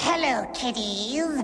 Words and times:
hello, 0.00 0.46
kiddies. 0.54 1.42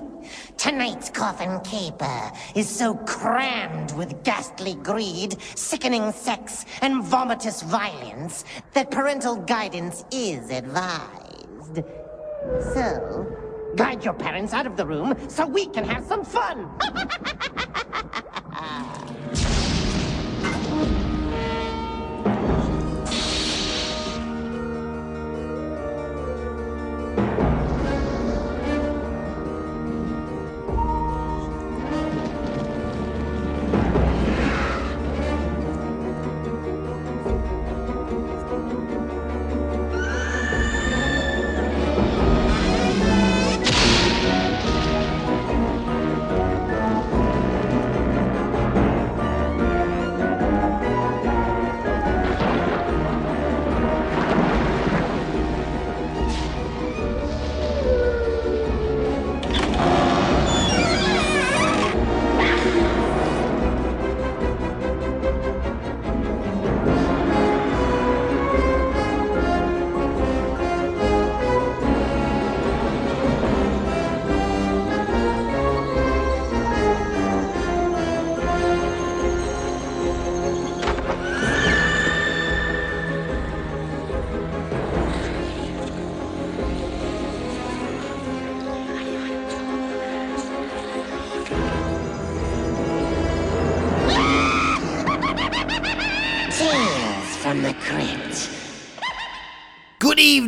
Tonight's 0.57 1.09
coffin 1.09 1.59
caper 1.61 2.31
is 2.55 2.69
so 2.69 2.95
crammed 2.95 3.91
with 3.93 4.23
ghastly 4.23 4.75
greed, 4.75 5.35
sickening 5.55 6.11
sex, 6.13 6.65
and 6.81 7.03
vomitous 7.03 7.63
violence 7.63 8.45
that 8.73 8.89
parental 8.91 9.35
guidance 9.35 10.05
is 10.11 10.49
advised. 10.49 11.83
So, 12.73 13.27
guide 13.75 14.05
your 14.05 14.13
parents 14.13 14.53
out 14.53 14.65
of 14.65 14.77
the 14.77 14.85
room 14.85 15.15
so 15.27 15.45
we 15.45 15.65
can 15.67 15.83
have 15.83 16.05
some 16.05 16.23
fun. 16.23 16.69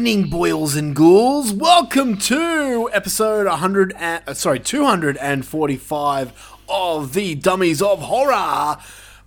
evening, 0.07 0.29
boils 0.29 0.73
and 0.73 0.95
ghouls. 0.95 1.51
Welcome 1.51 2.17
to 2.19 2.89
episode 2.93 3.45
100 3.45 3.93
and, 3.97 4.23
uh, 4.25 4.33
sorry, 4.33 4.57
245 4.57 6.55
of 6.69 7.13
the 7.13 7.35
Dummies 7.35 7.81
of 7.81 8.03
Horror. 8.03 8.77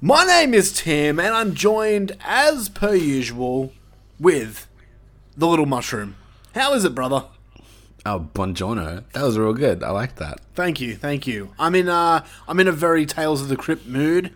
My 0.00 0.24
name 0.24 0.54
is 0.54 0.72
Tim 0.72 1.20
and 1.20 1.34
I'm 1.34 1.54
joined 1.54 2.16
as 2.24 2.70
per 2.70 2.94
usual 2.94 3.74
with 4.18 4.68
the 5.36 5.46
little 5.46 5.66
mushroom. 5.66 6.16
How 6.54 6.72
is 6.72 6.86
it, 6.86 6.94
brother? 6.94 7.26
Oh, 8.06 8.30
buongiorno. 8.32 9.04
That 9.12 9.22
was 9.22 9.36
real 9.38 9.52
good. 9.52 9.82
I 9.82 9.90
like 9.90 10.16
that. 10.16 10.40
Thank 10.54 10.80
you, 10.80 10.96
thank 10.96 11.26
you. 11.26 11.52
I'm 11.58 11.74
in 11.74 11.90
uh 11.90 12.24
I'm 12.48 12.58
in 12.58 12.68
a 12.68 12.72
very 12.72 13.04
Tales 13.04 13.42
of 13.42 13.48
the 13.48 13.56
Crypt 13.56 13.86
mood 13.86 14.32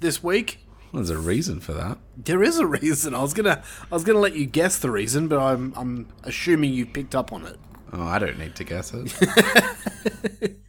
this 0.00 0.20
week. 0.20 0.65
There's 0.96 1.10
a 1.10 1.18
reason 1.18 1.60
for 1.60 1.72
that. 1.74 1.98
There 2.16 2.42
is 2.42 2.58
a 2.58 2.66
reason. 2.66 3.14
I 3.14 3.22
was 3.22 3.34
gonna 3.34 3.62
I 3.90 3.94
was 3.94 4.02
gonna 4.04 4.18
let 4.18 4.34
you 4.34 4.46
guess 4.46 4.78
the 4.78 4.90
reason, 4.90 5.28
but 5.28 5.38
I'm 5.38 5.72
I'm 5.76 6.08
assuming 6.24 6.72
you 6.72 6.86
picked 6.86 7.14
up 7.14 7.32
on 7.32 7.46
it. 7.46 7.58
Oh, 7.92 8.02
I 8.02 8.18
don't 8.18 8.38
need 8.38 8.56
to 8.56 8.64
guess 8.64 8.92
it. 8.92 10.56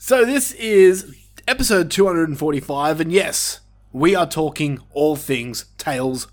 So 0.00 0.24
this 0.24 0.52
is 0.52 1.14
episode 1.46 1.90
245, 1.90 3.00
and 3.00 3.12
yes, 3.12 3.60
we 3.92 4.14
are 4.14 4.26
talking 4.26 4.78
all 4.92 5.16
things 5.16 5.66
Tales 5.76 6.28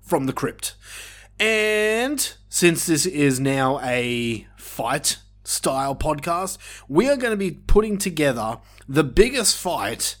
from 0.00 0.26
the 0.26 0.32
Crypt. 0.32 0.74
And 1.38 2.34
since 2.48 2.86
this 2.86 3.06
is 3.06 3.38
now 3.38 3.78
a 3.84 4.48
fight 4.56 5.18
style 5.44 5.94
podcast, 5.94 6.58
we 6.88 7.08
are 7.08 7.16
going 7.16 7.30
to 7.30 7.36
be 7.36 7.52
putting 7.52 7.98
together 7.98 8.58
the 8.88 9.04
biggest 9.04 9.56
fight. 9.56 10.16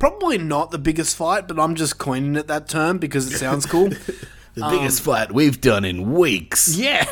Probably 0.00 0.38
not 0.38 0.72
the 0.72 0.78
biggest 0.78 1.16
fight, 1.16 1.46
but 1.46 1.60
I'm 1.60 1.76
just 1.76 1.98
coining 1.98 2.34
it 2.34 2.48
that 2.48 2.68
term 2.68 2.98
because 2.98 3.32
it 3.32 3.38
sounds 3.38 3.66
cool. 3.66 3.88
the 4.54 4.68
biggest 4.68 5.02
fight 5.02 5.30
we've 5.30 5.60
done 5.60 5.84
in 5.84 6.12
weeks. 6.14 6.76
Yeah. 6.76 7.06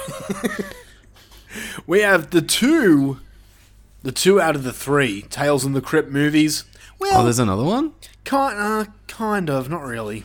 we 1.87 2.01
have 2.01 2.31
the 2.31 2.43
two 2.43 3.21
the 4.03 4.13
two 4.13 4.41
out 4.41 4.57
of 4.57 4.65
the 4.65 4.73
three 4.73 5.23
Tales 5.23 5.65
in 5.65 5.73
the 5.75 5.81
Crypt 5.81 6.11
movies. 6.11 6.65
Well, 6.99 7.21
Oh, 7.21 7.25
there's 7.25 7.39
another 7.39 7.65
one? 7.65 7.93
kind 8.25 8.59
uh, 8.59 8.91
kind 9.07 9.51
of, 9.51 9.69
not 9.69 9.83
really. 9.83 10.25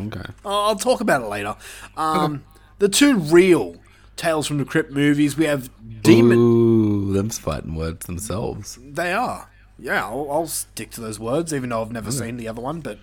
Okay. 0.00 0.24
I'll, 0.44 0.76
talk 0.76 1.00
about 1.00 1.22
it 1.22 1.26
later. 1.26 1.56
Um, 1.96 2.44
the 2.78 2.88
two 2.88 3.18
real 3.18 3.76
Tales 4.16 4.46
from 4.46 4.58
the 4.58 4.64
Crypt 4.64 4.92
movies. 4.92 5.36
We 5.36 5.44
have 5.44 5.70
Demon. 6.02 6.38
Ooh, 6.38 7.12
them's 7.12 7.38
fighting 7.38 7.74
words 7.74 8.06
themselves. 8.06 8.78
They 8.82 9.12
are. 9.12 9.50
Yeah, 9.78 10.04
I'll, 10.04 10.28
I'll 10.30 10.46
stick 10.48 10.90
to 10.92 11.00
those 11.00 11.20
words, 11.20 11.54
even 11.54 11.70
though 11.70 11.82
I've 11.82 11.92
never 11.92 12.10
seen 12.10 12.36
the 12.36 12.48
other 12.48 12.60
one. 12.60 12.80
But 12.80 12.98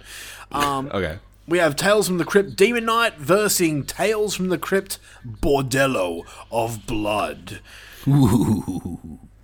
um, 0.52 0.90
Okay. 0.94 1.19
we 1.47 1.58
have 1.59 1.75
Tales 1.75 2.08
from 2.08 2.18
the 2.18 2.25
Crypt 2.25 2.56
Demon 2.58 2.86
Knight 2.86 3.18
versus 3.18 3.86
Tales 3.88 4.36
from 4.36 4.50
the 4.50 4.58
Crypt 4.58 5.00
Bordello 5.25 6.24
of 6.52 6.85
Blood. 6.85 7.59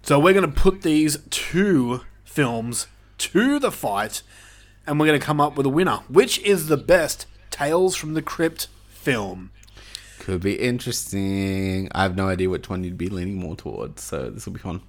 So 0.04 0.20
we're 0.20 0.34
going 0.34 0.52
to 0.52 0.62
put 0.62 0.82
these 0.82 1.18
two 1.30 2.02
films 2.26 2.88
to 3.20 3.60
the 3.60 3.72
fight, 3.72 4.24
and 4.88 5.00
we're 5.00 5.06
going 5.08 5.20
to 5.20 5.26
come 5.26 5.40
up 5.40 5.56
with 5.56 5.66
a 5.66 5.70
winner. 5.70 5.98
Which 6.10 6.40
is 6.40 6.68
the 6.68 6.78
best 6.78 7.28
Tales 7.50 7.96
from 7.96 8.14
the 8.14 8.22
Crypt 8.22 8.68
film? 8.90 9.52
Could 10.20 10.42
be 10.42 10.56
interesting. 10.56 11.88
I 11.94 12.04
have 12.04 12.16
no 12.16 12.28
idea 12.28 12.50
which 12.50 12.70
one 12.70 12.84
you'd 12.84 12.98
be 12.98 13.10
leaning 13.10 13.36
more 13.38 13.56
towards, 13.56 14.04
so 14.04 14.30
this 14.30 14.46
will 14.46 14.54
be 14.54 14.60
fun. 14.60 14.82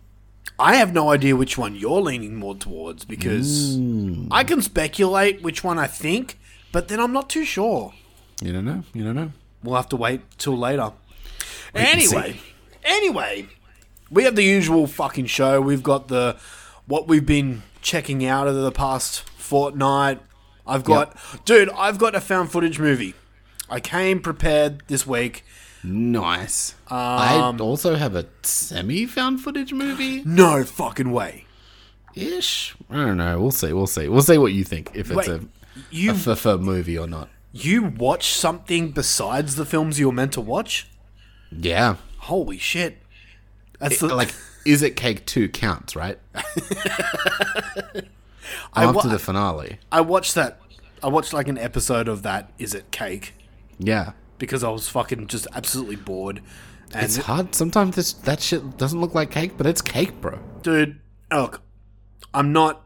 I 0.59 0.77
have 0.77 0.93
no 0.93 1.11
idea 1.11 1.35
which 1.35 1.59
one 1.59 1.75
you're 1.75 2.01
leaning 2.01 2.37
more 2.37 2.55
towards 2.55 3.05
because 3.05 3.77
mm. 3.77 4.29
I 4.31 4.45
can 4.45 4.63
speculate 4.63 5.43
which 5.43 5.65
one 5.65 5.79
I 5.79 5.87
think, 5.87 6.39
but 6.71 6.89
then 6.89 7.01
I'm 7.01 7.13
not 7.13 7.29
too 7.29 7.45
sure. 7.45 7.95
You 8.41 8.53
don't 8.53 8.65
know. 8.65 8.85
You 8.93 9.05
don't 9.05 9.17
know. 9.17 9.33
We'll 9.63 9.77
have 9.77 9.89
to 9.91 9.97
wait 9.97 10.21
till 10.39 10.57
later. 10.57 10.93
and 11.75 11.87
anyway, 11.87 12.41
anyway, 12.85 13.49
we 14.11 14.25
have 14.25 14.37
the 14.37 14.45
usual 14.45 14.87
fucking 14.87 15.27
show. 15.27 15.61
We've 15.61 15.83
got 15.83 16.09
the 16.09 16.37
what 16.87 17.09
we've 17.09 17.27
been 17.27 17.63
checking 17.81 18.25
out 18.25 18.49
over 18.49 18.61
the 18.61 18.73
past 18.73 19.29
fortnight. 19.31 20.21
I've 20.67 20.85
got, 20.85 21.17
dude, 21.45 21.71
I've 21.71 21.99
got 21.99 22.15
a 22.15 22.21
found 22.21 22.53
footage 22.53 22.79
movie. 22.79 23.15
I 23.69 23.81
came 23.81 24.21
prepared 24.21 24.83
this 24.87 25.07
week. 25.07 25.45
Nice. 25.85 26.75
I 26.89 27.37
um, 27.39 27.61
also 27.61 27.97
have 27.97 28.15
a 28.15 28.27
semi 28.43 29.07
found 29.07 29.41
footage 29.41 29.73
movie 29.73 30.23
No 30.25 30.63
fucking 30.65 31.11
way. 31.11 31.47
ish. 32.15 32.75
I 32.91 32.97
don't 32.97 33.17
know. 33.17 33.41
We'll 33.41 33.51
see. 33.51 33.73
We'll 33.73 33.87
see. 33.87 34.09
We'll 34.09 34.23
see 34.23 34.39
what 34.39 34.53
you 34.53 34.65
think 34.65 34.91
if 34.95 35.11
it's 35.11 35.17
Wait, 35.17 35.29
a, 35.29 35.49
you 35.91 36.13
a 36.13 36.59
movie 36.59 36.97
or 36.99 37.07
not. 37.07 37.29
you 37.53 37.83
watch 37.83 38.29
something 38.29 38.91
besides 38.93 39.57
the 39.57 39.65
films 39.65 39.99
you 39.99 40.07
were 40.07 40.13
meant 40.13 40.33
to 40.35 40.41
watch? 40.41 40.89
Yeah. 41.51 41.97
Holy 42.19 42.59
shit! 42.59 42.99
That's 43.81 43.99
the, 43.99 44.15
like, 44.15 44.33
is 44.65 44.83
it 44.83 44.95
Cake 44.95 45.27
2 45.27 45.49
counts, 45.49 45.97
right? 45.97 46.19
I 48.75 48.85
After 48.85 48.93
wa- 48.95 49.03
the 49.13 49.19
finale. 49.19 49.79
I 49.91 50.01
watched 50.03 50.35
that. 50.37 50.61
I 51.03 51.09
watched 51.09 51.33
like 51.33 51.49
an 51.49 51.59
episode 51.59 52.07
of 52.09 52.23
that. 52.23 52.53
Is 52.59 52.75
it 52.75 52.91
cake? 52.91 53.35
Yeah. 53.79 54.13
Because 54.43 54.65
I 54.65 54.71
was 54.71 54.89
fucking 54.89 55.29
just 55.29 55.47
absolutely 55.55 55.95
bored. 55.95 56.43
And 56.93 57.05
It's 57.05 57.17
hard. 57.17 57.55
Sometimes 57.55 57.95
this, 57.95 58.13
that 58.13 58.41
shit 58.41 58.77
doesn't 58.77 59.01
look 59.01 59.15
like 59.15 59.31
cake, 59.31 59.53
but 59.57 59.69
it's 59.69 59.81
cake, 59.81 60.21
bro. 60.21 60.41
dude, 60.63 60.99
look, 61.33 61.63
I'm 62.35 62.53
not 62.53 62.85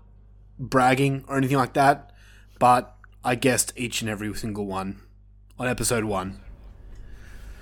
bragging 0.58 1.25
or 1.29 1.38
anything 1.38 1.56
like 1.56 1.73
that, 1.73 2.12
but 2.58 2.94
I 3.25 3.37
guessed 3.37 3.73
each 3.75 4.03
and 4.03 4.11
every 4.11 4.35
single 4.35 4.67
one 4.67 5.00
on 5.58 5.67
episode 5.67 6.05
one. 6.05 6.43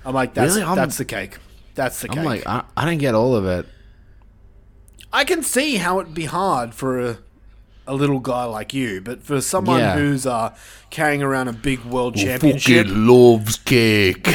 I'm 0.03 0.13
like, 0.13 0.33
that's 0.33 0.55
Really? 0.55 0.67
I'm- 0.67 0.75
that's 0.75 0.97
the 0.97 1.05
cake. 1.05 1.37
That's 1.75 2.01
the 2.01 2.09
cake. 2.09 2.17
I'm 2.17 2.25
like, 2.25 2.45
I, 2.45 2.65
I 2.75 2.83
don't 2.83 2.97
get 2.97 3.15
all 3.15 3.33
of 3.33 3.45
it. 3.45 3.65
I 5.13 5.23
can 5.23 5.41
see 5.41 5.77
how 5.77 6.01
it'd 6.01 6.13
be 6.13 6.25
hard 6.25 6.73
for 6.75 6.99
a, 6.99 7.17
a 7.87 7.93
little 7.93 8.19
guy 8.19 8.45
like 8.45 8.73
you, 8.73 9.01
but 9.01 9.23
for 9.23 9.41
someone 9.41 9.79
Yeah. 9.79 9.95
who's 9.95 10.25
uh, 10.25 10.55
carrying 10.89 11.21
around 11.21 11.47
a 11.47 11.53
big 11.53 11.83
world 11.85 12.15
championship, 12.15 12.87
loves 12.89 13.57
cake. 13.57 14.23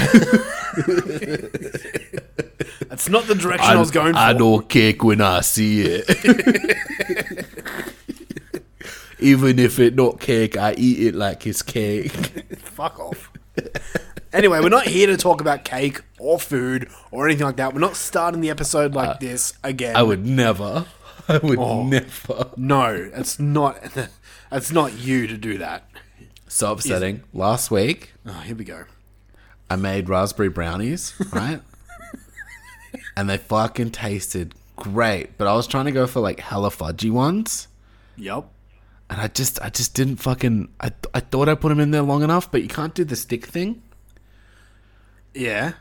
that's 2.89 3.09
not 3.09 3.27
the 3.27 3.35
direction 3.35 3.71
I, 3.71 3.77
was 3.77 3.91
going 3.91 4.13
for. 4.13 4.19
I 4.19 4.33
know 4.33 4.61
cake 4.61 5.03
when 5.03 5.21
I 5.21 5.41
see 5.41 5.83
it. 5.83 6.09
Even 9.19 9.59
if 9.59 9.79
it 9.79 9.95
not 9.95 10.19
cake, 10.21 10.57
I 10.57 10.75
eat 10.79 11.09
it 11.09 11.15
like 11.15 11.47
it's 11.47 11.63
cake. 11.63 12.13
Fuck 12.59 12.99
off. 12.99 13.31
anyway, 14.33 14.61
we're 14.61 14.71
not 14.71 14.87
here 14.87 15.07
to 15.09 15.17
talk 15.17 15.41
about 15.43 15.65
cake 15.65 16.01
or 16.19 16.39
food 16.39 16.89
or 17.11 17.27
anything 17.27 17.45
like 17.45 17.57
that. 17.57 17.75
We're 17.75 17.81
not 17.81 17.97
starting 17.97 18.41
the 18.41 18.49
episode 18.51 18.95
like 18.95 19.09
uh, 19.09 19.19
this 19.21 19.53
again. 19.63 19.97
I 19.97 20.03
would 20.03 20.25
never. 20.25 20.87
I 21.31 21.39
would 21.39 21.59
oh, 21.59 21.85
never. 21.85 22.51
No, 22.57 23.11
it's 23.15 23.39
not. 23.39 23.79
It's 24.53 24.73
not 24.73 24.99
you 24.99 25.29
to 25.29 25.37
do 25.37 25.59
that. 25.59 25.89
So 26.49 26.73
upsetting. 26.73 27.23
Last 27.33 27.71
week, 27.71 28.15
oh, 28.27 28.41
here 28.41 28.57
we 28.57 28.65
go. 28.65 28.83
I 29.71 29.77
made 29.77 30.09
raspberry 30.09 30.49
brownies, 30.49 31.15
right? 31.33 31.61
and 33.17 33.31
they 33.31 33.37
fucking 33.37 33.93
tasted 33.93 34.57
great. 34.75 35.39
But 35.39 35.47
I 35.47 35.55
was 35.55 35.69
trying 35.69 35.85
to 35.85 35.93
go 35.93 36.09
for 36.09 36.19
like 36.19 36.41
hella 36.41 36.71
fudgy 36.71 37.13
ones. 37.13 37.69
Yep. 38.17 38.47
And 39.09 39.21
I 39.21 39.29
just, 39.29 39.63
I 39.63 39.71
just 39.71 39.95
didn't 39.95 40.17
fucking. 40.17 40.69
I, 40.81 40.91
I 41.15 41.21
thought 41.21 41.49
I 41.49 41.55
put 41.55 41.69
them 41.69 41.79
in 41.79 41.93
there 41.93 42.03
long 42.03 42.25
enough, 42.25 42.51
but 42.51 42.63
you 42.63 42.69
can't 42.69 42.93
do 42.93 43.05
the 43.05 43.15
stick 43.15 43.47
thing. 43.47 43.83
Yeah. 45.33 45.75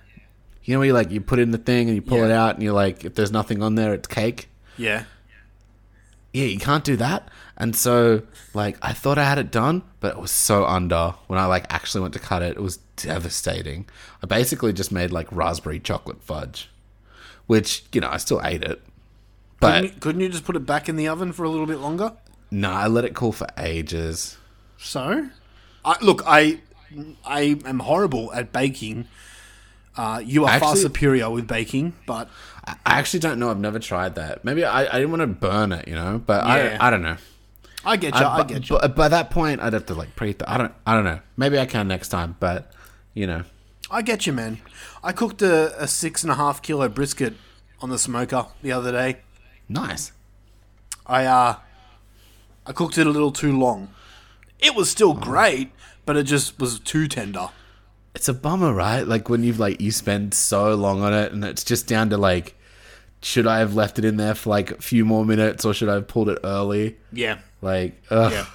You 0.63 0.75
know 0.75 0.79
where 0.79 0.87
you 0.87 0.93
like 0.93 1.09
you 1.09 1.21
put 1.21 1.39
in 1.39 1.49
the 1.49 1.57
thing 1.57 1.87
and 1.87 1.95
you 1.95 2.03
pull 2.03 2.19
yeah. 2.19 2.25
it 2.25 2.31
out 2.31 2.53
and 2.53 2.61
you're 2.61 2.73
like, 2.73 3.03
if 3.03 3.15
there's 3.15 3.31
nothing 3.31 3.63
on 3.63 3.73
there, 3.73 3.95
it's 3.95 4.07
cake. 4.07 4.49
Yeah. 4.77 5.05
Yeah, 6.33 6.45
you 6.45 6.59
can't 6.59 6.83
do 6.83 6.95
that. 6.97 7.27
And 7.57 7.75
so, 7.75 8.21
like, 8.53 8.77
I 8.81 8.93
thought 8.93 9.17
I 9.17 9.23
had 9.23 9.37
it 9.37 9.51
done, 9.51 9.83
but 9.99 10.15
it 10.15 10.21
was 10.21 10.31
so 10.31 10.65
under. 10.65 11.15
When 11.27 11.39
I 11.39 11.45
like 11.45 11.65
actually 11.73 12.01
went 12.01 12.13
to 12.13 12.19
cut 12.19 12.41
it, 12.41 12.57
it 12.57 12.61
was 12.61 12.77
devastating. 12.95 13.87
I 14.23 14.27
basically 14.27 14.73
just 14.73 14.91
made 14.91 15.11
like 15.11 15.31
raspberry 15.31 15.79
chocolate 15.79 16.21
fudge, 16.21 16.69
which 17.47 17.83
you 17.91 18.01
know 18.01 18.09
I 18.09 18.17
still 18.17 18.41
ate 18.43 18.63
it. 18.63 18.81
But 19.59 19.73
couldn't 19.73 19.83
you, 19.83 19.99
couldn't 19.99 20.21
you 20.21 20.29
just 20.29 20.45
put 20.45 20.55
it 20.55 20.65
back 20.65 20.87
in 20.87 20.95
the 20.95 21.07
oven 21.07 21.33
for 21.33 21.43
a 21.43 21.49
little 21.49 21.65
bit 21.65 21.79
longer? 21.79 22.13
No, 22.51 22.71
I 22.71 22.87
let 22.87 23.05
it 23.05 23.13
cool 23.13 23.31
for 23.31 23.47
ages. 23.57 24.37
So, 24.77 25.29
I, 25.83 25.97
look, 26.01 26.21
I 26.25 26.61
I 27.25 27.59
am 27.65 27.79
horrible 27.79 28.31
at 28.33 28.51
baking. 28.51 29.07
Uh, 29.95 30.21
you 30.23 30.45
are 30.45 30.49
actually, 30.51 30.67
far 30.67 30.75
superior 30.75 31.29
with 31.29 31.47
baking, 31.47 31.93
but 32.05 32.29
I 32.65 32.77
actually 32.85 33.19
don't 33.19 33.39
know. 33.39 33.49
I've 33.49 33.59
never 33.59 33.79
tried 33.79 34.15
that. 34.15 34.45
Maybe 34.45 34.63
I, 34.63 34.85
I 34.85 34.99
didn't 34.99 35.11
want 35.11 35.21
to 35.21 35.27
burn 35.27 35.71
it, 35.71 35.87
you 35.87 35.95
know. 35.95 36.21
But 36.25 36.45
yeah. 36.45 36.77
I 36.79 36.87
I 36.87 36.89
don't 36.89 37.01
know. 37.01 37.17
I 37.85 37.97
get 37.97 38.13
you. 38.15 38.21
I, 38.21 38.39
I 38.39 38.43
get 38.43 38.69
you. 38.69 38.77
But 38.79 38.95
by 38.95 39.07
that 39.07 39.29
point, 39.29 39.61
I'd 39.61 39.73
have 39.73 39.85
to 39.87 39.95
like 39.95 40.15
pre. 40.15 40.35
I 40.47 40.57
don't. 40.57 40.73
I 40.85 40.93
don't 40.93 41.03
know. 41.03 41.19
Maybe 41.37 41.59
I 41.59 41.65
can 41.65 41.87
next 41.87 42.09
time. 42.09 42.35
But 42.39 42.71
you 43.13 43.27
know. 43.27 43.43
I 43.91 44.01
get 44.01 44.27
you, 44.27 44.33
man. 44.33 44.59
I 45.03 45.11
cooked 45.11 45.41
a, 45.41 45.81
a 45.81 45.87
six 45.87 46.23
and 46.23 46.31
a 46.31 46.35
half 46.35 46.61
kilo 46.61 46.87
brisket 46.89 47.33
on 47.81 47.89
the 47.89 47.97
smoker 47.97 48.45
the 48.61 48.71
other 48.71 48.91
day. 48.91 49.19
Nice. 49.67 50.11
I 51.05 51.25
uh, 51.25 51.55
I 52.65 52.71
cooked 52.71 52.97
it 52.97 53.07
a 53.07 53.09
little 53.09 53.31
too 53.31 53.57
long. 53.57 53.89
It 54.59 54.75
was 54.75 54.91
still 54.91 55.13
great, 55.13 55.71
but 56.05 56.17
it 56.17 56.23
just 56.23 56.59
was 56.59 56.79
too 56.79 57.07
tender. 57.07 57.49
It's 58.15 58.27
a 58.27 58.33
bummer, 58.33 58.73
right? 58.73 59.07
Like 59.07 59.29
when 59.29 59.43
you've 59.43 59.59
like 59.59 59.79
you 59.81 59.91
spend 59.91 60.33
so 60.33 60.75
long 60.75 61.01
on 61.01 61.13
it, 61.13 61.31
and 61.31 61.43
it's 61.43 61.63
just 61.63 61.87
down 61.87 62.09
to 62.09 62.17
like, 62.17 62.55
should 63.21 63.47
I 63.47 63.59
have 63.59 63.75
left 63.75 63.99
it 63.99 64.05
in 64.05 64.17
there 64.17 64.35
for 64.35 64.49
like 64.49 64.71
a 64.71 64.81
few 64.81 65.05
more 65.05 65.25
minutes, 65.25 65.65
or 65.65 65.73
should 65.73 65.89
I 65.89 65.95
have 65.95 66.07
pulled 66.07 66.29
it 66.29 66.39
early? 66.43 66.97
Yeah. 67.11 67.39
Like, 67.61 68.01
ugh, 68.09 68.31
yeah. 68.31 68.45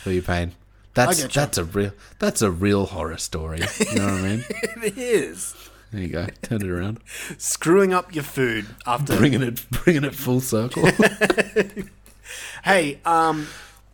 feel 0.00 0.12
your 0.14 0.22
pain. 0.22 0.52
That's 0.94 1.26
that's 1.28 1.58
a 1.58 1.64
real 1.64 1.92
that's 2.18 2.42
a 2.42 2.50
real 2.50 2.86
horror 2.86 3.16
story. 3.16 3.60
You 3.60 3.98
know 3.98 4.04
what 4.06 4.14
I 4.14 4.22
mean? 4.22 4.44
it 4.82 4.98
is. 4.98 5.54
There 5.90 6.02
you 6.02 6.08
go. 6.08 6.26
Turn 6.42 6.62
it 6.62 6.70
around. 6.70 7.00
Screwing 7.38 7.92
up 7.92 8.14
your 8.14 8.24
food 8.24 8.66
after 8.86 9.16
bringing 9.16 9.42
it 9.42 9.64
bringing 9.70 10.04
it 10.04 10.14
full 10.14 10.40
circle. 10.40 10.86
hey, 12.64 13.00
um, 13.04 13.48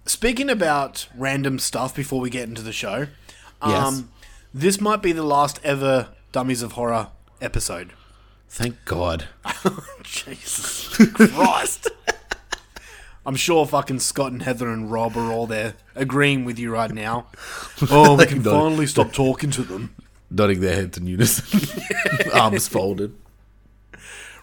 speaking 0.06 0.50
about 0.50 1.08
random 1.16 1.58
stuff 1.58 1.94
before 1.94 2.20
we 2.20 2.30
get 2.30 2.48
into 2.48 2.62
the 2.62 2.72
show, 2.72 3.06
um, 3.62 3.70
yes. 3.70 4.02
This 4.52 4.80
might 4.80 5.02
be 5.02 5.12
the 5.12 5.22
last 5.22 5.60
ever 5.64 6.08
Dummies 6.32 6.62
of 6.62 6.72
Horror 6.72 7.08
episode. 7.40 7.92
Thank 8.48 8.84
God. 8.84 9.28
Jesus 10.02 10.88
Christ. 10.96 11.88
I'm 13.26 13.36
sure 13.36 13.66
fucking 13.66 13.98
Scott 14.00 14.32
and 14.32 14.42
Heather 14.42 14.70
and 14.70 14.90
Rob 14.90 15.16
are 15.16 15.30
all 15.30 15.46
there 15.46 15.74
agreeing 15.94 16.46
with 16.46 16.58
you 16.58 16.72
right 16.72 16.90
now. 16.90 17.26
Oh, 17.90 18.16
we 18.16 18.26
can 18.26 18.42
finally 18.42 18.86
stop 18.86 19.12
talking 19.12 19.50
to 19.52 19.62
them. 19.62 19.94
Nodding 20.30 20.60
their 20.60 20.74
heads 20.74 20.98
in 20.98 21.06
unison, 21.06 21.60
arms 22.34 22.66
folded. 22.66 23.14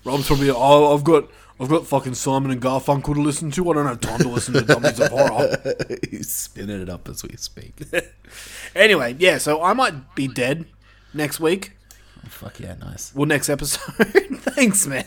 Rob's 0.05 0.27
probably, 0.27 0.49
oh, 0.49 0.95
I've 0.95 1.03
got, 1.03 1.29
I've 1.59 1.69
got 1.69 1.87
fucking 1.87 2.15
Simon 2.15 2.51
and 2.51 2.61
Garfunkel 2.61 3.13
to 3.13 3.21
listen 3.21 3.49
to. 3.51 3.71
I 3.71 3.73
don't 3.75 3.85
have 3.85 4.01
time 4.01 4.19
to 4.19 4.27
listen 4.27 4.53
to 4.55 4.61
Dummies 4.61 4.99
of 4.99 5.11
Horror. 5.11 5.57
He's 6.09 6.29
spinning 6.31 6.81
it 6.81 6.89
up 6.89 7.07
as 7.07 7.23
we 7.23 7.35
speak. 7.37 7.81
anyway, 8.75 9.15
yeah, 9.19 9.37
so 9.37 9.63
I 9.63 9.73
might 9.73 10.15
be 10.15 10.27
dead 10.27 10.65
next 11.13 11.39
week. 11.39 11.77
Oh, 12.17 12.29
fuck 12.29 12.59
yeah, 12.59 12.75
nice. 12.75 13.15
Well, 13.15 13.25
next 13.25 13.49
episode. 13.49 13.93
Thanks, 13.95 14.85
man 14.85 15.05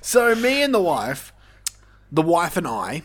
so 0.00 0.34
me 0.34 0.62
and 0.62 0.74
the 0.74 0.80
wife, 0.80 1.32
the 2.10 2.22
wife 2.22 2.56
and 2.56 2.66
I, 2.66 3.02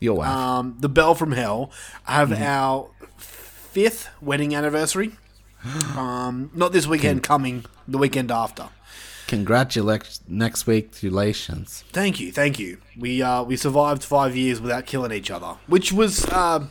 your 0.00 0.18
wife, 0.18 0.28
um, 0.28 0.76
the 0.80 0.88
bell 0.88 1.14
from 1.14 1.32
Hell, 1.32 1.70
have 2.04 2.30
mm-hmm. 2.30 2.42
our 2.42 2.90
fifth 3.16 4.08
wedding 4.20 4.54
anniversary. 4.54 5.12
um, 5.96 6.50
not 6.54 6.72
this 6.72 6.86
weekend, 6.86 7.22
coming 7.22 7.64
the 7.86 7.98
weekend 7.98 8.30
after. 8.30 8.68
Congratulations! 9.26 10.20
Next 10.28 10.66
week, 10.66 10.92
congratulations. 10.92 11.84
Thank 11.92 12.20
you, 12.20 12.32
thank 12.32 12.58
you. 12.58 12.78
We 12.98 13.22
uh, 13.22 13.42
we 13.42 13.56
survived 13.56 14.04
five 14.04 14.36
years 14.36 14.60
without 14.60 14.86
killing 14.86 15.12
each 15.12 15.30
other, 15.30 15.56
which 15.66 15.92
was 15.92 16.24
uh, 16.26 16.66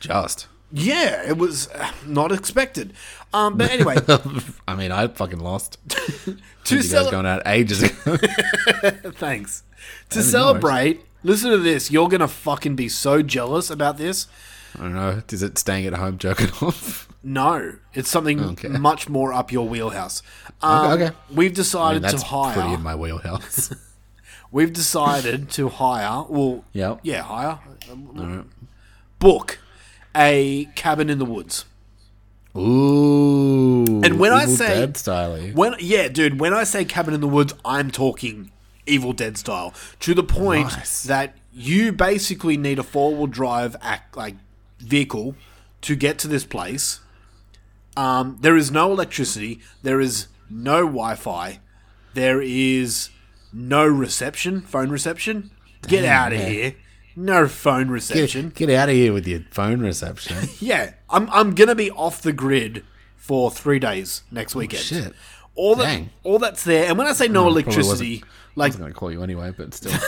just 0.00 0.48
yeah, 0.72 1.28
it 1.28 1.38
was 1.38 1.68
uh, 1.68 1.90
not 2.06 2.32
expected. 2.32 2.92
Um, 3.32 3.56
but 3.56 3.70
anyway, 3.70 3.96
I 4.68 4.74
mean, 4.74 4.92
I 4.92 5.06
fucking 5.08 5.38
lost. 5.38 5.78
Two 6.64 6.76
you 6.76 6.82
guys 6.82 7.10
going 7.10 7.26
out 7.26 7.42
ages 7.46 7.82
ago. 7.82 8.16
Thanks. 9.12 9.62
To 10.10 10.22
celebrate, 10.22 11.02
listen 11.22 11.50
to 11.50 11.58
this. 11.58 11.90
You're 11.90 12.08
gonna 12.08 12.28
fucking 12.28 12.76
be 12.76 12.88
so 12.88 13.22
jealous 13.22 13.70
about 13.70 13.98
this. 13.98 14.26
I 14.74 14.82
don't 14.82 14.94
know. 14.94 15.22
Is 15.30 15.42
it 15.42 15.56
staying 15.58 15.86
at 15.86 15.94
home 15.94 16.18
jerking 16.18 16.50
off? 16.60 17.08
No, 17.26 17.74
it's 17.92 18.08
something 18.08 18.40
okay. 18.40 18.68
much 18.68 19.08
more 19.08 19.32
up 19.32 19.50
your 19.50 19.68
wheelhouse. 19.68 20.22
Um, 20.62 20.92
okay, 20.92 21.04
okay, 21.06 21.16
We've 21.34 21.52
decided 21.52 22.04
I 22.04 22.12
mean, 22.12 22.18
to 22.20 22.24
hire. 22.24 22.54
Pretty 22.54 22.74
in 22.74 22.82
my 22.84 22.94
wheelhouse. 22.94 23.74
we've 24.52 24.72
decided 24.72 25.50
to 25.50 25.68
hire. 25.68 26.24
Well, 26.28 26.64
yep. 26.72 27.00
yeah, 27.02 27.22
hire. 27.22 27.58
Book 29.18 29.58
a 30.14 30.68
cabin 30.76 31.10
in 31.10 31.18
the 31.18 31.24
woods. 31.24 31.64
Ooh. 32.56 34.02
And 34.04 34.20
when 34.20 34.32
I 34.32 34.46
say 34.46 34.68
Dead 34.68 34.96
style, 34.96 35.36
when 35.36 35.74
yeah, 35.80 36.06
dude, 36.06 36.38
when 36.38 36.54
I 36.54 36.62
say 36.62 36.84
cabin 36.84 37.12
in 37.12 37.20
the 37.20 37.26
woods, 37.26 37.54
I'm 37.64 37.90
talking 37.90 38.52
Evil 38.86 39.12
Dead 39.12 39.36
style 39.36 39.74
to 39.98 40.14
the 40.14 40.22
point 40.22 40.68
nice. 40.68 41.02
that 41.02 41.34
you 41.52 41.90
basically 41.90 42.56
need 42.56 42.78
a 42.78 42.84
four 42.84 43.16
wheel 43.16 43.26
drive 43.26 43.74
act 43.82 44.16
like 44.16 44.36
vehicle 44.78 45.34
to 45.80 45.96
get 45.96 46.20
to 46.20 46.28
this 46.28 46.44
place. 46.44 47.00
Um, 47.96 48.38
there 48.40 48.56
is 48.56 48.70
no 48.70 48.92
electricity. 48.92 49.60
There 49.82 50.00
is 50.00 50.28
no 50.50 50.82
Wi-Fi. 50.82 51.60
There 52.14 52.40
is 52.40 53.10
no 53.52 53.86
reception, 53.86 54.60
phone 54.60 54.90
reception. 54.90 55.50
Damn, 55.82 55.90
get 55.90 56.04
out 56.04 56.32
of 56.32 56.40
here. 56.40 56.74
No 57.14 57.48
phone 57.48 57.88
reception. 57.88 58.50
Get, 58.50 58.68
get 58.68 58.70
out 58.70 58.88
of 58.90 58.94
here 58.94 59.12
with 59.12 59.26
your 59.26 59.40
phone 59.50 59.80
reception. 59.80 60.48
yeah, 60.60 60.92
I'm 61.08 61.30
I'm 61.30 61.54
gonna 61.54 61.74
be 61.74 61.90
off 61.90 62.20
the 62.20 62.32
grid 62.32 62.84
for 63.16 63.50
three 63.50 63.78
days 63.78 64.22
next 64.30 64.54
oh, 64.54 64.60
weekend. 64.60 64.80
Oh, 64.80 64.84
shit. 64.84 65.12
All 65.54 65.74
that 65.76 66.02
all 66.22 66.38
that's 66.38 66.64
there, 66.64 66.88
and 66.88 66.98
when 66.98 67.06
I 67.06 67.14
say 67.14 67.28
no, 67.28 67.48
electricity, 67.48 68.22
like 68.54 68.72
I 68.72 68.74
was 68.74 68.76
gonna 68.76 68.92
call 68.92 69.10
you 69.10 69.22
anyway, 69.22 69.54
but 69.56 69.72
still. 69.72 69.92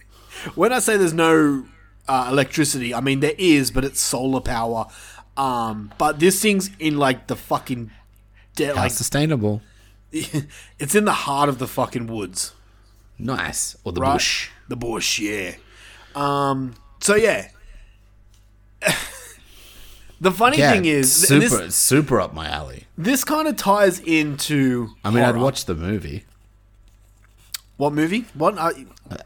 when 0.54 0.72
I 0.72 0.80
say 0.80 0.98
there's 0.98 1.14
no 1.14 1.64
uh, 2.06 2.28
electricity, 2.30 2.94
I 2.94 3.00
mean 3.00 3.20
there 3.20 3.34
is, 3.38 3.70
but 3.70 3.84
it's 3.86 4.00
solar 4.00 4.42
power. 4.42 4.86
Um, 5.36 5.92
but 5.98 6.20
this 6.20 6.40
thing's 6.40 6.70
in 6.78 6.98
like 6.98 7.26
the 7.26 7.36
fucking 7.36 7.90
de- 8.56 8.72
like 8.72 8.92
sustainable. 8.92 9.62
it's 10.12 10.94
in 10.94 11.04
the 11.04 11.12
heart 11.12 11.48
of 11.48 11.58
the 11.58 11.66
fucking 11.66 12.06
woods. 12.06 12.52
Nice, 13.18 13.76
or 13.84 13.92
the 13.92 14.00
right? 14.00 14.14
bush. 14.14 14.50
The 14.68 14.76
bush, 14.76 15.18
yeah. 15.18 15.54
Um, 16.14 16.74
so 17.00 17.14
yeah. 17.14 17.48
the 20.20 20.30
funny 20.30 20.58
yeah, 20.58 20.72
thing 20.72 20.84
is, 20.84 21.12
super, 21.12 21.64
this, 21.64 21.74
super 21.76 22.20
up 22.20 22.34
my 22.34 22.46
alley. 22.48 22.84
This 22.96 23.24
kind 23.24 23.48
of 23.48 23.56
ties 23.56 23.98
into. 24.00 24.90
I 25.04 25.10
mean, 25.10 25.22
horror. 25.22 25.36
I'd 25.36 25.42
watch 25.42 25.64
the 25.64 25.74
movie. 25.74 26.24
What 27.76 27.92
movie? 27.92 28.26
What? 28.34 28.56
Uh, 28.56 28.72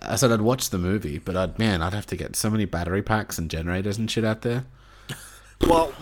I 0.01 0.17
said 0.17 0.33
I'd 0.33 0.41
watch 0.41 0.71
the 0.71 0.79
movie, 0.79 1.19
but 1.19 1.37
I'd 1.37 1.59
man, 1.59 1.83
I'd 1.83 1.93
have 1.93 2.07
to 2.07 2.17
get 2.17 2.35
so 2.35 2.49
many 2.49 2.65
battery 2.65 3.03
packs 3.03 3.39
and 3.39 3.51
generators 3.51 3.99
and 3.99 4.11
shit 4.11 4.25
out 4.25 4.43
there. 4.43 4.65
Well, 5.67 5.93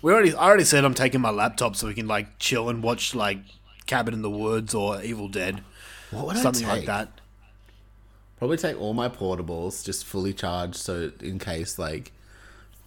we 0.00 0.12
already. 0.12 0.34
I 0.34 0.44
already 0.46 0.64
said 0.64 0.84
I'm 0.84 0.94
taking 0.94 1.20
my 1.20 1.30
laptop 1.30 1.76
so 1.76 1.86
we 1.86 1.94
can 1.94 2.06
like 2.08 2.38
chill 2.38 2.68
and 2.68 2.82
watch 2.82 3.14
like 3.14 3.38
Cabin 3.86 4.14
in 4.14 4.22
the 4.22 4.30
Woods 4.30 4.74
or 4.74 5.02
Evil 5.02 5.28
Dead, 5.28 5.62
What 6.10 6.26
would 6.26 6.36
something 6.38 6.64
I 6.64 6.68
like 6.68 6.78
take? 6.80 6.86
that. 6.86 7.08
Probably 8.38 8.56
take 8.56 8.80
all 8.80 8.94
my 8.94 9.08
portables 9.08 9.84
just 9.84 10.04
fully 10.04 10.32
charged, 10.32 10.76
so 10.76 11.10
in 11.20 11.38
case 11.38 11.78
like 11.78 12.12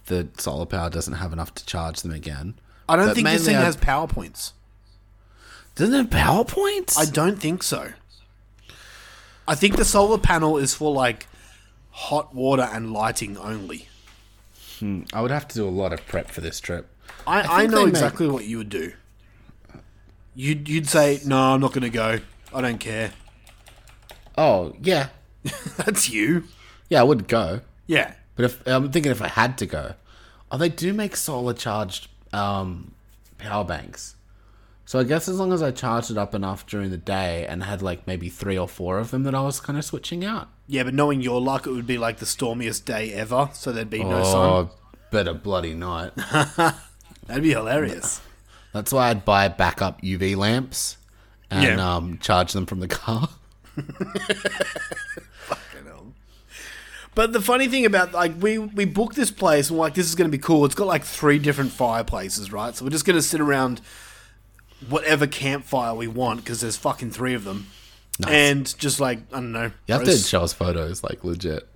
the 0.06 0.28
solar 0.38 0.66
power 0.66 0.90
doesn't 0.90 1.14
have 1.14 1.32
enough 1.32 1.54
to 1.54 1.66
charge 1.66 2.02
them 2.02 2.12
again. 2.12 2.54
I 2.88 2.96
don't 2.96 3.06
But 3.08 3.14
think 3.14 3.26
this 3.26 3.40
mainly 3.40 3.46
thing 3.46 3.56
I'd- 3.56 3.64
has 3.64 3.76
powerpoints. 3.76 4.52
Doesn't 5.74 5.94
it 5.94 5.98
have 5.98 6.10
power 6.10 6.44
points? 6.44 6.96
I 6.98 7.04
don't 7.04 7.38
think 7.38 7.62
so. 7.62 7.92
I 9.46 9.54
think 9.54 9.76
the 9.76 9.84
solar 9.84 10.18
panel 10.18 10.56
is 10.56 10.74
for 10.74 10.92
like 10.92 11.26
hot 11.90 12.34
water 12.34 12.68
and 12.72 12.92
lighting 12.92 13.36
only. 13.36 13.88
I 15.12 15.20
would 15.22 15.30
have 15.30 15.48
to 15.48 15.54
do 15.54 15.68
a 15.68 15.70
lot 15.70 15.92
of 15.92 16.06
prep 16.06 16.30
for 16.30 16.40
this 16.40 16.60
trip. 16.60 16.88
I, 17.26 17.40
I, 17.40 17.58
think 17.60 17.70
know 17.70 17.78
they 17.78 17.84
make- 17.84 17.94
exactly 17.94 18.28
what 18.28 18.44
you 18.44 18.58
would 18.58 18.68
do. 18.68 18.92
You'd 20.34 20.68
you'd 20.68 20.88
say, 20.88 21.20
"No, 21.24 21.54
I'm 21.54 21.60
not 21.60 21.72
going 21.72 21.82
to 21.82 21.90
go. 21.90 22.20
I 22.52 22.60
don't 22.60 22.78
care." 22.78 23.12
Oh 24.36 24.74
yeah, 24.82 25.08
That's 25.76 26.10
you. 26.10 26.44
yeah, 26.88 27.00
I 27.00 27.04
wouldn't 27.04 27.28
go. 27.28 27.60
Yeah. 27.86 28.14
But 28.34 28.44
if 28.44 28.66
I'm 28.66 28.90
thinking 28.92 29.12
if 29.12 29.22
I 29.22 29.28
had 29.28 29.56
to 29.58 29.66
go, 29.66 29.94
oh, 30.50 30.58
they 30.58 30.68
do 30.68 30.92
make 30.92 31.16
solar 31.16 31.54
charged 31.54 32.08
um, 32.32 32.92
power 33.38 33.64
banks. 33.64 34.16
So 34.84 34.98
I 34.98 35.04
guess 35.04 35.26
as 35.26 35.38
long 35.38 35.52
as 35.52 35.62
I 35.62 35.70
charged 35.70 36.10
it 36.10 36.18
up 36.18 36.34
enough 36.34 36.66
during 36.66 36.90
the 36.90 36.96
day 36.96 37.46
and 37.46 37.64
had 37.64 37.82
like 37.82 38.06
maybe 38.06 38.28
three 38.28 38.58
or 38.58 38.68
four 38.68 38.98
of 38.98 39.10
them 39.10 39.22
that 39.24 39.34
I 39.34 39.40
was 39.40 39.58
kind 39.58 39.78
of 39.78 39.84
switching 39.84 40.24
out. 40.24 40.48
Yeah, 40.68 40.82
but 40.82 40.94
knowing 40.94 41.20
your 41.20 41.40
luck, 41.40 41.66
it 41.66 41.70
would 41.70 41.86
be 41.86 41.98
like 41.98 42.18
the 42.18 42.26
stormiest 42.26 42.84
day 42.84 43.12
ever, 43.12 43.50
so 43.52 43.70
there'd 43.72 43.90
be 43.90 44.02
no 44.02 44.24
sun. 44.24 44.34
oh, 44.34 44.70
better 45.12 45.34
bloody 45.34 45.74
night. 45.74 46.12
That'd 46.16 47.42
be 47.42 47.50
hilarious. 47.50 48.20
That's 48.72 48.92
why 48.92 49.10
I'd 49.10 49.24
buy 49.24 49.48
backup 49.48 50.02
UV 50.02 50.36
lamps 50.36 50.96
and 51.50 51.78
Yeah. 51.78 51.94
um, 51.96 52.18
charge 52.18 52.52
them 52.52 52.66
from 52.66 52.80
the 52.80 52.88
car. 52.88 53.28
Fucking 53.76 55.86
hell. 55.86 56.12
But 57.14 57.32
the 57.32 57.40
funny 57.40 57.68
thing 57.68 57.86
about 57.86 58.12
like 58.12 58.34
we 58.40 58.58
we 58.58 58.84
booked 58.84 59.16
this 59.16 59.30
place 59.30 59.70
and 59.70 59.78
we're 59.78 59.86
like 59.86 59.94
this 59.94 60.06
is 60.06 60.14
going 60.14 60.30
to 60.30 60.36
be 60.36 60.42
cool. 60.42 60.64
It's 60.64 60.74
got 60.74 60.86
like 60.86 61.04
three 61.04 61.38
different 61.38 61.72
fireplaces, 61.72 62.52
right? 62.52 62.74
So 62.74 62.84
we're 62.84 62.90
just 62.90 63.04
going 63.06 63.16
to 63.16 63.22
sit 63.22 63.40
around 63.40 63.80
whatever 64.88 65.26
campfire 65.26 65.94
we 65.94 66.06
want 66.06 66.44
because 66.44 66.60
there's 66.60 66.76
fucking 66.76 67.10
three 67.12 67.34
of 67.34 67.44
them, 67.44 67.68
and 68.26 68.78
just 68.78 69.00
like 69.00 69.18
I 69.32 69.36
don't 69.36 69.52
know. 69.52 69.70
You 69.86 69.94
have 69.94 70.04
to 70.04 70.16
show 70.16 70.42
us 70.42 70.52
photos, 70.52 71.02
like 71.02 71.24
legit. 71.24 71.68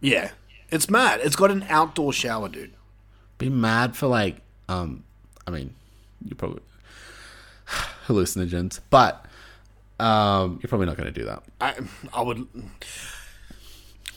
Yeah, 0.00 0.30
it's 0.70 0.88
mad. 0.90 1.20
It's 1.22 1.36
got 1.36 1.50
an 1.50 1.64
outdoor 1.68 2.12
shower, 2.12 2.48
dude. 2.48 2.72
Be 3.38 3.48
mad 3.50 3.96
for 3.96 4.06
like, 4.06 4.36
um, 4.68 5.04
I 5.46 5.50
mean, 5.50 5.74
you 6.24 6.34
probably 6.34 6.62
hallucinogens, 8.06 8.80
but 8.90 9.26
um, 10.00 10.58
you're 10.62 10.68
probably 10.68 10.86
not 10.86 10.96
going 10.96 11.12
to 11.12 11.18
do 11.20 11.26
that. 11.26 11.42
I 11.60 11.74
I 12.12 12.22
would. 12.22 12.46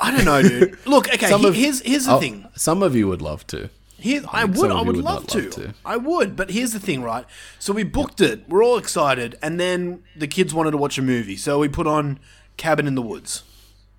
I 0.01 0.11
don't 0.15 0.25
know, 0.25 0.41
dude. 0.41 0.77
Look, 0.85 1.09
okay. 1.13 1.27
Some 1.29 1.41
he- 1.41 1.47
of- 1.47 1.55
here's 1.55 1.81
here's 1.81 2.05
the 2.05 2.13
Oh, 2.15 2.19
thing. 2.19 2.47
Some 2.55 2.81
of 2.83 2.95
you 2.95 3.07
would 3.07 3.21
love 3.21 3.45
to. 3.47 3.69
Here, 3.99 4.23
I 4.31 4.43
think 4.43 4.57
would, 4.57 4.71
I 4.71 4.81
would 4.81 4.95
would 4.95 5.05
love, 5.05 5.27
to. 5.27 5.41
love 5.43 5.51
to. 5.55 5.73
I 5.85 5.97
would, 5.97 6.35
but 6.35 6.51
here's 6.51 6.71
the 6.71 6.79
thing, 6.79 7.01
right? 7.03 7.25
So 7.59 7.73
we 7.73 7.83
booked 7.83 8.21
it. 8.21 8.47
We're 8.47 8.63
all 8.63 8.77
excited, 8.77 9.37
and 9.41 9.59
then 9.59 10.03
the 10.15 10.27
kids 10.27 10.53
wanted 10.53 10.71
to 10.71 10.77
watch 10.77 10.97
a 10.97 11.01
movie, 11.01 11.35
so 11.35 11.59
we 11.59 11.67
put 11.67 11.85
on 11.87 12.19
Cabin 12.57 12.87
in 12.87 12.95
the 12.95 13.01
Woods. 13.01 13.43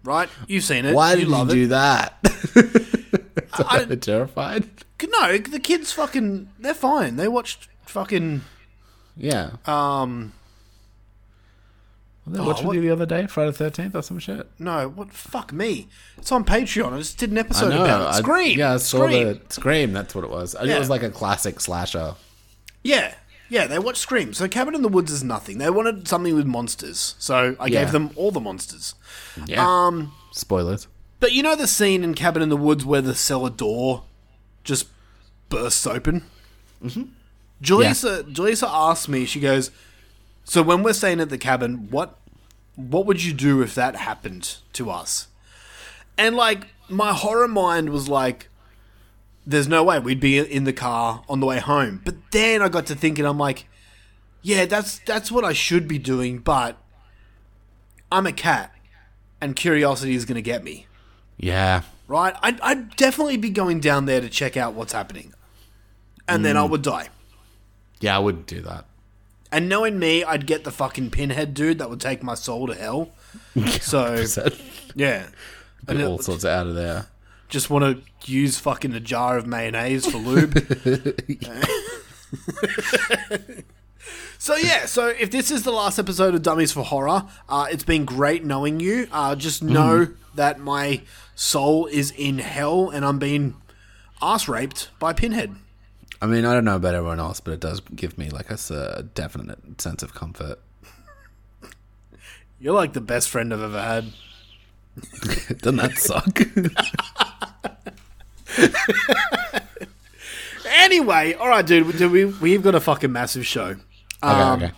Right? 0.02 0.30
You've 0.49 0.64
seen 0.64 0.87
it. 0.87 0.95
Why 0.95 1.11
you 1.12 1.16
did 1.19 1.25
you 1.28 1.30
love 1.35 1.49
do 1.50 1.64
it. 1.64 1.66
that? 1.69 2.14
I- 3.52 3.85
They're 3.88 3.97
terrified. 3.97 4.69
No, 5.02 5.37
the 5.38 5.59
kids 5.61 5.92
fucking. 5.92 6.49
They're 6.59 6.73
fine. 6.75 7.16
They 7.16 7.28
watched 7.28 7.69
fucking. 7.87 8.40
Yeah. 9.16 9.50
Um. 9.66 10.33
Oh, 12.38 12.46
watched 12.46 12.64
with 12.64 12.76
you 12.76 12.82
the 12.82 12.90
other 12.90 13.06
day, 13.06 13.26
Friday 13.26 13.50
the 13.50 13.56
Thirteenth, 13.56 13.94
or 13.94 14.02
some 14.02 14.18
shit. 14.18 14.46
No, 14.58 14.88
what? 14.88 15.12
Fuck 15.12 15.52
me. 15.52 15.88
It's 16.18 16.30
on 16.30 16.44
Patreon. 16.44 16.92
I 16.92 16.99
just 16.99 17.18
did 17.18 17.30
an 17.30 17.38
episode 17.38 17.70
know. 17.70 17.84
about 17.84 18.02
it. 18.02 18.06
I- 18.14 18.18
Scream. 18.18 18.58
yeah, 18.58 18.75
I 18.75 18.76
saw 18.76 19.06
Scream. 19.06 19.26
the 19.26 19.40
Scream. 19.54 19.92
That's 19.92 20.14
what 20.14 20.25
it 20.25 20.30
was. 20.30 20.54
I 20.54 20.64
Yeah. 20.64 20.76
It 20.76 20.78
was 20.78 20.90
like 20.90 21.02
a 21.02 21.10
classic 21.10 21.60
slasher. 21.60 22.14
Yeah. 22.84 23.14
Yeah, 23.49 23.66
they 23.66 23.80
watched 23.80 23.99
Scream. 23.99 24.32
So 24.32 24.46
Cabin 24.46 24.76
in 24.76 24.82
the 24.82 24.88
Woods 24.88 25.10
is 25.10 25.25
nothing. 25.25 25.58
They 25.58 25.70
wanted 25.70 26.06
something 26.06 26.34
with 26.37 26.46
monsters. 26.46 27.16
So 27.18 27.56
I 27.58 27.66
Yeah. 27.66 27.82
gave 27.82 27.92
them 27.92 28.10
all 28.14 28.30
the 28.30 28.38
monsters. 28.40 28.94
Yeah. 29.46 29.64
Um. 29.66 30.12
Spoilers. 30.30 30.87
But 31.18 31.32
you 31.32 31.42
know 31.42 31.56
the 31.56 31.66
scene 31.66 32.04
in 32.04 32.14
Cabin 32.14 32.42
in 32.42 32.49
the 32.49 32.56
Woods 32.56 32.84
where 32.84 33.00
the 33.02 33.14
cellar 33.14 33.50
door 33.50 34.04
just 34.62 34.87
bursts 35.49 35.84
open? 35.87 36.22
Mm-hmm. 36.82 37.02
Julissa, 37.62 38.22
Julissa 38.32 38.68
asked 38.70 39.08
me, 39.08 39.26
she 39.26 39.40
goes, 39.40 39.70
So 40.44 40.62
when 40.62 40.82
we're 40.82 40.92
staying 40.94 41.20
at 41.20 41.28
the 41.28 41.37
cabin, 41.37 41.88
what 41.90 42.16
what 42.88 43.06
would 43.06 43.22
you 43.22 43.32
do 43.32 43.62
if 43.62 43.75
that 43.75 43.96
happened 43.96 44.56
to 44.75 44.90
us? 44.90 45.28
And 46.16 46.37
like 46.37 46.68
my 46.88 47.12
horror 47.12 47.49
mind 47.49 47.90
was 47.90 48.08
like, 48.08 48.49
there's 49.46 49.68
no 49.68 49.82
way 49.82 49.99
we'd 49.99 50.20
be 50.20 50.38
in 50.38 50.64
the 50.64 50.72
car 50.72 51.25
on 51.28 51.40
the 51.40 51.46
way 51.46 51.58
home. 51.58 52.00
But 52.04 52.16
then 52.30 52.62
I 52.62 52.68
got 52.68 52.87
to 52.87 52.94
thinking, 52.94 53.25
I'm 53.25 53.38
like, 53.38 53.66
yeah, 54.42 54.64
that's 54.66 54.99
that's 55.00 55.30
what 55.32 55.44
I 55.44 55.52
should 55.52 55.87
be 55.88 55.99
doing, 55.99 56.38
but 56.38 56.76
I'm 58.12 58.26
a 58.26 58.32
cat, 58.32 58.75
and 59.40 59.54
curiosity 59.54 60.14
is 60.14 60.25
going 60.25 60.37
to 60.37 60.42
get 60.42 60.64
me 60.64 60.87
Yeah. 61.38 61.82
right? 62.08 62.34
I'd, 62.42 62.60
I'd 62.60 62.96
definitely 62.96 63.37
be 63.37 63.50
going 63.50 63.80
down 63.80 64.06
there 64.06 64.20
to 64.20 64.28
check 64.28 64.56
out 64.56 64.75
what's 64.75 64.92
happening. 64.92 65.32
And 66.26 66.44
then 66.44 66.56
mm. 66.56 66.60
I 66.60 66.64
would 66.64 66.82
die. 66.82 67.08
Yeah, 68.00 68.16
I 68.16 68.18
wouldn't 68.18 68.46
do 68.46 68.60
that. 68.62 68.87
And 69.52 69.69
knowing 69.69 69.99
me, 69.99 70.23
I'd 70.23 70.47
get 70.47 70.62
the 70.64 70.71
fucking 70.71 71.11
pinhead 71.11 71.54
dude 71.54 71.78
that 71.78 71.90
would 71.90 72.00
take 72.00 72.23
my 72.23 72.35
soul 72.35 72.66
to 72.69 72.75
hell. 72.75 73.11
So, 73.80 74.25
yeah. 74.95 75.28
And 75.88 76.02
all 76.02 76.21
it- 76.21 76.25
sorts 76.25 76.45
out 76.45 76.66
of 76.66 76.75
there. 76.75 77.07
just 77.49 77.71
want 77.71 77.85
to 77.85 78.30
use 78.30 78.59
fucking 78.59 78.92
a 78.95 79.00
jar 79.00 79.37
of 79.38 79.47
mayonnaise 79.47 80.07
for 80.07 80.19
lube. 80.19 80.54
so 84.38 84.57
yeah, 84.57 84.87
so 84.87 85.09
if 85.09 85.30
this 85.30 85.50
is 85.50 85.62
the 85.62 85.73
last 85.73 85.99
episode 85.99 86.35
of 86.35 86.42
Dummies 86.42 86.73
for 86.73 86.85
Horror, 86.85 87.25
uh, 87.49 87.66
it's 87.71 87.85
been 87.85 88.04
great 88.04 88.45
knowing 88.45 88.80
you. 88.80 89.09
Uh, 89.12 89.35
just 89.35 89.62
know 89.62 90.09
that 90.35 90.59
my 90.59 91.02
soul 91.35 91.87
is 91.87 92.11
in 92.12 92.38
hell 92.38 92.90
and 92.90 93.04
I'm 93.04 93.19
being 93.19 93.57
ass 94.23 94.49
raped 94.49 94.90
by 94.99 95.12
Pinhead. 95.12 95.57
I 96.20 96.26
mean, 96.26 96.44
I 96.44 96.52
don't 96.52 96.64
know 96.64 96.76
about 96.76 96.94
everyone 96.94 97.20
else, 97.20 97.40
but 97.40 97.54
it 97.54 97.60
does 97.60 97.80
give 97.80 98.18
me 98.18 98.28
like 98.30 98.50
a 98.50 98.58
a 98.98 99.02
definite 99.02 99.80
sense 99.80 100.02
of 100.02 100.14
comfort. 100.14 100.58
You're 102.58 102.74
like 102.74 102.92
the 102.92 103.00
best 103.00 103.30
friend 103.30 103.54
I've 103.54 103.62
ever 103.62 103.80
had. 103.80 104.12
Doesn't 105.58 105.76
that 105.76 105.96
suck? 105.96 106.40
Anyway, 110.80 111.34
all 111.34 111.48
right, 111.48 111.66
dude. 111.66 111.86
We 112.10 112.24
we've 112.24 112.62
got 112.62 112.74
a 112.74 112.80
fucking 112.80 113.12
massive 113.12 113.46
show. 113.46 113.76
Um, 114.22 114.62
okay. 114.62 114.72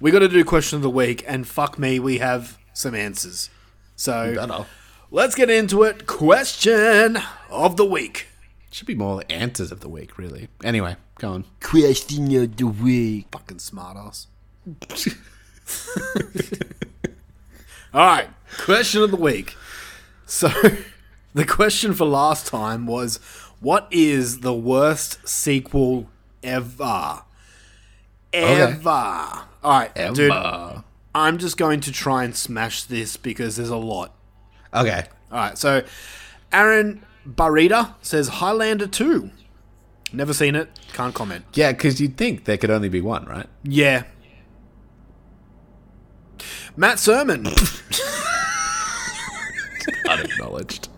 We 0.00 0.10
got 0.10 0.20
to 0.20 0.28
do 0.28 0.44
question 0.44 0.76
of 0.76 0.82
the 0.82 0.90
week, 0.90 1.24
and 1.26 1.46
fuck 1.46 1.78
me, 1.78 1.98
we 1.98 2.18
have 2.18 2.58
some 2.72 2.94
answers. 2.94 3.50
So 3.96 4.56
let's 5.10 5.34
get 5.34 5.50
into 5.50 5.82
it. 5.82 6.06
Question 6.06 7.18
of 7.50 7.76
the 7.76 7.84
week. 7.84 8.28
Should 8.70 8.86
be 8.86 8.94
more 8.94 9.22
answers 9.30 9.72
of 9.72 9.80
the 9.80 9.88
week, 9.88 10.18
really. 10.18 10.48
Anyway, 10.62 10.96
go 11.18 11.30
on. 11.32 11.44
Question 11.60 12.36
of 12.36 12.56
the 12.56 12.66
week. 12.66 13.26
Fucking 13.32 13.56
smartass. 13.58 14.26
all 17.94 18.06
right, 18.06 18.28
question 18.64 19.02
of 19.02 19.10
the 19.10 19.16
week. 19.16 19.56
So, 20.26 20.50
the 21.34 21.46
question 21.46 21.94
for 21.94 22.04
last 22.04 22.46
time 22.46 22.86
was, 22.86 23.16
"What 23.60 23.88
is 23.90 24.40
the 24.40 24.54
worst 24.54 25.26
sequel 25.26 26.10
ever?" 26.42 27.22
Ever. 28.32 28.90
All 28.90 29.46
right, 29.64 30.14
dude. 30.14 30.30
I'm 31.14 31.38
just 31.38 31.56
going 31.56 31.80
to 31.80 31.92
try 31.92 32.24
and 32.24 32.36
smash 32.36 32.84
this 32.84 33.16
because 33.16 33.56
there's 33.56 33.70
a 33.70 33.76
lot. 33.76 34.14
Okay. 34.74 35.04
All 35.32 35.38
right, 35.38 35.58
so 35.58 35.82
Aaron 36.52 37.02
Barita 37.28 37.94
says 38.00 38.28
Highlander 38.28 38.86
2. 38.86 39.30
Never 40.12 40.32
seen 40.32 40.54
it, 40.54 40.70
can't 40.94 41.14
comment. 41.14 41.44
Yeah, 41.52 41.72
because 41.72 42.00
you'd 42.00 42.16
think 42.16 42.44
there 42.44 42.56
could 42.56 42.70
only 42.70 42.88
be 42.88 43.00
one, 43.02 43.26
right? 43.26 43.46
Yeah. 43.62 44.04
Matt 46.76 46.98
Sermon. 46.98 47.46
Unacknowledged. 50.08 50.88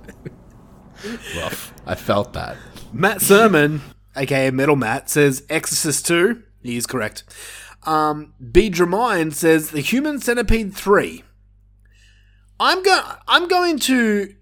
Rough. 1.36 1.72
I 1.86 1.94
felt 1.94 2.34
that. 2.34 2.56
Matt 2.92 3.20
Sermon, 3.20 3.80
aka 4.14 4.50
Metal 4.50 4.76
Matt, 4.76 5.10
says 5.10 5.44
Exorcist 5.48 6.06
2. 6.06 6.42
He 6.62 6.76
is 6.76 6.86
correct. 6.86 7.24
Um, 7.84 8.34
B. 8.52 8.70
Dramine 8.70 9.32
says 9.32 9.70
The 9.70 9.80
Human 9.80 10.20
Centipede 10.20 10.74
3. 10.74 11.24
I'm 12.60 12.82
going. 12.82 13.02
I'm 13.26 13.48
going 13.48 13.78
to. 13.80 14.34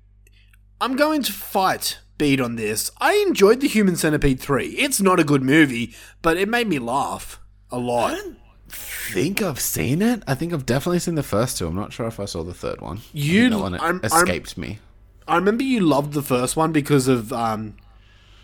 I'm 0.81 0.97
going 0.97 1.23
to 1.25 1.33
fight 1.33 1.99
Beat 2.19 2.41
on 2.41 2.57
this. 2.57 2.91
I 2.99 3.15
enjoyed 3.29 3.61
The 3.61 3.69
Human 3.69 3.95
Centipede 3.97 4.41
3. 4.41 4.67
It's 4.71 5.01
not 5.01 5.21
a 5.21 5.25
good 5.25 5.43
movie, 5.43 5.95
but 6.21 6.37
it 6.37 6.49
made 6.49 6.67
me 6.67 6.79
laugh 6.81 7.39
a 7.71 7.79
lot. 7.79 8.13
I 8.13 8.17
don't 8.17 8.37
think 8.69 9.41
I've 9.41 9.61
seen 9.61 10.03
it. 10.03 10.23
I 10.27 10.35
think 10.35 10.53
I've 10.53 10.67
definitely 10.67 10.99
seen 10.99 11.15
the 11.15 11.23
first 11.23 11.59
two. 11.59 11.67
I'm 11.69 11.77
not 11.77 11.93
sure 11.93 12.07
if 12.07 12.19
I 12.19 12.25
saw 12.25 12.43
the 12.43 12.55
third 12.55 12.81
one. 12.81 12.99
I 12.99 13.01
You- 13.13 13.51
that 13.51 13.59
one 13.59 13.75
I'm- 13.75 13.83
I'm- 13.83 14.01
escaped 14.03 14.59
me. 14.59 14.81
I 15.29 15.37
remember 15.37 15.63
you 15.63 15.81
loved 15.81 16.13
the 16.15 16.23
first 16.23 16.57
one 16.57 16.73
because 16.73 17.07
of 17.07 17.33
um, 17.33 17.75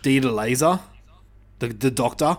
Dieter 0.03 0.33
Laser, 0.33 0.79
the 1.59 1.69
the 1.69 1.89
doctor. 1.89 2.37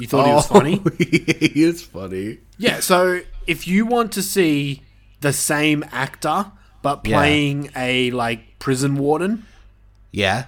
You 0.00 0.06
thought 0.08 0.26
he 0.26 0.32
was 0.32 0.46
funny. 0.46 0.82
he 0.98 1.62
is 1.62 1.82
funny. 1.82 2.38
Yeah, 2.56 2.80
so 2.80 3.20
if 3.46 3.68
you 3.68 3.84
want 3.84 4.10
to 4.12 4.22
see 4.22 4.82
the 5.20 5.32
same 5.34 5.84
actor 5.92 6.52
but 6.82 7.06
Yeah. 7.06 7.16
playing 7.18 7.70
a 7.76 8.10
like 8.10 8.58
prison 8.58 8.96
warden, 8.96 9.46
Yeah. 10.10 10.44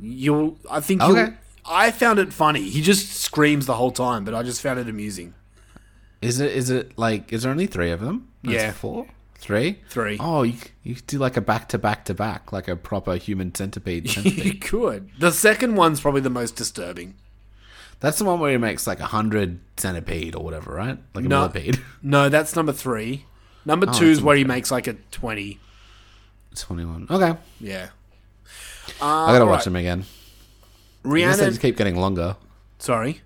you'll 0.00 0.58
I 0.70 0.80
think 0.80 1.02
you'll 1.02 1.18
Okay. 1.18 1.34
I 1.64 1.90
found 1.90 2.18
it 2.18 2.32
funny. 2.32 2.68
He 2.68 2.82
just 2.82 3.12
screams 3.12 3.66
the 3.66 3.74
whole 3.74 3.92
time, 3.92 4.24
but 4.24 4.34
I 4.34 4.42
just 4.42 4.60
found 4.60 4.80
it 4.80 4.88
amusing. 4.88 5.34
Is 6.20 6.40
it? 6.40 6.52
Is 6.52 6.70
it 6.70 6.96
like? 6.98 7.32
Is 7.32 7.42
there 7.42 7.50
only 7.52 7.66
three 7.66 7.90
of 7.90 8.00
them? 8.00 8.28
There's 8.42 8.62
Yeah. 8.62 8.72
four, 8.72 9.06
three, 9.36 9.78
Three. 9.88 10.16
Oh, 10.20 10.42
you 10.42 10.54
you 10.84 10.94
could 10.96 11.06
do 11.06 11.18
like 11.18 11.36
a 11.36 11.40
back 11.40 11.68
to 11.70 11.78
back 11.78 12.04
to 12.06 12.14
back, 12.14 12.52
like 12.52 12.66
a 12.68 12.76
proper 12.76 13.16
human 13.16 13.54
centipede. 13.54 14.14
you 14.24 14.54
could. 14.54 15.10
The 15.18 15.30
second 15.32 15.74
one's 15.76 16.00
probably 16.00 16.20
the 16.20 16.30
most 16.30 16.56
disturbing. 16.56 17.14
That's 18.00 18.18
the 18.18 18.24
one 18.24 18.40
where 18.40 18.50
he 18.50 18.56
makes 18.58 18.86
like 18.86 18.98
a 18.98 19.06
hundred 19.06 19.60
centipede 19.76 20.34
or 20.34 20.42
whatever, 20.44 20.72
right? 20.74 20.98
Like 21.14 21.24
a 21.24 21.28
No. 21.28 21.40
millipede. 21.42 21.80
No, 22.02 22.28
that's 22.28 22.56
number 22.56 22.72
three. 22.72 23.26
Number 23.64 23.86
oh, 23.88 23.92
two 23.92 24.06
Oh, 24.06 24.08
that's 24.08 24.18
is 24.18 24.22
where 24.22 24.36
he 24.36 24.44
makes 24.44 24.70
like 24.72 24.88
a 24.88 24.94
twenty. 25.12 25.60
Twenty-one. 26.54 27.06
Okay, 27.10 27.36
Yeah. 27.60 27.88
I 29.00 29.32
gotta 29.32 29.44
watch 29.46 29.50
alright. 29.50 29.64
them 29.64 29.76
again. 29.76 30.04
I 31.04 31.18
guess 31.18 31.38
they 31.38 31.46
just 31.48 31.60
keep 31.60 31.76
getting 31.76 31.96
longer. 31.96 32.36
Sorry. 32.78 33.20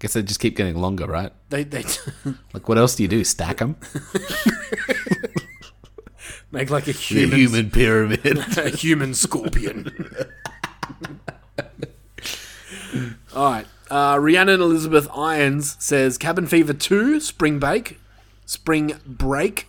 Guess 0.00 0.12
they 0.14 0.22
just 0.22 0.40
keep 0.40 0.56
getting 0.56 0.76
longer, 0.76 1.06
right? 1.06 1.32
They 1.50 1.64
they 1.64 1.84
Like, 2.52 2.68
what 2.68 2.78
else 2.78 2.94
do 2.96 3.02
you 3.04 3.08
do? 3.08 3.22
Stack 3.24 3.58
them? 3.58 3.76
make 6.50 6.70
like 6.70 6.84
a 6.88 6.92
The 6.92 6.98
human 6.98 7.38
human 7.38 7.70
pyramid. 7.70 8.38
a 8.58 8.68
human 8.70 9.14
scorpion. 9.14 9.90
All 13.34 13.50
right. 13.50 13.66
Uh, 13.90 14.18
Rhiannon 14.20 14.60
Elizabeth 14.60 15.08
Irons 15.14 15.76
says 15.78 16.16
Cabin 16.18 16.46
Fever 16.46 16.72
2, 16.72 17.20
Spring 17.20 17.58
Bake, 17.58 17.98
Spring 18.46 18.94
Break. 19.06 19.68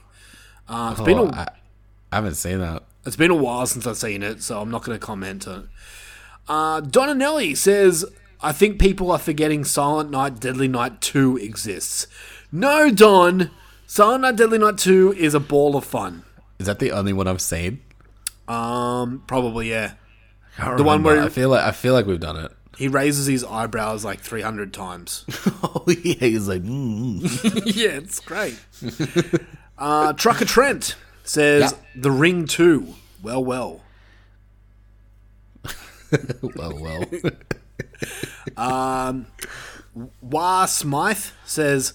Uh, 0.67 0.91
it's, 0.97 1.01
been 1.01 1.17
Oh, 1.19 1.27
a, 1.27 1.31
I, 1.31 1.47
I 2.13 2.17
haven't 2.17 2.35
seen 2.35 2.59
that. 2.59 2.83
it's 3.07 3.15
been 3.15 3.31
a 3.31 3.35
while 3.35 3.65
since 3.65 3.87
I've 3.87 3.97
seen 3.97 4.21
it, 4.21 4.43
so 4.43 4.61
I'm 4.61 4.69
not 4.69 4.83
going 4.83 4.95
to 4.99 5.03
comment 5.03 5.47
on 5.47 5.59
it. 5.61 5.65
Uh, 6.47 6.79
Donna 6.79 7.15
Nelly 7.15 7.55
says, 7.55 8.05
I 8.39 8.51
think 8.51 8.79
people 8.79 9.11
are 9.11 9.17
forgetting 9.17 9.63
Silent 9.63 10.11
Night, 10.11 10.39
Deadly 10.39 10.67
Night 10.67 11.01
2 11.01 11.37
exists. 11.37 12.05
No, 12.51 12.91
Don. 12.91 13.49
Silent 13.87 14.21
Night, 14.21 14.35
Deadly 14.35 14.59
Night 14.59 14.77
2 14.77 15.13
is 15.17 15.33
a 15.33 15.39
ball 15.39 15.75
of 15.75 15.85
fun. 15.85 16.21
Is 16.59 16.67
that 16.67 16.77
the 16.77 16.91
only 16.91 17.13
one 17.13 17.27
I've 17.27 17.41
seen? 17.41 17.81
Um, 18.47 19.23
probably, 19.25 19.71
yeah. 19.71 19.93
The 20.77 20.83
one 20.83 21.01
where- 21.01 21.19
I 21.19 21.29
feel 21.29 21.49
like 21.49 21.63
I 21.63 21.71
feel 21.71 21.93
like 21.93 22.05
we've 22.05 22.19
done 22.19 22.37
it. 22.37 22.51
He 22.77 22.87
raises 22.87 23.25
his 23.25 23.43
eyebrows 23.43 24.05
like 24.05 24.19
300 24.19 24.71
times. 24.71 25.25
oh 25.63 25.83
yeah, 25.87 26.13
he's 26.19 26.47
like, 26.47 26.61
mm, 26.61 27.21
mm. 27.21 27.61
yeah, 27.75 27.97
it's 27.97 28.19
great. 28.19 28.59
uh, 29.79 30.13
Trucker 30.13 30.45
Trent 30.45 30.95
says 31.23 31.71
Yeah. 31.71 32.01
The 32.01 32.11
Ring 32.11 32.45
2. 32.45 32.87
Well, 33.21 33.43
well. 33.43 33.81
well, 36.55 36.77
well. 36.79 37.05
Um, 38.57 39.27
Wah 40.21 40.65
Smythe 40.65 41.25
says, 41.45 41.93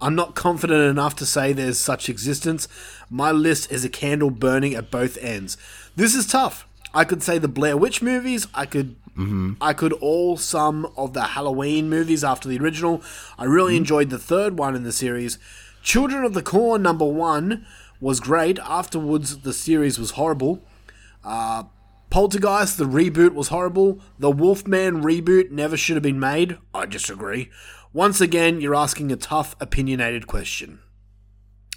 I'm 0.00 0.14
not 0.14 0.34
confident 0.34 0.82
enough 0.82 1.14
to 1.16 1.26
say 1.26 1.52
there's 1.52 1.78
such 1.78 2.08
existence. 2.08 2.68
My 3.10 3.30
list 3.30 3.70
is 3.70 3.84
a 3.84 3.88
candle 3.88 4.30
burning 4.30 4.74
at 4.74 4.90
both 4.90 5.18
ends. 5.18 5.56
This 5.94 6.14
is 6.14 6.26
tough. 6.26 6.66
I 6.94 7.04
could 7.04 7.22
say 7.22 7.38
the 7.38 7.48
Blair 7.48 7.76
Witch 7.76 8.02
movies. 8.02 8.46
I 8.54 8.66
could, 8.66 8.96
mm-hmm. 9.10 9.54
I 9.60 9.74
could 9.74 9.92
all 9.94 10.36
some 10.36 10.90
of 10.96 11.12
the 11.12 11.22
Halloween 11.22 11.90
movies 11.90 12.24
after 12.24 12.48
the 12.48 12.58
original. 12.58 13.02
I 13.38 13.44
really 13.44 13.72
mm-hmm. 13.72 13.78
enjoyed 13.78 14.10
the 14.10 14.18
third 14.18 14.58
one 14.58 14.74
in 14.74 14.84
the 14.84 14.92
series. 14.92 15.38
Children 15.82 16.24
of 16.24 16.34
the 16.34 16.42
Corn 16.42 16.82
number 16.82 17.04
one 17.04 17.66
was 18.00 18.18
great. 18.20 18.58
Afterwards, 18.60 19.38
the 19.38 19.52
series 19.52 19.98
was 19.98 20.12
horrible. 20.12 20.62
Uh, 21.24 21.64
Poltergeist, 22.08 22.76
the 22.76 22.84
reboot 22.84 23.34
was 23.34 23.48
horrible. 23.48 24.00
The 24.18 24.30
Wolfman 24.30 25.02
reboot 25.02 25.50
never 25.50 25.76
should 25.76 25.96
have 25.96 26.02
been 26.02 26.18
made. 26.18 26.58
I 26.74 26.86
disagree. 26.86 27.50
Once 27.92 28.20
again, 28.20 28.60
you're 28.60 28.74
asking 28.74 29.12
a 29.12 29.16
tough, 29.16 29.54
opinionated 29.60 30.26
question. 30.26 30.80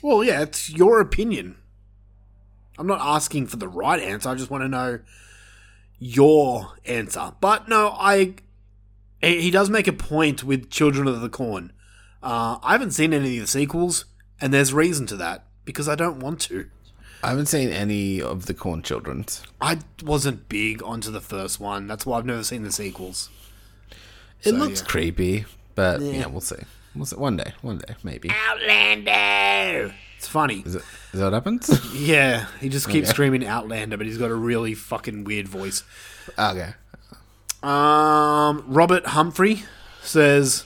Well, 0.01 0.23
yeah, 0.23 0.41
it's 0.41 0.69
your 0.71 0.99
opinion. 0.99 1.57
I'm 2.77 2.87
not 2.87 3.01
asking 3.01 3.47
for 3.47 3.57
the 3.57 3.67
right 3.67 3.99
answer. 3.99 4.29
I 4.29 4.35
just 4.35 4.49
want 4.49 4.63
to 4.63 4.67
know 4.67 4.99
your 5.99 6.77
answer. 6.85 7.33
But 7.39 7.69
no, 7.69 7.95
I. 7.97 8.35
He 9.21 9.51
does 9.51 9.69
make 9.69 9.87
a 9.87 9.93
point 9.93 10.43
with 10.43 10.69
Children 10.69 11.07
of 11.07 11.21
the 11.21 11.29
Corn. 11.29 11.71
Uh, 12.21 12.57
I 12.61 12.73
haven't 12.73 12.91
seen 12.91 13.13
any 13.13 13.37
of 13.37 13.43
the 13.43 13.47
sequels, 13.47 14.05
and 14.41 14.53
there's 14.53 14.73
reason 14.73 15.05
to 15.07 15.15
that 15.17 15.45
because 15.65 15.87
I 15.89 15.95
don't 15.95 16.19
want 16.19 16.39
to. 16.41 16.67
I 17.23 17.29
haven't 17.29 17.45
seen 17.45 17.69
any 17.69 18.21
of 18.21 18.47
the 18.47 18.53
Corn 18.53 18.81
Children's. 18.83 19.43
I 19.61 19.79
wasn't 20.03 20.49
big 20.49 20.83
onto 20.83 21.09
the 21.11 21.21
first 21.21 21.59
one. 21.59 21.87
That's 21.87 22.05
why 22.05 22.17
I've 22.17 22.25
never 22.25 22.43
seen 22.43 22.63
the 22.63 22.71
sequels. 22.71 23.29
It 24.43 24.49
So, 24.49 24.55
looks 24.57 24.81
yeah. 24.81 24.87
creepy, 24.87 25.45
but 25.75 26.01
yeah. 26.01 26.11
Yeah. 26.11 26.25
we'll 26.27 26.41
see. 26.41 26.57
We'll 26.93 27.05
see. 27.05 27.15
One 27.15 27.37
day, 27.37 27.53
one 27.61 27.77
day, 27.77 27.95
maybe. 28.03 28.29
Outlander. 28.29 29.95
It's 30.17 30.27
funny. 30.27 30.63
Is, 30.65 30.75
it, 30.75 30.83
is 31.13 31.19
that 31.19 31.25
what 31.25 31.33
happens? 31.33 31.69
Yeah, 31.95 32.47
he 32.59 32.67
just 32.69 32.89
keeps 32.89 33.07
Okay. 33.07 33.13
screaming 33.13 33.45
Outlander, 33.45 33.95
but 33.97 34.05
he's 34.05 34.17
got 34.17 34.29
a 34.31 34.35
really 34.35 34.73
fucking 34.73 35.23
weird 35.23 35.47
voice. 35.47 35.83
okay. 36.37 36.73
Um, 37.61 38.65
Robert 38.67 39.05
Humphrey 39.07 39.63
says 40.01 40.65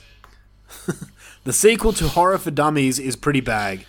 the 1.44 1.52
sequel 1.52 1.92
to 1.94 2.08
Horror 2.08 2.38
for 2.38 2.50
Dummies 2.50 2.98
is 2.98 3.14
pretty 3.14 3.40
bag. 3.40 3.86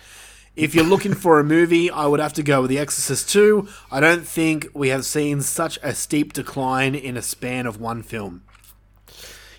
If 0.60 0.74
you're 0.74 0.84
looking 0.84 1.14
for 1.14 1.40
a 1.40 1.44
movie, 1.44 1.90
I 1.90 2.04
would 2.04 2.20
have 2.20 2.34
to 2.34 2.42
go 2.42 2.60
with 2.60 2.68
The 2.68 2.78
Exorcist 2.78 3.30
2. 3.30 3.66
I 3.90 3.98
don't 3.98 4.26
think 4.26 4.68
we 4.74 4.88
have 4.88 5.06
seen 5.06 5.40
such 5.40 5.78
a 5.82 5.94
steep 5.94 6.34
decline 6.34 6.94
in 6.94 7.16
a 7.16 7.22
span 7.22 7.66
of 7.66 7.80
one 7.80 8.02
film. 8.02 8.42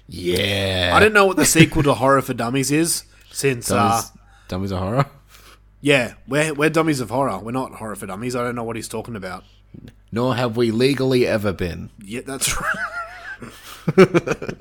Yeah. 0.07 0.91
I 0.93 0.99
don't 0.99 1.13
know 1.13 1.25
what 1.25 1.37
the 1.37 1.45
sequel 1.45 1.81
to 1.83 1.95
Horror 1.95 2.21
for 2.21 2.35
Dummies 2.35 2.71
is, 2.71 3.05
since 3.31 3.71
uh, 3.71 4.03
Dummies, 4.47 4.71
of 4.71 4.77
horror. 4.77 5.05
yeah, 5.81 6.13
we're 6.27 6.53
we're 6.53 6.69
dummies 6.69 6.99
of 6.99 7.09
horror. 7.09 7.39
We're 7.39 7.51
not 7.51 7.73
horror 7.73 7.95
for 7.95 8.05
dummies. 8.05 8.35
I 8.35 8.43
don't 8.43 8.55
know 8.55 8.63
what 8.63 8.75
he's 8.75 8.89
talking 8.89 9.15
about. 9.15 9.43
Nor 10.11 10.35
have 10.35 10.55
we 10.55 10.69
legally 10.69 11.25
ever 11.25 11.51
been. 11.51 11.89
Yeah, 12.03 12.21
that's 12.25 12.55
right. 12.61 13.95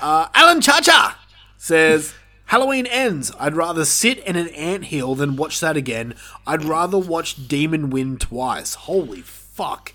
uh, 0.00 0.28
Alan 0.34 0.60
Chacha 0.60 1.14
says 1.58 2.14
Halloween 2.46 2.86
ends. 2.86 3.32
I'd 3.38 3.56
rather 3.56 3.84
sit 3.84 4.18
in 4.20 4.36
an 4.36 4.48
anthill 4.48 5.14
than 5.14 5.36
watch 5.36 5.60
that 5.60 5.76
again. 5.76 6.14
I'd 6.46 6.64
rather 6.64 6.98
watch 6.98 7.48
Demon 7.48 7.90
Wind 7.90 8.20
twice. 8.20 8.74
Holy 8.74 9.20
fuck. 9.20 9.92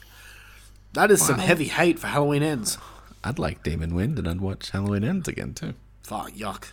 That 0.93 1.11
is 1.11 1.25
some 1.25 1.39
heavy 1.39 1.65
hate 1.65 1.99
for 1.99 2.07
Halloween 2.07 2.43
ends. 2.43 2.77
I'd 3.23 3.39
like 3.39 3.63
Demon 3.63 3.95
Wind, 3.95 4.19
and 4.19 4.27
I'd 4.27 4.41
watch 4.41 4.71
Halloween 4.71 5.03
Ends 5.03 5.27
again 5.27 5.53
too. 5.53 5.75
Fuck, 6.03 6.31
yuck. 6.31 6.71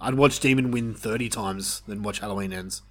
I'd 0.00 0.14
watch 0.14 0.40
Demon 0.40 0.70
Wind 0.70 0.96
30 0.98 1.28
times 1.28 1.82
than 1.86 2.02
watch 2.02 2.20
Halloween 2.20 2.52
ends. 2.52 2.82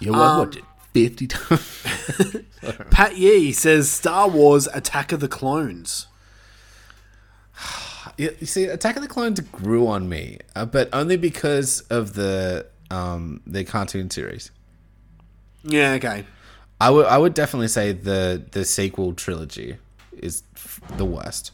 You 0.00 0.12
would 0.12 0.18
um, 0.18 0.38
watch 0.38 0.56
it 0.56 0.64
fifty 0.92 1.26
times. 1.28 2.42
Pat 2.90 3.16
Yee 3.16 3.52
says 3.52 3.90
Star 3.90 4.28
Wars 4.28 4.66
Attack 4.68 5.12
of 5.12 5.20
the 5.20 5.28
Clones. 5.28 6.06
Yeah, 8.16 8.30
you 8.40 8.46
see, 8.46 8.64
Attack 8.64 8.96
of 8.96 9.02
the 9.02 9.08
Clones 9.08 9.40
grew 9.40 9.86
on 9.86 10.08
me, 10.08 10.38
uh, 10.54 10.66
but 10.66 10.88
only 10.92 11.16
because 11.16 11.80
of 11.82 12.14
the 12.14 12.66
um 12.90 13.40
the 13.46 13.64
cartoon 13.64 14.10
series. 14.10 14.50
Yeah, 15.64 15.92
okay. 15.92 16.24
I 16.80 16.90
would 16.90 17.06
I 17.06 17.18
would 17.18 17.34
definitely 17.34 17.68
say 17.68 17.92
the 17.92 18.42
the 18.52 18.64
sequel 18.64 19.14
trilogy 19.14 19.76
is 20.12 20.42
f- 20.54 20.80
the 20.96 21.04
worst, 21.04 21.52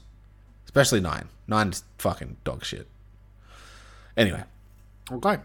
especially 0.65 1.01
nine. 1.01 1.29
Nine's 1.47 1.85
fucking 1.99 2.37
dog 2.45 2.65
shit. 2.65 2.87
Anyway, 4.17 4.43
Okay. 5.11 5.39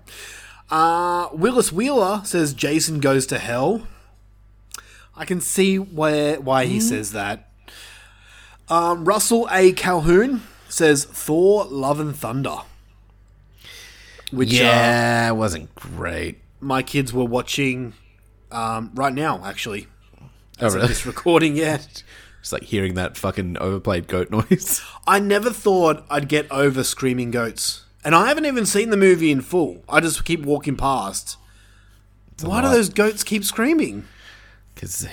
Uh, 0.69 1.29
Willis 1.31 1.71
Wheeler 1.71 2.21
says 2.25 2.53
Jason 2.53 2.99
goes 2.99 3.25
to 3.27 3.37
hell. 3.39 3.87
I 5.15 5.23
can 5.25 5.39
see 5.41 5.77
where 5.79 6.39
why 6.41 6.65
he 6.65 6.79
says 6.81 7.13
that. 7.13 7.49
Um, 8.69 9.05
Russell 9.05 9.47
A. 9.51 9.71
Calhoun 9.71 10.41
says 10.69 11.05
Thor: 11.05 11.65
Love 11.65 11.99
and 11.99 12.15
Thunder, 12.15 12.57
which 14.31 14.53
uh, 14.53 14.63
yeah, 14.63 15.29
it 15.29 15.35
wasn't 15.35 15.73
great. 15.75 16.39
my 16.59 16.81
kids 16.83 17.13
were 17.13 17.25
watching 17.25 17.93
um, 18.51 18.91
right 18.93 19.13
now. 19.13 19.43
Actually, 19.45 19.87
Oh, 20.59 20.65
as 20.67 20.75
really? 20.75 20.87
this 20.87 21.05
recording, 21.05 21.55
yeah. 21.55 21.77
Just 22.41 22.53
like 22.53 22.63
hearing 22.63 22.93
that 22.95 23.17
fucking 23.17 23.57
overplayed 23.59 24.07
goat 24.07 24.29
noise. 24.51 24.81
I 25.05 25.19
never 25.19 25.49
thought 25.49 26.05
I'd 26.09 26.29
get 26.29 26.49
over 26.51 26.83
screaming 26.83 27.31
goats. 27.31 27.83
And 28.05 28.15
I 28.15 28.27
haven't 28.27 28.45
even 28.45 28.65
seen 28.65 28.89
the 28.89 28.95
movie 28.97 29.31
in 29.31 29.41
full. 29.41 29.83
I 29.89 29.99
just 29.99 30.23
keep 30.23 30.43
walking 30.45 30.77
past. 30.77 31.35
Why 32.41 32.61
do 32.61 32.69
those 32.69 32.87
goats 32.89 33.23
keep 33.23 33.43
screaming? 33.43 34.05
Because 34.73 35.05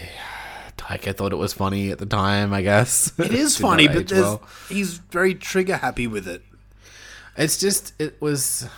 Taika 0.85 1.17
thought 1.17 1.33
it 1.33 1.37
was 1.37 1.55
funny 1.55 1.91
at 1.91 1.99
the 1.99 2.07
time, 2.07 2.53
I 2.53 2.61
guess. 2.61 3.13
It 3.19 3.33
is 3.33 3.57
funny, 3.59 3.89
but 3.89 4.13
well. 4.13 4.43
he's 4.69 4.99
very 4.99 5.35
trigger 5.35 5.79
happy 5.79 6.07
with 6.07 6.29
it. 6.29 6.43
It's 7.39 7.59
just, 7.59 7.95
it 7.99 8.21
was. 8.21 8.69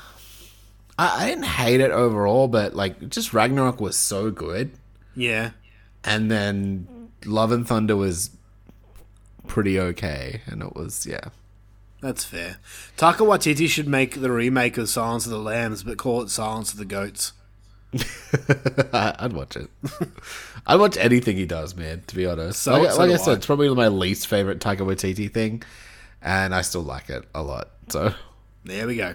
I, 0.99 1.25
I 1.25 1.29
didn't 1.29 1.47
hate 1.47 1.81
it 1.81 1.91
overall, 1.91 2.47
but 2.47 2.75
like, 2.75 3.09
just 3.09 3.35
Ragnarok 3.35 3.81
was 3.81 3.97
so 3.97 4.31
good. 4.31 4.71
Yeah. 5.17 5.51
And 6.05 6.31
then 6.31 7.11
Love 7.25 7.51
and 7.51 7.67
Thunder 7.67 7.97
was 7.97 8.31
pretty 9.49 9.79
okay. 9.81 10.43
And 10.47 10.63
it 10.63 10.77
was, 10.77 11.07
yeah. 11.07 11.31
That's 12.01 12.25
fair. 12.25 12.59
Taika 12.97 13.27
Waititi 13.27 13.69
should 13.69 13.89
make 13.89 14.21
the 14.21 14.31
remake 14.31 14.79
of 14.79 14.89
Silence 14.89 15.25
of 15.25 15.33
the 15.33 15.41
Lambs, 15.41 15.83
but 15.83 15.99
call 15.99 16.23
it 16.23 16.31
Silence 16.31 16.73
of 16.73 16.79
the 16.79 16.85
Goats. 16.85 17.33
I'd 18.93 19.33
watch 19.33 19.57
it. 19.57 19.71
I'd 20.67 20.81
watch 20.81 20.97
anything 20.97 21.37
he 21.37 21.47
does, 21.47 21.77
man. 21.77 22.03
To 22.09 22.17
be 22.17 22.27
honest, 22.27 22.63
So- 22.63 22.73
like, 22.81 22.91
so 22.93 22.99
like 22.99 23.11
I 23.13 23.17
said, 23.17 23.31
I. 23.31 23.35
it's 23.35 23.47
probably 23.47 23.73
my 23.75 23.89
least 23.89 24.27
favorite 24.27 24.59
Taika 24.61 24.79
Waititi 24.81 25.33
thing, 25.33 25.63
and 26.23 26.55
I 26.55 26.63
still 26.63 26.83
like 26.83 27.09
it 27.11 27.25
a 27.35 27.43
lot. 27.43 27.71
So, 27.89 28.15
There 28.65 28.87
we 28.87 28.97
go. 28.97 29.15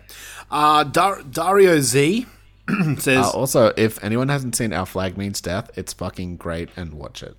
Uh, 0.50 0.84
Dar- 0.86 1.24
Dario 1.24 1.80
Z 1.82 2.26
says, 3.00 3.26
uh, 3.26 3.30
also, 3.32 3.74
if 3.76 4.02
anyone 4.04 4.30
hasn't 4.30 4.56
seen 4.56 4.72
Our 4.72 4.86
Flag 4.86 5.18
Means 5.18 5.42
Death, 5.42 5.70
it's 5.76 5.92
fucking 5.94 6.38
great, 6.38 6.70
and 6.78 6.94
watch 6.94 7.22
it. 7.22 7.36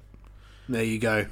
There 0.69 0.85
you 0.85 0.99
go. 0.99 1.27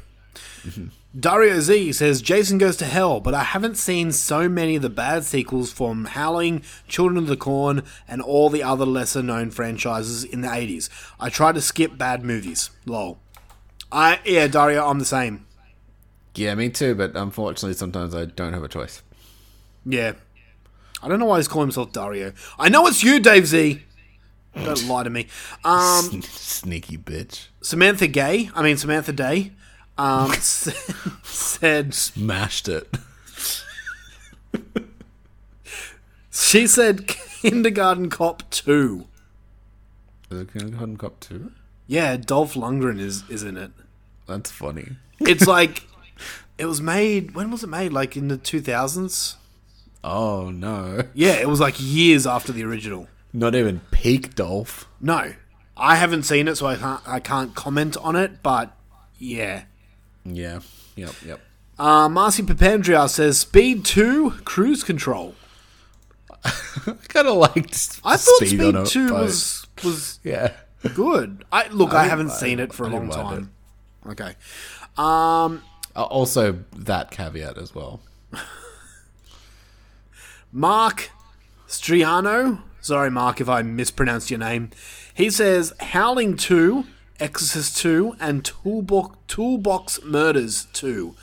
Dario 1.18 1.58
Z 1.58 1.92
says 1.92 2.22
Jason 2.22 2.58
Goes 2.58 2.76
to 2.76 2.84
Hell, 2.84 3.18
but 3.18 3.34
I 3.34 3.42
haven't 3.42 3.76
seen 3.76 4.12
so 4.12 4.48
many 4.48 4.76
of 4.76 4.82
the 4.82 4.88
bad 4.88 5.24
sequels 5.24 5.72
from 5.72 6.04
Howling, 6.04 6.62
Children 6.86 7.18
of 7.18 7.26
the 7.26 7.36
Corn, 7.36 7.82
and 8.06 8.22
all 8.22 8.48
the 8.48 8.62
other 8.62 8.86
lesser 8.86 9.20
known 9.20 9.50
franchises 9.50 10.22
in 10.22 10.42
the 10.42 10.48
80s. 10.48 10.88
I 11.18 11.28
try 11.28 11.50
to 11.50 11.60
skip 11.60 11.98
bad 11.98 12.24
movies. 12.24 12.70
Lol. 12.86 13.18
I 13.90 14.20
yeah, 14.24 14.46
Dario, 14.46 14.86
I'm 14.86 15.00
the 15.00 15.04
same. 15.04 15.46
Yeah, 16.36 16.54
me 16.54 16.70
too. 16.70 16.94
But 16.94 17.16
unfortunately, 17.16 17.74
sometimes 17.74 18.14
I 18.14 18.26
don't 18.26 18.52
have 18.52 18.62
a 18.62 18.68
choice. 18.68 19.02
Yeah. 19.84 20.12
I 21.02 21.08
don't 21.08 21.18
know 21.18 21.26
why 21.26 21.38
he's 21.38 21.48
calling 21.48 21.68
himself 21.68 21.92
Dario. 21.92 22.32
I 22.56 22.68
know 22.68 22.86
it's 22.86 23.02
you, 23.02 23.18
Dave 23.18 23.48
Z. 23.48 23.82
Don't 24.54 24.86
lie 24.86 25.02
to 25.02 25.10
me. 25.10 25.26
Um, 25.64 26.22
Sneaky 26.22 26.98
bitch. 26.98 27.48
Samantha 27.62 28.06
Gay, 28.06 28.50
I 28.54 28.62
mean 28.62 28.76
Samantha 28.76 29.12
Day, 29.12 29.52
um, 30.00 30.32
said, 31.22 31.92
Smashed 31.94 32.68
it. 32.68 32.88
she 36.30 36.66
said 36.66 37.06
Kindergarten 37.06 38.08
Cop 38.08 38.48
two. 38.50 39.06
Is 40.30 40.40
it 40.40 40.52
Kindergarten 40.52 40.96
Cop 40.96 41.18
2? 41.20 41.50
Yeah, 41.86 42.16
Dolph 42.16 42.54
Lundgren 42.54 43.00
is 43.00 43.24
is 43.28 43.42
in 43.42 43.56
it. 43.56 43.72
That's 44.26 44.50
funny. 44.50 44.90
It's 45.18 45.46
like 45.58 45.86
it 46.56 46.66
was 46.66 46.80
made. 46.80 47.34
When 47.34 47.50
was 47.50 47.64
it 47.64 47.68
made? 47.68 47.92
Like 47.92 48.16
in 48.16 48.28
the 48.28 48.36
two 48.36 48.60
thousands. 48.60 49.36
Oh 50.02 50.50
no. 50.50 51.02
Yeah, 51.14 51.34
it 51.34 51.48
was 51.48 51.60
like 51.60 51.74
years 51.78 52.26
after 52.26 52.52
the 52.52 52.64
original. 52.64 53.08
Not 53.32 53.54
even 53.54 53.80
peak 53.90 54.34
Dolph. 54.34 54.88
No, 55.00 55.34
I 55.76 55.96
haven't 55.96 56.22
seen 56.22 56.48
it, 56.48 56.56
so 56.56 56.66
I 56.66 56.76
can't 56.76 57.02
I 57.06 57.20
can't 57.20 57.54
comment 57.54 57.96
on 57.98 58.16
it. 58.16 58.42
But 58.42 58.74
yeah. 59.18 59.64
Yeah. 60.24 60.60
Yep. 60.96 61.10
Yep. 61.26 61.40
Uh, 61.78 62.08
Marcy 62.08 62.42
Papandria 62.42 63.08
says 63.08 63.38
Speed 63.40 63.84
2 63.84 64.32
Cruise 64.44 64.84
Control. 64.84 65.34
I 66.44 66.94
kind 67.08 67.26
of 67.28 67.36
liked. 67.36 68.00
I 68.04 68.16
thought 68.16 68.36
Speed 68.36 68.48
Speed, 68.60 68.86
2 68.86 69.08
boat. 69.08 69.20
was 69.22 69.66
was 69.84 70.18
Yeah. 70.24 70.52
good. 70.94 71.44
I 71.52 71.68
look, 71.68 71.90
I, 71.94 72.02
didn't 72.02 72.10
haven't 72.10 72.26
mind 72.28 72.38
seen 72.38 72.60
it. 72.60 72.72
for 72.72 72.84
a 72.84 72.88
I 72.88 72.92
long 72.92 73.08
didn't 73.08 73.14
time. 73.24 73.50
Okay. 74.08 74.34
Um, 74.98 75.62
Uh, 75.96 76.04
also, 76.04 76.58
that 76.76 77.10
caveat 77.10 77.56
as 77.58 77.74
well. 77.74 78.00
Mark 80.52 81.10
Striano. 81.68 82.62
Sorry, 82.80 83.10
Mark, 83.10 83.40
if 83.40 83.48
I 83.48 83.62
mispronounced 83.62 84.30
your 84.30 84.38
name. 84.40 84.70
He 85.14 85.28
says 85.30 85.72
Howling 85.80 86.36
2, 86.36 86.84
Exorcist 87.20 87.76
2, 87.78 88.16
and 88.20 88.44
Toolbox, 88.44 89.16
Toolbox 89.28 90.02
Murders 90.04 90.66
2. 90.72 91.14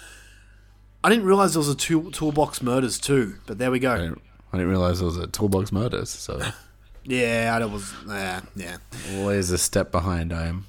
I 1.04 1.10
didn't 1.10 1.26
realize 1.26 1.54
there 1.54 1.60
was 1.60 1.70
a 1.70 1.76
two, 1.76 2.12
Toolbox 2.12 2.62
Murders 2.62 3.00
2, 3.00 3.36
but 3.46 3.58
there 3.58 3.72
we 3.72 3.78
I 3.78 3.82
go. 3.82 3.98
didn't, 3.98 4.22
I 4.54 4.58
didn't 4.58 4.70
realize 4.72 5.00
there 5.00 5.06
was 5.08 5.18
a 5.18 5.28
Toolbox 5.28 5.72
Murders, 5.72 6.10
so 6.10 6.42
Yeah, 7.04 7.58
I 7.60 7.66
was. 7.66 7.94
Yeah, 8.08 8.42
yeah. 8.56 8.78
always 9.16 9.50
a 9.52 9.58
step 9.58 9.92
behind 9.92 10.34
I 10.34 10.48
am. 10.48 10.66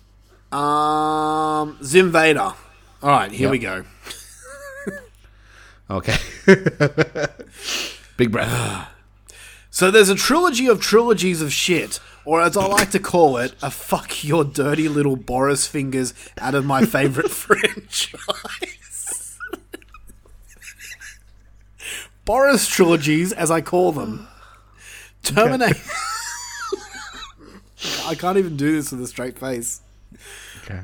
Um, 0.58 1.78
Zim 1.82 2.12
Vader. 2.12 2.40
All 2.40 2.54
right, 3.02 3.30
here 3.32 3.46
Yep. 3.46 3.50
we 3.50 3.58
go. 3.58 3.84
Okay. 5.90 6.16
Big 8.16 8.30
breath. 8.30 8.88
So 9.70 9.90
there's 9.92 10.08
a 10.08 10.14
trilogy 10.16 10.66
of 10.66 10.80
trilogies 10.80 11.40
of 11.40 11.52
shit, 11.52 12.00
or 12.28 12.42
as 12.42 12.58
I 12.58 12.66
like 12.66 12.90
to 12.90 12.98
call 12.98 13.38
it, 13.38 13.54
a 13.62 13.70
fuck 13.70 14.22
your 14.22 14.44
dirty 14.44 14.86
little 14.86 15.16
Boris 15.16 15.66
fingers 15.66 16.12
out 16.36 16.54
of 16.54 16.66
my 16.66 16.84
favorite 16.84 17.30
franchise. 17.30 19.38
Boris 22.26 22.68
trilogies, 22.68 23.32
as 23.32 23.50
I 23.50 23.62
call 23.62 23.92
them. 23.92 24.28
Terminator. 25.22 25.74
I 28.04 28.14
can't 28.14 28.36
even 28.36 28.58
do 28.58 28.72
this 28.72 28.92
with 28.92 29.00
a 29.00 29.06
straight 29.06 29.38
face. 29.38 29.80
Okay. 30.64 30.80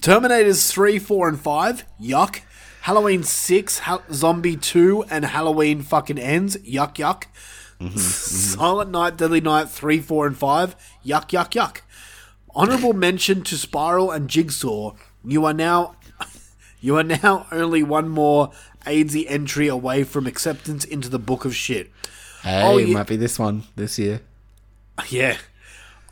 Terminators 0.00 0.70
3, 0.70 0.98
4, 0.98 1.28
and 1.28 1.38
5, 1.38 1.84
yuck. 2.00 2.40
Halloween 2.80 3.22
6, 3.22 3.80
ha- 3.80 4.02
Zombie 4.10 4.56
2, 4.56 5.04
and 5.10 5.26
Halloween 5.26 5.82
fucking 5.82 6.18
ends, 6.18 6.56
yuck, 6.56 6.94
yuck. 6.94 7.24
Silent 7.90 8.90
Night, 8.90 9.16
Deadly 9.16 9.40
Night 9.40 9.68
3, 9.68 10.00
4, 10.00 10.26
and 10.28 10.36
5, 10.36 10.76
yuck, 11.04 11.28
yuck, 11.30 11.50
yuck. 11.50 11.80
Honorable 12.54 12.92
mention 13.08 13.42
to 13.44 13.56
Spiral 13.56 14.10
and 14.10 14.28
Jigsaw. 14.28 14.92
You 15.24 15.44
are 15.44 15.54
now. 15.54 15.96
You 16.80 16.96
are 16.98 17.02
now 17.02 17.46
only 17.50 17.82
one 17.82 18.10
more 18.10 18.50
AIDSy 18.84 19.24
entry 19.26 19.68
away 19.68 20.04
from 20.04 20.26
acceptance 20.26 20.84
into 20.84 21.08
the 21.08 21.18
book 21.18 21.46
of 21.46 21.56
shit. 21.56 21.90
Hey, 22.42 22.62
Oh, 22.62 22.76
it 22.76 22.88
yeah. 22.88 22.94
might 22.94 23.06
be 23.06 23.16
this 23.16 23.38
one 23.38 23.62
this 23.74 23.98
year. 23.98 24.20
Yeah. 25.08 25.38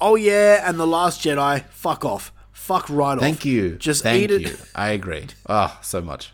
Oh 0.01 0.15
yeah, 0.17 0.67
and 0.67 0.81
the 0.81 0.87
Last 0.87 1.21
Jedi. 1.21 1.65
Fuck 1.67 2.07
off. 2.07 2.33
Fuck 2.53 2.89
right 2.89 3.13
off. 3.15 3.21
Thank 3.21 3.45
you. 3.45 3.77
Just 3.77 4.03
Thank 4.03 4.23
eat 4.23 4.31
it. 4.31 4.41
you. 4.41 4.57
I 4.75 4.89
agree. 4.93 5.27
Ah, 5.47 5.79
so 5.83 6.01
much. 6.01 6.33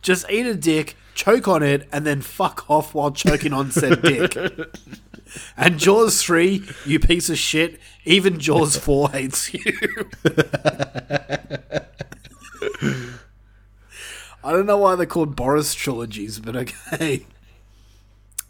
Just 0.00 0.30
eat 0.30 0.46
a 0.46 0.54
dick, 0.54 0.96
choke 1.14 1.48
on 1.48 1.62
it, 1.62 1.88
and 1.92 2.06
then 2.06 2.20
fuck 2.20 2.68
off 2.68 2.94
while 2.94 3.10
choking 3.10 3.52
on 3.52 3.70
said 3.70 4.02
dick. 4.02 4.36
And 5.56 5.78
Jaws 5.78 6.22
3, 6.22 6.62
you 6.86 7.00
piece 7.00 7.28
of 7.28 7.38
shit, 7.38 7.80
even 8.04 8.38
Jaws 8.38 8.76
4 8.76 9.10
hates 9.10 9.52
you. 9.52 9.60
I 14.44 14.52
don't 14.52 14.66
know 14.66 14.78
why 14.78 14.94
they're 14.94 15.06
called 15.06 15.34
Boris 15.34 15.74
trilogies, 15.74 16.38
but 16.38 16.54
okay. 16.54 17.26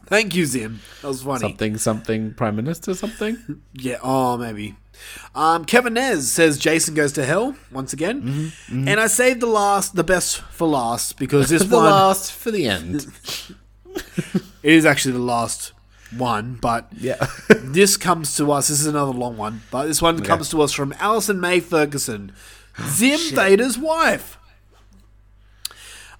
Thank 0.06 0.34
you, 0.34 0.46
Zim. 0.46 0.80
That 1.02 1.08
was 1.08 1.22
funny. 1.22 1.40
Something, 1.40 1.76
something, 1.78 2.34
Prime 2.34 2.56
Minister, 2.56 2.94
something. 2.94 3.62
Yeah, 3.74 3.98
oh, 4.02 4.36
maybe. 4.36 4.76
Um, 5.34 5.64
Kevin 5.64 5.94
Nez 5.94 6.30
says 6.30 6.56
Jason 6.58 6.94
goes 6.94 7.12
to 7.14 7.24
hell 7.24 7.56
once 7.72 7.92
again, 7.92 8.22
Mm-hmm, 8.22 8.88
and 8.88 9.00
I 9.00 9.08
saved 9.08 9.40
the 9.40 9.46
last, 9.46 9.96
the 9.96 10.04
best 10.04 10.38
for 10.40 10.68
last 10.68 11.18
because 11.18 11.48
this 11.50 11.64
the 11.68 11.76
one 11.76 11.86
last 11.86 12.32
for 12.32 12.50
the 12.52 12.68
end. 12.68 13.06
it 13.96 14.72
is 14.72 14.86
actually 14.86 15.12
the 15.12 15.18
last 15.18 15.72
one, 16.16 16.58
but 16.60 16.86
Yeah. 16.96 17.26
this 17.48 17.96
comes 17.96 18.36
to 18.36 18.52
us. 18.52 18.68
This 18.68 18.80
is 18.80 18.86
another 18.86 19.10
long 19.12 19.36
one, 19.36 19.62
but 19.72 19.86
this 19.86 20.00
one 20.00 20.22
comes 20.22 20.48
to 20.50 20.62
us 20.62 20.72
from 20.72 20.94
Alison 21.00 21.40
May 21.40 21.58
Ferguson, 21.58 22.32
Zim 22.80 23.18
Vader's 23.34 23.76
wife. 23.76 24.38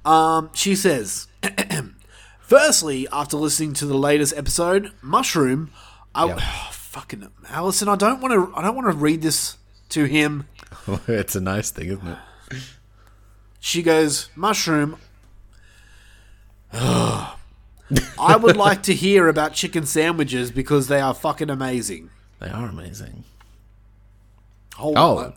Um, 0.05 0.51
she 0.53 0.75
says, 0.75 1.29
firstly, 2.47 3.07
after 3.13 3.37
listening 3.37 3.73
to 3.75 3.87
the 3.87 3.97
latest 3.99 4.35
episode, 4.37 4.93
Mushroom, 5.03 5.71
I 6.15 6.27
Yeah. 6.27 6.37
Oh, 6.41 6.71
fucking 6.73 7.29
Alison, 7.49 7.89
I 7.89 7.97
don't 7.97 8.21
want 8.21 8.33
to. 8.35 8.57
I 8.57 8.63
don't 8.63 8.77
want 8.77 8.87
to 8.87 8.97
read 8.97 9.21
this 9.21 9.57
to 9.89 10.05
him. 10.05 10.47
it's 11.09 11.35
a 11.35 11.41
nice 11.41 11.73
thing, 11.73 11.89
isn't 11.89 12.07
it? 12.07 12.19
She 13.59 13.83
goes, 13.83 14.29
Mushroom. 14.37 14.99
I 16.73 18.37
would 18.41 18.57
like 18.57 18.83
to 18.85 18.95
hear 18.95 19.29
about 19.29 19.55
chicken 19.55 19.87
sandwiches 19.87 20.51
because 20.51 20.89
they 20.89 21.01
are 21.01 21.15
fucking 21.15 21.51
amazing. 21.51 22.11
They 22.41 22.49
are 22.49 22.67
amazing. 22.69 23.25
Hold 24.77 24.97
Oh. 24.99 25.19
on. 25.19 25.35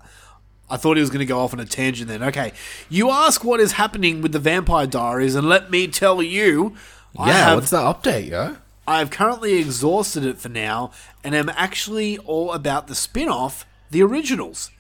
I 0.69 0.75
thought 0.77 0.97
he 0.97 1.01
was 1.01 1.09
going 1.09 1.19
to 1.19 1.25
go 1.25 1.39
off 1.39 1.53
on 1.53 1.59
a 1.61 1.65
tangent 1.65 2.09
then. 2.09 2.21
Okay. 2.21 2.51
You 2.89 3.09
ask 3.09 3.43
what 3.43 3.59
is 3.61 3.73
happening 3.73 4.21
with 4.21 4.31
the 4.33 4.39
Vampire 4.39 4.85
Diaries, 4.85 5.33
and 5.35 5.47
let 5.47 5.71
me 5.71 5.87
tell 5.87 6.21
you. 6.21 6.75
I 7.17 7.27
Yeah, 7.29 7.33
have, 7.45 7.55
what's 7.57 7.69
the 7.71 7.77
update, 7.77 8.29
yo? 8.29 8.57
I've 8.87 9.09
currently 9.09 9.53
exhausted 9.57 10.23
it 10.25 10.37
for 10.37 10.49
now 10.49 10.91
and 11.23 11.35
am 11.35 11.49
actually 11.49 12.17
all 12.19 12.53
about 12.53 12.87
the 12.87 12.95
spin 12.95 13.27
off, 13.29 13.65
the 13.91 14.01
originals, 14.03 14.71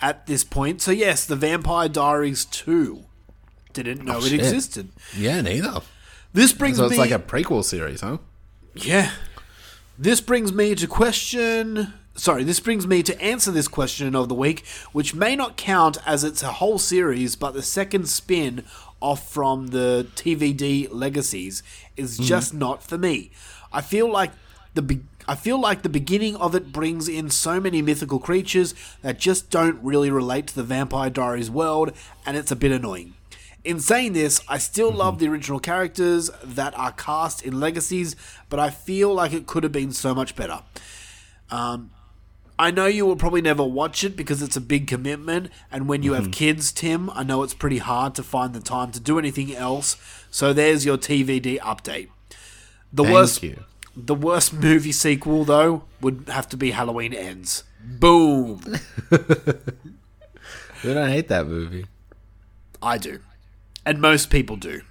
at 0.00 0.26
this 0.26 0.44
point. 0.44 0.80
So, 0.80 0.90
yes, 0.92 1.24
The 1.24 1.36
Vampire 1.36 1.88
Diaries 1.88 2.44
2. 2.44 3.04
Didn't 3.72 4.04
know 4.04 4.16
oh, 4.16 4.18
it 4.18 4.30
shit. 4.30 4.38
existed. 4.40 4.90
Yeah, 5.16 5.40
neither. 5.40 5.80
This 6.32 6.52
brings 6.52 6.76
So 6.76 6.84
it's 6.84 6.92
me. 6.92 6.98
like 6.98 7.10
a 7.10 7.18
prequel 7.18 7.64
series, 7.64 8.00
huh? 8.00 8.18
Yeah. 8.74 9.10
This 9.98 10.20
brings 10.20 10.52
me 10.52 10.74
to 10.76 10.86
question. 10.86 11.94
Sorry, 12.14 12.42
this 12.44 12.60
brings 12.60 12.86
me 12.86 13.02
to 13.04 13.20
answer 13.20 13.50
this 13.50 13.68
question 13.68 14.14
of 14.16 14.28
the 14.28 14.34
week, 14.34 14.64
which 14.92 15.14
may 15.14 15.36
not 15.36 15.56
count 15.56 15.98
as 16.06 16.24
it's 16.24 16.42
a 16.42 16.52
whole 16.54 16.78
series, 16.78 17.36
but 17.36 17.54
the 17.54 17.62
second 17.62 18.08
spin 18.08 18.64
off 19.00 19.28
from 19.28 19.68
the 19.68 20.06
TVD 20.16 20.88
Legacies 20.90 21.62
is 21.96 22.18
just 22.18 22.52
not 22.54 22.82
for 22.82 22.98
me. 22.98 23.30
I 23.72 23.80
feel 23.80 24.10
like 24.10 24.32
the 24.74 24.82
be- 24.82 25.00
I 25.26 25.34
feel 25.34 25.60
like 25.60 25.82
the 25.82 25.90
beginning 25.90 26.36
of 26.36 26.54
it 26.54 26.72
brings 26.72 27.06
in 27.06 27.28
so 27.28 27.60
many 27.60 27.82
mythical 27.82 28.18
creatures 28.18 28.74
that 29.02 29.18
just 29.18 29.50
don't 29.50 29.78
really 29.82 30.10
relate 30.10 30.46
to 30.48 30.54
the 30.54 30.62
Vampire 30.62 31.10
Diaries 31.10 31.50
world, 31.50 31.92
and 32.24 32.36
it's 32.36 32.50
a 32.50 32.56
bit 32.56 32.72
annoying. 32.72 33.14
In 33.62 33.78
saying 33.80 34.14
this, 34.14 34.40
I 34.48 34.56
still 34.56 34.90
love 34.90 35.18
the 35.18 35.28
original 35.28 35.60
characters 35.60 36.30
that 36.42 36.78
are 36.78 36.92
cast 36.92 37.42
in 37.42 37.60
Legacies, 37.60 38.16
but 38.48 38.58
I 38.58 38.70
feel 38.70 39.12
like 39.12 39.34
it 39.34 39.46
could 39.46 39.64
have 39.64 39.72
been 39.72 39.92
so 39.92 40.14
much 40.14 40.34
better. 40.34 40.62
Um, 41.50 41.90
I 42.58 42.72
know 42.72 42.86
you 42.86 43.06
will 43.06 43.16
probably 43.16 43.40
never 43.40 43.62
watch 43.62 44.02
it 44.02 44.16
because 44.16 44.42
it's 44.42 44.56
a 44.56 44.60
big 44.60 44.88
commitment, 44.88 45.50
and 45.70 45.88
when 45.88 46.02
you 46.02 46.14
have 46.14 46.24
mm-hmm. 46.24 46.32
kids, 46.32 46.72
Tim, 46.72 47.08
I 47.10 47.22
know 47.22 47.42
it's 47.44 47.54
pretty 47.54 47.78
hard 47.78 48.16
to 48.16 48.22
find 48.24 48.52
the 48.52 48.60
time 48.60 48.90
to 48.92 49.00
do 49.00 49.18
anything 49.18 49.54
else. 49.54 49.96
So 50.30 50.52
there's 50.52 50.84
your 50.84 50.98
TVD 50.98 51.60
update. 51.60 52.08
The 52.92 53.04
Thank 53.04 53.14
worst, 53.14 53.42
you. 53.42 53.64
the 53.96 54.14
worst 54.14 54.52
movie 54.52 54.92
sequel 54.92 55.44
though 55.44 55.84
would 56.00 56.24
have 56.28 56.48
to 56.48 56.56
be 56.56 56.72
Halloween 56.72 57.14
Ends. 57.14 57.62
Boom. 57.84 58.60
Dude, 60.82 60.96
I 60.96 61.10
hate 61.10 61.28
that 61.28 61.46
movie. 61.46 61.86
I 62.82 62.98
do, 62.98 63.20
and 63.86 64.00
most 64.00 64.30
people 64.30 64.56
do. 64.56 64.82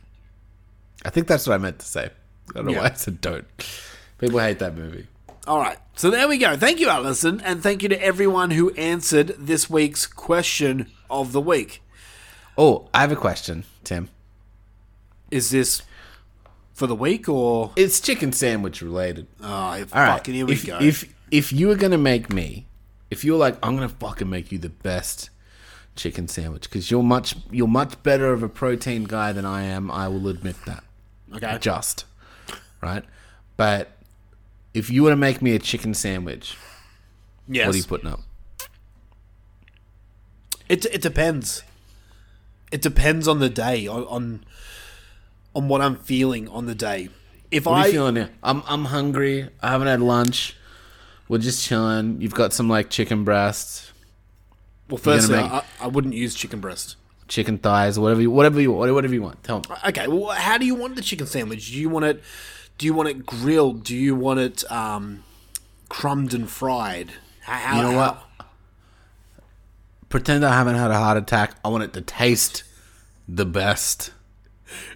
I 1.03 1.09
think 1.09 1.27
that's 1.27 1.47
what 1.47 1.55
I 1.55 1.57
meant 1.57 1.79
to 1.79 1.85
say. 1.85 2.05
I 2.05 2.53
don't 2.53 2.65
know 2.65 2.71
Yeah. 2.71 2.79
why 2.79 2.85
I 2.85 2.93
said 2.93 3.19
don't. 3.19 3.45
People 4.19 4.39
hate 4.39 4.59
that 4.59 4.75
movie. 4.75 5.07
All 5.45 5.59
right. 5.59 5.77
So 5.97 6.11
there 6.11 6.27
we 6.27 6.37
go. 6.37 6.55
Thank 6.55 6.79
you, 6.79 6.89
Alison, 6.89 7.41
and 7.41 7.63
thank 7.63 7.81
you 7.81 7.89
to 7.89 7.99
everyone 7.99 8.51
who 8.51 8.69
answered 8.75 9.29
this 9.29 9.67
week's 9.67 10.05
question 10.05 10.91
of 11.09 11.31
the 11.31 11.41
week. 11.41 11.81
Oh, 12.55 12.87
I 12.93 13.01
have 13.01 13.11
a 13.11 13.15
question, 13.15 13.63
Tim. 13.83 14.09
Is 15.31 15.49
this 15.49 15.81
for 16.75 16.85
the 16.85 16.93
week 16.93 17.27
or? 17.27 17.71
It's 17.75 17.99
chicken 17.99 18.31
sandwich 18.31 18.83
related. 18.83 19.25
Oh, 19.41 19.47
All 19.47 19.71
right. 19.71 19.87
fucking 19.89 20.35
here 20.35 20.45
we 20.45 20.53
if, 20.53 20.67
go. 20.67 20.77
If 20.79 21.11
if 21.31 21.51
you 21.51 21.67
were 21.67 21.75
gonna 21.75 21.97
make 21.97 22.31
me, 22.31 22.67
if 23.09 23.25
you 23.25 23.31
were 23.31 23.39
like, 23.39 23.57
I'm 23.63 23.73
gonna 23.73 23.89
fucking 23.89 24.29
make 24.29 24.51
you 24.51 24.59
the 24.59 24.69
best 24.69 25.31
chicken 25.95 26.27
sandwich 26.27 26.69
because 26.69 26.91
you're 26.91 27.01
much 27.01 27.35
you're 27.49 27.67
much 27.67 28.03
better 28.03 28.31
of 28.31 28.43
a 28.43 28.49
protein 28.49 29.05
guy 29.05 29.31
than 29.31 29.45
I 29.45 29.63
am. 29.63 29.89
I 29.89 30.07
will 30.09 30.27
admit 30.27 30.57
that. 30.67 30.83
okay. 31.33 31.57
Just 31.59 32.05
right, 32.81 33.03
but 33.57 33.96
if 34.77 34.89
you 34.89 35.03
were 35.03 35.09
to 35.09 35.15
make 35.15 35.41
me 35.41 35.55
a 35.55 35.59
chicken 35.59 35.93
sandwich, 35.93 36.55
Yes. 37.47 37.65
what 37.65 37.75
are 37.75 37.77
you 37.77 37.83
putting 37.83 38.09
up? 38.09 38.19
It 40.69 40.85
it 40.85 41.01
depends. 41.01 41.63
It 42.71 42.81
depends 42.81 43.27
on 43.27 43.39
the 43.39 43.49
day 43.49 43.87
on 43.87 44.03
on, 44.03 44.43
on 45.55 45.67
what 45.69 45.81
I'm 45.81 45.95
feeling 45.95 46.47
on 46.49 46.65
the 46.65 46.75
day. 46.75 47.09
If 47.49 47.65
What 47.65 47.73
are 47.73 47.83
I 47.83 47.85
you 47.87 47.91
feeling 47.93 48.15
now? 48.15 48.29
I'm 48.43 48.61
I'm 48.67 48.85
hungry. 48.85 49.49
I 49.61 49.69
haven't 49.69 49.87
had 49.87 50.01
lunch. 50.01 50.55
We're 51.29 51.37
just 51.37 51.65
chilling. 51.65 52.21
You've 52.21 52.33
got 52.35 52.53
some 52.53 52.69
like 52.69 52.89
chicken 52.89 53.23
breasts, 53.23 53.91
well, 54.89 54.97
firstly, 54.97 55.37
make- 55.37 55.51
I, 55.51 55.63
I 55.81 55.87
wouldn't 55.87 56.13
use 56.13 56.35
chicken 56.35 56.59
breast. 56.61 56.95
chicken 57.27 57.57
thighs, 57.57 57.97
whatever 57.99 58.21
you 58.21 58.31
whatever 58.31 58.59
you 58.61 58.71
whatever 58.73 59.13
you 59.13 59.21
want. 59.21 59.43
Tell 59.43 59.59
me. 59.59 59.65
Okay. 59.87 60.07
Well, 60.07 60.27
how 60.31 60.57
do 60.57 60.65
you 60.65 60.75
want 60.75 60.95
the 60.97 61.01
chicken 61.01 61.27
sandwich? 61.27 61.67
Do 61.71 61.77
you 61.79 61.89
want 61.89 62.05
it? 62.05 62.21
Do 62.77 62.85
you 62.85 62.93
want 62.93 63.09
it 63.09 63.25
grilled? 63.25 63.83
Do 63.83 63.95
you 63.95 64.15
want 64.15 64.39
it 64.39 64.71
um, 64.71 65.23
crumbed 65.89 66.33
and 66.33 66.49
fried? 66.49 67.11
How, 67.41 67.77
You 67.77 67.81
know 67.83 67.91
how- 67.91 67.97
what? 68.13 68.23
Pretend 70.09 70.45
I 70.45 70.53
haven't 70.53 70.75
had 70.75 70.89
a 70.89 70.97
heart 70.97 71.17
attack. 71.17 71.55
I 71.65 71.67
want 71.67 71.83
it 71.83 71.93
to 71.93 72.01
taste 72.01 72.63
the 73.27 73.45
best. 73.45 74.11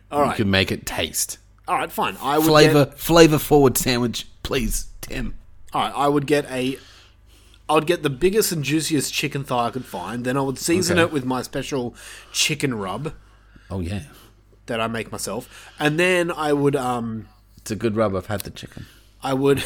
All 0.10 0.26
You 0.28 0.34
can 0.34 0.50
make 0.50 0.72
it 0.72 0.86
taste. 0.86 1.38
All 1.68 1.76
right. 1.76 1.92
Fine. 1.92 2.16
I 2.22 2.38
would 2.38 2.48
Flavor 2.48 2.86
Get, 2.86 3.00
flavor 3.00 3.38
forward 3.38 3.78
sandwich, 3.78 4.28
please, 4.44 4.88
Tim. 5.02 5.36
all 5.74 5.82
right. 5.82 5.94
I 5.96 6.08
would 6.08 6.28
get 6.28 6.50
a. 6.50 6.78
I 7.70 7.74
would 7.76 7.88
get 7.88 8.04
the 8.04 8.10
biggest 8.10 8.52
and 8.52 8.64
juiciest 8.64 9.14
chicken 9.14 9.44
thigh 9.46 9.68
I 9.68 9.70
could 9.72 9.86
find. 9.86 10.26
Then 10.26 10.36
I 10.38 10.42
would 10.42 10.58
season 10.58 10.98
Okay. 10.98 11.08
it 11.08 11.14
with 11.14 11.24
my 11.26 11.42
special 11.42 11.96
chicken 12.34 12.74
rub 12.74 13.14
Oh 13.70 13.80
yeah, 13.80 14.04
that 14.66 14.82
I 14.82 14.88
make 14.88 15.10
myself, 15.12 15.70
and 15.80 15.98
then 16.00 16.32
I 16.32 16.52
would 16.52 16.76
um 16.76 17.28
it's 17.62 17.72
a 17.72 17.76
good 17.76 17.96
rub. 17.96 18.16
I've 18.16 18.28
had 18.28 18.42
the 18.42 18.52
chicken. 18.52 18.86
I 19.24 19.34
would 19.34 19.64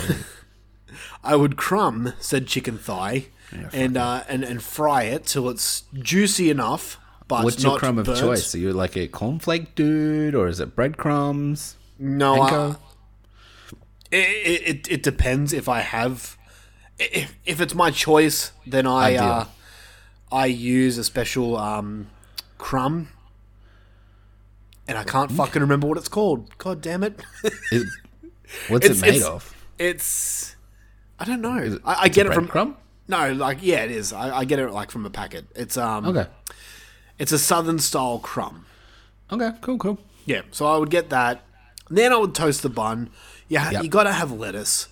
I 1.24 1.36
would 1.36 1.58
crumb 1.58 2.14
said 2.20 2.48
chicken 2.48 2.78
thigh 2.78 3.28
and 3.74 3.96
uh, 3.98 4.24
and 4.28 4.44
and 4.44 4.62
fry 4.62 5.04
it 5.04 5.26
till 5.26 5.50
it's 5.50 5.84
juicy 5.94 6.50
enough, 6.50 7.00
but 7.28 7.44
What's 7.44 7.64
not 7.64 7.72
your 7.72 7.80
crumb 7.80 7.98
of 8.00 8.06
burnt. 8.06 8.20
choice? 8.20 8.54
Are 8.54 8.58
you 8.60 8.74
like 8.74 8.96
a 8.98 9.08
cornflake 9.08 9.68
dude, 9.76 10.36
or 10.36 10.48
is 10.48 10.60
it 10.60 10.76
breadcrumbs? 10.76 11.76
No, 11.98 12.36
Panko? 12.42 12.78
it, 14.12 14.18
it 14.18 14.62
it- 14.68 14.92
it 14.92 15.04
depends 15.04 15.54
if 15.54 15.70
I 15.70 15.80
have 15.82 16.38
if, 17.00 17.36
if 17.46 17.60
it's 17.62 17.76
my 17.76 17.92
choice, 17.92 18.52
then 18.66 18.86
I 18.88 19.08
Ideal. 19.12 19.24
uh, 19.24 19.46
I 20.32 20.46
use 20.48 20.98
a 20.98 21.04
special 21.04 21.56
um, 21.58 22.08
crumb. 22.58 23.10
And 24.88 24.98
I 24.98 25.04
can't 25.04 25.32
fucking 25.32 25.62
remember 25.62 25.88
what 25.88 25.98
it's 25.98 26.08
called. 26.08 26.56
God 26.58 26.82
damn 26.82 27.04
it! 27.04 27.20
Is- 27.72 27.98
what's 28.68 28.86
It's- 28.86 28.98
it 29.00 29.02
made 29.02 29.16
it's- 29.16 29.24
of? 29.24 29.52
It's 29.80 30.56
I 31.20 31.26
don't 31.26 31.42
know. 31.42 31.58
it- 31.58 31.82
I, 31.84 32.04
I 32.04 32.08
get 32.10 32.26
it 32.28 32.34
from 32.34 32.48
breadcrumb? 32.48 32.76
No, 33.08 33.34
like 33.34 33.60
yeah, 33.62 33.84
it 33.84 33.92
is. 33.92 34.14
I, 34.14 34.38
I 34.40 34.46
get 34.46 34.60
it 34.60 34.70
like 34.72 34.92
from 34.92 35.06
a 35.06 35.10
packet. 35.10 35.46
It's 35.56 35.76
um, 35.78 36.06
Okay. 36.08 36.28
it's 37.20 37.32
a 37.32 37.40
southern 37.40 37.80
style 37.80 38.20
crumb. 38.20 38.66
Okay. 39.32 39.52
Cool. 39.62 39.78
Cool. 39.78 39.98
Yeah, 40.26 40.42
so 40.52 40.66
I 40.66 40.78
would 40.78 40.90
get 40.90 41.10
that. 41.10 41.42
Then 41.90 42.12
I 42.14 42.18
would 42.18 42.34
toast 42.36 42.62
the 42.64 42.70
bun. 42.70 43.10
Yeah, 43.48 43.70
Yep. 43.72 43.84
you 43.84 43.90
got 43.90 44.04
to 44.04 44.12
have 44.14 44.32
lettuce. 44.32 44.88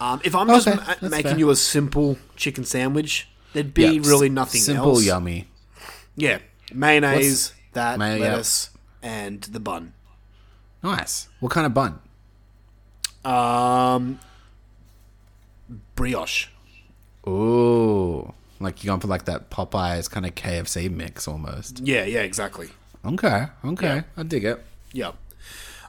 Um, 0.00 0.20
if 0.24 0.34
I'm 0.36 0.46
just 0.46 0.66
ma- 0.68 1.08
making 1.08 1.30
fair. 1.32 1.38
you 1.38 1.50
a 1.50 1.56
simple 1.56 2.16
chicken 2.36 2.64
sandwich, 2.64 3.28
there'd 3.52 3.74
be 3.74 3.82
Yeah, 3.98 4.00
really 4.08 4.28
nothing 4.28 4.60
Simple, 4.60 4.90
else. 4.90 5.04
yummy. 5.04 5.48
Yeah, 6.14 6.38
mayonnaise, 6.72 7.52
that 7.72 7.98
Mayo- 7.98 8.18
yep. 8.18 8.44
And 9.02 9.42
the 9.42 9.60
bun. 9.60 9.92
Nice. 10.82 11.28
What 11.40 11.52
kind 11.52 11.66
of 11.66 11.74
bun? 11.74 11.98
Um, 13.24 14.20
brioche. 15.94 16.46
Ooh, 17.26 18.32
like 18.60 18.82
you're 18.82 18.90
going 18.90 19.00
for 19.00 19.08
like 19.08 19.24
that 19.26 19.50
Popeyes 19.50 20.10
kind 20.10 20.24
of 20.24 20.34
KFC 20.34 20.90
mix 20.90 21.28
almost. 21.28 21.80
Yeah, 21.80 22.04
yeah, 22.04 22.20
exactly. 22.20 22.70
Okay. 23.04 23.46
Okay. 23.64 23.96
Yeah. 23.96 24.02
I 24.16 24.22
dig 24.22 24.44
it. 24.44 24.64
Yeah. 24.92 25.12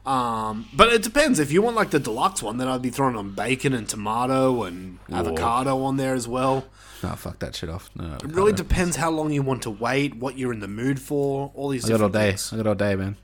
Um, 0.05 0.67
but 0.73 0.89
it 0.89 1.03
depends. 1.03 1.39
If 1.39 1.51
you 1.51 1.61
want 1.61 1.75
like 1.75 1.91
the 1.91 1.99
deluxe 1.99 2.41
one, 2.41 2.57
then 2.57 2.67
I'd 2.67 2.81
be 2.81 2.89
throwing 2.89 3.15
on 3.15 3.33
bacon 3.33 3.73
and 3.73 3.87
tomato 3.87 4.63
and 4.63 4.99
avocado 5.11 5.83
on 5.83 5.97
there 5.97 6.13
as 6.13 6.27
well. 6.27 6.65
No, 7.01 7.15
fuck 7.15 7.39
that 7.39 7.55
shit 7.55 7.69
off. 7.69 7.89
No. 7.95 8.15
It 8.15 8.23
really 8.35 8.51
depends 8.53 8.97
how 8.97 9.09
long 9.09 9.31
you 9.31 9.41
want 9.41 9.61
to 9.63 9.69
wait, 9.69 10.15
what 10.15 10.37
you're 10.37 10.51
in 10.51 10.59
the 10.59 10.67
mood 10.67 10.99
for, 10.99 11.51
all 11.55 11.69
these 11.69 11.85
I 11.85 11.89
got 11.89 12.01
all 12.01 12.09
day. 12.09 12.29
things. 12.31 12.51
I 12.53 12.57
got 12.57 12.67
all 12.67 12.75
day, 12.75 12.95
man. 12.95 13.15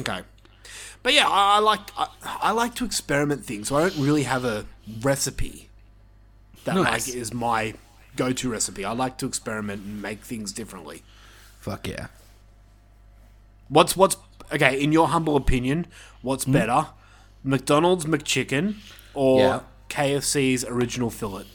Okay. 0.00 0.20
But 1.02 1.14
yeah, 1.14 1.26
I, 1.28 1.56
I 1.56 1.58
like 1.58 1.80
I, 1.96 2.08
I 2.24 2.50
like 2.52 2.74
to 2.76 2.84
experiment 2.84 3.44
things. 3.44 3.68
So 3.68 3.76
I 3.76 3.80
don't 3.88 3.98
really 3.98 4.22
have 4.24 4.44
a 4.44 4.66
recipe 5.00 5.68
that 6.64 6.74
Nice. 6.76 7.08
like 7.08 7.16
is 7.16 7.32
my 7.32 7.74
go-to 8.16 8.50
recipe. 8.50 8.84
I 8.84 8.92
like 8.92 9.16
to 9.18 9.26
experiment 9.26 9.84
and 9.84 10.02
make 10.02 10.22
things 10.22 10.52
differently. 10.52 11.02
Fuck 11.60 11.88
yeah. 11.88 12.08
What's 13.68 13.96
what's 13.96 14.16
okay 14.52 14.80
in 14.80 14.92
your 14.92 15.08
humble 15.08 15.36
opinion? 15.36 15.86
What's 16.22 16.44
Hmm? 16.44 16.52
better, 16.52 16.86
McDonald's 17.44 18.04
McChicken 18.06 18.76
or 19.14 19.38
Yeah. 19.40 19.60
KFC's 19.88 20.64
original 20.64 21.10
fillet? 21.10 21.46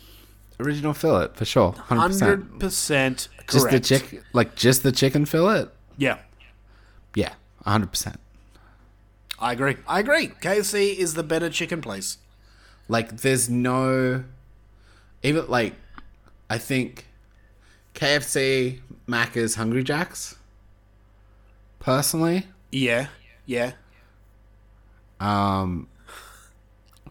Original 0.60 0.94
fillet 0.94 1.30
for 1.34 1.46
sure. 1.46 1.74
Hundred 1.74 2.60
percent. 2.60 3.28
Just 3.50 3.70
the 3.70 3.80
chick, 3.80 4.24
like 4.34 4.56
just 4.56 4.84
the 4.84 4.92
chicken 4.92 5.26
fillet. 5.26 5.66
Yeah, 5.98 6.20
Yeah, 7.16 7.34
hundred 7.66 7.92
percent. 7.92 8.20
I 9.40 9.52
agree. 9.52 9.76
I 9.88 10.00
agree. 10.00 10.28
KFC 10.30 10.96
is 10.96 11.16
the 11.16 11.24
better 11.24 11.50
chicken 11.50 11.82
place. 11.82 12.18
Like, 12.88 13.18
there's 13.18 13.50
no, 13.50 14.24
even 15.22 15.48
like, 15.48 15.74
I 16.50 16.58
think 16.58 17.08
KFC, 17.94 18.80
Macca's, 19.08 19.56
Hungry 19.56 19.84
Jacks. 19.84 20.36
Personally, 21.80 22.48
Yeah, 22.72 23.08
yeah. 23.46 23.74
um, 25.20 25.88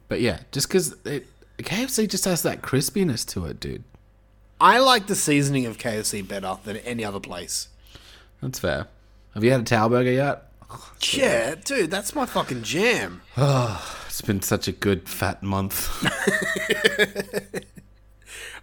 But 0.08 0.20
yeah, 0.22 0.40
just 0.52 0.68
because 0.68 0.94
it 1.04 1.26
KFC 1.62 2.08
just 2.08 2.24
has 2.24 2.42
that 2.42 2.62
crispiness 2.62 3.26
to 3.32 3.46
it, 3.46 3.60
dude. 3.60 3.84
I 4.60 4.78
like 4.78 5.06
the 5.06 5.14
seasoning 5.16 5.66
of 5.66 5.78
KFC 5.78 6.26
better 6.26 6.56
than 6.64 6.76
any 6.78 7.04
other 7.04 7.20
place. 7.20 7.68
That's 8.40 8.58
fair. 8.58 8.86
Have 9.34 9.42
you 9.42 9.50
had 9.50 9.60
a 9.60 9.64
Tower 9.64 9.88
burger 9.88 10.12
yet? 10.12 10.48
Oh, 10.70 10.92
yeah, 11.12 11.54
dude, 11.54 11.90
that's 11.90 12.14
my 12.14 12.26
fucking 12.26 12.62
jam. 12.62 13.22
Oh, 13.36 13.98
It's 14.12 14.20
been 14.20 14.42
such 14.42 14.68
a 14.68 14.72
good 14.72 15.08
fat 15.08 15.42
month. 15.42 15.88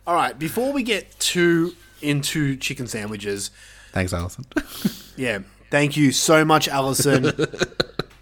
All 0.05 0.13
right, 0.13 0.37
before 0.37 0.71
we 0.71 0.83
get 0.83 1.19
too 1.19 1.75
into 2.03 2.55
chicken 2.55 2.85
sandwiches, 2.87 3.49
Thanks, 3.91 4.13
Alison. 4.13 4.45
yeah, 5.17 5.39
thank 5.71 5.97
you 5.97 6.11
so 6.11 6.45
much, 6.45 6.67
Alison. 6.67 7.31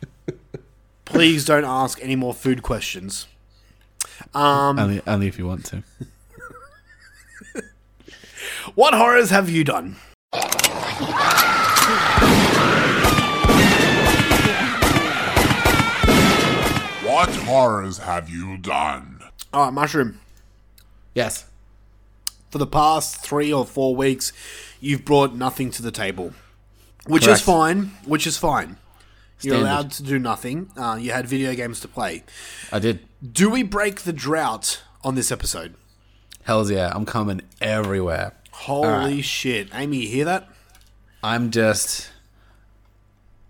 Please 1.05 1.45
don't 1.45 1.65
ask 1.65 1.99
any 2.01 2.15
more 2.15 2.33
food 2.33 2.63
questions. 2.63 3.27
Um, 4.33 4.79
only, 4.79 5.01
only 5.07 5.27
if 5.27 5.37
you 5.37 5.47
want 5.47 5.65
to. 5.67 5.83
What 8.75 8.93
horrors 8.93 9.29
have 9.31 9.49
you 9.49 9.63
done? 9.63 9.95
What 17.03 17.29
horrors 17.29 17.97
have 17.99 18.29
you 18.29 18.57
done? 18.57 19.23
All 19.53 19.63
right, 19.65 19.73
Mushroom. 19.73 20.19
Yes. 21.15 21.45
For 22.51 22.57
the 22.59 22.67
past 22.67 23.17
three 23.17 23.51
or 23.51 23.65
four 23.65 23.95
weeks, 23.95 24.33
you've 24.79 25.05
brought 25.05 25.33
nothing 25.33 25.71
to 25.71 25.81
the 25.81 25.89
table, 25.89 26.33
which 27.07 27.25
is 27.25 27.41
fine. 27.41 27.91
Which 28.05 28.27
is 28.27 28.37
fine. 28.37 28.77
You're 29.41 29.57
allowed 29.57 29.91
to 29.91 30.03
do 30.03 30.17
nothing. 30.17 30.71
Uh, 30.75 30.97
you 30.99 31.11
had 31.11 31.27
video 31.27 31.53
games 31.53 31.79
to 31.81 31.87
play. 31.87 32.23
I 32.71 32.79
did. 32.79 32.99
Do 33.33 33.49
we 33.49 33.63
break 33.63 34.01
the 34.01 34.13
drought 34.13 34.81
on 35.03 35.15
this 35.15 35.31
episode? 35.31 35.75
Hells 36.43 36.71
yeah, 36.71 36.91
I'm 36.93 37.05
coming 37.05 37.41
everywhere. 37.61 38.33
Holy 38.51 39.21
shit. 39.21 39.69
Amy, 39.73 39.97
you 39.97 40.07
hear 40.07 40.25
that? 40.25 40.49
I'm 41.23 41.51
just. 41.51 42.09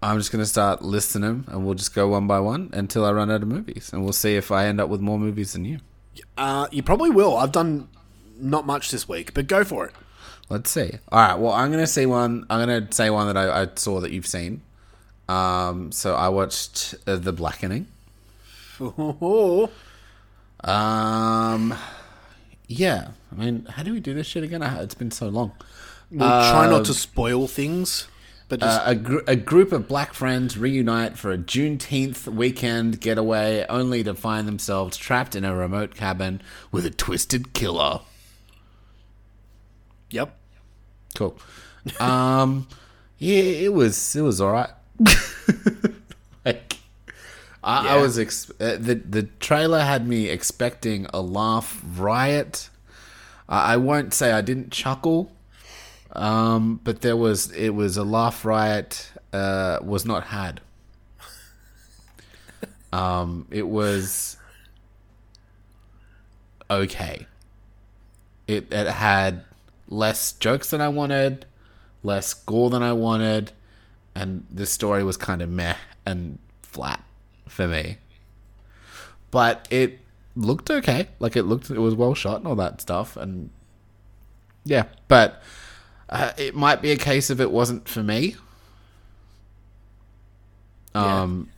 I'm 0.01 0.17
just 0.17 0.31
gonna 0.31 0.45
start 0.45 0.81
listing 0.81 1.21
them, 1.21 1.45
and 1.47 1.65
we'll 1.65 1.75
just 1.75 1.95
go 1.95 2.07
one 2.07 2.27
by 2.27 2.39
one 2.39 2.69
until 2.73 3.05
I 3.05 3.11
run 3.11 3.31
out 3.31 3.41
of 3.41 3.47
movies, 3.47 3.91
and 3.93 4.03
we'll 4.03 4.13
see 4.13 4.35
if 4.35 4.51
I 4.51 4.65
end 4.65 4.79
up 4.79 4.89
with 4.89 5.01
more 5.01 5.17
movies 5.17 5.53
than 5.53 5.65
you. 5.65 5.79
Uh, 6.37 6.67
you 6.71 6.83
probably 6.83 7.09
will. 7.09 7.37
I've 7.37 7.51
done 7.51 7.87
not 8.39 8.65
much 8.65 8.91
this 8.91 9.07
week, 9.07 9.33
but 9.33 9.47
go 9.47 9.63
for 9.63 9.85
it. 9.85 9.93
Let's 10.49 10.69
see. 10.69 10.91
All 11.11 11.19
right. 11.19 11.37
Well, 11.37 11.51
I'm 11.51 11.71
gonna 11.71 11.87
see 11.87 12.05
one. 12.05 12.45
I'm 12.49 12.59
gonna 12.59 12.91
say 12.91 13.09
one 13.09 13.27
that 13.27 13.37
I, 13.37 13.63
I 13.63 13.67
saw 13.75 13.99
that 14.01 14.11
you've 14.11 14.27
seen. 14.27 14.61
Um. 15.29 15.91
So 15.91 16.15
I 16.15 16.29
watched 16.29 16.95
uh, 17.05 17.15
The 17.17 17.33
Blackening. 17.33 17.87
Oh, 18.79 19.69
Um. 20.63 21.75
Yeah. 22.67 23.09
I 23.31 23.35
mean, 23.35 23.65
how 23.65 23.83
do 23.83 23.93
we 23.93 23.99
do 23.99 24.13
this 24.13 24.27
shit 24.27 24.43
again? 24.43 24.61
I, 24.63 24.81
it's 24.81 24.95
been 24.95 25.11
so 25.11 25.27
long. 25.29 25.51
we'll 26.11 26.27
try 26.27 26.67
not 26.69 26.85
to 26.85 26.93
spoil 26.93 27.47
things, 27.47 28.07
but 28.49 28.59
just 28.61 28.79
Uh, 28.81 28.83
a, 28.91 28.95
gr- 28.95 29.19
a 29.27 29.35
group 29.35 29.71
of 29.71 29.87
black 29.87 30.13
friends 30.13 30.57
reunite 30.57 31.17
for 31.17 31.31
a 31.31 31.37
Juneteenth 31.37 32.27
weekend 32.27 32.99
getaway, 33.01 33.65
only 33.69 34.03
to 34.03 34.13
find 34.13 34.47
themselves 34.47 34.95
trapped 34.97 35.35
in 35.35 35.43
a 35.45 35.53
remote 35.55 35.93
cabin 35.95 36.41
with 36.71 36.85
a 36.85 36.89
twisted 36.89 37.53
killer. 37.53 37.99
yep. 40.09 40.35
Cool. 41.15 41.37
Um, 41.99 42.67
yeah, 43.17 43.41
it 43.41 43.73
was 43.73 44.15
it 44.15 44.21
was 44.21 44.39
all 44.41 44.51
right. 44.51 44.69
like, 46.45 46.77
I, 47.63 47.95
I 47.95 48.01
was 48.01 48.17
ex- 48.17 48.51
uh, 48.59 48.77
the 48.79 48.95
the 48.95 49.23
trailer 49.39 49.81
had 49.81 50.07
me 50.07 50.27
expecting 50.29 51.07
a 51.13 51.21
laugh 51.21 51.81
riot. 51.97 52.69
I 53.49 53.73
I 53.73 53.77
won't 53.77 54.13
say 54.13 54.31
I 54.31 54.41
didn't 54.41 54.71
chuckle, 54.71 55.31
um, 56.13 56.79
but 56.83 57.01
there 57.01 57.17
was 57.17 57.51
it 57.51 57.69
was 57.71 57.97
a 57.97 58.03
laugh 58.03 58.45
riot. 58.45 59.11
Uh, 59.33 59.79
was 59.83 60.05
not 60.05 60.25
had. 60.25 60.61
Um, 62.93 63.47
it 63.51 63.67
was 63.67 64.37
okay. 66.69 67.27
It 68.47 68.71
it 68.71 68.87
had 68.87 69.43
less 69.89 70.31
jokes 70.33 70.69
than 70.69 70.81
I 70.81 70.87
wanted, 70.87 71.45
less 72.03 72.33
gore 72.33 72.69
than 72.69 72.83
I 72.83 72.93
wanted, 72.93 73.51
and 74.17 74.45
the 74.51 74.65
story 74.65 75.03
was 75.03 75.15
kind 75.15 75.41
of 75.43 75.49
meh 75.49 75.75
and 76.05 76.39
flat 76.63 77.03
for 77.47 77.67
me. 77.67 77.97
But 79.29 79.67
it 79.69 79.99
looked 80.35 80.71
okay. 80.71 81.09
Like 81.19 81.35
it 81.35 81.43
looked, 81.43 81.69
it 81.69 81.77
was 81.77 81.93
well 81.93 82.15
shot 82.15 82.37
and 82.37 82.47
all 82.47 82.55
that 82.55 82.81
stuff, 82.81 83.15
and 83.15 83.51
yeah. 84.65 84.85
But 85.07 85.43
uh, 86.09 86.31
it 86.35 86.55
might 86.55 86.81
be 86.81 86.91
a 86.91 86.97
case 86.97 87.29
of 87.29 87.39
it 87.39 87.51
wasn't 87.51 87.87
for 87.87 88.01
me. 88.01 88.35
Um, 90.95 91.51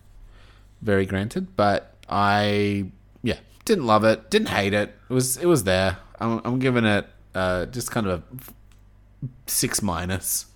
very 0.81 1.05
granted, 1.05 1.55
but 1.55 1.95
I 2.09 2.91
yeah 3.23 3.37
didn't 3.63 3.85
love 3.85 4.03
it, 4.03 4.29
didn't 4.29 4.49
hate 4.49 4.73
it. 4.73 4.93
It 5.09 5.13
was 5.13 5.37
it 5.37 5.45
was 5.45 5.63
there. 5.63 5.97
I'm, 6.19 6.41
I'm 6.43 6.59
giving 6.59 6.83
it 6.83 7.07
uh, 7.33 7.67
just 7.67 7.89
kind 7.89 8.05
of 8.05 8.21
a 8.21 9.27
six 9.47 9.81
minus 9.81 10.48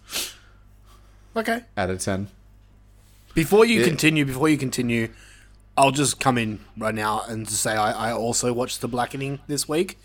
Okay. 1.36 1.62
out 1.78 1.90
of 1.90 2.00
ten. 2.00 2.28
Before 3.34 3.66
you 3.66 3.84
continue, 3.84 4.26
before 4.26 4.48
you 4.50 4.58
continue, 4.58 5.10
I'll 5.76 5.92
just 5.92 6.20
come 6.20 6.38
in 6.38 6.60
right 6.78 6.94
now 6.94 7.22
and 7.28 7.48
just 7.48 7.62
say 7.62 7.72
I, 7.72 8.10
I 8.10 8.14
also 8.14 8.54
watched 8.54 8.82
The 8.82 8.88
Blackening 8.88 9.40
this 9.48 9.68
week, 9.68 9.98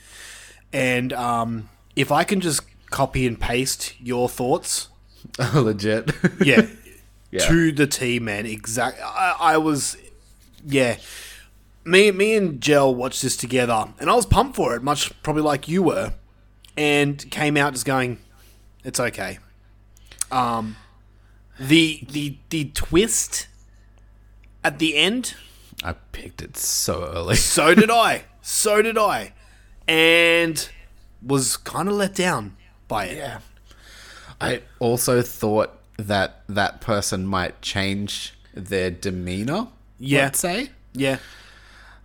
and 0.72 1.12
um, 1.12 1.68
if 1.94 2.10
I 2.10 2.24
can 2.24 2.40
just 2.40 2.62
copy 2.90 3.26
and 3.26 3.38
paste 3.38 3.94
your 4.00 4.28
thoughts, 4.30 4.88
Legit. 5.54 6.10
yeah, 6.42 6.66
Yeah. 7.30 7.46
to 7.48 7.72
the 7.72 7.86
T, 7.86 8.18
man. 8.18 8.46
Exact. 8.46 8.98
I, 9.04 9.36
I 9.38 9.56
was, 9.58 9.98
yeah. 10.64 10.96
Me, 11.84 12.10
me 12.10 12.34
and 12.36 12.58
Jell 12.62 12.94
watched 12.94 13.20
this 13.20 13.36
together, 13.36 13.88
and 14.00 14.08
I 14.08 14.14
was 14.14 14.24
pumped 14.24 14.56
for 14.56 14.74
it, 14.74 14.82
much 14.82 15.12
probably 15.22 15.42
like 15.42 15.68
you 15.68 15.82
were, 15.82 16.14
and 16.78 17.30
came 17.30 17.58
out 17.58 17.74
just 17.74 17.84
going, 17.84 18.18
"It's 18.84 18.98
okay." 19.00 19.38
Um, 20.30 20.76
the 21.58 22.04
the 22.10 22.38
the 22.50 22.66
twist 22.74 23.48
at 24.64 24.78
the 24.78 24.96
end. 24.96 25.34
I 25.82 25.92
picked 26.12 26.42
it 26.42 26.56
so 26.56 27.04
early. 27.04 27.36
So 27.36 27.74
did 27.74 27.90
I. 27.90 28.24
So 28.42 28.82
did 28.82 28.98
I, 28.98 29.32
and 29.86 30.68
was 31.22 31.56
kind 31.56 31.88
of 31.88 31.94
let 31.94 32.14
down 32.14 32.56
by 32.86 33.06
it. 33.06 33.16
Yeah. 33.16 33.40
I 34.40 34.62
also 34.78 35.20
thought 35.22 35.78
that 35.96 36.42
that 36.48 36.80
person 36.80 37.26
might 37.26 37.60
change 37.60 38.34
their 38.54 38.90
demeanor. 38.90 39.68
Yeah. 39.98 40.24
Let's 40.24 40.38
say. 40.40 40.70
Yeah. 40.94 41.18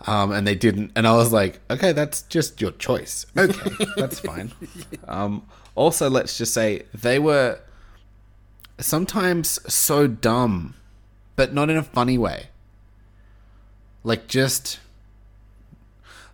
Um, 0.06 0.32
and 0.32 0.46
they 0.46 0.56
didn't. 0.56 0.92
And 0.96 1.08
I 1.08 1.16
was 1.16 1.32
like, 1.32 1.60
okay, 1.70 1.94
that's 1.94 2.24
just 2.24 2.60
your 2.60 2.72
choice. 2.72 3.26
Okay, 3.38 3.86
that's 3.96 4.20
fine. 4.20 4.52
Um, 5.08 5.46
also, 5.76 6.10
let's 6.10 6.38
just 6.38 6.54
say 6.54 6.84
they 6.94 7.20
were 7.20 7.60
sometimes 8.80 9.60
so 9.74 10.08
dumb, 10.08 10.76
but 11.36 11.54
not 11.54 11.70
in 11.70 11.78
a 11.78 11.84
funny 11.84 12.18
way. 12.18 12.48
Like, 14.04 14.28
just. 14.28 14.80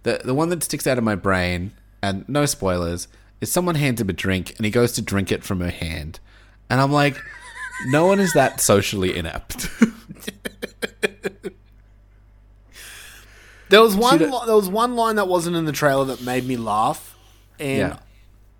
The, 0.03 0.21
the 0.23 0.33
one 0.33 0.49
that 0.49 0.63
sticks 0.63 0.87
out 0.87 0.97
of 0.97 1.03
my 1.03 1.15
brain, 1.15 1.71
and 2.01 2.27
no 2.29 2.45
spoilers, 2.45 3.07
is 3.41 3.51
someone 3.51 3.75
hands 3.75 3.99
him 4.01 4.09
a 4.09 4.13
drink 4.13 4.55
and 4.57 4.65
he 4.65 4.71
goes 4.71 4.93
to 4.93 5.01
drink 5.01 5.31
it 5.31 5.43
from 5.43 5.59
her 5.59 5.69
hand. 5.69 6.19
And 6.69 6.79
I'm 6.79 6.91
like, 6.91 7.17
no 7.87 8.05
one 8.05 8.19
is 8.19 8.33
that 8.33 8.61
socially 8.61 9.15
inept. 9.17 9.67
There 13.69 13.81
was 13.81 13.95
one. 13.95 14.17
Li- 14.19 14.41
there 14.47 14.55
was 14.55 14.67
one 14.67 14.95
line 14.95 15.15
that 15.17 15.27
wasn't 15.27 15.55
in 15.55 15.65
the 15.65 15.71
trailer 15.71 16.03
that 16.05 16.23
made 16.23 16.43
me 16.45 16.57
laugh, 16.57 17.15
and 17.59 17.77
Yeah. 17.77 17.99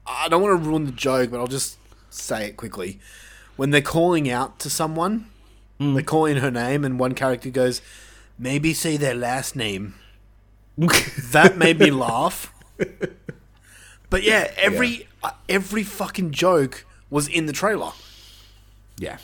I 0.06 0.30
don't 0.30 0.42
want 0.42 0.62
to 0.64 0.70
ruin 0.70 0.86
the 0.86 0.92
joke, 0.92 1.32
but 1.32 1.40
I'll 1.40 1.48
just 1.48 1.78
say 2.12 2.46
it 2.46 2.58
quickly. 2.58 3.00
When 3.60 3.72
they're 3.72 3.82
calling 3.82 4.30
out 4.30 4.58
to 4.60 4.70
someone, 4.70 5.26
Mm. 5.82 5.94
they're 5.96 6.04
calling 6.04 6.38
her 6.38 6.50
name, 6.52 6.86
and 6.86 6.98
one 6.98 7.14
character 7.14 7.50
goes, 7.50 7.82
"Maybe 8.38 8.74
say 8.74 8.96
their 8.98 9.14
last 9.16 9.54
name." 9.56 9.96
that 10.78 11.58
made 11.58 11.78
me 11.80 11.92
laugh. 11.92 12.54
But 14.10 14.24
yeah, 14.24 14.52
every 14.58 15.08
uh, 15.24 15.32
every 15.50 15.84
fucking 15.84 16.32
joke 16.32 16.86
was 17.10 17.28
in 17.28 17.46
the 17.48 17.54
trailer. 17.54 17.92
yeah. 18.98 19.18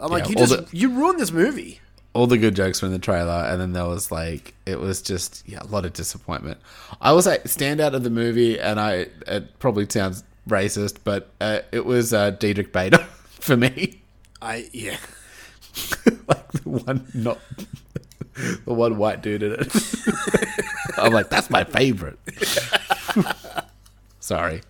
I'm 0.00 0.10
like, 0.10 0.24
Yeah, 0.24 0.30
you 0.30 0.36
just 0.36 0.70
the- 0.70 0.76
you 0.76 0.88
ruined 0.90 1.20
this 1.20 1.30
movie. 1.30 1.80
all 2.14 2.26
the 2.26 2.38
good 2.38 2.56
jokes 2.56 2.82
were 2.82 2.86
in 2.86 2.92
the 2.92 2.98
trailer, 2.98 3.44
and 3.48 3.60
then 3.60 3.72
there 3.74 3.86
was 3.86 4.10
like 4.10 4.54
it 4.66 4.80
was 4.80 5.00
just 5.02 5.42
yeah 5.46 5.60
a 5.62 5.66
lot 5.66 5.84
of 5.84 5.92
disappointment. 5.92 6.58
I 7.00 7.12
was 7.12 7.26
like 7.26 7.44
standout 7.44 7.92
of 7.94 8.02
the 8.02 8.10
movie, 8.10 8.58
and 8.58 8.80
I 8.80 9.06
it 9.26 9.58
probably 9.58 9.86
sounds 9.88 10.24
racist, 10.48 10.96
but 11.04 11.30
uh, 11.40 11.60
it 11.70 11.84
was 11.84 12.12
uh, 12.12 12.30
Diedrich 12.30 12.72
Bader 12.72 13.06
for 13.42 13.56
me, 13.56 14.00
I 14.40 14.68
yeah. 14.72 14.96
like 16.28 16.52
the 16.52 16.68
one 16.68 17.06
not 17.14 17.38
the 18.64 18.72
one 18.74 18.96
white 18.98 19.22
dude 19.22 19.42
in 19.42 19.52
it. 19.52 19.74
I'm 20.98 21.12
like, 21.12 21.28
that's 21.28 21.50
my 21.50 21.64
favorite. 21.64 22.18
Sorry, 24.20 24.60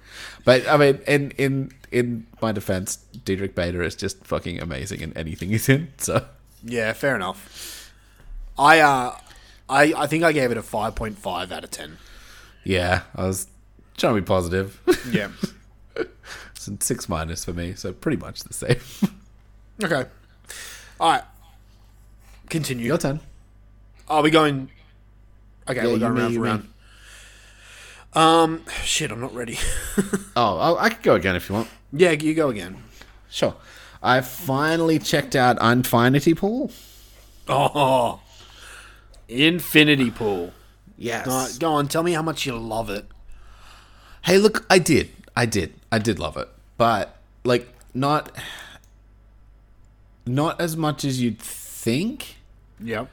but 0.45 0.67
I 0.69 0.77
mean, 0.79 1.01
in 1.07 1.31
in 1.33 1.73
in 1.91 2.27
my 2.41 2.53
defense, 2.53 2.97
Diedrich 3.25 3.55
Bader 3.55 3.83
is 3.83 3.95
just 3.95 4.25
fucking 4.25 4.61
amazing 4.61 5.01
in 5.01 5.17
anything 5.17 5.51
he's 5.51 5.69
in. 5.69 5.93
So 5.99 6.25
Yeah, 6.65 6.93
fair 6.95 7.15
enough. 7.15 7.93
I 8.59 8.81
uh, 8.81 9.17
I 9.69 9.93
I 9.95 10.07
think 10.07 10.25
I 10.25 10.33
gave 10.33 10.51
it 10.51 10.57
a 10.57 10.63
five 10.63 10.95
point 10.95 11.19
five 11.19 11.53
out 11.53 11.65
of 11.65 11.71
ten. 11.71 11.99
yeah, 12.65 13.03
I 13.15 13.27
was 13.27 13.47
trying 13.99 14.15
to 14.15 14.21
be 14.23 14.25
positive. 14.25 14.81
Yeah. 15.11 15.29
It's 16.69 16.87
six 16.87 17.09
minus 17.09 17.45
for 17.45 17.53
me, 17.53 17.75
so 17.75 17.93
pretty 17.93 18.17
much 18.17 18.45
the 18.45 18.53
same. 18.55 18.79
okay. 19.85 20.07
All 21.01 21.11
right. 21.13 21.23
Continue. 22.49 22.87
Your 22.87 22.99
turn. 22.99 23.21
Are 24.09 24.23
we 24.23 24.31
going? 24.31 24.71
Okay, 25.69 25.81
Yeah, 25.81 25.87
we're 25.93 25.99
going 25.99 26.15
round 26.15 26.35
for 26.35 26.41
round. 26.41 26.69
Um, 28.15 28.65
shit, 28.85 29.11
I'm 29.11 29.21
not 29.21 29.35
ready. 29.35 29.59
Oh, 30.35 30.57
I, 30.59 30.85
I 30.85 30.89
could 30.89 31.03
go 31.03 31.15
again 31.15 31.37
if 31.37 31.49
you 31.51 31.55
want. 31.57 31.69
yeah, 31.93 32.13
you 32.13 32.33
go 32.35 32.49
again. 32.49 32.83
Sure. 33.31 33.55
I 34.03 34.23
finally 34.23 34.99
checked 34.99 35.37
out 35.37 35.61
Infinity 35.63 36.33
Pool. 36.35 36.71
Oh, 37.49 38.21
Infinity 39.29 40.11
Pool. 40.11 40.53
Yes. 40.97 41.27
Uh, 41.29 41.49
go 41.59 41.73
on, 41.75 41.89
tell 41.89 42.03
me 42.03 42.13
how 42.13 42.23
much 42.23 42.47
you 42.47 42.57
love 42.57 42.89
it. 42.89 43.07
Hey, 44.25 44.39
look, 44.39 44.65
I 44.71 44.79
did. 44.79 45.11
I 45.37 45.47
did. 45.47 45.75
I 45.91 45.99
did 45.99 46.19
love 46.19 46.37
it. 46.37 46.49
But 46.77 47.17
like 47.45 47.69
not 47.95 48.37
not 50.27 50.61
as 50.61 50.77
much 50.77 51.05
as 51.05 51.21
you'd 51.21 51.39
think 51.39 52.37
Yep. 52.81 53.09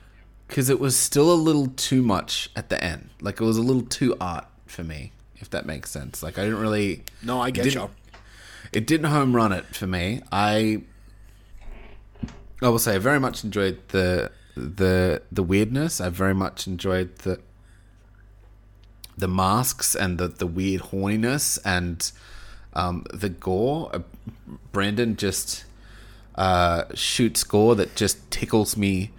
cuz 0.48 0.70
it 0.70 0.80
was 0.80 0.96
still 0.96 1.32
a 1.32 1.36
little 1.36 1.68
too 1.68 2.02
much 2.02 2.50
at 2.56 2.70
the 2.70 2.84
end. 2.84 3.10
Like 3.22 3.40
it 3.42 3.44
was 3.44 3.58
a 3.58 3.62
little 3.62 3.82
too 3.84 4.16
art 4.22 4.46
for 4.68 4.84
me, 4.84 5.12
if 5.38 5.50
that 5.50 5.66
makes 5.66 5.90
sense. 5.92 6.22
Like 6.24 6.38
I 6.38 6.44
didn't 6.44 6.60
really 6.60 7.04
No, 7.24 7.40
I 7.42 7.52
get 7.52 7.74
you. 7.74 7.90
it 8.72 8.86
didn't 8.86 9.10
home 9.10 9.36
run 9.36 9.52
it 9.52 9.76
for 9.76 9.88
me. 9.88 10.22
I 10.32 10.82
I 12.62 12.68
will 12.70 12.80
say 12.80 12.96
I 12.96 13.00
very 13.00 13.20
much 13.20 13.44
enjoyed 13.44 13.80
the 13.90 14.32
the 14.56 15.22
the 15.32 15.44
weirdness. 15.44 16.02
I 16.02 16.10
very 16.10 16.34
much 16.36 16.68
enjoyed 16.68 17.16
the 17.20 17.40
the 19.20 19.28
masks 19.28 19.96
and 19.96 20.18
the 20.18 20.28
the 20.28 20.48
weird 20.48 20.82
horniness 20.84 21.60
and 21.64 22.12
um, 22.74 23.06
the 23.14 23.30
gore. 23.30 23.90
Uh, 23.94 24.00
Brandon 24.72 25.16
just 25.16 25.66
uh, 26.36 26.84
shoots 26.94 27.44
gore 27.44 27.76
that 27.76 27.96
just 27.96 28.32
tickles 28.32 28.78
me 28.78 29.12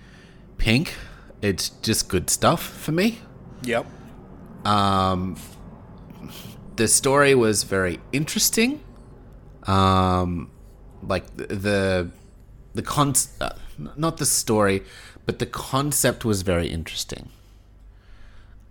pink. 0.59 0.95
It's 1.43 1.71
just 1.83 2.09
good 2.09 2.31
stuff 2.31 2.63
for 2.63 2.93
me. 2.93 3.21
Yep. 3.63 3.87
the 6.77 6.89
story 6.89 7.35
was 7.35 7.65
very 7.65 8.01
interesting. 8.13 8.81
Um, 9.65 10.51
like 11.03 11.37
the 11.37 11.47
the, 11.47 12.11
the 12.75 12.83
con 12.83 13.15
uh, 13.41 13.51
not 13.97 14.19
the 14.19 14.27
story, 14.27 14.83
but 15.27 15.39
the 15.39 15.47
concept 15.47 16.25
was 16.25 16.43
very 16.43 16.69
interesting. 16.69 17.31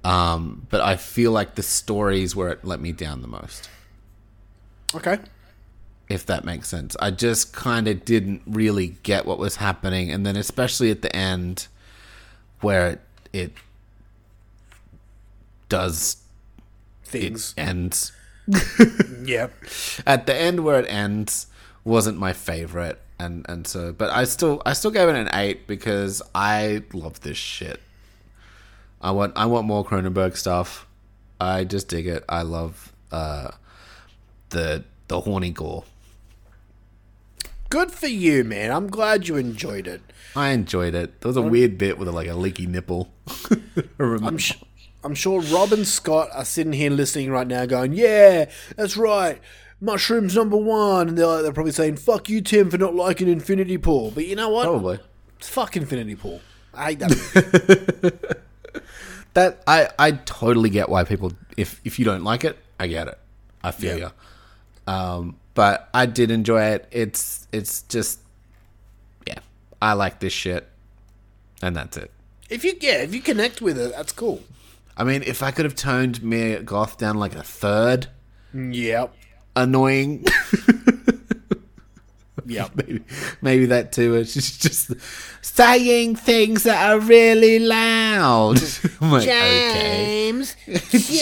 Um, 0.04 0.66
but 0.70 0.82
I 0.82 0.95
feel 0.95 1.32
like 1.32 1.56
the 1.56 1.64
stories 1.64 2.36
where 2.36 2.50
it 2.50 2.64
let 2.66 2.80
me 2.80 2.91
down 2.91 3.22
the 3.22 3.28
most. 3.28 3.70
Okay. 4.95 5.20
If 6.08 6.26
that 6.26 6.43
makes 6.45 6.68
sense, 6.70 6.95
I 7.02 7.12
just 7.12 7.54
kind 7.54 7.88
of 7.88 8.04
didn't 8.06 8.41
really 8.47 8.97
get 9.04 9.26
what 9.26 9.38
was 9.38 9.58
happening, 9.58 10.10
and 10.12 10.26
then 10.26 10.36
especially 10.36 10.89
at 10.89 11.02
the 11.04 11.16
end, 11.16 11.68
where 12.62 12.88
it, 12.89 13.02
it 13.34 13.54
does 15.68 16.18
Things. 17.04 17.54
it 17.58 17.62
ends 17.62 18.12
Yep. 19.26 19.54
at 20.08 20.26
the 20.26 20.36
end 20.36 20.64
where 20.64 20.80
it 20.80 20.86
ends 20.89 21.47
wasn't 21.84 22.18
my 22.18 22.34
favorite 22.34 23.00
and 23.20 23.45
and 23.47 23.66
so 23.68 23.93
but 23.93 24.10
i 24.12 24.24
still 24.24 24.62
i 24.66 24.74
still 24.74 24.89
gave 24.91 25.08
it 25.10 25.16
an 25.16 25.30
eight 25.34 25.68
because 25.68 26.22
i 26.36 26.82
love 26.93 27.22
this 27.22 27.38
shit 27.38 27.80
i 29.02 29.12
want 29.12 29.32
i 29.36 29.45
want 29.45 29.66
more 29.66 29.86
cronenberg 29.86 30.36
stuff 30.36 30.86
i 31.39 31.64
just 31.64 31.88
dig 31.88 32.08
it 32.08 32.24
i 32.30 32.41
love 32.41 32.91
uh 33.12 33.50
the 34.50 34.84
the 35.08 35.22
horny 35.22 35.52
gore 35.52 35.84
Good 37.72 37.91
for 37.91 38.08
you, 38.08 38.43
man. 38.43 38.72
I'm 38.72 38.88
glad 38.89 39.28
you 39.28 39.36
enjoyed 39.38 39.86
it. 39.88 40.02
i 40.36 40.50
enjoyed 40.50 40.95
it 40.95 41.22
there 41.22 41.30
was 41.30 41.38
a 41.38 41.41
weird 41.41 41.78
bit 41.78 42.00
with 42.00 42.08
like 42.08 42.28
a 42.28 42.34
leaky 42.34 42.66
nipple 42.66 43.12
I'm 44.00 44.38
sh- 44.39 44.54
I'm 45.04 45.16
sure 45.16 45.39
Rob 45.41 45.72
and 45.72 45.88
Scott 45.88 46.30
are 46.34 46.43
sitting 46.43 46.74
here 46.74 46.89
listening 46.89 47.32
right 47.32 47.47
now, 47.47 47.66
going, 47.66 47.93
"Yeah, 47.93 48.50
that's 48.76 48.97
right, 48.97 49.39
mushrooms 49.80 50.36
number 50.36 50.58
one." 50.58 51.08
And 51.08 51.18
they're, 51.18 51.41
they're 51.41 51.54
probably 51.54 51.72
saying, 51.72 51.95
"Fuck 51.97 52.28
you, 52.28 52.41
Tim, 52.41 52.70
for 52.70 52.78
not 52.78 52.95
liking 52.95 53.30
Infinity 53.30 53.78
Pool." 53.78 54.12
But 54.12 54.26
you 54.28 54.36
know 54.36 54.50
what? 54.50 54.64
probably 54.66 55.00
fuck 55.39 55.78
Infinity 55.78 56.16
Pool. 56.16 56.41
I 56.74 56.86
hate 56.95 57.00
that. 57.00 58.39
that 59.34 59.61
I 59.67 59.89
I 59.99 60.11
totally 60.11 60.69
get 60.69 60.89
why 60.89 61.03
people 61.03 61.32
if 61.57 61.80
if 61.84 61.99
you 61.99 62.05
don't 62.05 62.23
like 62.23 62.43
it, 62.43 62.57
I 62.80 62.88
get 62.88 63.07
it. 63.07 63.17
I 63.63 63.71
feel 63.71 63.97
Yeah. 63.97 64.09
you. 64.88 64.93
Um, 64.93 65.36
but 65.53 65.89
I 65.93 66.05
did 66.05 66.32
enjoy 66.32 66.63
it. 66.63 66.88
It's 66.91 67.47
it's 67.51 67.82
just 67.84 68.19
yeah, 69.27 69.39
I 69.82 69.93
like 69.93 70.19
this 70.19 70.34
shit, 70.34 70.67
and 71.61 71.75
that's 71.75 71.97
it. 71.97 72.11
if 72.49 72.63
you 72.63 72.73
yeah, 72.82 73.01
if 73.03 73.13
you 73.13 73.21
connect 73.21 73.61
with 73.61 73.77
it, 73.77 73.91
that's 73.95 74.11
cool. 74.13 74.41
I 74.97 75.03
mean, 75.03 75.23
if 75.23 75.43
I 75.43 75.51
could 75.51 75.65
have 75.65 75.75
toned 75.75 76.21
Mia 76.23 76.61
Goth 76.63 76.97
down 76.97 77.17
like 77.17 77.36
a 77.36 77.43
third, 77.43 78.07
Yep. 78.53 79.13
annoying. 79.55 80.25
Yep. 82.56 82.72
maybe, 82.76 83.04
maybe 83.41 83.66
that 83.68 83.91
too. 83.91 84.16
It's 84.16 84.34
just, 84.34 84.62
just 84.62 84.91
saying 85.41 86.16
things 86.16 86.64
that 86.64 86.89
are 86.91 87.00
really 87.00 87.60
loud. 87.60 88.60
Like, 89.02 89.24
okay. 89.24 90.32
James. 90.32 90.56
James. 90.66 91.18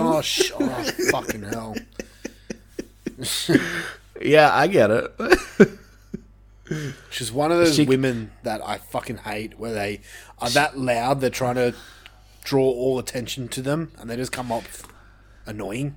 Oh, 0.00 0.20
sh- 0.22 0.50
oh, 0.58 0.84
fucking 1.12 1.42
hell. 1.44 1.76
Yeah, 4.20 4.50
I 4.52 4.66
get 4.66 4.90
it. 4.90 5.12
She's 7.10 7.32
one 7.32 7.52
of 7.52 7.58
those 7.58 7.74
She- 7.76 7.84
women 7.84 8.32
that 8.42 8.60
I 8.66 8.78
fucking 8.78 9.18
hate, 9.18 9.58
where 9.58 9.72
they 9.72 10.00
are 10.38 10.50
that 10.50 10.78
loud. 10.78 11.20
They're 11.20 11.30
trying 11.30 11.56
to 11.56 11.74
draw 12.44 12.64
all 12.64 12.98
attention 12.98 13.48
to 13.48 13.62
them, 13.62 13.92
and 13.98 14.08
they 14.10 14.16
just 14.16 14.32
come 14.32 14.50
off 14.52 14.82
annoying. 15.46 15.96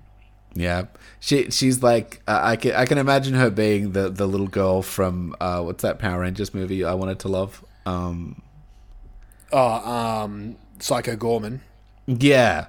Yeah, 0.56 0.86
she 1.20 1.50
she's 1.50 1.82
like 1.82 2.22
uh, 2.28 2.40
I 2.44 2.56
can 2.58 2.74
I 2.76 2.86
can 2.86 2.98
imagine 3.00 3.34
her 3.34 3.50
being 3.50 3.94
the 3.94 4.10
the 4.10 4.28
little 4.28 4.48
girl 4.48 4.82
from 4.84 5.36
uh, 5.42 5.62
what's 5.64 5.82
that 5.82 5.98
Power 6.00 6.20
Rangers 6.22 6.54
movie 6.54 6.84
I 6.86 6.94
wanted 6.94 7.20
to 7.20 7.28
love. 7.28 7.66
Um, 7.86 8.42
Oh, 9.52 9.68
um, 9.92 10.58
Psycho 10.80 11.16
Goreman. 11.16 11.62
yeah, 12.08 12.68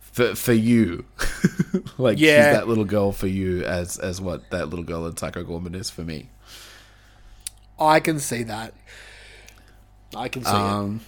for 0.00 0.34
for 0.34 0.52
you, 0.52 1.04
like 1.98 2.18
Yeah. 2.18 2.34
she's 2.34 2.48
that 2.48 2.68
little 2.68 2.84
girl 2.84 3.12
for 3.12 3.26
you 3.26 3.64
as 3.64 3.98
as 3.98 4.20
what 4.20 4.50
that 4.50 4.68
little 4.68 4.84
girl 4.84 5.06
in 5.06 5.16
Psycho 5.16 5.44
Goreman 5.44 5.74
is 5.74 5.90
for 5.90 6.02
me. 6.02 6.28
I 7.78 8.00
can 8.00 8.18
see 8.18 8.42
that. 8.44 8.74
I 10.14 10.28
can 10.28 10.44
see 10.44 10.50
Um, 10.50 11.00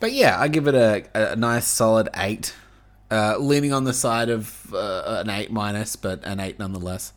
but 0.00 0.12
yeah, 0.12 0.38
I 0.40 0.48
give 0.48 0.66
it 0.66 0.74
a, 0.74 1.04
a 1.32 1.36
nice 1.36 1.66
solid 1.66 2.08
eight, 2.16 2.54
uh, 3.10 3.36
leaning 3.38 3.72
on 3.72 3.84
the 3.84 3.92
side 3.92 4.28
of 4.28 4.72
uh, 4.72 5.22
an 5.24 5.30
eight 5.30 5.50
minus, 5.50 5.96
but 5.96 6.24
an 6.24 6.40
eight 6.40 6.58
nonetheless 6.58 7.12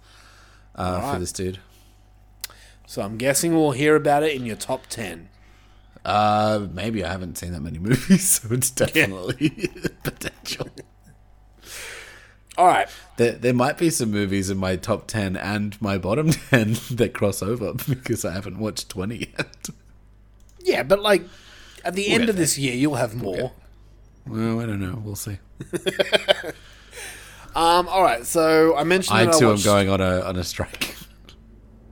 uh, 0.75 1.13
for 1.13 1.19
this 1.19 1.31
dude. 1.31 1.59
So 2.85 3.01
I'm 3.01 3.17
guessing 3.17 3.55
we'll 3.55 3.71
hear 3.71 3.95
about 3.95 4.23
it 4.23 4.35
in 4.35 4.45
your 4.45 4.55
top 4.55 4.87
ten. 4.87 5.29
Uh, 6.05 6.67
maybe 6.73 7.03
I 7.03 7.11
haven't 7.11 7.37
seen 7.37 7.53
that 7.53 7.61
many 7.61 7.79
movies, 7.79 8.27
so 8.29 8.53
it's 8.53 8.71
definitely 8.71 9.69
potential. 10.03 10.67
All 12.57 12.67
right. 12.67 12.87
There, 13.17 13.31
there 13.31 13.53
might 13.53 13.77
be 13.77 13.89
some 13.89 14.11
movies 14.11 14.49
in 14.49 14.57
my 14.57 14.75
top 14.75 15.07
ten 15.07 15.35
and 15.35 15.79
my 15.81 15.97
bottom 15.97 16.31
ten 16.49 16.75
that 16.91 17.13
cross 17.13 17.41
over 17.41 17.73
because 17.73 18.25
I 18.25 18.33
haven't 18.33 18.59
watched 18.59 18.89
twenty 18.89 19.31
yet. 19.37 19.69
Yeah, 20.59 20.83
but 20.83 21.01
like 21.01 21.23
at 21.83 21.95
the 21.95 22.09
end 22.09 22.23
get 22.23 22.29
of 22.29 22.35
this 22.35 22.57
year, 22.57 22.73
you'll 22.73 22.95
have 22.95 23.15
more. 23.15 23.53
Well, 24.25 24.59
I 24.59 24.65
don't 24.65 24.79
know. 24.79 25.01
We'll 25.03 25.15
see. 25.15 25.39
Um. 27.55 27.87
All 27.87 28.01
right. 28.01 28.25
So 28.25 28.75
I 28.75 28.83
mentioned 28.83 29.17
I 29.17 29.25
too 29.37 29.49
I 29.49 29.51
am 29.53 29.61
going 29.61 29.89
on 29.89 30.01
a 30.01 30.21
on 30.21 30.37
a 30.37 30.43
strike. 30.43 30.95